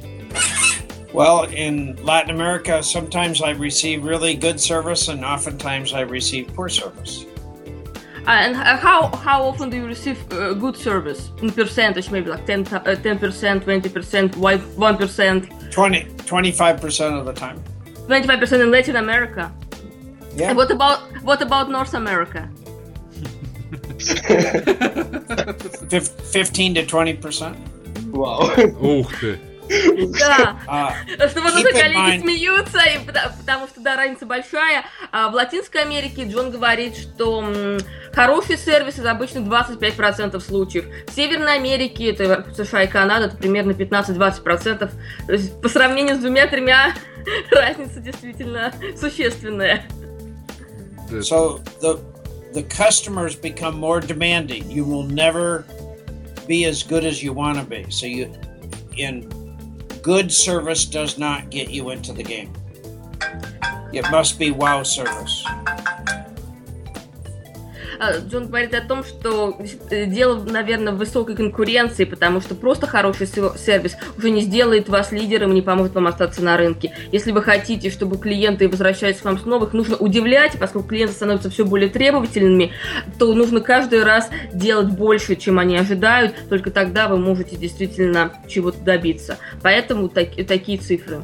Well, 1.14 1.44
in 1.44 1.98
Latin 2.04 2.32
America, 2.32 2.82
sometimes 2.82 3.42
I 3.42 3.52
receive 3.52 4.06
really 4.06 4.36
good 4.36 4.60
service, 4.60 5.10
and 5.10 5.26
oftentimes 5.26 5.94
I 5.94 6.02
receive 6.02 6.48
poor 6.56 6.70
service 6.70 7.26
And 8.27 8.55
uh, 8.57 8.77
how 8.77 9.09
how 9.25 9.43
often 9.43 9.71
do 9.71 9.77
you 9.77 9.87
receive 9.87 10.19
uh, 10.33 10.53
good 10.55 10.77
service 10.77 11.31
in 11.43 11.51
percentage? 11.51 12.11
Maybe 12.11 12.31
like 12.31 12.45
10 12.47 12.61
uh, 12.61 12.81
10%, 12.81 13.65
20%, 13.65 14.31
1%, 14.31 15.71
20, 15.73 16.05
25% 16.05 17.19
of 17.19 17.25
the 17.25 17.33
time. 17.33 17.63
25% 18.07 18.61
in 18.61 18.71
Latin 18.71 18.97
America. 18.97 19.53
Yeah. 20.37 20.49
And 20.51 20.57
what 20.57 20.71
about 20.71 21.01
what 21.23 21.41
about 21.43 21.71
North 21.71 21.95
America? 21.95 22.49
Fif- 25.89 26.09
15 26.33 26.75
to 26.75 26.83
20%. 26.87 27.57
Вау. 28.13 28.51
Ух 28.81 29.13
ты. 29.21 29.39
Да, 29.68 30.58
что 31.30 31.42
вот 31.42 31.54
Keep 31.54 31.60
уже 31.60 31.70
in 31.70 31.82
коллеги 31.82 32.22
смеются, 32.22 32.80
и 32.84 33.06
потому, 33.06 33.36
потому 33.38 33.68
что, 33.68 33.82
да, 33.82 33.96
разница 33.96 34.26
большая. 34.26 34.86
А 35.12 35.30
в 35.30 35.34
Латинской 35.34 35.82
Америке 35.82 36.26
Джон 36.26 36.52
говорит, 36.52 36.96
что 36.96 37.42
м, 37.42 37.80
хороший 38.14 38.58
сервис 38.58 39.00
это 39.00 39.12
обычно 39.12 39.40
25% 39.40 40.40
случаев. 40.40 40.86
В 41.08 41.12
Северной 41.12 41.56
Америке, 41.56 42.12
это 42.12 42.46
США 42.56 42.84
и 42.84 42.88
Канада, 42.88 43.26
это 43.28 43.38
примерно 43.38 43.72
15-20%. 43.72 44.92
То 45.28 45.34
есть 45.34 45.62
по 45.62 45.70
сравнению 45.70 46.16
с 46.16 46.20
двумя-тремя 46.20 46.94
разница 47.52 48.00
действительно 48.00 48.74
существенная. 49.00 49.84
so 51.22 51.62
the 51.82 52.00
the 52.54 52.64
customers 52.64 53.36
become 53.36 53.78
more 53.78 54.00
demanding. 54.00 54.72
You 54.72 54.86
will 54.86 55.04
never 55.04 55.66
be 56.48 56.66
as 56.66 56.84
good 56.84 57.04
as 57.04 57.22
you 57.22 57.34
want 57.34 57.60
to 57.60 57.66
be. 57.66 57.86
So 57.92 58.06
you 58.06 58.34
in 58.98 59.30
good 60.06 60.32
service 60.32 60.86
does 60.86 61.18
not 61.18 61.50
get 61.50 61.72
you 61.72 61.90
into 61.90 62.14
the 62.14 62.22
game. 62.22 62.54
It 63.92 64.06
must 64.12 64.38
be 64.38 64.52
wow 64.52 64.84
service. 64.84 65.44
А, 68.00 68.18
Джон 68.20 68.48
говорит 68.48 68.74
о 68.74 68.82
том, 68.82 69.04
что 69.04 69.58
э, 69.90 70.06
дело, 70.06 70.42
наверное, 70.44 70.94
в 70.94 70.98
высокой 70.98 71.36
конкуренции, 71.36 72.04
потому 72.06 72.42
что 72.42 72.56
просто 72.56 72.88
хороший 72.88 73.28
сер- 73.28 73.58
сервис 73.58 73.96
уже 74.18 74.30
не 74.32 74.42
сделает 74.42 74.90
вас 74.90 75.12
лидером 75.12 75.52
и 75.52 75.56
не 75.56 75.62
поможет 75.62 75.96
вам 75.96 76.08
остаться 76.08 76.44
на 76.44 76.58
рынке. 76.58 76.94
Если 77.12 77.32
вы 77.32 77.42
хотите, 77.42 77.90
чтобы 77.90 78.18
клиенты 78.18 78.68
возвращались 78.68 79.18
к 79.18 79.26
вам 79.26 79.40
снова, 79.40 79.66
их 79.66 79.74
нужно 79.74 79.96
удивлять, 79.98 80.58
поскольку 80.60 80.90
клиенты 80.90 81.14
становятся 81.14 81.50
все 81.50 81.66
более 81.66 81.90
требовательными, 81.90 82.72
то 83.20 83.34
нужно 83.34 83.62
каждый 83.62 84.04
раз 84.04 84.30
делать 84.54 84.90
больше, 84.90 85.36
чем 85.36 85.60
они 85.60 85.78
ожидают, 85.78 86.36
только 86.50 86.72
тогда 86.72 87.08
вы 87.08 87.18
можете 87.18 87.56
действительно 87.56 88.34
чего-то 88.48 88.80
добиться. 88.82 89.38
Поэтому 89.62 90.10
так- 90.10 90.36
такие 90.48 90.78
цифры. 90.78 91.22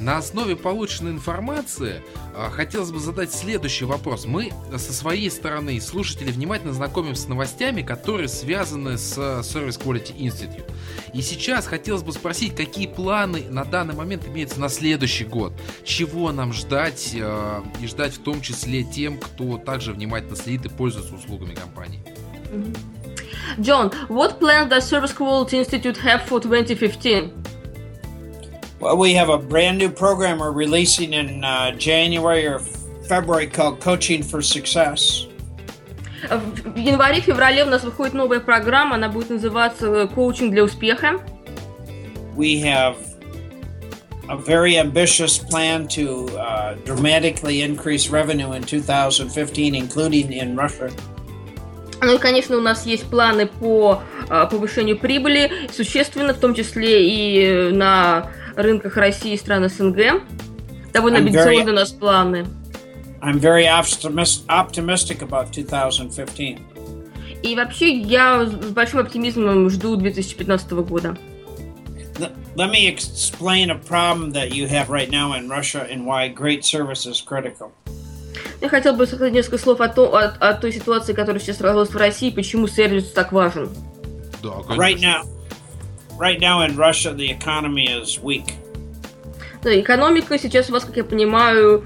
На 0.00 0.16
основе 0.16 0.56
полученной 0.56 1.10
информации 1.10 2.02
а, 2.34 2.48
хотелось 2.48 2.90
бы 2.90 2.98
задать 2.98 3.34
следующий 3.34 3.84
вопрос. 3.84 4.24
Мы 4.24 4.50
со 4.72 4.94
своей 4.94 5.30
стороны, 5.30 5.78
слушатели, 5.78 6.32
внимательно 6.32 6.72
знакомимся 6.72 7.22
с 7.22 7.28
новостями, 7.28 7.82
которые 7.82 8.28
связаны 8.28 8.96
с 8.96 9.14
а, 9.18 9.40
Service 9.40 9.78
Quality 9.78 10.16
Institute. 10.16 10.72
И 11.12 11.20
сейчас 11.20 11.66
хотелось 11.66 12.02
бы 12.02 12.12
спросить, 12.12 12.56
какие 12.56 12.86
планы 12.86 13.44
на 13.50 13.66
данный 13.66 13.94
момент 13.94 14.26
имеются 14.26 14.58
на 14.58 14.70
следующий 14.70 15.26
год? 15.26 15.52
Чего 15.84 16.32
нам 16.32 16.54
ждать 16.54 17.14
а, 17.20 17.62
и 17.82 17.86
ждать 17.86 18.14
в 18.14 18.22
том 18.22 18.40
числе 18.40 18.84
тем, 18.84 19.18
кто 19.18 19.58
также 19.58 19.92
внимательно 19.92 20.34
следит 20.34 20.64
и 20.64 20.68
пользуется 20.70 21.14
услугами 21.14 21.54
компании? 21.54 22.02
John, 23.58 23.92
what 24.08 24.40
plans 24.40 24.70
does 24.70 24.88
Service 24.88 25.12
Quality 25.14 25.58
Institute 25.58 25.98
have 25.98 26.26
for 26.26 26.40
2015? 26.40 27.59
Well, 28.79 28.97
we 28.97 29.13
have 29.13 29.29
a 29.29 29.37
brand 29.37 29.77
new 29.77 29.89
program 29.89 30.39
we're 30.39 30.51
releasing 30.51 31.13
in 31.13 31.43
uh, 31.43 31.71
January 31.71 32.45
or 32.45 32.59
February 33.07 33.47
called 33.47 33.79
Coaching 33.79 34.23
for 34.23 34.41
Success. 34.41 35.27
В 36.29 36.75
январе-феврале 36.75 37.63
у 37.63 37.69
нас 37.69 37.83
выходит 37.83 38.13
новая 38.13 38.39
программа, 38.39 38.95
она 38.95 39.09
будет 39.09 39.29
называться 39.29 39.87
э, 39.87 40.07
«Коучинг 40.07 40.51
для 40.51 40.63
успеха». 40.63 41.21
We 42.35 42.59
have 42.61 42.97
a 44.27 44.35
very 44.35 44.77
ambitious 44.77 45.37
plan 45.37 45.87
to 45.89 46.27
uh, 46.37 46.75
dramatically 46.83 47.61
increase 47.61 48.09
revenue 48.09 48.53
in 48.53 48.63
2015, 48.63 49.75
including 49.75 50.33
in 50.33 50.55
Russia. 50.55 50.91
Ну 52.01 52.15
и, 52.15 52.17
конечно, 52.17 52.57
у 52.57 52.61
нас 52.61 52.85
есть 52.85 53.05
планы 53.09 53.47
по 53.47 54.01
э, 54.29 54.47
повышению 54.49 54.97
прибыли, 54.97 55.69
существенно, 55.71 56.33
в 56.33 56.39
том 56.39 56.53
числе 56.53 57.07
и 57.07 57.45
э, 57.45 57.69
на 57.71 58.31
рынках 58.62 58.96
России 58.96 59.32
и 59.34 59.36
стран 59.36 59.68
СНГ. 59.68 60.22
Довольно 60.92 61.18
I'm 61.18 61.20
very- 61.20 61.28
амбициозные 61.28 61.72
у 61.72 61.72
нас 61.76 61.92
планы. 61.92 62.46
I'm 63.22 63.38
very 63.38 63.64
optimis- 63.66 64.44
optimistic 64.48 65.20
about 65.20 65.50
2015. 65.50 66.58
И 67.42 67.54
вообще 67.54 67.96
я 67.98 68.44
с 68.44 68.50
большим 68.50 69.00
оптимизмом 69.00 69.68
жду 69.70 69.96
2015 69.96 70.82
года. 70.82 71.16
Let- 72.56 72.70
me 72.70 72.94
explain 72.94 73.70
a 73.70 73.80
problem 73.88 74.32
that 74.32 74.50
you 74.50 74.68
have 74.68 74.88
right 74.88 75.08
now 75.08 75.32
in 75.38 75.48
Russia 75.48 75.86
and 75.90 76.04
why 76.04 76.28
great 76.34 76.60
service 76.60 77.06
is 77.06 77.16
critical. 77.28 77.70
Я 78.60 78.68
хотел 78.68 78.94
бы 78.94 79.06
сказать 79.06 79.32
несколько 79.32 79.56
слов 79.58 79.80
о, 79.80 79.88
то- 79.88 80.14
о- 80.14 80.36
о 80.40 80.52
той 80.54 80.72
ситуации, 80.72 81.14
которая 81.14 81.40
сейчас 81.40 81.60
развилась 81.62 81.88
в 81.90 81.96
России, 81.96 82.30
почему 82.30 82.68
сервис 82.68 83.10
так 83.12 83.32
важен. 83.32 83.70
Да, 84.42 84.50
Right 84.76 84.98
now, 84.98 85.22
right 86.19 86.39
now 86.39 86.61
in 86.61 86.75
Russia, 86.75 87.13
the 87.13 87.29
economy 87.29 87.87
is 87.87 88.19
weak. 88.19 88.55
Да, 89.63 89.79
экономика 89.79 90.37
сейчас 90.37 90.69
у 90.69 90.73
вас, 90.73 90.85
как 90.85 90.97
я 90.97 91.03
понимаю, 91.03 91.83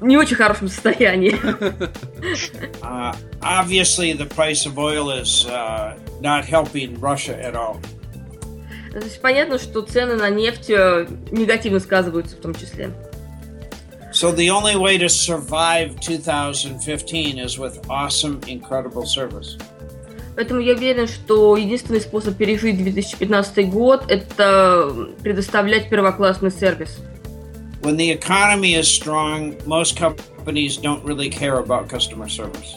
в 0.00 0.04
не 0.04 0.16
очень 0.16 0.36
хорошем 0.36 0.68
состоянии. 0.68 1.34
Uh, 2.82 3.14
obviously, 3.40 4.12
the 4.12 4.26
price 4.26 4.66
of 4.66 4.78
oil 4.78 5.10
is 5.10 5.46
uh, 5.46 5.98
not 6.20 6.44
helping 6.44 6.98
Russia 7.00 7.36
at 7.40 7.54
all. 7.54 7.78
То 8.92 8.98
есть 8.98 9.20
понятно, 9.20 9.58
что 9.58 9.82
цены 9.82 10.14
на 10.14 10.30
нефть 10.30 10.70
э, 10.70 11.06
негативно 11.30 11.78
сказываются 11.78 12.36
в 12.36 12.40
том 12.40 12.54
числе. 12.54 12.90
So 14.12 14.32
the 14.32 14.48
only 14.50 14.76
way 14.76 14.96
to 14.98 15.08
survive 15.08 16.00
2015 16.00 17.38
is 17.38 17.58
with 17.58 17.78
awesome, 17.90 18.40
incredible 18.46 19.04
service. 19.04 19.58
Поэтому 20.35 20.59
я 20.59 20.73
уверен, 20.73 21.07
что 21.07 21.55
единственный 21.57 22.01
способ 22.01 22.35
пережить 22.37 22.77
2015 22.77 23.69
год– 23.69 24.05
это 24.07 25.09
предоставлять 25.21 25.89
первоклассный 25.89 26.51
сервис. 26.51 26.99
When 27.81 27.97
the 27.97 28.11
economy 28.11 28.75
is 28.75 28.87
strong, 28.87 29.57
most 29.65 29.97
companies 29.97 30.77
don't 30.77 31.03
really 31.03 31.29
care 31.29 31.59
about 31.59 31.89
customer 31.89 32.29
service. 32.29 32.75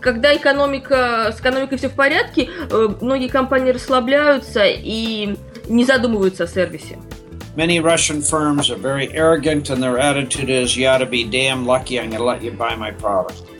Когда 0.00 0.36
экономика, 0.36 1.32
с 1.36 1.40
экономикой 1.40 1.78
все 1.78 1.88
в 1.88 1.94
порядке, 1.94 2.48
э, 2.70 2.88
многие 3.00 3.28
компании 3.28 3.72
расслабляются 3.72 4.64
и 4.64 5.36
не 5.68 5.84
задумываются 5.84 6.44
о 6.44 6.46
сервисе. 6.46 6.98
Many 7.56 7.80
Russian 7.80 8.20
firms 8.20 8.70
are 8.70 8.76
very 8.76 9.08
arrogant, 9.14 9.70
and 9.70 9.82
their 9.82 9.98
attitude 9.98 10.48
is, 10.48 10.76
"You 10.76 10.86
ought 10.86 11.00
to 11.00 11.06
be 11.06 11.24
damn 11.24 11.66
lucky. 11.66 11.98
I'm 11.98 12.10
going 12.10 12.18
to 12.18 12.24
let 12.24 12.42
you 12.42 12.52
buy 12.52 12.76
my 12.76 12.92
product." 12.92 13.55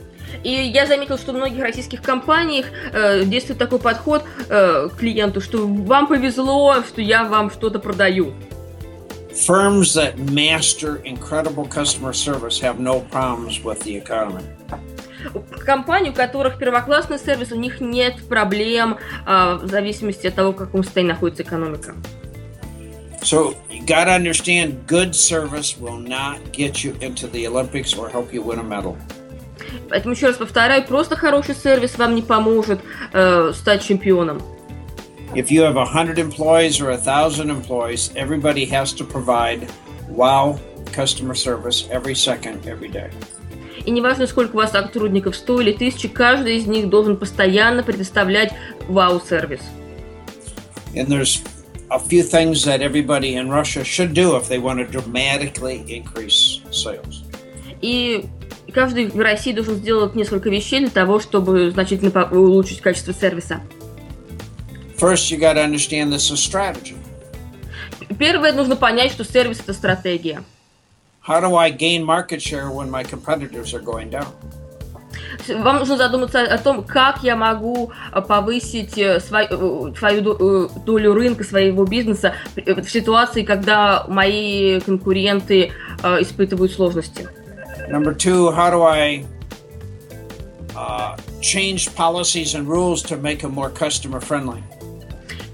И 0.46 0.70
я 0.72 0.86
заметил, 0.86 1.18
что 1.18 1.32
в 1.32 1.34
многих 1.34 1.60
российских 1.60 2.00
компаниях 2.02 2.66
э, 2.92 3.24
действует 3.24 3.58
такой 3.58 3.80
подход 3.80 4.22
э, 4.48 4.88
к 4.88 4.96
клиенту, 4.96 5.40
что 5.40 5.66
вам 5.66 6.06
повезло, 6.06 6.84
что 6.86 7.02
я 7.02 7.24
вам 7.24 7.50
что-то 7.50 7.80
продаю. 7.80 8.32
Firms 9.32 9.96
that 9.96 10.16
master 10.16 11.02
incredible 11.02 11.68
customer 11.68 12.12
service 12.12 12.60
have 12.60 12.78
no 12.78 13.00
problems 13.10 13.60
with 13.64 13.82
the 13.82 14.00
economy. 14.00 14.44
Компании, 15.64 16.10
у 16.10 16.12
которых 16.12 16.60
первоклассный 16.60 17.18
сервис, 17.18 17.50
у 17.50 17.56
них 17.56 17.80
нет 17.80 18.14
проблем 18.28 18.98
э, 19.26 19.58
в 19.60 19.66
зависимости 19.68 20.28
от 20.28 20.36
того, 20.36 20.52
в 20.52 20.56
каком 20.56 20.84
состоянии 20.84 21.10
находится 21.10 21.42
экономика. 21.42 21.96
So 23.20 23.56
you 23.68 23.84
got 23.84 24.04
to 24.04 24.12
understand, 24.12 24.86
good 24.86 25.12
service 25.12 25.76
will 25.76 25.98
not 25.98 26.38
get 26.52 26.84
you 26.84 26.94
into 27.00 27.26
the 27.26 27.48
Olympics 27.48 27.98
or 27.98 28.08
help 28.08 28.32
you 28.32 28.42
win 28.42 28.60
a 28.60 28.62
medal. 28.62 28.96
Поэтому 29.88 30.14
еще 30.14 30.28
раз 30.28 30.36
повторяю, 30.36 30.84
просто 30.84 31.16
хороший 31.16 31.54
сервис 31.54 31.96
вам 31.98 32.14
не 32.14 32.22
поможет 32.22 32.80
э, 33.12 33.52
стать 33.54 33.82
чемпионом. 33.84 34.42
If 35.34 35.50
you 35.50 35.62
have 35.62 35.76
100 35.76 36.18
employees 36.18 36.80
or 36.80 36.90
1,000 36.90 37.50
employees, 37.50 38.12
everybody 38.14 38.64
has 38.64 38.92
to 38.94 39.04
provide 39.04 39.68
wow 40.08 40.58
customer 40.92 41.34
service 41.34 41.88
every 41.90 42.14
second, 42.14 42.66
every 42.66 42.88
day. 42.88 43.10
И 43.84 43.90
неважно, 43.90 44.26
сколько 44.26 44.54
у 44.54 44.56
вас 44.56 44.72
сотрудников, 44.72 45.36
100 45.36 45.60
или 45.60 45.72
1000, 45.72 46.08
каждый 46.08 46.56
из 46.56 46.66
них 46.66 46.88
должен 46.88 47.16
постоянно 47.16 47.82
предоставлять 47.82 48.52
вау-сервис. 48.88 49.60
And 50.94 51.06
there's 51.08 51.42
a 51.90 51.98
few 51.98 52.22
things 52.22 52.64
that 52.64 52.80
everybody 52.80 53.36
in 53.36 53.48
Russia 53.48 53.84
should 53.84 54.14
do 54.14 54.36
if 54.36 54.48
they 54.48 54.58
want 54.58 54.78
to 54.78 54.86
dramatically 54.86 55.84
increase 55.88 56.60
sales. 56.70 57.22
И 57.82 58.24
каждый 58.76 59.06
в 59.06 59.18
России 59.18 59.52
должен 59.52 59.76
сделать 59.76 60.14
несколько 60.14 60.50
вещей 60.50 60.80
для 60.80 60.90
того, 60.90 61.18
чтобы 61.18 61.70
значительно 61.70 62.28
улучшить 62.30 62.82
качество 62.82 63.14
сервиса. 63.14 63.62
First, 64.98 65.30
you 65.30 65.38
got 65.38 65.54
to 65.54 65.64
understand 65.64 66.12
this 66.12 66.30
is 66.30 66.36
strategy. 66.36 66.94
Первое, 68.18 68.52
нужно 68.52 68.76
понять, 68.76 69.12
что 69.12 69.24
сервис– 69.24 69.60
это 69.64 69.72
стратегия. 69.72 70.42
How 71.26 71.40
do 71.40 71.56
I 71.56 71.70
gain 71.70 72.04
market 72.04 72.40
share 72.40 72.70
when 72.70 72.90
my 72.90 73.02
competitors 73.02 73.72
are 73.72 73.82
going 73.82 74.10
down? 74.10 74.26
Вам 75.48 75.78
нужно 75.78 75.96
задуматься 75.96 76.42
о 76.42 76.58
том, 76.58 76.84
как 76.84 77.22
я 77.22 77.34
могу 77.34 77.92
э, 78.12 78.20
повысить 78.20 78.98
э, 78.98 79.16
э, 79.16 79.20
свою 79.20 80.66
э, 80.66 80.68
долю 80.84 81.14
рынка 81.14 81.44
своего 81.44 81.84
бизнеса 81.86 82.34
в 82.56 82.88
ситуации, 82.88 83.42
когда 83.42 84.04
мои 84.08 84.80
конкуренты 84.80 85.72
испытывают 86.20 86.72
сложности. 86.72 87.26
Number 87.88 88.12
two, 88.12 88.50
how 88.50 88.70
do 88.70 88.82
I 88.82 89.24
uh, 90.74 91.16
change 91.40 91.94
policies 91.94 92.54
and 92.54 92.66
rules 92.66 93.02
to 93.04 93.16
make 93.16 93.40
them 93.40 93.54
more 93.54 93.70
customer 93.70 94.20
friendly? 94.20 94.62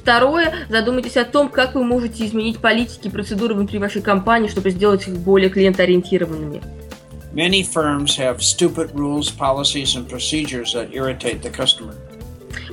Второе, 0.03 0.67
задумайтесь 0.69 1.17
о 1.17 1.25
том, 1.25 1.49
как 1.49 1.77
вы 1.77 1.85
можете 1.85 2.27
изменить 2.27 2.59
политики 2.59 3.07
и 3.07 3.11
процедуры 3.11 3.55
внутри 3.55 3.79
вашей 3.79 4.03
компании, 4.03 4.49
чтобы 4.49 4.71
сделать 4.71 5.07
их 5.07 5.15
более 5.15 5.49
клиентоориентированными. 5.49 6.61
Many 7.33 7.63
firms 7.63 8.19
have 8.19 8.43
stupid 8.43 8.93
rules, 8.95 9.31
policies, 9.31 9.95
and 9.95 10.09
procedures 10.09 10.75
that 10.75 10.93
irritate 10.93 11.41
the 11.43 11.51
customer. 11.51 11.95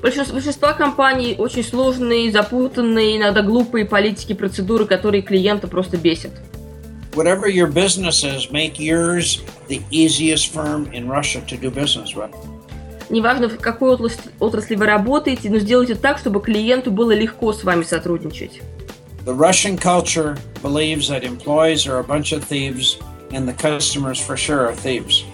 Большинство, 0.02 0.34
большинство 0.34 0.74
компаний 0.74 1.36
очень 1.38 1.64
сложные, 1.64 2.32
запутанные, 2.32 3.18
иногда 3.18 3.42
глупые 3.42 3.86
политики, 3.86 4.34
процедуры, 4.34 4.86
которые 4.86 5.22
клиента 5.22 5.68
просто 5.68 5.98
бесят. 5.98 6.32
Whatever 7.20 7.50
your 7.50 7.68
business 7.68 8.24
is, 8.24 8.50
make 8.50 8.80
yours 8.80 9.42
the 9.68 9.82
easiest 9.92 10.54
firm 10.54 10.90
in 10.94 11.10
Russia 11.10 11.42
to 11.50 11.58
do 11.58 11.70
business 11.70 12.16
with. 12.16 12.34
Неважно, 13.10 13.50
в 13.50 13.58
какой 13.58 13.92
отрасли, 13.92 14.32
отрасли 14.40 14.76
вы 14.76 14.86
работаете, 14.86 15.50
но 15.50 15.60
сделайте 15.60 15.96
так, 15.96 16.18
чтобы 16.18 16.40
клиенту 16.40 16.92
было 16.92 17.12
легко 17.12 17.52
с 17.52 17.66
вами 17.66 17.84
сотрудничать. 17.84 18.62
The 19.26 19.36
Russian 19.36 19.78
culture 19.78 20.38
believes 20.64 21.10
that 21.10 21.26
employees 21.26 21.86
are 21.88 22.00
a 22.00 22.04
bunch 22.06 22.32
of 22.32 22.46
thieves 22.46 22.98
and 23.32 23.46
the 23.46 23.54
customers 23.54 24.18
for 24.18 24.38
sure 24.38 24.70
are 24.70 24.74
thieves. 24.74 25.26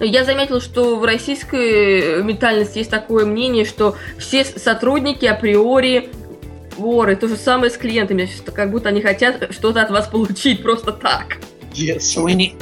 Я 0.00 0.24
заметил, 0.24 0.60
что 0.60 0.96
в 0.96 1.04
российской 1.04 2.20
ментальности 2.24 2.78
есть 2.78 2.90
такое 2.90 3.26
мнение, 3.26 3.64
что 3.64 3.94
все 4.18 4.44
сотрудники 4.44 5.24
априори 5.24 6.10
воры. 6.76 7.16
То 7.16 7.28
же 7.28 7.36
самое 7.36 7.70
с 7.70 7.76
клиентами, 7.76 8.28
как 8.54 8.70
будто 8.70 8.88
они 8.88 9.00
хотят 9.00 9.52
что-то 9.52 9.82
от 9.82 9.90
вас 9.90 10.08
получить 10.08 10.62
просто 10.62 10.92
так. 10.92 11.38
Yes. 11.72 11.98
So 11.98 12.24
we 12.24 12.34
need, 12.34 12.54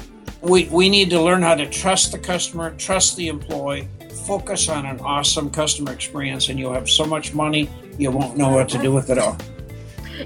we, 0.43 0.69
we 0.71 0.89
need 0.89 1.11
to 1.11 1.21
learn 1.21 1.43
how 1.43 1.55
to 1.55 1.67
trust 1.67 2.13
the 2.13 2.19
customer, 2.19 2.75
trust 2.77 3.17
the 3.17 3.29
employee, 3.29 3.89
focus 4.27 4.69
on 4.69 4.85
an 4.85 5.01
awesome 5.01 5.51
customer 5.51 5.93
experience, 5.93 6.49
and 6.49 6.59
you'll 6.59 6.75
have 6.75 6.89
so 6.89 7.05
much 7.05 7.33
money 7.35 7.69
you 7.99 8.11
won't 8.11 8.37
know 8.37 8.51
what 8.51 8.69
to 8.69 8.79
do 8.79 8.93
with 8.93 9.11
it 9.11 9.19
all. 9.19 9.37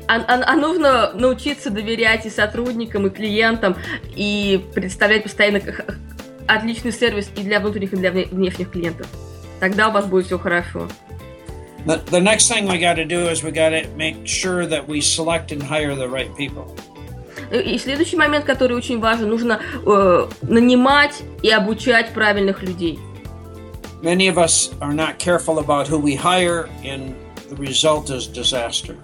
А, 0.08 0.16
а, 0.16 0.42
а 0.46 0.56
нужно 0.56 1.12
научиться 1.12 1.70
доверять 1.70 2.26
и 2.26 2.30
сотрудникам, 2.30 3.06
и 3.06 3.10
клиентам, 3.10 3.76
и 4.16 4.64
представлять 4.74 5.22
постоянно 5.22 5.60
отличный 6.46 6.92
сервис 6.92 7.30
и 7.36 7.42
для 7.42 7.60
внутренних, 7.60 7.92
и 7.92 7.96
для 7.96 8.10
внешних 8.10 8.70
клиентов. 8.70 9.06
Тогда 9.60 9.88
у 9.88 9.92
вас 9.92 10.06
будет 10.06 10.26
все 10.26 10.38
хорошо. 10.38 10.88
The, 11.86 11.96
the 11.96 12.20
next 12.20 12.48
thing 12.48 12.68
we 12.68 12.78
got 12.78 12.94
to 12.94 13.04
do 13.04 13.28
is 13.28 13.42
we 13.42 13.50
got 13.50 13.70
to 13.70 13.88
make 13.96 14.24
sure 14.24 14.66
that 14.66 14.86
we 14.86 15.00
select 15.00 15.50
and 15.50 15.60
hire 15.60 15.94
the 15.96 16.08
right 16.08 16.30
people. 16.36 16.66
И 17.50 17.76
следующий 17.78 18.16
момент, 18.16 18.44
который 18.44 18.76
очень 18.76 18.98
важен, 18.98 19.28
нужно 19.28 19.60
э, 19.84 20.28
нанимать 20.42 21.22
и 21.42 21.50
обучать 21.50 22.10
правильных 22.14 22.62
людей. 22.62 22.98
Many 24.02 24.28
of 24.28 24.38
us 24.38 24.72
are 24.80 24.94
not 24.94 25.18
careful 25.18 25.58
about 25.58 25.86
who 25.86 25.98
we 25.98 26.14
hire, 26.14 26.68
and 26.82 27.14
the 27.50 27.56
result 27.56 28.10
is 28.10 28.26
disaster. 28.26 28.96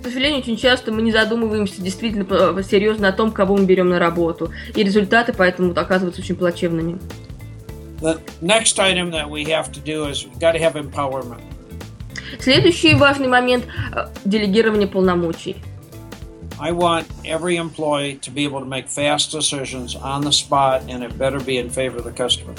К 0.00 0.06
сожалению, 0.06 0.40
очень 0.40 0.56
часто 0.56 0.92
мы 0.92 1.02
не 1.02 1.12
задумываемся 1.12 1.82
действительно 1.82 2.62
серьезно 2.62 3.08
о 3.08 3.12
том, 3.12 3.32
кого 3.32 3.56
мы 3.56 3.64
берем 3.64 3.88
на 3.88 3.98
работу, 3.98 4.52
и 4.74 4.82
результаты 4.82 5.32
поэтому 5.32 5.72
оказываются 5.72 6.20
очень 6.20 6.36
плачевными. 6.36 6.98
The 8.00 8.20
next 8.40 8.78
item 8.78 9.10
that 9.10 9.28
we 9.28 9.44
have 9.46 9.72
to 9.72 9.80
do 9.80 10.08
is 10.08 10.26
we 10.26 10.38
got 10.38 10.52
to 10.52 10.58
have 10.58 10.74
empowerment. 10.74 11.40
Следующий 12.40 12.94
важный 12.94 13.28
момент 13.28 13.66
э,– 13.94 14.08
делегирование 14.24 14.88
полномочий. 14.88 15.56
I 16.58 16.70
want 16.72 17.06
every 17.24 17.56
employee 17.56 18.18
to 18.20 18.30
be 18.30 18.44
able 18.44 18.60
to 18.60 18.66
make 18.66 18.88
fast 18.88 19.32
decisions 19.32 19.96
on 19.96 20.22
the 20.22 20.32
spot, 20.32 20.82
and 20.88 21.02
it 21.02 21.18
better 21.18 21.40
be 21.40 21.58
in 21.58 21.68
favor 21.68 21.98
of 21.98 22.04
the 22.04 22.12
customer. 22.12 22.54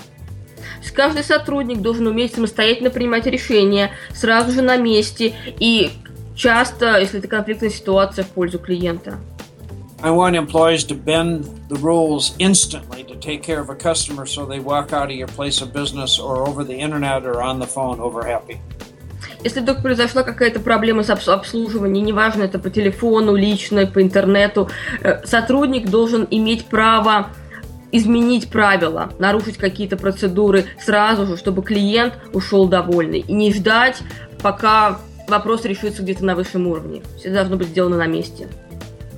Каждый 0.95 1.23
сотрудник 1.23 1.81
должен 1.81 2.07
уметь 2.07 2.33
самостоятельно 2.33 2.89
принимать 2.89 3.25
решения 3.25 3.91
сразу 4.13 4.51
же 4.51 4.61
на 4.61 4.77
месте 4.77 5.35
и 5.59 5.91
часто, 6.35 6.99
если 6.99 7.19
это 7.19 7.27
конфликтная 7.27 7.69
ситуация, 7.69 8.23
в 8.23 8.29
пользу 8.29 8.59
клиента. 8.59 9.19
I 10.01 10.11
want 10.11 10.35
employees 10.35 10.83
to 10.85 10.95
bend 10.95 11.45
the 11.67 11.77
rules 11.77 12.35
instantly 12.37 13.03
to 13.05 13.15
take 13.15 13.41
care 13.41 13.59
of 13.59 13.69
a 13.69 13.75
customer 13.75 14.25
so 14.25 14.45
they 14.45 14.59
walk 14.59 14.93
out 14.93 15.09
of 15.09 15.17
your 15.17 15.27
place 15.27 15.61
of 15.61 15.73
business 15.73 16.19
or 16.19 16.47
over 16.47 16.63
the 16.63 16.77
internet 16.77 17.25
or 17.25 17.41
on 17.41 17.59
the 17.59 17.65
phone 17.65 17.99
over 17.99 18.23
happy. 18.23 18.59
Если 19.45 19.59
вдруг 19.59 19.83
произошла 19.83 20.23
какая-то 20.23 20.59
проблема 20.59 21.03
с 21.03 21.09
обслуживанием, 21.11 22.03
неважно, 22.03 22.41
это 22.41 22.57
по 22.57 22.71
телефону, 22.71 23.35
лично, 23.35 23.85
по 23.85 24.01
интернету, 24.01 24.71
э, 25.03 25.23
сотрудник 25.23 25.87
должен 25.87 26.27
иметь 26.31 26.65
право 26.65 27.27
изменить 27.91 28.49
правила, 28.49 29.11
нарушить 29.19 29.57
какие-то 29.57 29.97
процедуры 29.97 30.65
сразу 30.83 31.27
же, 31.27 31.37
чтобы 31.37 31.61
клиент 31.61 32.15
ушел 32.33 32.67
довольный. 32.67 33.19
И 33.19 33.33
не 33.33 33.53
ждать, 33.53 34.01
пока 34.41 34.97
вопрос 35.27 35.63
решится 35.63 36.01
где-то 36.01 36.25
на 36.25 36.33
высшем 36.33 36.65
уровне. 36.65 37.03
Все 37.19 37.29
должно 37.29 37.55
быть 37.55 37.67
сделано 37.67 37.97
на 37.97 38.07
месте. 38.07 38.47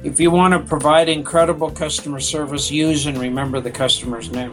If 0.04 0.18
you 0.18 0.30
want 0.30 0.52
to 0.52 0.68
provide 0.68 1.08
incredible 1.08 1.74
customer 1.74 2.20
service, 2.20 2.70
use 2.70 3.06
and 3.06 3.18
remember 3.18 3.62
the 3.62 3.72
customer's 3.72 4.30
name. 4.34 4.52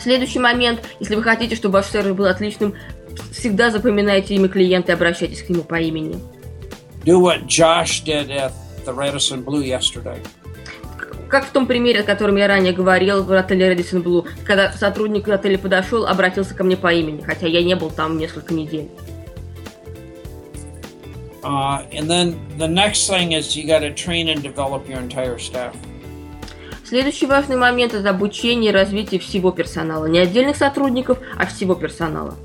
Следующий 0.00 0.40
момент, 0.40 0.80
если 0.98 1.14
вы 1.14 1.22
хотите, 1.22 1.54
чтобы 1.54 1.74
ваш 1.74 1.86
сервис 1.86 2.16
был 2.16 2.24
отличным, 2.24 2.74
всегда 3.32 3.70
запоминайте 3.70 4.34
имя 4.34 4.48
клиента 4.48 4.92
и 4.92 4.94
обращайтесь 4.94 5.42
к 5.42 5.48
нему 5.48 5.62
по 5.62 5.80
имени. 5.80 6.20
Do 7.04 7.20
what 7.20 7.46
Josh 7.46 8.04
did 8.04 8.30
at 8.30 8.52
the 8.86 8.94
Radisson 8.94 9.44
Blue 9.44 9.64
yesterday. 9.64 10.18
Как 11.28 11.46
в 11.46 11.50
том 11.50 11.66
примере, 11.66 12.00
о 12.00 12.02
котором 12.02 12.36
я 12.36 12.46
ранее 12.46 12.72
говорил 12.72 13.24
в 13.24 13.32
отеле 13.32 13.72
Radisson 13.72 14.02
Blue, 14.02 14.28
когда 14.44 14.70
сотрудник 14.72 15.28
отеля 15.28 15.58
подошел, 15.58 16.06
обратился 16.06 16.54
ко 16.54 16.62
мне 16.62 16.76
по 16.76 16.92
имени, 16.92 17.22
хотя 17.22 17.46
я 17.46 17.62
не 17.62 17.74
был 17.74 17.90
там 17.90 18.18
несколько 18.18 18.52
недель. 18.52 18.88
Uh, 21.42 21.84
and 21.90 22.08
then 22.08 22.38
the 22.56 22.68
next 22.68 23.08
thing 23.08 23.32
is 23.32 23.56
you 23.56 23.66
got 23.66 23.80
to 23.80 23.92
train 23.92 24.28
and 24.28 24.42
develop 24.42 24.88
your 24.88 25.00
entire 25.00 25.38
staff. 25.38 25.74
Следующий 26.84 27.24
важный 27.24 27.56
момент– 27.56 27.94
это 27.94 28.10
обучение 28.10 28.70
и 28.70 28.74
развитие 28.74 29.18
всего 29.18 29.50
персонала. 29.50 30.04
Не 30.04 30.18
отдельных 30.18 30.56
сотрудников, 30.56 31.18
а 31.38 31.46
всего 31.46 31.74
персонала. 31.74 32.36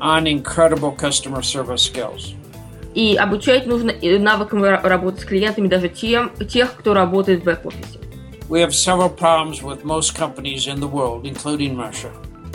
On 0.00 0.26
incredible 0.26 0.94
customer 0.96 1.42
service 1.42 1.82
skills. 1.82 2.34
И 2.94 3.16
обучать 3.16 3.66
нужно 3.66 3.92
навыкам 4.18 4.64
работы 4.64 5.20
с 5.20 5.24
клиентами 5.24 5.68
даже 5.68 5.88
тем, 5.88 6.30
тех, 6.48 6.74
кто 6.76 6.94
работает 6.94 7.42
в 7.42 7.44
бэк-офисе. 7.44 8.00
We 8.48 8.60
have 8.60 8.72
several 8.72 9.10
problems 9.10 9.62
with 9.62 9.84
most 9.84 10.14
companies 10.14 10.66
in 10.66 10.80
the 10.80 10.88
world, 10.88 11.26
including 11.26 11.76
Russia, 11.76 12.10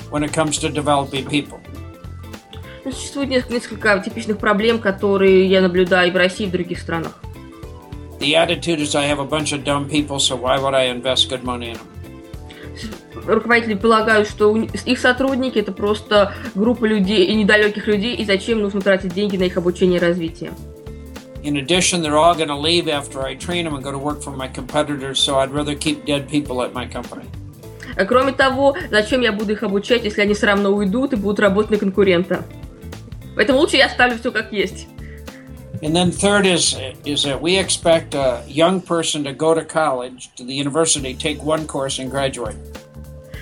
when 0.09 0.23
it 0.23 0.31
comes 0.33 0.57
to 0.59 0.69
developing 0.71 1.27
people. 1.27 1.59
Существует 2.83 3.29
несколько 3.49 3.99
типичных 3.99 4.39
проблем, 4.39 4.79
которые 4.79 5.47
я 5.47 5.61
наблюдаю 5.61 6.09
и 6.09 6.11
в 6.11 6.15
России, 6.15 6.45
и 6.45 6.47
в 6.47 6.51
других 6.51 6.79
странах. 6.79 7.13
The 8.19 8.33
attitude 8.35 8.79
is 8.79 8.95
I 8.95 9.07
have 9.07 9.19
a 9.19 9.25
bunch 9.25 9.51
of 9.51 9.63
dumb 9.63 9.87
people, 9.87 10.19
so 10.19 10.35
why 10.35 10.57
would 10.57 10.73
I 10.73 10.87
invest 10.87 11.29
good 11.29 11.43
money 11.43 11.71
in 11.71 11.77
them? 11.77 11.87
Руководители 13.26 13.74
полагают, 13.74 14.28
что 14.28 14.56
их 14.56 14.98
сотрудники 14.98 15.58
это 15.58 15.72
просто 15.72 16.34
группа 16.54 16.84
людей 16.84 17.24
и 17.24 17.34
недалеких 17.34 17.86
людей, 17.86 18.14
и 18.14 18.24
зачем 18.24 18.60
нужно 18.60 18.80
тратить 18.80 19.14
деньги 19.14 19.36
на 19.36 19.44
их 19.44 19.56
обучение 19.56 19.98
и 19.98 20.02
развитие. 20.02 20.52
In 21.42 21.56
addition, 21.56 22.02
they're 22.02 22.16
all 22.16 22.34
going 22.34 22.48
to 22.48 22.56
leave 22.56 22.88
after 22.88 23.22
I 23.22 23.36
train 23.36 23.64
them 23.64 23.74
and 23.74 23.84
go 23.84 23.92
to 23.92 23.98
work 23.98 24.20
for 24.20 24.32
my 24.32 24.48
competitors, 24.48 25.20
so 25.20 25.38
I'd 25.38 25.52
rather 25.52 25.76
keep 25.76 26.04
dead 26.04 26.28
people 26.28 26.60
at 26.62 26.74
my 26.74 26.86
company. 26.86 27.24
Кроме 28.08 28.32
того, 28.32 28.76
зачем 28.90 29.20
я 29.20 29.32
буду 29.32 29.52
их 29.52 29.62
обучать, 29.62 30.04
если 30.04 30.20
они 30.20 30.34
все 30.34 30.46
равно 30.46 30.70
уйдут 30.70 31.12
и 31.12 31.16
будут 31.16 31.40
работать 31.40 31.70
на 31.70 31.78
конкурента? 31.78 32.44
Поэтому 33.36 33.60
лучше 33.60 33.76
я 33.76 33.86
оставлю 33.86 34.18
все 34.18 34.32
как 34.32 34.52
есть. 34.52 34.86
And 35.82 35.94
then 35.94 36.10
third 36.10 36.46
is 36.46 36.74
is 37.04 37.22
that 37.24 37.40
we 37.40 37.58
expect 37.58 38.14
a 38.14 38.42
young 38.48 38.80
person 38.80 39.22
to 39.24 39.32
go 39.32 39.54
to 39.54 39.62
college, 39.62 40.30
to 40.36 40.44
the 40.44 40.54
university, 40.54 41.14
take 41.14 41.42
one 41.42 41.66
course 41.66 41.98
and 41.98 42.10
graduate. 42.10 42.56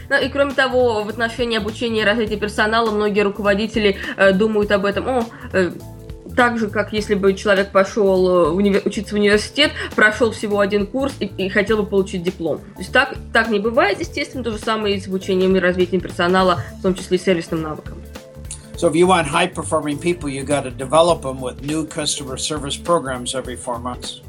Ну 0.08 0.20
и 0.20 0.28
кроме 0.28 0.52
того, 0.52 1.02
в 1.04 1.08
отношении 1.08 1.58
обучения 1.58 2.02
и 2.02 2.04
развития 2.04 2.36
персонала 2.36 2.90
многие 2.90 3.20
руководители 3.20 3.96
э, 4.16 4.32
думают 4.32 4.70
об 4.72 4.84
этом. 4.84 5.08
О, 5.08 5.24
э, 5.52 5.70
так 6.36 6.58
же, 6.58 6.68
как 6.68 6.92
если 6.92 7.14
бы 7.14 7.34
человек 7.34 7.70
пошел 7.70 8.54
универ... 8.54 8.82
учиться 8.84 9.14
в 9.14 9.18
университет, 9.18 9.72
прошел 9.94 10.32
всего 10.32 10.60
один 10.60 10.86
курс 10.86 11.14
и, 11.20 11.26
и 11.26 11.48
хотел 11.48 11.78
бы 11.78 11.86
получить 11.86 12.22
диплом. 12.22 12.58
То 12.58 12.80
есть 12.80 12.92
так, 12.92 13.14
так 13.32 13.48
не 13.48 13.58
бывает, 13.58 14.00
естественно, 14.00 14.42
то 14.42 14.50
же 14.50 14.58
самое 14.58 14.96
и 14.96 15.00
с 15.00 15.06
обучением 15.06 15.56
и 15.56 15.60
развитием 15.60 16.00
персонала, 16.00 16.62
в 16.78 16.82
том 16.82 16.94
числе 16.94 17.18
и 17.18 17.20
сервисным 17.20 17.62
навыкам. 17.62 17.98
So 18.76 18.88
if 18.88 18.96
you 18.96 19.06
want 19.06 19.28
high 19.28 19.46
performing 19.46 19.98
people, 19.98 20.28
you 20.28 20.42
got 20.42 20.64
to 20.64 20.70
develop 20.70 21.22
them 21.22 21.40
with 21.40 21.62
new 21.62 21.86
customer 21.86 22.36
service 22.36 22.76
programs 22.76 23.34
every 23.34 23.56
four 23.56 23.78
months. 23.78 24.20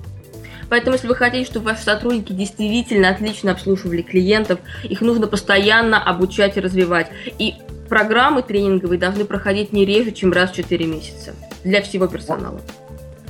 Поэтому, 0.70 0.96
если 0.96 1.08
вы 1.08 1.16
хотите, 1.16 1.46
чтобы 1.50 1.66
ваши 1.66 1.84
сотрудники 1.84 2.34
действительно 2.34 3.10
отлично 3.10 3.52
обслуживали 3.52 4.02
клиентов, 4.02 4.60
их 4.84 5.02
нужно 5.02 5.28
постоянно 5.28 6.02
обучать 6.02 6.58
и 6.58 6.60
развивать. 6.60 7.08
И 7.40 7.56
программы 7.90 8.44
тренинговые 8.44 9.00
должны 9.00 9.26
проходить 9.26 9.74
не 9.74 9.86
реже, 9.86 10.12
чем 10.12 10.32
раз 10.32 10.52
в 10.52 10.56
4 10.56 10.86
месяца 10.86 11.36
для 11.64 11.82
всего 11.82 12.08
персонала. 12.08 12.60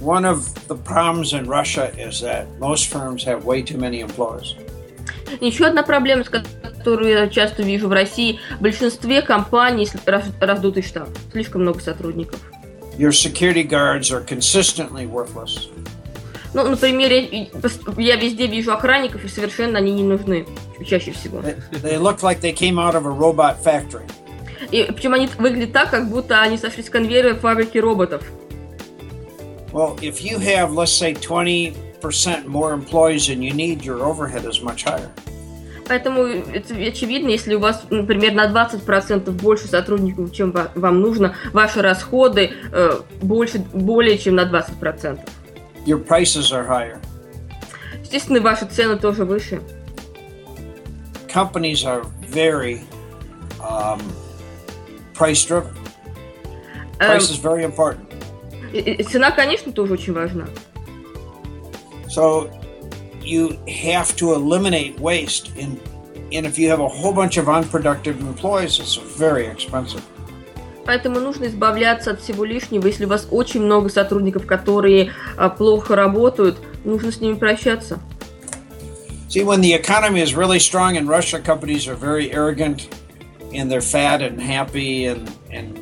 One 0.02 0.26
of 0.26 0.44
the 0.68 0.78
problems 0.78 1.34
in 1.34 1.48
Russia 1.48 1.92
is 1.98 2.22
that 2.22 2.46
most 2.60 2.92
firms 2.92 3.24
have 3.26 3.46
way 3.46 3.64
too 3.64 3.78
many 3.78 4.02
employees. 4.02 4.56
Еще 5.42 5.66
одна 5.66 5.84
проблема, 5.84 6.24
которую 6.24 7.10
я 7.10 7.28
часто 7.28 7.64
вижу 7.64 7.88
в 7.88 7.92
России, 7.92 8.40
в 8.60 8.62
большинстве 8.62 9.22
компаний 9.22 9.88
раздутый 10.40 10.84
штат, 10.84 11.10
слишком 11.32 11.62
много 11.62 11.80
сотрудников. 11.80 12.40
your 12.98 13.12
security 13.12 13.64
guards 13.64 14.12
are 14.12 14.22
consistently 14.22 15.06
worthless. 15.06 15.68
Ну, 16.56 16.70
например, 16.70 17.12
я, 17.12 17.48
я 17.98 18.16
везде 18.16 18.48
вижу 18.48 18.72
охранников, 18.72 19.26
и 19.26 19.28
совершенно 19.28 19.78
они 19.78 19.92
не 19.92 20.04
нужны 20.04 20.46
чаще 20.88 21.12
всего. 21.12 21.40
They, 21.40 21.58
they 21.84 21.98
look 21.98 22.22
like 22.22 22.40
they 22.40 22.54
came 22.54 22.80
out 22.80 22.96
of 22.96 23.06
a 23.06 23.12
robot 23.12 23.62
factory. 23.62 24.10
И 24.72 24.90
причем 24.90 25.14
они 25.14 25.28
выглядят 25.38 25.74
так, 25.74 25.90
как 25.90 26.10
будто 26.10 26.42
они 26.42 26.58
сошли 26.58 26.82
с 26.82 26.90
конвейера 26.90 27.36
фабрики 27.36 27.78
роботов. 27.78 28.24
Well, 29.74 29.98
if 30.02 30.22
you 30.22 30.40
have, 30.40 30.72
let's 30.72 30.94
say, 30.94 31.14
20% 31.14 31.76
more 32.46 32.72
employees 32.72 33.28
than 33.28 33.42
you 33.42 33.52
need, 33.52 33.84
your 33.84 34.00
overhead 34.06 34.46
is 34.46 34.64
much 34.64 34.86
higher. 34.86 35.10
Поэтому 35.90 36.24
это 36.24 36.74
очевидно, 36.74 37.28
если 37.32 37.56
у 37.56 37.60
вас, 37.60 37.84
например, 37.90 38.34
на 38.34 38.50
20% 38.50 39.30
больше 39.32 39.68
сотрудников, 39.68 40.32
чем 40.32 40.56
вам 40.74 41.02
нужно, 41.02 41.36
ваши 41.52 41.82
расходы 41.82 42.52
э, 42.72 42.92
больше, 43.22 43.60
более 43.60 44.18
чем 44.18 44.36
на 44.36 44.46
20%. 44.46 45.20
Your 45.87 45.99
prices 45.99 46.53
are 46.53 46.67
higher. 46.67 47.01
Естественно, 48.03 48.41
ваши 48.41 48.67
цены 48.67 48.97
тоже 48.99 49.25
выше. 49.25 49.63
Companies 51.29 51.85
are 51.85 52.05
very 52.29 52.81
um, 53.63 54.01
price 55.15 55.45
driven. 55.45 55.75
Price 56.99 57.31
is 57.31 57.39
very 57.39 57.65
important. 57.65 58.07
Цена, 59.11 59.31
конечно, 59.31 59.73
тоже 59.73 59.95
очень 59.95 60.13
важна. 60.13 60.49
So 62.09 62.51
you 63.23 63.59
have 63.69 64.17
to 64.17 64.35
eliminate 64.35 64.99
waste 64.99 65.57
in 65.57 65.81
and 66.33 66.47
if 66.47 66.59
you 66.59 66.69
have 66.69 66.81
a 66.81 66.89
whole 66.89 67.13
bunch 67.13 67.37
of 67.39 67.49
unproductive 67.49 68.21
employees, 68.21 68.79
it's 68.79 68.95
very 68.95 69.47
expensive. 69.47 70.05
Поэтому 70.86 71.20
нужно 71.20 71.46
избавляться 71.46 72.12
от 72.12 72.22
всего 72.22 72.46
лишнего. 72.46 72.86
Если 72.86 73.06
у 73.06 73.10
вас 73.10 73.28
очень 73.32 73.62
много 73.62 73.90
сотрудников, 73.90 74.46
которые 74.46 75.12
а, 75.36 75.50
плохо 75.50 75.96
работают, 75.96 76.58
нужно 76.84 77.12
с 77.12 77.20
ними 77.20 77.36
прощаться. 77.36 78.00
See, 79.28 79.44
when 79.44 79.62
the 79.62 79.74
economy 79.74 80.22
is 80.22 80.36
really 80.36 80.60
strong 80.60 80.96
in 80.96 81.08
Russia, 81.08 81.40
companies 81.40 81.88
are 81.88 81.96
very 81.96 82.32
arrogant 82.32 82.88
and 83.52 83.70
they're 83.70 83.82
fat 83.82 84.22
and 84.22 84.40
happy 84.40 85.08
and, 85.08 85.30
and 85.52 85.78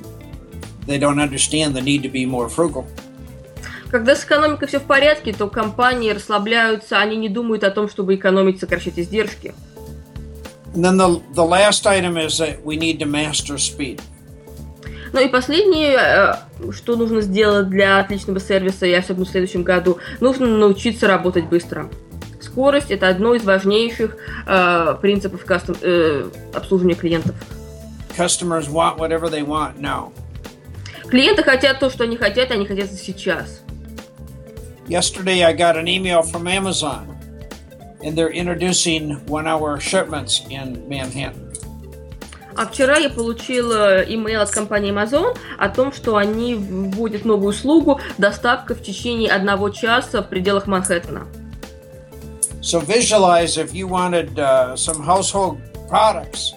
they 0.87 0.97
don't 0.97 1.19
understand 1.19 1.75
the 1.75 1.81
need 1.81 2.01
to 2.01 2.09
be 2.09 2.25
more 2.25 2.49
frugal. 2.49 2.85
Когда 3.91 4.15
с 4.15 4.23
экономикой 4.23 4.67
все 4.67 4.79
в 4.79 4.83
порядке, 4.83 5.33
то 5.33 5.47
компании 5.47 6.11
расслабляются, 6.11 6.97
они 6.97 7.15
не 7.15 7.29
думают 7.29 7.63
о 7.63 7.69
том, 7.69 7.87
чтобы 7.89 8.15
экономить, 8.15 8.59
сокращать 8.59 8.97
издержки. 8.97 9.53
And 10.73 10.83
then 10.83 10.97
the, 10.97 11.21
the 11.33 11.45
last 11.45 11.85
item 11.85 12.17
is 12.17 12.39
that 12.39 12.65
we 12.65 12.75
need 12.75 12.97
to 12.99 13.05
master 13.05 13.59
speed. 13.59 14.01
Ну 15.13 15.19
и 15.19 15.27
последнее, 15.27 15.95
э, 15.95 16.71
что 16.71 16.95
нужно 16.95 17.21
сделать 17.21 17.69
для 17.69 17.99
отличного 17.99 18.39
сервиса, 18.39 18.87
и 18.87 18.93
особенно 18.93 19.25
в 19.25 19.29
следующем 19.29 19.61
году, 19.61 19.99
нужно 20.19 20.47
научиться 20.47 21.07
работать 21.07 21.45
быстро. 21.45 21.89
Скорость– 22.41 22.87
это 22.89 23.07
одно 23.07 23.35
из 23.35 23.43
важнейших 23.43 24.17
э, 24.47 24.95
принципов 24.99 25.45
кастом, 25.45 25.75
э, 25.81 26.29
обслуживания 26.53 26.95
клиентов. 26.95 27.35
Customers 28.17 28.67
want 28.67 28.97
whatever 28.97 29.29
they 29.29 29.45
want 29.45 29.79
now. 29.79 30.11
Клиенты 31.09 31.43
хотят 31.43 31.79
то, 31.79 31.91
что 31.91 32.05
они 32.05 32.17
хотят, 32.17 32.49
и 32.49 32.53
они 32.55 32.65
хотят 32.65 32.91
сейчас. 32.91 33.61
Yesterday 34.87 35.43
I 35.43 35.53
got 35.53 35.77
an 35.77 35.87
email 35.87 36.23
from 36.23 36.47
Amazon 36.47 37.07
and 38.03 38.17
they're 38.17 38.33
introducing 38.33 39.11
one-hour 39.27 39.79
shipments 39.79 40.41
in 40.49 40.83
Manhattan. 40.89 41.42
А 42.55 42.67
вчера 42.67 42.97
я 42.97 43.09
получил 43.09 43.71
имейл 43.71 44.41
от 44.41 44.51
компании 44.51 44.91
Amazon 44.93 45.37
о 45.57 45.69
том, 45.69 45.91
что 45.91 46.17
они 46.17 46.55
вводят 46.55 47.25
новую 47.25 47.49
услугу 47.49 47.99
доставка 48.17 48.75
в 48.75 48.81
течение 48.81 49.31
одного 49.31 49.69
часа 49.69 50.21
в 50.21 50.29
пределах 50.29 50.67
Манхэттена. 50.67 51.27
So 52.61 52.79
visualize 52.79 53.57
if 53.57 53.73
you 53.73 53.87
wanted 53.87 54.39
uh, 54.39 54.77
some 54.77 55.03
household 55.03 55.59
products 55.89 56.53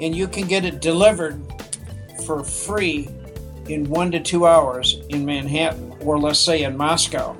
and 0.00 0.14
you 0.14 0.26
can 0.26 0.48
get 0.48 0.64
it 0.64 0.80
delivered 0.80 1.40
for 2.26 2.42
free 2.42 3.08
in 3.68 3.88
one 3.88 4.10
to 4.10 4.18
two 4.18 4.46
hours 4.46 4.98
in 5.10 5.24
Manhattan 5.24 5.92
or 6.00 6.18
let's 6.18 6.40
say 6.40 6.64
in 6.64 6.76
Moscow. 6.76 7.36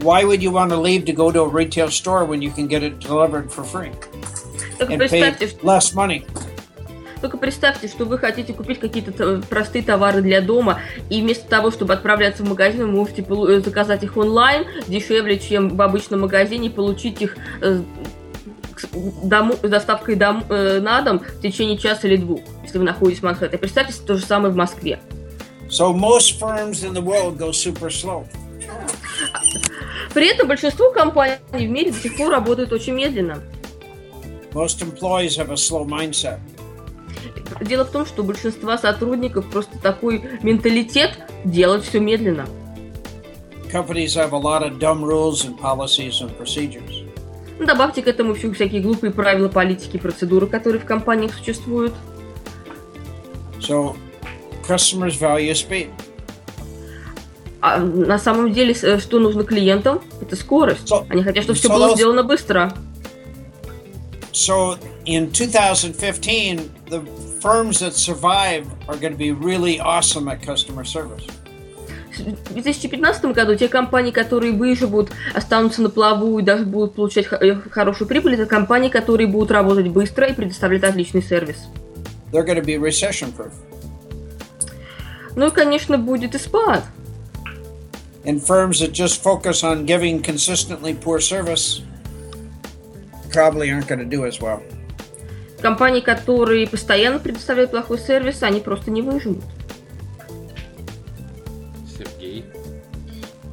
Why 0.00 0.22
would 0.22 0.40
you 0.40 0.52
want 0.52 0.70
to 0.70 0.76
leave 0.76 1.04
to 1.06 1.12
go 1.12 1.32
to 1.32 1.40
a 1.40 1.48
retail 1.48 1.90
store 1.90 2.24
when 2.24 2.40
you 2.40 2.52
can 2.52 2.68
get 2.68 2.84
it 2.84 3.00
delivered 3.00 3.50
for 3.52 3.64
free 3.64 3.90
and 4.78 5.00
pay 5.00 5.34
less 5.62 5.92
money? 5.92 6.24
Только 7.20 7.36
представьте, 7.36 7.88
что 7.88 8.04
вы 8.04 8.18
хотите 8.18 8.52
купить 8.52 8.78
какие-то 8.78 9.42
простые 9.48 9.82
товары 9.82 10.22
для 10.22 10.40
дома, 10.40 10.80
и 11.10 11.20
вместо 11.20 11.48
того, 11.48 11.70
чтобы 11.70 11.94
отправляться 11.94 12.42
в 12.44 12.48
магазин, 12.48 12.82
вы 12.82 12.92
можете 12.92 13.24
заказать 13.60 14.04
их 14.04 14.16
онлайн 14.16 14.66
дешевле, 14.86 15.38
чем 15.38 15.76
в 15.76 15.82
обычном 15.82 16.20
магазине, 16.20 16.70
получить 16.70 17.20
их 17.20 17.36
дому, 19.24 19.54
с 19.54 19.68
доставкой 19.68 20.14
дом, 20.14 20.44
на 20.48 21.02
дом 21.02 21.18
в 21.18 21.40
течение 21.40 21.76
часа 21.76 22.06
или 22.06 22.16
двух, 22.16 22.40
если 22.62 22.78
вы 22.78 22.84
находитесь 22.84 23.20
в 23.20 23.24
Манхэттене. 23.24 23.58
Представьте 23.58 23.94
то 24.06 24.14
же 24.14 24.24
самое 24.24 24.52
в 24.52 24.56
Москве. 24.56 25.00
So 25.68 25.92
most 25.92 26.40
firms 26.40 26.84
in 26.84 26.94
the 26.94 27.02
world 27.02 27.36
go 27.36 27.50
super 27.50 27.90
slow. 27.90 28.24
При 30.14 30.28
этом 30.28 30.48
большинство 30.48 30.90
компаний 30.90 31.36
в 31.52 31.68
мире 31.68 31.90
до 31.90 31.98
сих 31.98 32.16
пор 32.16 32.30
работают 32.30 32.72
очень 32.72 32.94
медленно. 32.94 33.42
Most 34.52 34.80
employees 34.80 35.36
have 35.36 35.50
a 35.50 35.56
slow 35.56 35.84
mindset. 35.84 36.38
Дело 37.60 37.84
в 37.84 37.90
том, 37.90 38.06
что 38.06 38.22
у 38.22 38.24
большинства 38.24 38.78
сотрудников 38.78 39.50
просто 39.50 39.78
такой 39.78 40.22
менталитет 40.42 41.18
делать 41.44 41.84
все 41.84 42.00
медленно. 42.00 42.46
Companies 43.72 44.16
have 44.16 44.32
a 44.32 44.38
lot 44.38 44.62
of 44.62 44.78
dumb 44.78 45.02
rules 45.02 45.44
and 45.44 45.58
policies 45.58 46.22
and 46.22 46.36
procedures. 46.38 47.04
Ну, 47.58 47.66
добавьте 47.66 48.02
к 48.02 48.06
этому 48.06 48.34
еще 48.34 48.52
всякие 48.52 48.80
глупые 48.80 49.12
правила 49.12 49.48
политики 49.48 49.96
и 49.96 49.98
процедуры, 49.98 50.46
которые 50.46 50.80
в 50.80 50.84
компаниях 50.84 51.34
существуют. 51.34 51.92
So, 53.60 53.96
customers 54.66 55.18
value 55.18 55.52
speed. 55.52 55.90
А 57.60 57.78
на 57.78 58.18
самом 58.18 58.52
деле, 58.52 58.74
что 58.74 59.18
нужно 59.18 59.42
клиентам, 59.42 60.00
это 60.20 60.36
скорость. 60.36 60.90
So, 60.90 61.04
Они 61.10 61.24
хотят, 61.24 61.44
чтобы 61.44 61.58
so 61.58 61.60
все 61.60 61.68
было 61.68 61.94
сделано 61.94 62.22
быстро. 62.22 62.72
So, 64.32 64.78
in 65.04 65.32
2015, 65.32 66.70
the 66.88 67.02
firms 67.40 67.78
that 67.80 67.94
survive 67.94 68.66
are 68.88 68.96
going 68.96 69.12
to 69.12 69.18
be 69.18 69.32
really 69.32 69.80
awesome 69.80 70.28
at 70.28 70.42
customer 70.42 70.84
service. 70.84 71.26
В 72.18 72.52
2015 72.54 73.32
году 73.32 73.54
те 73.54 73.68
компании, 73.68 74.10
которые 74.10 74.52
выживут, 74.52 75.12
останутся 75.34 75.82
на 75.82 75.88
плаву 75.88 76.38
и 76.38 76.42
даже 76.42 76.64
будут 76.64 76.94
получать 76.94 77.26
хорошую 77.26 78.08
прибыль, 78.08 78.34
это 78.34 78.46
компании, 78.46 78.88
которые 78.88 79.28
будут 79.28 79.52
работать 79.52 79.88
быстро 79.88 80.26
и 80.26 80.32
предоставлять 80.32 80.82
отличный 80.82 81.22
сервис. 81.22 81.68
They're 82.32 82.44
going 82.44 82.56
to 82.56 82.64
be 82.64 82.76
recession 82.76 83.32
proof. 83.32 83.52
Ну 85.36 85.46
и, 85.46 85.50
конечно, 85.50 85.96
будет 85.96 86.34
и 86.34 86.38
спад. 86.38 86.82
And 88.24 88.42
firms 88.42 88.80
that 88.80 88.92
just 88.92 89.22
focus 89.22 89.62
on 89.62 89.86
giving 89.86 90.20
consistently 90.20 90.94
poor 90.94 91.20
service 91.20 91.82
probably 93.30 93.70
aren't 93.70 93.86
going 93.86 94.00
to 94.00 94.04
do 94.04 94.26
as 94.26 94.40
well. 94.40 94.60
Компании, 95.60 96.00
которые 96.00 96.68
постоянно 96.68 97.18
предоставляют 97.18 97.70
плохой 97.70 97.98
сервис, 97.98 98.42
они 98.42 98.60
просто 98.60 98.90
не 98.90 99.02
выживут. 99.02 99.42
Сергей? 101.96 102.44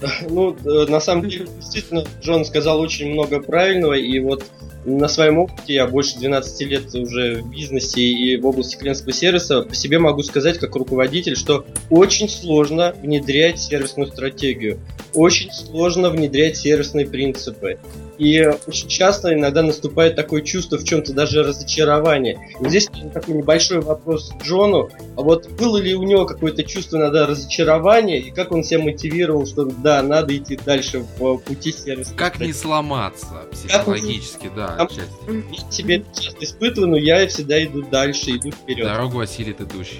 Ну, 0.29 0.55
на 0.63 0.99
самом 0.99 1.29
деле, 1.29 1.47
действительно, 1.57 2.03
Джон 2.21 2.45
сказал 2.45 2.79
очень 2.79 3.11
много 3.11 3.39
правильного, 3.39 3.93
и 3.93 4.19
вот 4.19 4.43
на 4.85 5.07
своем 5.07 5.39
опыте, 5.39 5.73
я 5.73 5.87
больше 5.87 6.17
12 6.19 6.67
лет 6.67 6.93
уже 6.93 7.41
в 7.41 7.49
бизнесе 7.49 8.01
и 8.01 8.37
в 8.37 8.45
области 8.45 8.75
клиентского 8.75 9.13
сервиса, 9.13 9.63
по 9.63 9.73
себе 9.73 9.97
могу 9.97 10.21
сказать 10.21 10.59
как 10.59 10.75
руководитель, 10.75 11.35
что 11.35 11.65
очень 11.89 12.29
сложно 12.29 12.93
внедрять 13.01 13.59
сервисную 13.59 14.07
стратегию, 14.07 14.79
очень 15.13 15.51
сложно 15.51 16.09
внедрять 16.09 16.57
сервисные 16.57 17.07
принципы. 17.07 17.79
И 18.17 18.41
очень 18.67 18.87
часто 18.87 19.33
иногда 19.33 19.61
наступает 19.61 20.15
такое 20.15 20.41
чувство 20.41 20.77
в 20.77 20.83
чем-то 20.83 21.13
даже 21.13 21.43
разочарование. 21.43 22.39
И 22.61 22.69
здесь 22.69 22.89
такой 23.13 23.35
небольшой 23.35 23.81
вопрос 23.81 24.31
к 24.39 24.43
Джону. 24.43 24.89
А 25.17 25.21
вот 25.21 25.49
было 25.51 25.77
ли 25.77 25.95
у 25.95 26.03
него 26.03 26.25
какое-то 26.25 26.63
чувство 26.63 26.97
иногда 26.97 27.27
разочарования, 27.27 28.19
и 28.19 28.31
как 28.31 28.51
он 28.51 28.63
себя 28.63 28.83
мотивировал, 28.83 29.45
что 29.45 29.65
да, 29.65 30.01
надо 30.01 30.35
идти 30.35 30.57
дальше 30.63 31.05
в 31.17 31.37
пути 31.37 31.71
сервиса? 31.71 32.13
Как 32.15 32.39
не 32.39 32.53
сломаться 32.53 33.27
психологически, 33.51 34.49
да, 34.55 34.75
отчасти. 34.75 35.03
Я 35.51 35.71
себе 35.71 35.97
это 35.97 36.21
часто 36.21 36.45
испытываю, 36.45 36.91
но 36.91 36.97
я 36.97 37.27
всегда 37.27 37.63
иду 37.63 37.83
дальше, 37.83 38.31
иду 38.31 38.51
вперед. 38.51 38.85
Дорогу 38.85 39.19
осилит 39.19 39.61
идущий. 39.61 39.99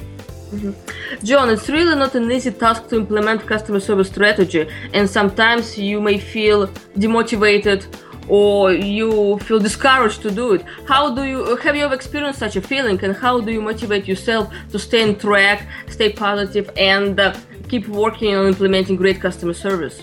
John, 1.24 1.50
it's 1.50 1.68
really 1.68 1.96
not 1.96 2.16
an 2.16 2.32
easy 2.32 2.52
task 2.52 2.88
to 2.90 2.98
implement 2.98 3.46
customer 3.46 3.80
service 3.80 4.08
strategy, 4.08 4.68
and 4.94 5.10
sometimes 5.10 5.78
you 5.78 6.00
may 6.00 6.18
feel 6.20 6.70
demotivated 6.98 7.84
or 8.29 8.73
you 8.73 9.39
feel 9.41 9.59
discouraged 9.59 10.23
to 10.23 10.31
do 10.31 10.53
it. 10.55 10.65
How 10.87 11.15
do 11.15 11.25
you 11.25 11.57
have 11.57 11.75
you 11.77 11.85
ever 11.85 11.95
experienced 11.95 12.39
such 12.39 12.57
a 12.57 12.61
feeling, 12.61 12.99
and 13.05 13.15
how 13.15 13.41
do 13.41 13.51
you 13.53 13.61
motivate 13.61 14.07
yourself 14.07 14.53
to 14.73 14.79
stay 14.79 15.03
on 15.03 15.17
track, 15.17 15.67
stay 15.89 16.13
positive, 16.13 16.71
and 16.77 17.19
uh, 17.19 17.35
keep 17.69 17.89
working 17.89 18.35
on 18.37 18.47
implementing 18.47 18.97
great 18.97 19.21
customer 19.21 19.55
service. 19.55 20.03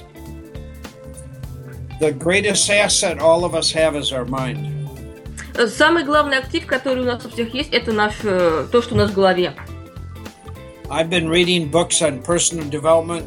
The 2.00 2.12
greatest 2.12 2.70
asset 2.70 3.20
all 3.20 3.44
of 3.44 3.56
us 3.56 3.72
have 3.72 3.96
is 3.96 4.12
our 4.12 4.26
mind. 4.26 4.74
Самый 5.66 6.04
главный 6.04 6.38
актив, 6.38 6.68
который 6.68 7.02
у 7.02 7.06
нас 7.06 7.26
у 7.26 7.30
всех 7.30 7.52
есть, 7.56 7.74
это 7.74 7.92
наш, 7.92 8.14
э, 8.24 8.68
то, 8.72 8.82
что 8.84 8.94
у 8.94 8.98
нас 8.98 9.10
в 9.10 9.16
голове. 9.16 9.54
I've 10.90 11.10
been 11.10 11.28
reading 11.28 11.70
books 11.70 12.02
on 12.02 12.22
personal 12.22 12.70
development 12.70 13.26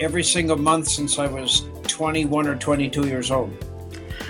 every 0.00 0.24
single 0.24 0.56
month 0.56 0.88
since 0.88 1.18
I 1.18 1.26
was 1.26 1.64
21 1.86 2.48
or 2.48 2.56
22 2.56 3.06
years 3.06 3.30
old. 3.30 3.50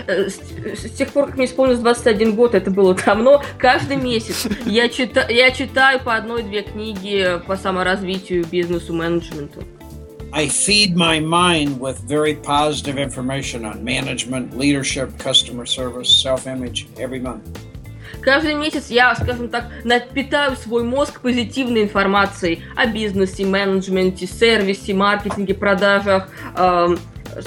Э, 0.07 0.27
С, 0.29 0.39
с 0.39 0.91
тех 0.91 1.09
пор, 1.09 1.27
как 1.27 1.37
мне 1.37 1.45
исполнилось 1.45 1.79
21 1.79 2.35
год, 2.35 2.55
это 2.55 2.71
было 2.71 2.95
давно, 2.95 3.43
каждый 3.57 3.97
месяц 3.97 4.47
я, 4.65 4.89
чита, 4.89 5.27
я 5.29 5.51
читаю 5.51 5.99
по 5.99 6.15
одной-две 6.15 6.63
книги 6.63 7.41
по 7.47 7.55
саморазвитию, 7.55 8.45
бизнесу, 8.45 8.93
менеджменту. 8.93 9.63
I 10.35 10.47
feed 10.47 10.95
my 10.95 11.19
mind 11.19 11.79
with 11.79 11.99
very 12.07 12.33
positive 12.33 12.97
information 12.97 13.65
on 13.65 13.83
management, 13.83 14.57
leadership, 14.57 15.15
customer 15.19 15.65
service, 15.67 16.09
self 16.09 16.47
image 16.47 16.87
every 16.97 17.19
month. 17.19 17.43
Каждый 18.21 18.55
месяц 18.55 18.89
я, 18.89 19.13
скажем 19.15 19.49
так, 19.49 19.65
напитаю 19.83 20.55
свой 20.55 20.83
мозг 20.83 21.19
позитивной 21.21 21.83
информацией 21.83 22.63
о 22.75 22.87
бизнесе, 22.87 23.45
менеджменте, 23.45 24.25
сервисе, 24.25 24.93
маркетинге, 24.93 25.53
продажах, 25.53 26.29
эм, 26.55 26.97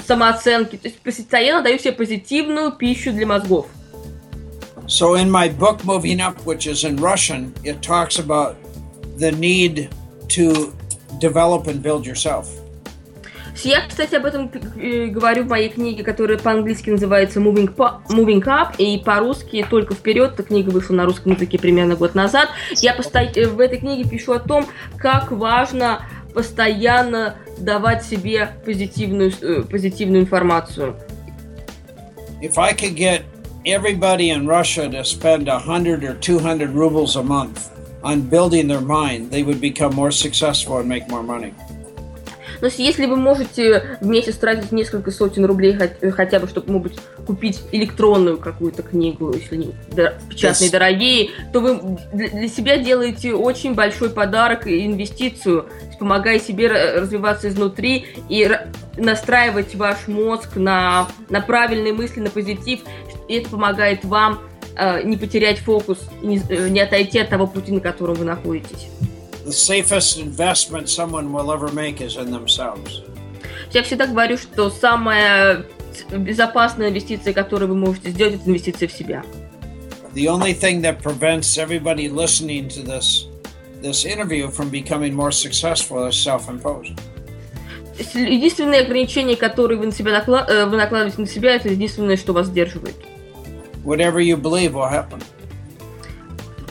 самооценке. 0.05 0.77
То 0.77 0.87
есть 0.87 0.99
постоянно 0.99 1.63
даю 1.63 1.79
себе 1.79 1.93
позитивную 1.93 2.71
пищу 2.71 3.11
для 3.11 3.25
мозгов. 3.25 3.67
So, 4.87 5.15
in 5.15 5.29
my 5.29 5.49
book, 5.49 5.83
Moving 5.83 6.21
Up, 6.21 6.37
which 6.45 6.65
is 6.65 6.85
in 6.85 6.95
Russian, 6.95 7.53
it 7.65 7.81
talks 7.81 8.19
about 8.19 8.55
the 9.17 9.33
need 9.33 9.89
to 10.29 10.73
develop 11.19 11.67
and 11.67 11.83
build 11.83 12.05
yourself. 12.05 12.47
Я, 13.63 13.81
кстати, 13.87 14.15
об 14.15 14.25
этом 14.25 14.51
э, 14.75 15.07
говорю 15.07 15.43
в 15.43 15.47
моей 15.47 15.69
книге, 15.69 16.03
которая 16.03 16.37
по-английски 16.37 16.91
называется 16.91 17.39
Moving, 17.39 17.73
Moving 18.09 18.43
Up, 18.43 18.75
и 18.77 18.99
по-русски 18.99 19.65
только 19.67 19.95
вперед. 19.95 20.33
Эта 20.33 20.43
книга 20.43 20.69
вышла 20.69 20.93
на 20.93 21.05
русском 21.05 21.33
языке 21.33 21.57
примерно 21.57 21.95
год 21.95 22.13
назад. 22.13 22.49
Я 22.81 22.95
э, 22.95 23.47
в 23.47 23.59
этой 23.59 23.79
книге 23.79 24.07
пишу 24.07 24.33
о 24.33 24.39
том, 24.39 24.67
как 24.97 25.31
важно 25.31 26.05
постоянно 26.37 27.33
давать 27.57 28.05
себе 28.05 28.51
позитивную, 28.63 29.31
э, 29.41 29.63
позитивную 29.63 30.21
информацию. 30.21 30.95
If 32.43 32.59
I 32.59 32.73
could 32.73 32.95
get 32.95 33.23
everybody 33.65 34.29
in 34.29 34.45
Russia 34.45 34.87
to 34.87 35.03
spend 35.03 35.47
100 35.47 36.03
or 36.03 36.13
200 36.13 36.69
rubles 36.75 37.15
a 37.15 37.23
month 37.23 37.71
on 38.03 38.21
building 38.29 38.67
their 38.67 38.81
mind, 38.81 39.31
they 39.31 39.41
would 39.41 39.59
become 39.59 39.95
more 39.95 40.11
successful 40.11 40.77
and 40.77 40.87
make 40.87 41.09
more 41.09 41.23
money. 41.23 41.55
Но 42.61 42.67
если 42.77 43.05
вы 43.05 43.15
можете 43.15 43.97
в 44.01 44.07
месяц 44.07 44.35
тратить 44.35 44.71
несколько 44.71 45.11
сотен 45.11 45.45
рублей 45.45 45.77
э, 46.01 46.11
хотя 46.11 46.39
бы, 46.39 46.47
чтобы, 46.47 46.71
может 46.71 46.91
быть, 46.91 46.99
купить 47.25 47.61
электронную 47.71 48.37
какую-то 48.37 48.83
книгу, 48.83 49.33
если 49.33 49.55
не 49.57 49.73
печатные 50.29 50.69
Yes. 50.69 50.71
дорогие, 50.71 51.29
то 51.53 51.59
вы 51.59 51.97
для 52.13 52.47
себя 52.47 52.77
делаете 52.77 53.33
очень 53.33 53.73
большой 53.73 54.09
подарок 54.09 54.67
и 54.67 54.85
инвестицию, 54.85 55.65
помогая 55.99 56.39
себе 56.39 56.65
ра- 56.67 56.99
развиваться 56.99 57.49
изнутри 57.49 58.05
и 58.29 58.43
ра- 58.43 58.67
настраивать 58.97 59.75
ваш 59.75 60.07
мозг 60.07 60.55
на, 60.55 61.07
на 61.29 61.41
правильные 61.41 61.93
мысли, 61.93 62.19
на 62.19 62.29
позитив. 62.29 62.81
И 63.27 63.35
это 63.35 63.49
помогает 63.49 64.05
вам 64.05 64.39
э, 64.75 65.03
не 65.03 65.17
потерять 65.17 65.59
фокус, 65.59 65.99
и 66.21 66.27
не, 66.27 66.41
э, 66.49 66.69
не 66.69 66.79
отойти 66.79 67.19
от 67.19 67.29
того 67.29 67.45
пути, 67.47 67.71
на 67.71 67.79
котором 67.81 68.15
вы 68.15 68.25
находитесь. 68.25 68.87
The 69.47 69.53
safest 69.53 70.19
investment 70.19 70.89
someone 70.89 71.31
will 71.31 71.53
ever 71.53 71.71
make 71.71 72.01
is 72.01 72.17
in 72.17 72.31
themselves. 72.31 73.01
Я 73.71 73.81
всегда 73.83 74.05
говорю, 74.05 74.37
что 74.37 74.69
самая 74.69 75.65
безопасная 76.11 76.89
инвестиция, 76.89 77.33
которую 77.33 77.69
вы 77.69 77.75
можете 77.75 78.09
сделать, 78.09 78.35
это 78.35 78.49
инвестиция 78.49 78.89
в 78.89 78.91
себя. 78.91 79.23
The 80.13 80.25
only 80.27 80.53
thing 80.53 80.81
that 80.81 81.01
prevents 81.01 81.57
everybody 81.57 82.09
listening 82.09 82.67
to 82.67 82.83
this 82.83 83.27
this 83.81 84.03
interview 84.03 84.49
from 84.49 84.69
becoming 84.69 85.13
more 85.13 85.31
successful 85.31 86.05
is 86.07 86.15
self-imposed. 86.17 86.99
Единственное 88.13 88.81
ограничение, 88.81 89.37
которое 89.37 89.77
вы, 89.77 89.85
на 89.85 89.91
себя 89.93 90.11
накла- 90.11 90.45
э, 90.45 90.65
вы 90.65 90.75
накладываете 90.75 91.21
на 91.21 91.27
себя, 91.27 91.55
это 91.55 91.69
единственное, 91.69 92.17
что 92.17 92.33
вас 92.33 92.47
сдерживает. 92.47 92.95
Whatever 93.85 94.19
you 94.19 94.35
believe 94.35 94.73
will 94.73 94.91
happen. 94.91 95.23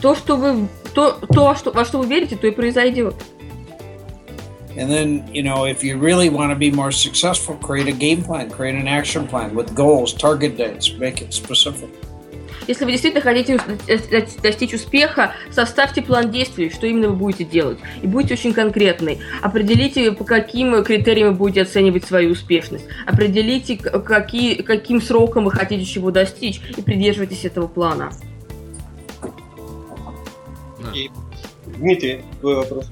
То, 0.02 0.14
что 0.14 0.36
вы, 0.36 0.68
то, 0.96 1.12
то 1.12 1.44
во, 1.44 1.54
что, 1.54 1.72
во 1.72 1.84
что 1.84 1.98
вы 1.98 2.06
верите, 2.06 2.36
то 2.36 2.46
и 2.46 2.50
произойдет. 2.50 3.14
And 4.76 4.90
then, 4.90 5.24
you 5.32 5.42
know, 5.42 5.64
if 5.64 5.84
you 5.84 5.98
really 5.98 6.28
want 6.28 6.50
to 6.50 6.56
be 6.56 6.70
more 6.70 6.90
successful, 6.90 7.54
create 7.56 7.88
a 7.88 7.92
game 7.92 8.22
plan, 8.22 8.50
create 8.50 8.74
an 8.74 8.88
action 8.88 9.26
plan 9.26 9.54
with 9.54 9.74
goals, 9.74 10.12
target 10.14 10.56
dates, 10.56 10.92
make 10.98 11.20
it 11.20 11.32
specific. 11.32 11.90
Если 12.66 12.84
вы 12.84 12.92
действительно 12.92 13.22
хотите 13.22 13.60
э, 13.86 13.98
э, 14.10 14.26
достичь 14.42 14.74
успеха, 14.74 15.34
составьте 15.50 16.02
план 16.02 16.30
действий, 16.30 16.70
что 16.70 16.86
именно 16.86 17.08
вы 17.08 17.16
будете 17.16 17.44
делать. 17.44 17.78
И 18.02 18.06
будьте 18.06 18.34
очень 18.34 18.54
конкретны. 18.54 19.18
Определите, 19.42 20.12
по 20.12 20.24
каким 20.24 20.82
критериям 20.82 21.32
вы 21.32 21.34
будете 21.34 21.62
оценивать 21.62 22.04
свою 22.04 22.32
успешность. 22.32 22.86
Определите, 23.06 23.76
какие, 23.76 24.62
каким 24.62 25.00
сроком 25.00 25.44
вы 25.44 25.52
хотите 25.52 25.84
чего 25.84 26.10
достичь. 26.10 26.60
И 26.76 26.82
придерживайтесь 26.82 27.44
этого 27.44 27.68
плана. 27.68 28.10
Дмитрий, 31.76 32.22
твой 32.40 32.56
вопрос. 32.56 32.88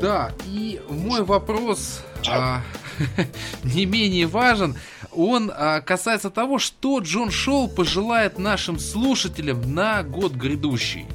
Да, 0.00 0.32
и 0.46 0.80
мой 0.88 1.22
вопрос 1.22 2.02
а, 2.28 2.62
не 3.64 3.86
менее 3.86 4.26
важен. 4.26 4.76
Он 5.12 5.50
а, 5.54 5.80
касается 5.80 6.28
того, 6.30 6.58
что 6.58 6.98
Джон 6.98 7.30
Шоу 7.30 7.68
пожелает 7.68 8.38
нашим 8.38 8.78
слушателям 8.78 9.74
на 9.74 10.02
год 10.02 10.32
грядущий. 10.32 11.06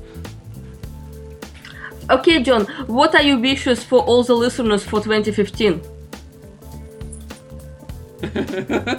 Okay, 2.08 2.44
John, 2.44 2.68
what 2.88 3.14
are 3.14 3.22
your 3.22 3.40
wishes 3.40 3.84
for 3.84 4.00
all 4.00 4.24
the 4.24 4.34
listeners 4.34 4.84
for 4.84 5.00
2015? 5.02 5.82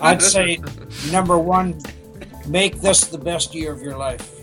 I'd 0.01 0.23
say 0.23 0.59
number 1.11 1.37
one, 1.37 1.79
make 2.47 2.81
this 2.81 3.05
the 3.05 3.19
best 3.19 3.55
year 3.55 3.73
of 3.73 3.83
your 3.83 3.99
life. 3.99 4.42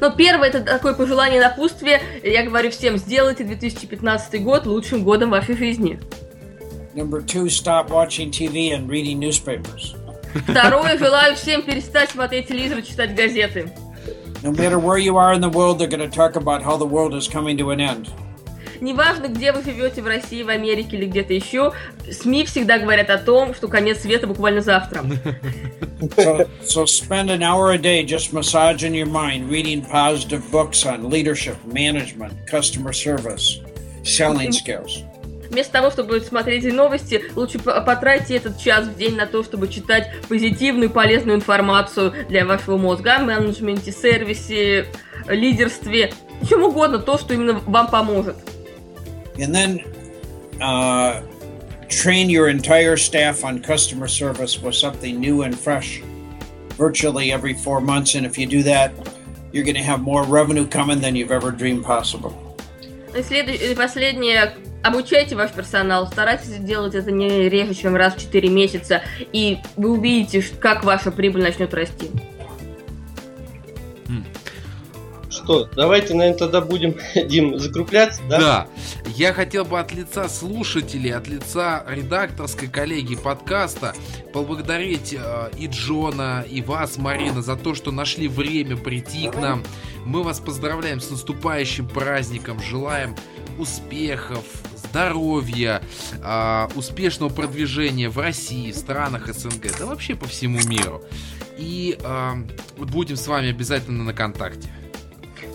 Ну, 0.00 0.12
первое, 0.12 0.48
это 0.48 0.60
такое 0.60 0.94
пожелание 0.94 1.40
напутствие. 1.40 2.00
Я 2.22 2.44
говорю 2.44 2.70
всем, 2.70 2.96
сделайте 2.96 3.44
2015 3.44 4.42
год 4.42 4.66
лучшим 4.66 5.04
годом 5.04 5.30
вашей 5.30 5.56
жизни. 5.56 5.98
Number 6.94 7.20
two, 7.24 7.48
stop 7.48 7.90
watching 7.90 8.30
TV 8.30 8.72
and 8.72 8.88
reading 8.88 9.18
newspapers. 9.18 9.94
Второе, 10.46 10.98
желаю 10.98 11.36
всем 11.36 11.62
перестать 11.62 12.10
смотреть 12.10 12.48
телевизор 12.48 12.78
и 12.78 12.82
читать 12.82 13.14
газеты. 13.14 13.72
No 14.42 14.52
matter 14.52 14.78
where 14.78 14.98
you 14.98 15.16
are 15.16 15.32
in 15.32 15.40
the 15.40 15.48
world, 15.48 15.78
they're 15.78 15.88
going 15.88 16.08
to 16.08 16.08
talk 16.08 16.36
about 16.36 16.62
how 16.62 16.76
the 16.76 16.86
world 16.86 17.14
is 17.14 17.26
coming 17.26 17.56
to 17.58 17.70
an 17.70 17.80
end. 17.80 18.08
Неважно, 18.80 19.28
где 19.28 19.52
вы 19.52 19.62
живете, 19.62 20.02
в 20.02 20.06
России, 20.06 20.42
в 20.42 20.48
Америке 20.48 20.96
или 20.96 21.06
где-то 21.06 21.32
еще, 21.32 21.72
СМИ 22.10 22.44
всегда 22.44 22.78
говорят 22.78 23.10
о 23.10 23.18
том, 23.18 23.54
что 23.54 23.68
конец 23.68 24.00
света 24.00 24.26
буквально 24.26 24.60
завтра. 24.60 25.04
So, 26.16 26.48
so 26.62 26.84
spend 26.84 27.28
an 27.28 27.42
hour 27.42 27.72
a 27.72 27.78
day 27.78 28.04
just 28.04 28.32
massaging 28.32 28.94
your 28.94 29.06
mind, 29.06 29.50
reading 29.50 29.84
positive 29.84 30.48
books 30.52 30.86
on 30.86 31.10
leadership, 31.10 31.56
management, 31.64 32.32
customer 32.48 32.92
service, 32.92 33.60
selling 34.04 34.52
skills. 34.52 35.02
Вместо 35.50 35.72
того, 35.72 35.90
чтобы 35.90 36.20
смотреть 36.20 36.72
новости, 36.72 37.24
лучше 37.34 37.58
по- 37.58 37.80
потратьте 37.80 38.36
этот 38.36 38.60
час 38.60 38.86
в 38.86 38.96
день 38.96 39.16
на 39.16 39.26
то, 39.26 39.42
чтобы 39.42 39.68
читать 39.68 40.12
позитивную, 40.28 40.90
полезную 40.90 41.36
информацию 41.36 42.12
для 42.28 42.44
вашего 42.44 42.76
мозга 42.76 43.16
о 43.16 43.20
менеджменте, 43.20 43.90
сервисе, 43.90 44.86
лидерстве, 45.26 46.12
чем 46.48 46.62
угодно, 46.62 46.98
то, 46.98 47.18
что 47.18 47.34
именно 47.34 47.54
вам 47.66 47.88
поможет. 47.88 48.36
And 49.39 49.53
then 49.53 49.83
uh, 50.61 51.21
train 51.89 52.29
your 52.29 52.49
entire 52.49 52.97
staff 52.97 53.43
on 53.43 53.61
customer 53.61 54.07
service 54.07 54.61
with 54.61 54.75
something 54.75 55.19
new 55.19 55.43
and 55.43 55.57
fresh 55.57 56.01
virtually 56.77 57.31
every 57.31 57.53
four 57.53 57.81
months. 57.81 58.15
And 58.15 58.25
if 58.25 58.37
you 58.37 58.45
do 58.47 58.63
that, 58.63 58.91
you're 59.51 59.63
going 59.63 59.75
to 59.75 59.83
have 59.83 60.01
more 60.01 60.23
revenue 60.23 60.67
coming 60.67 60.99
than 61.01 61.15
you've 61.15 61.31
ever 61.31 61.51
dreamed 61.51 61.83
possible. 61.83 62.33
И 63.15 63.21
следующее, 63.21 63.73
и 63.73 63.75
последнее, 63.75 64.53
обучайте 64.81 65.35
ваш 65.35 65.51
персонал, 65.51 66.07
старайтесь 66.07 66.57
делать 66.57 66.95
это 66.95 67.11
не 67.11 67.47
реже, 67.47 67.75
чем 67.75 67.95
раз 67.95 68.15
в 68.15 68.21
4 68.21 68.49
месяца, 68.49 69.03
и 69.31 69.59
вы 69.77 69.91
увидите, 69.91 70.41
ш- 70.41 70.55
как 70.59 70.83
ваша 70.83 71.11
прибыль 71.11 71.43
начнет 71.43 71.71
расти. 71.75 72.09
Что, 75.30 75.68
давайте, 75.76 76.14
наверное, 76.14 76.38
тогда 76.38 76.60
будем, 76.60 76.96
Дим, 77.28 77.58
закругляться, 77.58 78.22
да? 78.28 78.38
Да, 78.38 78.68
я 79.14 79.32
хотел 79.32 79.64
бы 79.64 79.78
от 79.78 79.92
лица 79.92 80.28
слушателей, 80.28 81.12
от 81.12 81.28
лица 81.28 81.84
редакторской 81.88 82.68
коллеги 82.68 83.16
подкаста 83.16 83.94
поблагодарить 84.32 85.14
э, 85.18 85.50
и 85.58 85.66
Джона, 85.66 86.44
и 86.48 86.62
вас, 86.62 86.96
Марина, 86.96 87.42
за 87.42 87.56
то, 87.56 87.74
что 87.74 87.90
нашли 87.90 88.28
время 88.28 88.76
прийти 88.76 89.28
к 89.28 89.36
нам. 89.36 89.62
Мы 90.04 90.22
вас 90.22 90.40
поздравляем 90.40 91.00
с 91.00 91.10
наступающим 91.10 91.86
праздником, 91.88 92.60
желаем 92.62 93.14
успехов, 93.58 94.44
здоровья, 94.76 95.82
а, 96.22 96.68
успешного 96.74 97.30
продвижения 97.30 98.08
в 98.08 98.18
России, 98.18 98.72
в 98.72 98.76
странах 98.76 99.26
СНГ, 99.26 99.78
да 99.78 99.86
вообще 99.86 100.14
по 100.14 100.26
всему 100.26 100.60
миру. 100.66 101.02
И 101.58 101.98
а, 102.04 102.36
будем 102.78 103.16
с 103.16 103.26
вами 103.26 103.50
обязательно 103.50 104.04
на 104.04 104.14
контакте. 104.14 104.68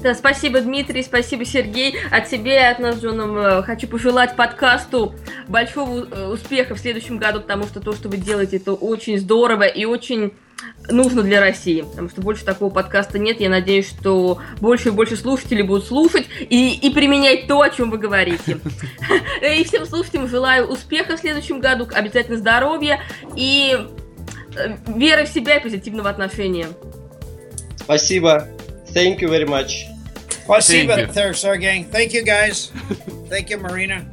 Да, 0.04 0.14
спасибо, 0.14 0.60
Дмитрий, 0.60 1.02
спасибо, 1.02 1.46
Сергей. 1.46 1.96
От 2.12 2.28
себя 2.28 2.70
и 2.70 2.74
от 2.74 2.80
нас, 2.80 3.02
Джоном, 3.02 3.38
э, 3.38 3.64
хочу 3.64 3.88
пожелать 3.88 4.36
подкасту 4.36 5.16
большого 5.48 6.06
э, 6.06 6.28
успеха 6.28 6.76
в 6.76 6.80
следующем 6.80 7.18
году, 7.20 7.40
потому 7.40 7.64
что 7.64 7.80
то, 7.80 7.94
что 7.94 8.10
вы 8.10 8.18
делаете, 8.18 8.58
это 8.58 8.74
очень 8.74 9.18
здорово 9.18 9.64
и 9.64 9.86
очень 9.86 10.34
нужно 10.90 11.24
для 11.24 11.40
России, 11.40 11.84
потому 11.84 12.10
что 12.10 12.22
больше 12.22 12.44
такого 12.44 12.70
подкаста 12.70 13.18
нет. 13.18 13.40
Я 13.40 13.50
надеюсь, 13.50 13.88
что 13.88 14.42
больше 14.60 14.90
и 14.90 14.92
больше 14.92 15.16
слушателей 15.16 15.64
будут 15.64 15.88
слушать 15.88 16.28
и, 16.50 16.74
и 16.74 16.90
применять 16.90 17.48
то, 17.48 17.62
о 17.62 17.70
чем 17.70 17.90
вы 17.90 17.98
говорите. 17.98 18.60
И 19.42 19.64
всем 19.64 19.86
слушателям 19.86 20.28
желаю 20.28 20.68
успеха 20.68 21.16
в 21.16 21.20
следующем 21.22 21.62
году, 21.62 21.88
обязательно 21.94 22.38
здоровья 22.38 23.00
и 23.38 23.78
э, 24.58 24.76
веры 24.88 25.26
в 25.26 25.30
себя 25.30 25.56
и 25.58 25.64
позитивного 25.64 26.10
отношения. 26.10 26.68
Спасибо. 27.78 28.50
Thank 28.94 29.22
you 29.22 29.30
very 29.30 29.48
much. 29.48 29.93
Спасибо, 30.44 31.00
you. 31.00 31.08
there, 31.08 31.34
Sergey. 31.34 31.86
Thank 31.92 32.14
you, 32.14 32.24
guys. 32.24 32.72
Thank 33.30 33.50
you, 33.50 33.58
Marina. 33.58 34.06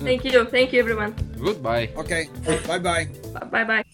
Thank 0.00 0.24
you, 0.24 0.44
thank 0.44 0.72
you, 0.72 0.80
everyone. 0.80 1.14
Goodbye. 1.38 1.90
Okay, 1.96 2.28
bye-bye. 2.68 3.08
Bye-bye. 3.50 3.84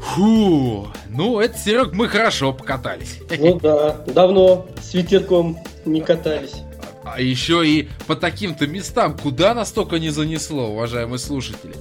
Фу, 0.00 0.88
ну 1.10 1.40
это, 1.40 1.56
Серег, 1.56 1.92
мы 1.92 2.08
хорошо 2.08 2.52
покатались. 2.52 3.18
Ну 3.38 3.60
да, 3.60 3.92
давно 4.06 4.66
с 4.80 4.94
ветерком 4.94 5.58
не 5.84 6.00
катались. 6.00 6.62
А 7.04 7.20
еще 7.20 7.66
и 7.66 7.88
по 8.06 8.16
таким-то 8.16 8.66
местам, 8.66 9.16
куда 9.16 9.54
нас 9.54 9.72
только 9.72 9.98
не 9.98 10.10
занесло, 10.10 10.68
уважаемые 10.70 11.18
слушатели. 11.18 11.74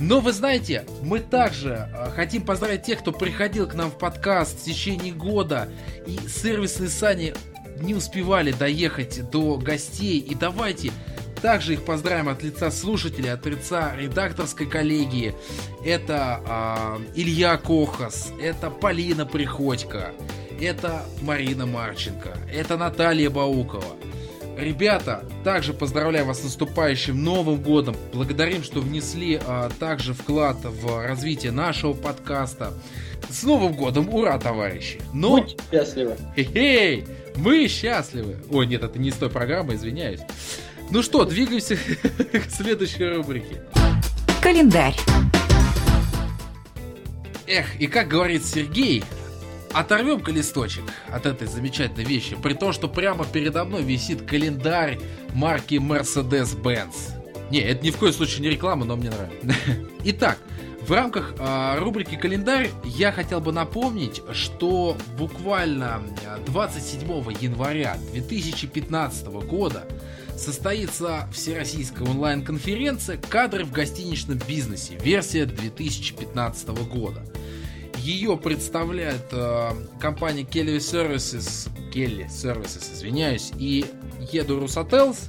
Но 0.00 0.20
вы 0.20 0.32
знаете, 0.32 0.84
мы 1.02 1.18
также 1.18 1.88
э, 1.92 2.10
хотим 2.10 2.42
поздравить 2.42 2.84
тех, 2.84 3.00
кто 3.00 3.12
приходил 3.12 3.66
к 3.66 3.74
нам 3.74 3.90
в 3.90 3.98
подкаст 3.98 4.60
в 4.60 4.64
течение 4.64 5.12
года, 5.12 5.68
и 6.06 6.16
сервисные 6.28 6.88
сани 6.88 7.34
не 7.80 7.94
успевали 7.94 8.52
доехать 8.52 9.28
до 9.30 9.56
гостей. 9.56 10.18
И 10.20 10.34
давайте 10.34 10.92
также 11.42 11.74
их 11.74 11.84
поздравим 11.84 12.28
от 12.28 12.42
лица 12.42 12.70
слушателей, 12.70 13.32
от 13.32 13.44
лица 13.46 13.94
редакторской 13.96 14.66
коллегии. 14.66 15.34
Это 15.84 16.40
а, 16.46 17.00
Илья 17.14 17.56
Кохас, 17.56 18.32
это 18.40 18.70
Полина 18.70 19.26
Приходько, 19.26 20.12
это 20.60 21.04
Марина 21.22 21.66
Марченко, 21.66 22.36
это 22.52 22.76
Наталья 22.76 23.30
Баукова. 23.30 23.96
Ребята, 24.58 25.24
также 25.44 25.72
поздравляю 25.72 26.26
вас 26.26 26.40
с 26.40 26.44
наступающим 26.44 27.22
Новым 27.22 27.62
Годом. 27.62 27.96
Благодарим, 28.12 28.64
что 28.64 28.80
внесли 28.80 29.40
а, 29.46 29.70
также 29.78 30.14
вклад 30.14 30.56
в 30.64 31.06
развитие 31.06 31.52
нашего 31.52 31.92
подкаста. 31.92 32.72
С 33.30 33.44
Новым 33.44 33.74
Годом! 33.74 34.12
Ура, 34.12 34.36
товарищи! 34.36 35.00
Но, 35.14 35.36
Будьте 35.36 35.56
счастливы. 35.70 36.16
хе-хей, 36.34 37.06
мы 37.36 37.68
счастливы. 37.68 38.38
Ой, 38.50 38.66
нет, 38.66 38.82
это 38.82 38.98
не 38.98 39.12
с 39.12 39.14
той 39.14 39.30
программы, 39.30 39.76
извиняюсь. 39.76 40.20
Ну 40.90 41.04
что, 41.04 41.24
двигаемся 41.24 41.76
к 42.32 42.50
следующей 42.50 43.04
рубрике. 43.04 43.62
Календарь. 44.42 44.96
Эх, 47.46 47.80
и 47.80 47.86
как 47.86 48.08
говорит 48.08 48.44
Сергей, 48.44 49.04
оторвем-ка 49.72 50.30
листочек 50.32 50.84
от 51.08 51.26
этой 51.26 51.46
замечательной 51.46 52.04
вещи, 52.04 52.36
при 52.36 52.54
том, 52.54 52.72
что 52.72 52.88
прямо 52.88 53.24
передо 53.24 53.64
мной 53.64 53.82
висит 53.82 54.22
календарь 54.22 54.98
марки 55.34 55.74
Mercedes-Benz. 55.74 57.14
Не, 57.50 57.60
это 57.60 57.84
ни 57.84 57.90
в 57.90 57.96
коем 57.96 58.12
случае 58.12 58.42
не 58.42 58.50
реклама, 58.50 58.84
но 58.84 58.96
мне 58.96 59.10
нравится. 59.10 59.56
Итак, 60.04 60.38
в 60.88 60.92
рамках 60.92 61.34
э, 61.38 61.78
рубрики 61.78 62.16
«Календарь» 62.16 62.70
я 62.84 63.12
хотел 63.12 63.40
бы 63.40 63.52
напомнить, 63.52 64.22
что 64.32 64.96
буквально 65.18 66.02
э, 66.24 66.38
27 66.46 67.06
января 67.40 67.98
2015 68.12 69.26
года 69.26 69.86
состоится 70.34 71.28
всероссийская 71.30 72.08
онлайн-конференция 72.08 73.18
«Кадры 73.18 73.64
в 73.64 73.72
гостиничном 73.72 74.38
бизнесе. 74.48 74.98
Версия 75.02 75.44
2015 75.44 76.68
года». 76.88 77.22
Ее 78.02 78.36
представляет 78.36 79.26
э, 79.32 79.70
компания 80.00 80.42
Kelly 80.42 80.76
Services, 80.76 81.68
Kelly 81.92 82.26
Services, 82.28 82.94
извиняюсь, 82.94 83.52
и 83.58 83.84
Еду 84.32 84.60
Русотелс. 84.60 85.28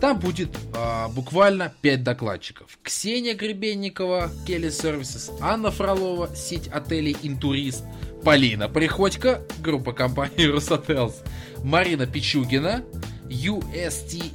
Там 0.00 0.18
будет 0.18 0.56
э, 0.74 1.08
буквально 1.08 1.72
5 1.82 2.02
докладчиков. 2.02 2.78
Ксения 2.82 3.34
Гребенникова, 3.34 4.30
Kelly 4.46 4.68
Services, 4.68 5.36
Анна 5.40 5.70
Фролова, 5.70 6.34
сеть 6.34 6.68
отелей 6.68 7.16
Интурист, 7.22 7.84
Полина 8.24 8.68
Приходько, 8.68 9.42
группа 9.60 9.92
компании 9.92 10.44
Русотелс, 10.46 11.22
Марина 11.64 12.06
Пичугина, 12.06 12.84
USTA 13.28 14.32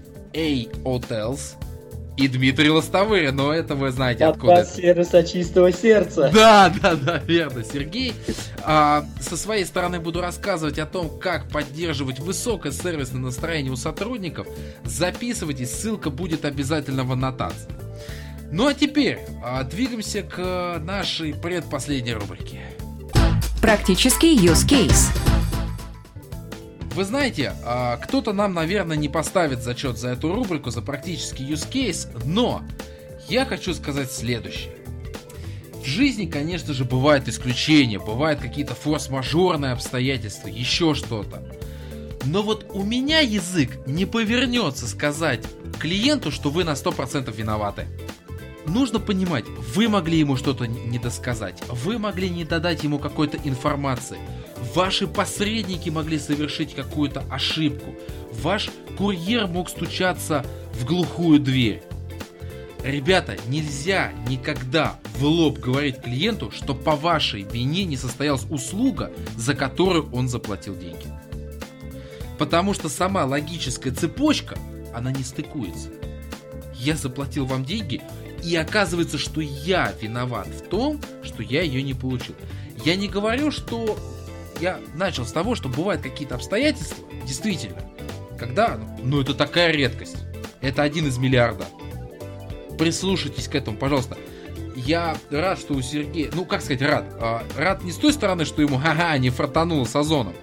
Hotels 0.84 1.61
и 2.22 2.28
Дмитрий 2.28 2.70
Лостовырин. 2.70 3.36
Но 3.36 3.54
это 3.54 3.76
вы 3.76 3.92
знаете 3.92 4.26
откуда. 4.26 4.56
Подкаст 4.56 4.76
сервиса 4.76 5.24
чистого 5.24 5.72
сердца. 5.72 6.32
Да, 6.42 6.74
да, 6.82 6.96
да, 6.96 7.18
верно, 7.18 7.64
Сергей. 7.64 8.14
А, 8.64 9.06
со 9.20 9.38
своей 9.38 9.66
стороны 9.66 10.00
буду 10.00 10.22
рассказывать 10.22 10.80
о 10.80 10.86
том, 10.86 11.20
как 11.20 11.50
поддерживать 11.50 12.20
высокое 12.20 12.72
сервисное 12.72 13.22
настроение 13.22 13.72
у 13.72 13.76
сотрудников. 13.76 14.48
Записывайтесь, 14.84 15.72
ссылка 15.72 16.10
будет 16.10 16.46
обязательно 16.46 17.04
в 17.04 17.12
аннотации. 17.12 17.70
Ну 18.52 18.68
а 18.68 18.74
теперь 18.74 19.20
а, 19.44 19.64
двигаемся 19.64 20.24
к 20.24 20.82
нашей 20.84 21.34
предпоследней 21.34 22.14
рубрике. 22.14 22.62
Практический 23.62 24.36
use 24.36 24.68
case. 24.68 25.41
Вы 26.94 27.06
знаете, 27.06 27.54
а, 27.64 27.98
кто-то 27.98 28.34
нам, 28.34 28.54
наверное, 28.54 28.98
не 28.98 29.08
поставит 29.08 29.62
зачет 29.62 29.98
за 29.98 30.10
эту 30.10 30.34
рубрику, 30.34 30.72
за 30.72 30.82
практический 30.82 31.46
use 31.46 31.70
case, 31.70 32.10
но 32.26 32.64
я 33.30 33.46
хочу 33.46 33.74
сказать 33.74 34.12
следующее. 34.12 34.74
В 35.82 35.86
жизни, 35.86 36.26
конечно 36.26 36.74
же, 36.74 36.84
бывают 36.84 37.30
исключения, 37.30 37.98
бывают 37.98 38.42
какие-то 38.42 38.76
форс-мажорные 38.76 39.72
обстоятельства, 39.72 40.48
еще 40.48 40.94
что-то. 40.94 41.42
Но 42.26 42.44
вот 42.44 42.68
у 42.74 42.84
меня 42.84 43.20
язык 43.20 43.80
не 43.88 44.06
повернется 44.06 44.86
сказать 44.86 45.46
клиенту, 45.80 46.30
что 46.30 46.50
вы 46.50 46.66
на 46.66 46.74
100% 46.74 47.36
виноваты. 47.36 47.88
Нужно 48.68 49.00
понимать, 49.00 49.46
вы 49.48 49.90
могли 49.90 50.20
ему 50.20 50.36
что-то 50.36 50.68
не 50.68 51.00
досказать, 51.00 51.64
вы 51.68 51.98
могли 51.98 52.30
не 52.30 52.46
додать 52.46 52.84
ему 52.84 53.00
какой-то 53.00 53.38
информации, 53.44 54.20
ваши 54.76 55.08
посредники 55.08 55.90
могли 55.90 56.20
совершить 56.20 56.74
какую-то 56.76 57.24
ошибку, 57.30 57.96
ваш 58.32 58.70
курьер 58.98 59.48
мог 59.48 59.70
стучаться 59.70 60.46
в 60.74 60.86
глухую 60.86 61.40
дверь. 61.40 61.84
Ребята, 62.84 63.38
нельзя 63.48 64.12
никогда 64.28 65.00
в 65.16 65.24
лоб 65.24 65.60
говорить 65.60 66.02
клиенту, 66.02 66.50
что 66.52 66.74
по 66.74 66.96
вашей 66.96 67.44
вине 67.44 67.84
не 67.84 67.96
состоялась 67.96 68.46
услуга, 68.50 69.12
за 69.38 69.54
которую 69.54 70.10
он 70.12 70.28
заплатил 70.28 70.76
деньги. 70.76 71.06
Потому 72.40 72.74
что 72.74 72.90
сама 72.90 73.24
логическая 73.26 73.94
цепочка, 73.94 74.58
она 74.96 75.12
не 75.12 75.24
стыкуется. 75.24 75.90
Я 76.76 76.96
заплатил 76.96 77.46
вам 77.46 77.64
деньги, 77.64 78.02
и 78.44 78.56
оказывается, 78.56 79.20
что 79.20 79.42
я 79.42 79.94
виноват 80.02 80.48
в 80.48 80.68
том, 80.68 81.00
что 81.22 81.44
я 81.44 81.62
ее 81.62 81.84
не 81.84 81.94
получил. 81.94 82.34
Я 82.84 82.96
не 82.96 83.08
говорю, 83.08 83.52
что 83.52 84.00
я 84.62 84.80
начал 84.94 85.26
с 85.26 85.32
того, 85.32 85.56
что 85.56 85.68
бывают 85.68 86.02
какие-то 86.02 86.36
обстоятельства, 86.36 87.06
действительно, 87.26 87.82
когда, 88.38 88.80
ну 89.04 89.22
это 89.22 89.34
такая 89.34 89.72
редкость, 89.72 90.18
это 90.62 90.84
один 90.84 91.08
из 91.08 91.18
миллиарда. 91.18 91.66
Прислушайтесь 92.78 93.48
к 93.48 93.56
этому, 93.56 93.78
пожалуйста. 93.78 94.18
Я 94.76 95.18
рад, 95.30 95.60
что 95.60 95.74
у 95.74 95.82
Сергея, 95.82 96.32
ну 96.34 96.46
как 96.46 96.62
сказать, 96.62 96.82
рад. 96.82 97.06
А, 97.20 97.44
рад 97.58 97.84
не 97.84 97.92
с 97.92 97.98
той 97.98 98.14
стороны, 98.14 98.46
что 98.46 98.62
ему 98.62 98.78
ха-ха 98.84 99.18
не 99.18 99.30
фартануло 99.30 99.86
с 99.86 99.96
озоном. 99.96 100.34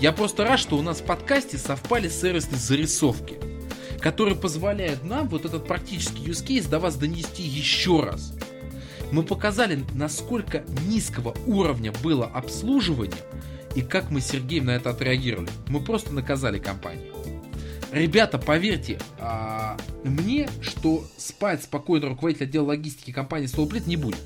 Я 0.00 0.12
просто 0.12 0.44
рад, 0.44 0.58
что 0.58 0.76
у 0.76 0.82
нас 0.82 1.00
в 1.00 1.04
подкасте 1.04 1.56
совпали 1.56 2.08
сервисные 2.08 2.58
зарисовки, 2.58 3.38
которые 4.00 4.36
позволяют 4.36 5.04
нам 5.04 5.28
вот 5.28 5.44
этот 5.44 5.66
практический 5.66 6.24
use 6.24 6.44
case 6.44 6.68
до 6.68 6.78
вас 6.78 6.96
донести 6.96 7.42
еще 7.42 8.00
раз. 8.00 8.34
Мы 9.12 9.22
показали, 9.22 9.84
насколько 9.94 10.64
низкого 10.86 11.34
уровня 11.46 11.92
было 12.02 12.26
обслуживание 12.26 13.22
и 13.76 13.82
как 13.82 14.10
мы 14.10 14.22
с 14.22 14.26
Сергеем 14.26 14.64
на 14.64 14.70
это 14.70 14.90
отреагировали. 14.90 15.50
Мы 15.68 15.80
просто 15.80 16.12
наказали 16.12 16.58
компанию. 16.58 17.12
Ребята, 17.92 18.38
поверьте 18.38 18.98
а, 19.20 19.76
мне, 20.02 20.48
что 20.62 21.06
спать 21.18 21.62
спокойно 21.62 22.08
руководитель 22.08 22.44
отдела 22.44 22.68
логистики 22.68 23.10
компании 23.12 23.46
Столплит 23.46 23.86
не 23.86 23.96
будет. 23.96 24.24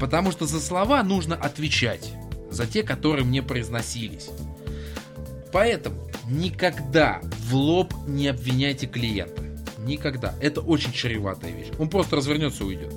Потому 0.00 0.32
что 0.32 0.46
за 0.46 0.58
слова 0.58 1.02
нужно 1.02 1.36
отвечать. 1.36 2.12
За 2.50 2.66
те, 2.66 2.82
которые 2.82 3.24
мне 3.24 3.42
произносились. 3.42 4.30
Поэтому 5.52 5.96
никогда 6.26 7.20
в 7.22 7.54
лоб 7.54 7.92
не 8.06 8.28
обвиняйте 8.28 8.86
клиента. 8.86 9.42
Никогда. 9.78 10.34
Это 10.40 10.60
очень 10.62 10.92
чреватая 10.92 11.52
вещь. 11.52 11.68
Он 11.78 11.90
просто 11.90 12.16
развернется 12.16 12.64
и 12.64 12.66
уйдет. 12.66 12.92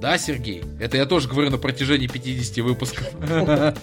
Да, 0.00 0.18
Сергей? 0.18 0.62
Это 0.80 0.96
я 0.96 1.06
тоже 1.06 1.28
говорю 1.28 1.50
на 1.50 1.58
протяжении 1.58 2.06
50 2.06 2.58
выпусков. 2.58 3.10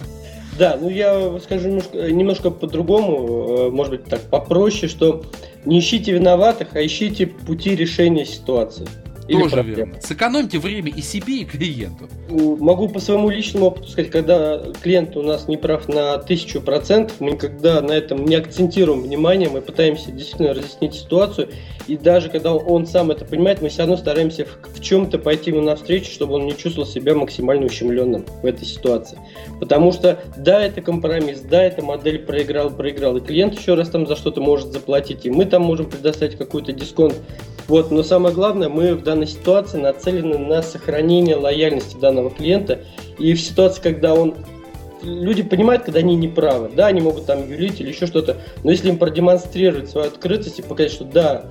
Да, 0.58 0.78
ну 0.80 0.88
я 0.88 1.38
скажу 1.40 1.68
немножко, 1.68 2.12
немножко 2.12 2.50
по-другому, 2.50 3.48
э, 3.48 3.70
может 3.70 3.92
быть 3.92 4.04
так 4.04 4.20
попроще, 4.22 4.88
что 4.88 5.24
не 5.64 5.80
ищите 5.80 6.12
виноватых, 6.12 6.76
а 6.76 6.84
ищите 6.84 7.26
пути 7.26 7.74
решения 7.74 8.24
ситуации. 8.24 8.86
Или 9.26 9.40
Тоже 9.40 9.54
проблем. 9.54 9.76
верно. 9.76 10.00
Сэкономьте 10.02 10.58
время 10.58 10.92
и 10.94 11.00
себе, 11.00 11.38
и 11.38 11.44
клиенту. 11.44 12.08
Могу 12.28 12.88
по 12.88 13.00
своему 13.00 13.30
личному 13.30 13.66
опыту 13.66 13.88
сказать, 13.88 14.10
когда 14.10 14.62
клиент 14.82 15.16
у 15.16 15.22
нас 15.22 15.48
не 15.48 15.56
прав 15.56 15.88
на 15.88 16.18
тысячу 16.18 16.60
процентов, 16.60 17.16
мы 17.20 17.32
никогда 17.32 17.80
на 17.80 17.92
этом 17.92 18.24
не 18.26 18.34
акцентируем 18.34 19.02
внимание, 19.02 19.48
мы 19.48 19.62
пытаемся 19.62 20.12
действительно 20.12 20.52
разъяснить 20.52 20.94
ситуацию, 20.94 21.48
и 21.86 21.96
даже 21.96 22.28
когда 22.28 22.54
он 22.54 22.86
сам 22.86 23.10
это 23.10 23.24
понимает, 23.24 23.62
мы 23.62 23.70
все 23.70 23.80
равно 23.80 23.96
стараемся 23.96 24.44
в, 24.44 24.78
в 24.78 24.82
чем-то 24.82 25.18
пойти 25.18 25.50
ему 25.50 25.62
навстречу, 25.62 26.10
чтобы 26.10 26.34
он 26.34 26.44
не 26.44 26.56
чувствовал 26.56 26.86
себя 26.86 27.14
максимально 27.14 27.66
ущемленным 27.66 28.26
в 28.42 28.46
этой 28.46 28.66
ситуации. 28.66 29.18
Потому 29.58 29.92
что, 29.92 30.18
да, 30.36 30.64
это 30.64 30.82
компромисс, 30.82 31.40
да, 31.40 31.62
эта 31.62 31.82
модель 31.82 32.18
проиграл, 32.18 32.70
проиграл, 32.70 33.16
и 33.16 33.20
клиент 33.20 33.58
еще 33.58 33.74
раз 33.74 33.88
там 33.88 34.06
за 34.06 34.16
что-то 34.16 34.42
может 34.42 34.72
заплатить, 34.72 35.24
и 35.24 35.30
мы 35.30 35.46
там 35.46 35.62
можем 35.62 35.88
предоставить 35.88 36.36
какой-то 36.36 36.72
дисконт 36.72 37.14
вот, 37.66 37.90
но 37.90 38.02
самое 38.02 38.34
главное, 38.34 38.68
мы 38.68 38.94
в 38.94 39.02
данной 39.02 39.26
ситуации 39.26 39.78
нацелены 39.78 40.38
на 40.38 40.62
сохранение 40.62 41.36
лояльности 41.36 41.96
данного 41.96 42.30
клиента. 42.30 42.80
И 43.18 43.32
в 43.32 43.40
ситуации, 43.40 43.80
когда 43.80 44.14
он 44.14 44.34
люди 45.02 45.42
понимают, 45.42 45.84
когда 45.84 46.00
они 46.00 46.16
не 46.16 46.28
правы. 46.28 46.70
Да, 46.74 46.86
они 46.86 47.00
могут 47.00 47.26
там 47.26 47.48
юлить 47.48 47.80
или 47.80 47.88
еще 47.88 48.06
что-то, 48.06 48.38
но 48.62 48.70
если 48.70 48.88
им 48.88 48.98
продемонстрировать 48.98 49.90
свою 49.90 50.08
открытость 50.08 50.58
и 50.58 50.62
показать, 50.62 50.92
что 50.92 51.04
да, 51.04 51.46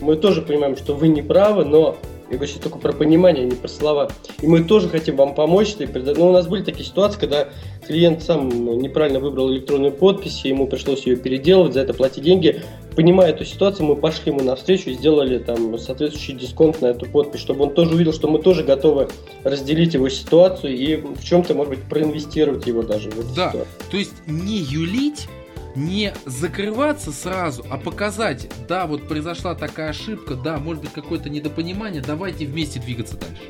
мы 0.00 0.16
тоже 0.16 0.42
понимаем, 0.42 0.76
что 0.76 0.94
вы 0.94 1.08
не 1.08 1.22
правы, 1.22 1.64
но 1.64 1.96
я 2.32 2.38
говорю 2.38 2.50
сейчас 2.50 2.62
только 2.62 2.78
про 2.78 2.92
понимание, 2.92 3.44
а 3.44 3.46
не 3.46 3.54
про 3.54 3.68
слова. 3.68 4.10
И 4.40 4.46
мы 4.46 4.64
тоже 4.64 4.88
хотим 4.88 5.16
вам 5.16 5.34
помочь. 5.34 5.76
Но 5.78 5.86
ну, 6.16 6.28
у 6.30 6.32
нас 6.32 6.46
были 6.46 6.62
такие 6.62 6.84
ситуации, 6.84 7.20
когда 7.20 7.48
клиент 7.86 8.22
сам 8.22 8.48
ну, 8.48 8.74
неправильно 8.80 9.20
выбрал 9.20 9.52
электронную 9.52 9.92
подпись, 9.92 10.40
и 10.44 10.48
ему 10.48 10.66
пришлось 10.66 11.06
ее 11.06 11.16
переделывать, 11.16 11.74
за 11.74 11.80
это 11.80 11.92
платить 11.92 12.24
деньги. 12.24 12.62
Понимая 12.96 13.30
эту 13.30 13.44
ситуацию, 13.44 13.86
мы 13.86 13.96
пошли 13.96 14.32
ему 14.32 14.42
навстречу 14.42 14.90
и 14.90 14.94
сделали 14.94 15.38
там 15.38 15.78
соответствующий 15.78 16.34
дисконт 16.34 16.80
на 16.80 16.86
эту 16.86 17.04
подпись, 17.06 17.40
чтобы 17.40 17.64
он 17.64 17.74
тоже 17.74 17.94
увидел, 17.94 18.14
что 18.14 18.28
мы 18.28 18.38
тоже 18.38 18.64
готовы 18.64 19.08
разделить 19.44 19.92
его 19.92 20.08
ситуацию 20.08 20.74
и 20.74 20.96
в 20.96 21.22
чем-то, 21.22 21.54
может 21.54 21.74
быть, 21.74 21.82
проинвестировать 21.82 22.66
его 22.66 22.82
даже 22.82 23.10
в 23.10 23.18
эту 23.18 23.34
да, 23.34 23.50
ситуацию. 23.50 23.66
то 23.90 23.96
есть 23.98 24.12
не 24.26 24.56
юлить, 24.56 25.26
не 25.74 26.12
закрываться 26.26 27.12
сразу, 27.12 27.64
а 27.70 27.78
показать, 27.78 28.48
да, 28.68 28.86
вот 28.86 29.08
произошла 29.08 29.54
такая 29.54 29.90
ошибка, 29.90 30.34
да, 30.34 30.58
может 30.58 30.82
быть 30.82 30.92
какое-то 30.92 31.30
недопонимание, 31.30 32.02
давайте 32.02 32.46
вместе 32.46 32.80
двигаться 32.80 33.16
дальше. 33.16 33.42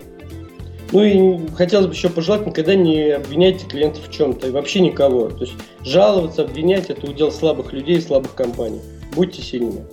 Ну 0.92 1.02
и 1.02 1.48
хотелось 1.54 1.86
бы 1.86 1.94
еще 1.94 2.10
пожелать, 2.10 2.46
никогда 2.46 2.74
не 2.74 3.12
обвиняйте 3.12 3.66
клиентов 3.66 4.08
в 4.08 4.12
чем-то, 4.12 4.48
и 4.48 4.50
вообще 4.50 4.80
никого. 4.80 5.30
То 5.30 5.44
есть 5.44 5.54
жаловаться, 5.82 6.42
обвинять 6.42 6.90
это 6.90 7.10
удел 7.10 7.32
слабых 7.32 7.72
людей 7.72 7.96
и 7.96 8.00
слабых 8.00 8.34
компаний. 8.34 8.80
Будьте 9.14 9.40
сильными. 9.40 9.84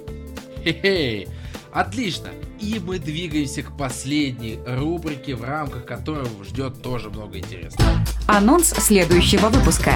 Хе-хей. 0.64 1.28
Отлично. 1.72 2.30
И 2.60 2.82
мы 2.84 3.00
двигаемся 3.00 3.64
к 3.64 3.78
последней 3.78 4.60
рубрике, 4.66 5.36
в 5.36 5.44
рамках 5.44 5.86
которой 5.86 6.28
ждет 6.44 6.82
тоже 6.82 7.10
много 7.10 7.38
интересного. 7.38 7.90
Анонс 8.28 8.70
следующего 8.70 9.48
выпуска. 9.48 9.94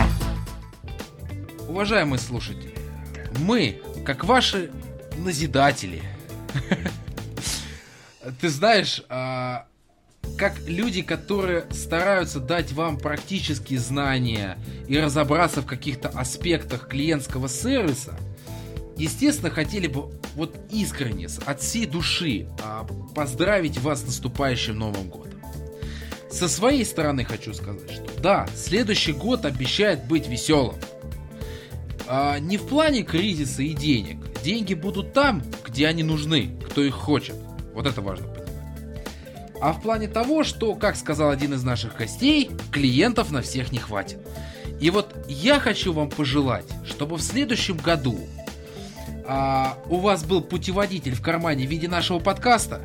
Уважаемые 1.73 2.19
слушатели, 2.19 2.75
мы, 3.39 3.81
как 4.05 4.25
ваши 4.25 4.69
назидатели, 5.17 6.03
ты 8.41 8.49
знаешь, 8.49 9.01
а, 9.09 9.65
как 10.37 10.53
люди, 10.67 11.01
которые 11.01 11.65
стараются 11.71 12.39
дать 12.39 12.71
вам 12.73 12.99
практические 12.99 13.79
знания 13.79 14.59
и 14.87 14.99
разобраться 14.99 15.63
в 15.63 15.65
каких-то 15.65 16.09
аспектах 16.09 16.87
клиентского 16.87 17.49
сервиса, 17.49 18.13
естественно, 18.95 19.49
хотели 19.49 19.87
бы 19.87 20.11
вот 20.35 20.55
искренне, 20.69 21.27
от 21.43 21.59
всей 21.59 21.87
души 21.87 22.45
а, 22.61 22.85
поздравить 23.15 23.79
вас 23.79 24.01
с 24.01 24.05
наступающим 24.05 24.77
Новым 24.77 25.09
Годом. 25.09 25.41
Со 26.29 26.47
своей 26.47 26.85
стороны 26.85 27.25
хочу 27.25 27.51
сказать, 27.55 27.91
что 27.91 28.21
да, 28.21 28.47
следующий 28.55 29.13
год 29.13 29.45
обещает 29.45 30.05
быть 30.05 30.27
веселым. 30.27 30.75
А, 32.07 32.39
не 32.39 32.57
в 32.57 32.67
плане 32.67 33.03
кризиса 33.03 33.63
и 33.63 33.73
денег. 33.73 34.17
Деньги 34.43 34.73
будут 34.73 35.13
там, 35.13 35.41
где 35.65 35.87
они 35.87 36.03
нужны, 36.03 36.55
кто 36.69 36.83
их 36.83 36.95
хочет. 36.95 37.35
Вот 37.73 37.85
это 37.87 38.01
важно 38.01 38.27
понимать 38.27 38.43
а 39.63 39.71
в 39.71 39.81
плане 39.81 40.09
того, 40.09 40.43
что, 40.43 40.75
как 40.75 40.97
сказал 40.97 41.29
один 41.29 41.53
из 41.53 41.63
наших 41.63 41.95
гостей, 41.95 42.51
клиентов 42.69 43.31
на 43.31 43.41
всех 43.41 43.71
не 43.71 43.77
хватит. 43.77 44.17
И 44.81 44.89
вот 44.89 45.15
я 45.29 45.57
хочу 45.61 45.93
вам 45.93 46.09
пожелать, 46.09 46.65
чтобы 46.85 47.15
в 47.15 47.21
следующем 47.21 47.77
году 47.77 48.19
а, 49.25 49.77
у 49.85 49.99
вас 49.99 50.25
был 50.25 50.41
путеводитель 50.41 51.15
в 51.15 51.21
кармане 51.21 51.65
в 51.65 51.69
виде 51.69 51.87
нашего 51.87 52.19
подкаста, 52.19 52.81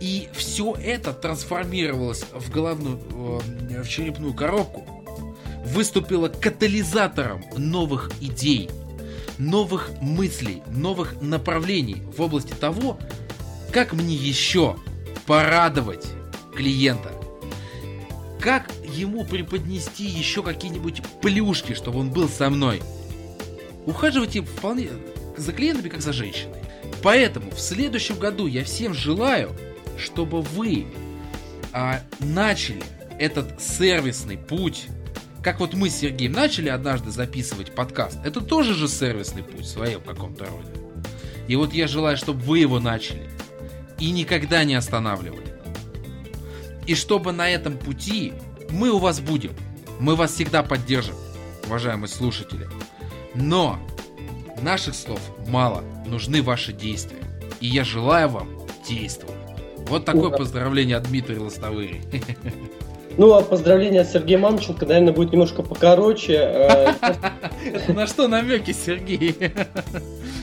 и 0.00 0.30
все 0.32 0.74
это 0.74 1.12
трансформировалось 1.12 2.24
в 2.32 2.50
головную, 2.50 2.98
э, 3.68 3.82
в 3.82 3.88
черепную 3.90 4.32
коробку, 4.32 5.01
выступило 5.72 6.28
катализатором 6.28 7.44
новых 7.56 8.10
идей, 8.20 8.68
новых 9.38 9.90
мыслей, 10.00 10.62
новых 10.68 11.20
направлений 11.20 12.02
в 12.16 12.20
области 12.20 12.52
того, 12.52 12.98
как 13.72 13.92
мне 13.92 14.14
еще 14.14 14.76
порадовать 15.26 16.06
клиента. 16.54 17.12
Как 18.40 18.70
ему 18.84 19.24
преподнести 19.24 20.04
еще 20.04 20.42
какие-нибудь 20.42 21.02
плюшки, 21.22 21.74
чтобы 21.74 22.00
он 22.00 22.10
был 22.10 22.28
со 22.28 22.50
мной? 22.50 22.82
Ухаживайте 23.86 24.42
вполне 24.42 24.90
за 25.36 25.52
клиентами, 25.52 25.88
как 25.88 26.02
за 26.02 26.12
женщиной. 26.12 26.58
Поэтому 27.02 27.50
в 27.50 27.60
следующем 27.60 28.18
году 28.18 28.46
я 28.46 28.64
всем 28.64 28.94
желаю, 28.94 29.52
чтобы 29.96 30.42
вы 30.42 30.86
а, 31.72 32.00
начали 32.20 32.82
этот 33.18 33.62
сервисный 33.62 34.36
путь, 34.36 34.88
как 35.42 35.58
вот 35.58 35.74
мы 35.74 35.90
с 35.90 35.96
Сергеем 35.96 36.32
начали 36.32 36.68
однажды 36.68 37.10
записывать 37.10 37.74
подкаст. 37.74 38.18
Это 38.24 38.40
тоже 38.40 38.74
же 38.74 38.86
сервисный 38.86 39.42
путь 39.42 39.64
в 39.64 39.68
своем 39.68 40.00
каком-то 40.00 40.46
роде. 40.46 40.70
И 41.48 41.56
вот 41.56 41.72
я 41.72 41.88
желаю, 41.88 42.16
чтобы 42.16 42.40
вы 42.40 42.60
его 42.60 42.78
начали 42.78 43.28
и 43.98 44.12
никогда 44.12 44.62
не 44.64 44.74
останавливали. 44.74 45.52
И 46.86 46.94
чтобы 46.94 47.32
на 47.32 47.48
этом 47.48 47.76
пути 47.76 48.32
мы 48.70 48.90
у 48.90 48.98
вас 48.98 49.20
будем. 49.20 49.52
Мы 49.98 50.14
вас 50.16 50.32
всегда 50.32 50.62
поддержим, 50.62 51.16
уважаемые 51.66 52.08
слушатели. 52.08 52.68
Но 53.34 53.78
наших 54.60 54.94
слов 54.94 55.20
мало, 55.48 55.82
нужны 56.06 56.42
ваши 56.42 56.72
действия. 56.72 57.22
И 57.60 57.66
я 57.66 57.84
желаю 57.84 58.28
вам 58.28 58.48
действовать. 58.88 59.36
Вот 59.88 60.04
такое 60.04 60.28
Ура. 60.28 60.38
поздравление 60.38 60.96
от 60.96 61.04
Дмитрия 61.04 61.38
Лостовыри. 61.38 62.02
Ну, 63.18 63.34
а 63.34 63.42
поздравление 63.42 64.02
от 64.02 64.08
Сергея 64.08 64.38
Мамченко, 64.38 64.86
наверное, 64.86 65.12
будет 65.12 65.32
немножко 65.32 65.62
покороче. 65.62 66.34
Э, 66.34 66.92
на 67.92 68.06
что 68.06 68.28
намеки, 68.28 68.72
Сергей? 68.72 69.36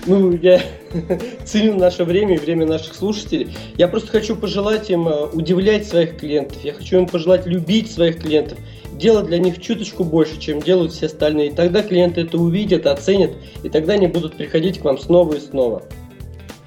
Ну, 0.05 0.31
я 0.33 0.61
ценю 1.45 1.77
наше 1.77 2.03
время 2.03 2.35
и 2.35 2.37
время 2.37 2.65
наших 2.65 2.95
слушателей. 2.95 3.55
Я 3.77 3.87
просто 3.87 4.09
хочу 4.09 4.35
пожелать 4.35 4.89
им 4.89 5.07
э, 5.07 5.25
удивлять 5.33 5.87
своих 5.87 6.17
клиентов. 6.17 6.63
Я 6.63 6.73
хочу 6.73 6.97
им 6.97 7.07
пожелать 7.07 7.45
любить 7.45 7.91
своих 7.91 8.21
клиентов. 8.21 8.59
Делать 8.93 9.27
для 9.27 9.39
них 9.39 9.61
чуточку 9.61 10.03
больше, 10.03 10.39
чем 10.39 10.61
делают 10.61 10.91
все 10.91 11.07
остальные. 11.07 11.49
И 11.49 11.53
тогда 11.53 11.81
клиенты 11.81 12.21
это 12.21 12.37
увидят, 12.37 12.85
оценят, 12.85 13.31
и 13.63 13.69
тогда 13.69 13.93
они 13.93 14.07
будут 14.07 14.35
приходить 14.35 14.79
к 14.79 14.83
вам 14.83 14.97
снова 14.97 15.35
и 15.35 15.39
снова. 15.39 15.83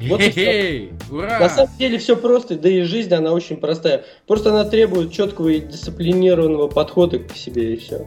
Вот 0.09 0.20
Хе-хей, 0.20 0.93
ура! 1.11 1.39
На 1.39 1.49
самом 1.49 1.77
деле 1.79 1.99
все 1.99 2.16
просто, 2.16 2.57
да 2.57 2.69
и 2.69 2.83
жизнь 2.83 3.12
она 3.12 3.33
очень 3.33 3.57
простая. 3.57 4.05
Просто 4.27 4.51
она 4.51 4.65
требует 4.65 5.12
четкого 5.12 5.49
и 5.49 5.61
дисциплинированного 5.61 6.69
подхода 6.69 7.19
к 7.19 7.37
себе 7.37 7.74
и 7.74 7.77
все. 7.77 8.07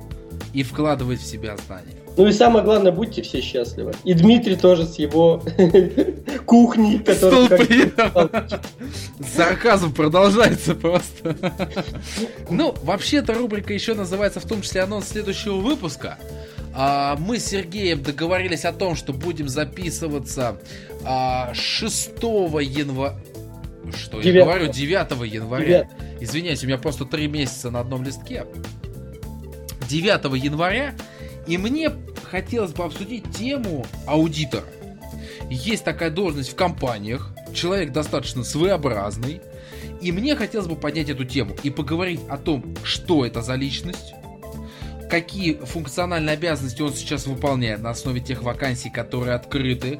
И 0.53 0.63
вкладывать 0.63 1.19
в 1.19 1.25
себя 1.25 1.55
знания. 1.67 1.95
Ну 2.17 2.27
и 2.27 2.31
самое 2.31 2.63
главное, 2.63 2.93
будьте 2.93 3.21
все 3.21 3.41
счастливы. 3.41 3.91
И 4.05 4.13
Дмитрий 4.13 4.55
тоже 4.55 4.85
с 4.85 4.97
его 4.97 5.43
кухней, 6.45 6.99
который... 6.99 7.91
Сарказм 9.35 9.93
продолжается 9.93 10.75
просто. 10.75 11.35
Ну, 12.49 12.73
вообще-то 12.83 13.33
рубрика 13.33 13.73
еще 13.73 13.95
называется 13.95 14.39
в 14.39 14.45
том 14.45 14.61
числе 14.61 14.81
анонс 14.81 15.09
следующего 15.09 15.55
выпуска. 15.55 16.17
А, 16.75 17.15
мы 17.17 17.39
с 17.39 17.45
Сергеем 17.45 18.03
договорились 18.03 18.65
о 18.65 18.73
том, 18.73 18.95
что 18.95 19.13
будем 19.13 19.47
записываться 19.47 20.59
6 21.03 21.03
а, 21.05 21.51
января. 22.61 23.15
Что 23.95 24.19
9. 24.19 24.35
я 24.35 24.43
говорю? 24.43 24.71
9 24.71 25.33
января. 25.33 25.83
9. 25.83 26.21
Извиняюсь, 26.21 26.63
у 26.63 26.67
меня 26.67 26.77
просто 26.77 27.05
3 27.05 27.27
месяца 27.27 27.71
на 27.71 27.79
одном 27.79 28.03
листке. 28.03 28.45
9 29.87 30.43
января 30.43 30.95
и 31.47 31.57
мне 31.57 31.91
хотелось 32.23 32.71
бы 32.71 32.83
обсудить 32.83 33.31
тему 33.31 33.85
аудитора. 34.05 34.65
есть 35.49 35.83
такая 35.83 36.09
должность 36.09 36.51
в 36.51 36.55
компаниях, 36.55 37.31
человек 37.53 37.91
достаточно 37.91 38.43
своеобразный, 38.43 39.41
и 40.01 40.11
мне 40.11 40.35
хотелось 40.35 40.67
бы 40.67 40.75
поднять 40.75 41.09
эту 41.09 41.23
тему 41.23 41.55
и 41.63 41.69
поговорить 41.69 42.21
о 42.29 42.37
том, 42.37 42.75
что 42.83 43.25
это 43.25 43.41
за 43.41 43.55
личность, 43.55 44.13
какие 45.09 45.53
функциональные 45.53 46.33
обязанности 46.33 46.81
он 46.81 46.93
сейчас 46.93 47.27
выполняет 47.27 47.81
на 47.81 47.91
основе 47.91 48.19
тех 48.19 48.43
вакансий, 48.43 48.89
которые 48.89 49.35
открыты, 49.35 49.99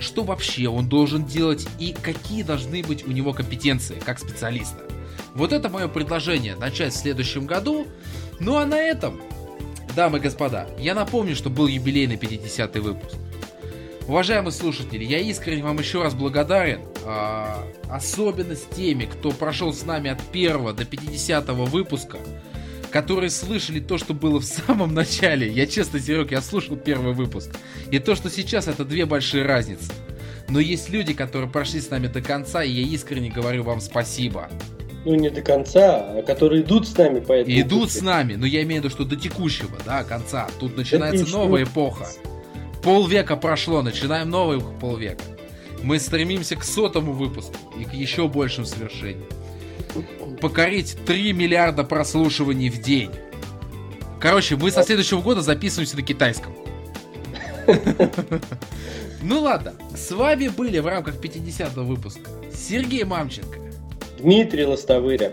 что 0.00 0.22
вообще 0.22 0.68
он 0.68 0.88
должен 0.88 1.24
делать 1.24 1.66
и 1.78 1.92
какие 1.92 2.42
должны 2.42 2.82
быть 2.82 3.06
у 3.06 3.10
него 3.10 3.32
компетенции 3.32 4.00
как 4.04 4.18
специалиста. 4.18 4.84
Вот 5.34 5.52
это 5.52 5.68
мое 5.68 5.88
предложение 5.88 6.54
начать 6.56 6.92
в 6.92 6.96
следующем 6.96 7.46
году. 7.46 7.86
Ну 8.40 8.56
а 8.56 8.66
на 8.66 8.78
этом, 8.78 9.20
дамы 9.96 10.18
и 10.18 10.20
господа, 10.20 10.66
я 10.78 10.94
напомню, 10.94 11.34
что 11.34 11.50
был 11.50 11.66
юбилейный 11.66 12.16
50-й 12.16 12.80
выпуск. 12.80 13.16
Уважаемые 14.06 14.52
слушатели, 14.52 15.02
я 15.02 15.18
искренне 15.18 15.62
вам 15.62 15.78
еще 15.78 16.02
раз 16.02 16.14
благодарен, 16.14 16.82
а, 17.06 17.66
особенно 17.88 18.54
с 18.54 18.62
теми, 18.64 19.06
кто 19.06 19.30
прошел 19.30 19.72
с 19.72 19.86
нами 19.86 20.10
от 20.10 20.22
первого 20.24 20.74
до 20.74 20.84
50 20.84 21.48
выпуска, 21.66 22.18
которые 22.94 23.30
слышали 23.30 23.80
то, 23.80 23.98
что 23.98 24.14
было 24.14 24.38
в 24.38 24.44
самом 24.44 24.94
начале. 24.94 25.50
Я 25.50 25.66
честно, 25.66 25.98
Серег, 25.98 26.30
я 26.30 26.40
слушал 26.40 26.76
первый 26.76 27.12
выпуск. 27.12 27.50
И 27.90 27.98
то, 27.98 28.14
что 28.14 28.30
сейчас, 28.30 28.68
это 28.68 28.84
две 28.84 29.04
большие 29.04 29.44
разницы. 29.44 29.92
Но 30.48 30.60
есть 30.60 30.90
люди, 30.90 31.12
которые 31.12 31.50
прошли 31.50 31.80
с 31.80 31.90
нами 31.90 32.06
до 32.06 32.22
конца, 32.22 32.62
и 32.62 32.70
я 32.70 32.82
искренне 32.86 33.30
говорю 33.30 33.64
вам 33.64 33.80
спасибо. 33.80 34.48
Ну, 35.04 35.16
не 35.16 35.28
до 35.28 35.42
конца, 35.42 36.18
а 36.18 36.22
которые 36.22 36.62
идут 36.62 36.86
с 36.86 36.96
нами 36.96 37.18
по 37.18 37.32
этому 37.32 37.58
Идут 37.58 37.88
пути. 37.88 37.98
с 37.98 38.02
нами, 38.02 38.34
но 38.36 38.46
я 38.46 38.62
имею 38.62 38.80
в 38.80 38.84
виду, 38.84 38.94
что 38.94 39.04
до 39.04 39.16
текущего, 39.16 39.76
да, 39.84 40.04
конца. 40.04 40.46
Тут 40.60 40.76
начинается 40.76 41.26
новая 41.26 41.64
эпоха. 41.64 42.06
Полвека 42.84 43.34
прошло, 43.34 43.82
начинаем 43.82 44.30
новый 44.30 44.60
полвека. 44.80 45.24
Мы 45.82 45.98
стремимся 45.98 46.54
к 46.54 46.62
сотому 46.62 47.10
выпуску 47.10 47.56
и 47.76 47.82
к 47.86 47.92
еще 47.92 48.28
большим 48.28 48.64
свершениям. 48.64 49.26
Покорить 50.40 50.96
3 51.06 51.32
миллиарда 51.32 51.84
прослушиваний 51.84 52.70
в 52.70 52.80
день. 52.80 53.10
Короче, 54.20 54.56
мы 54.56 54.70
со 54.70 54.82
следующего 54.82 55.20
года 55.20 55.42
записываемся 55.42 55.96
на 55.96 56.02
китайском. 56.02 56.54
Ну 59.26 59.40
ладно, 59.40 59.72
с 59.96 60.10
вами 60.10 60.48
были 60.48 60.78
в 60.80 60.86
рамках 60.86 61.18
50 61.18 61.76
выпуска 61.76 62.28
Сергей 62.52 63.04
Мамченко, 63.04 63.58
Дмитрий 64.18 64.66
Лостовыря 64.66 65.32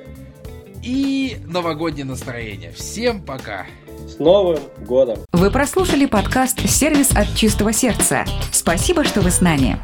и 0.82 1.36
новогоднее 1.46 2.06
настроение. 2.06 2.72
Всем 2.72 3.22
пока! 3.22 3.66
С 4.08 4.18
Новым 4.18 4.60
годом! 4.86 5.20
Вы 5.34 5.52
прослушали 5.52 6.06
подкаст 6.06 6.66
«Сервис 6.70 7.12
от 7.12 7.36
чистого 7.36 7.74
сердца». 7.74 8.26
Спасибо, 8.54 9.04
что 9.04 9.20
вы 9.20 9.30
с 9.30 9.42
нами. 9.42 9.78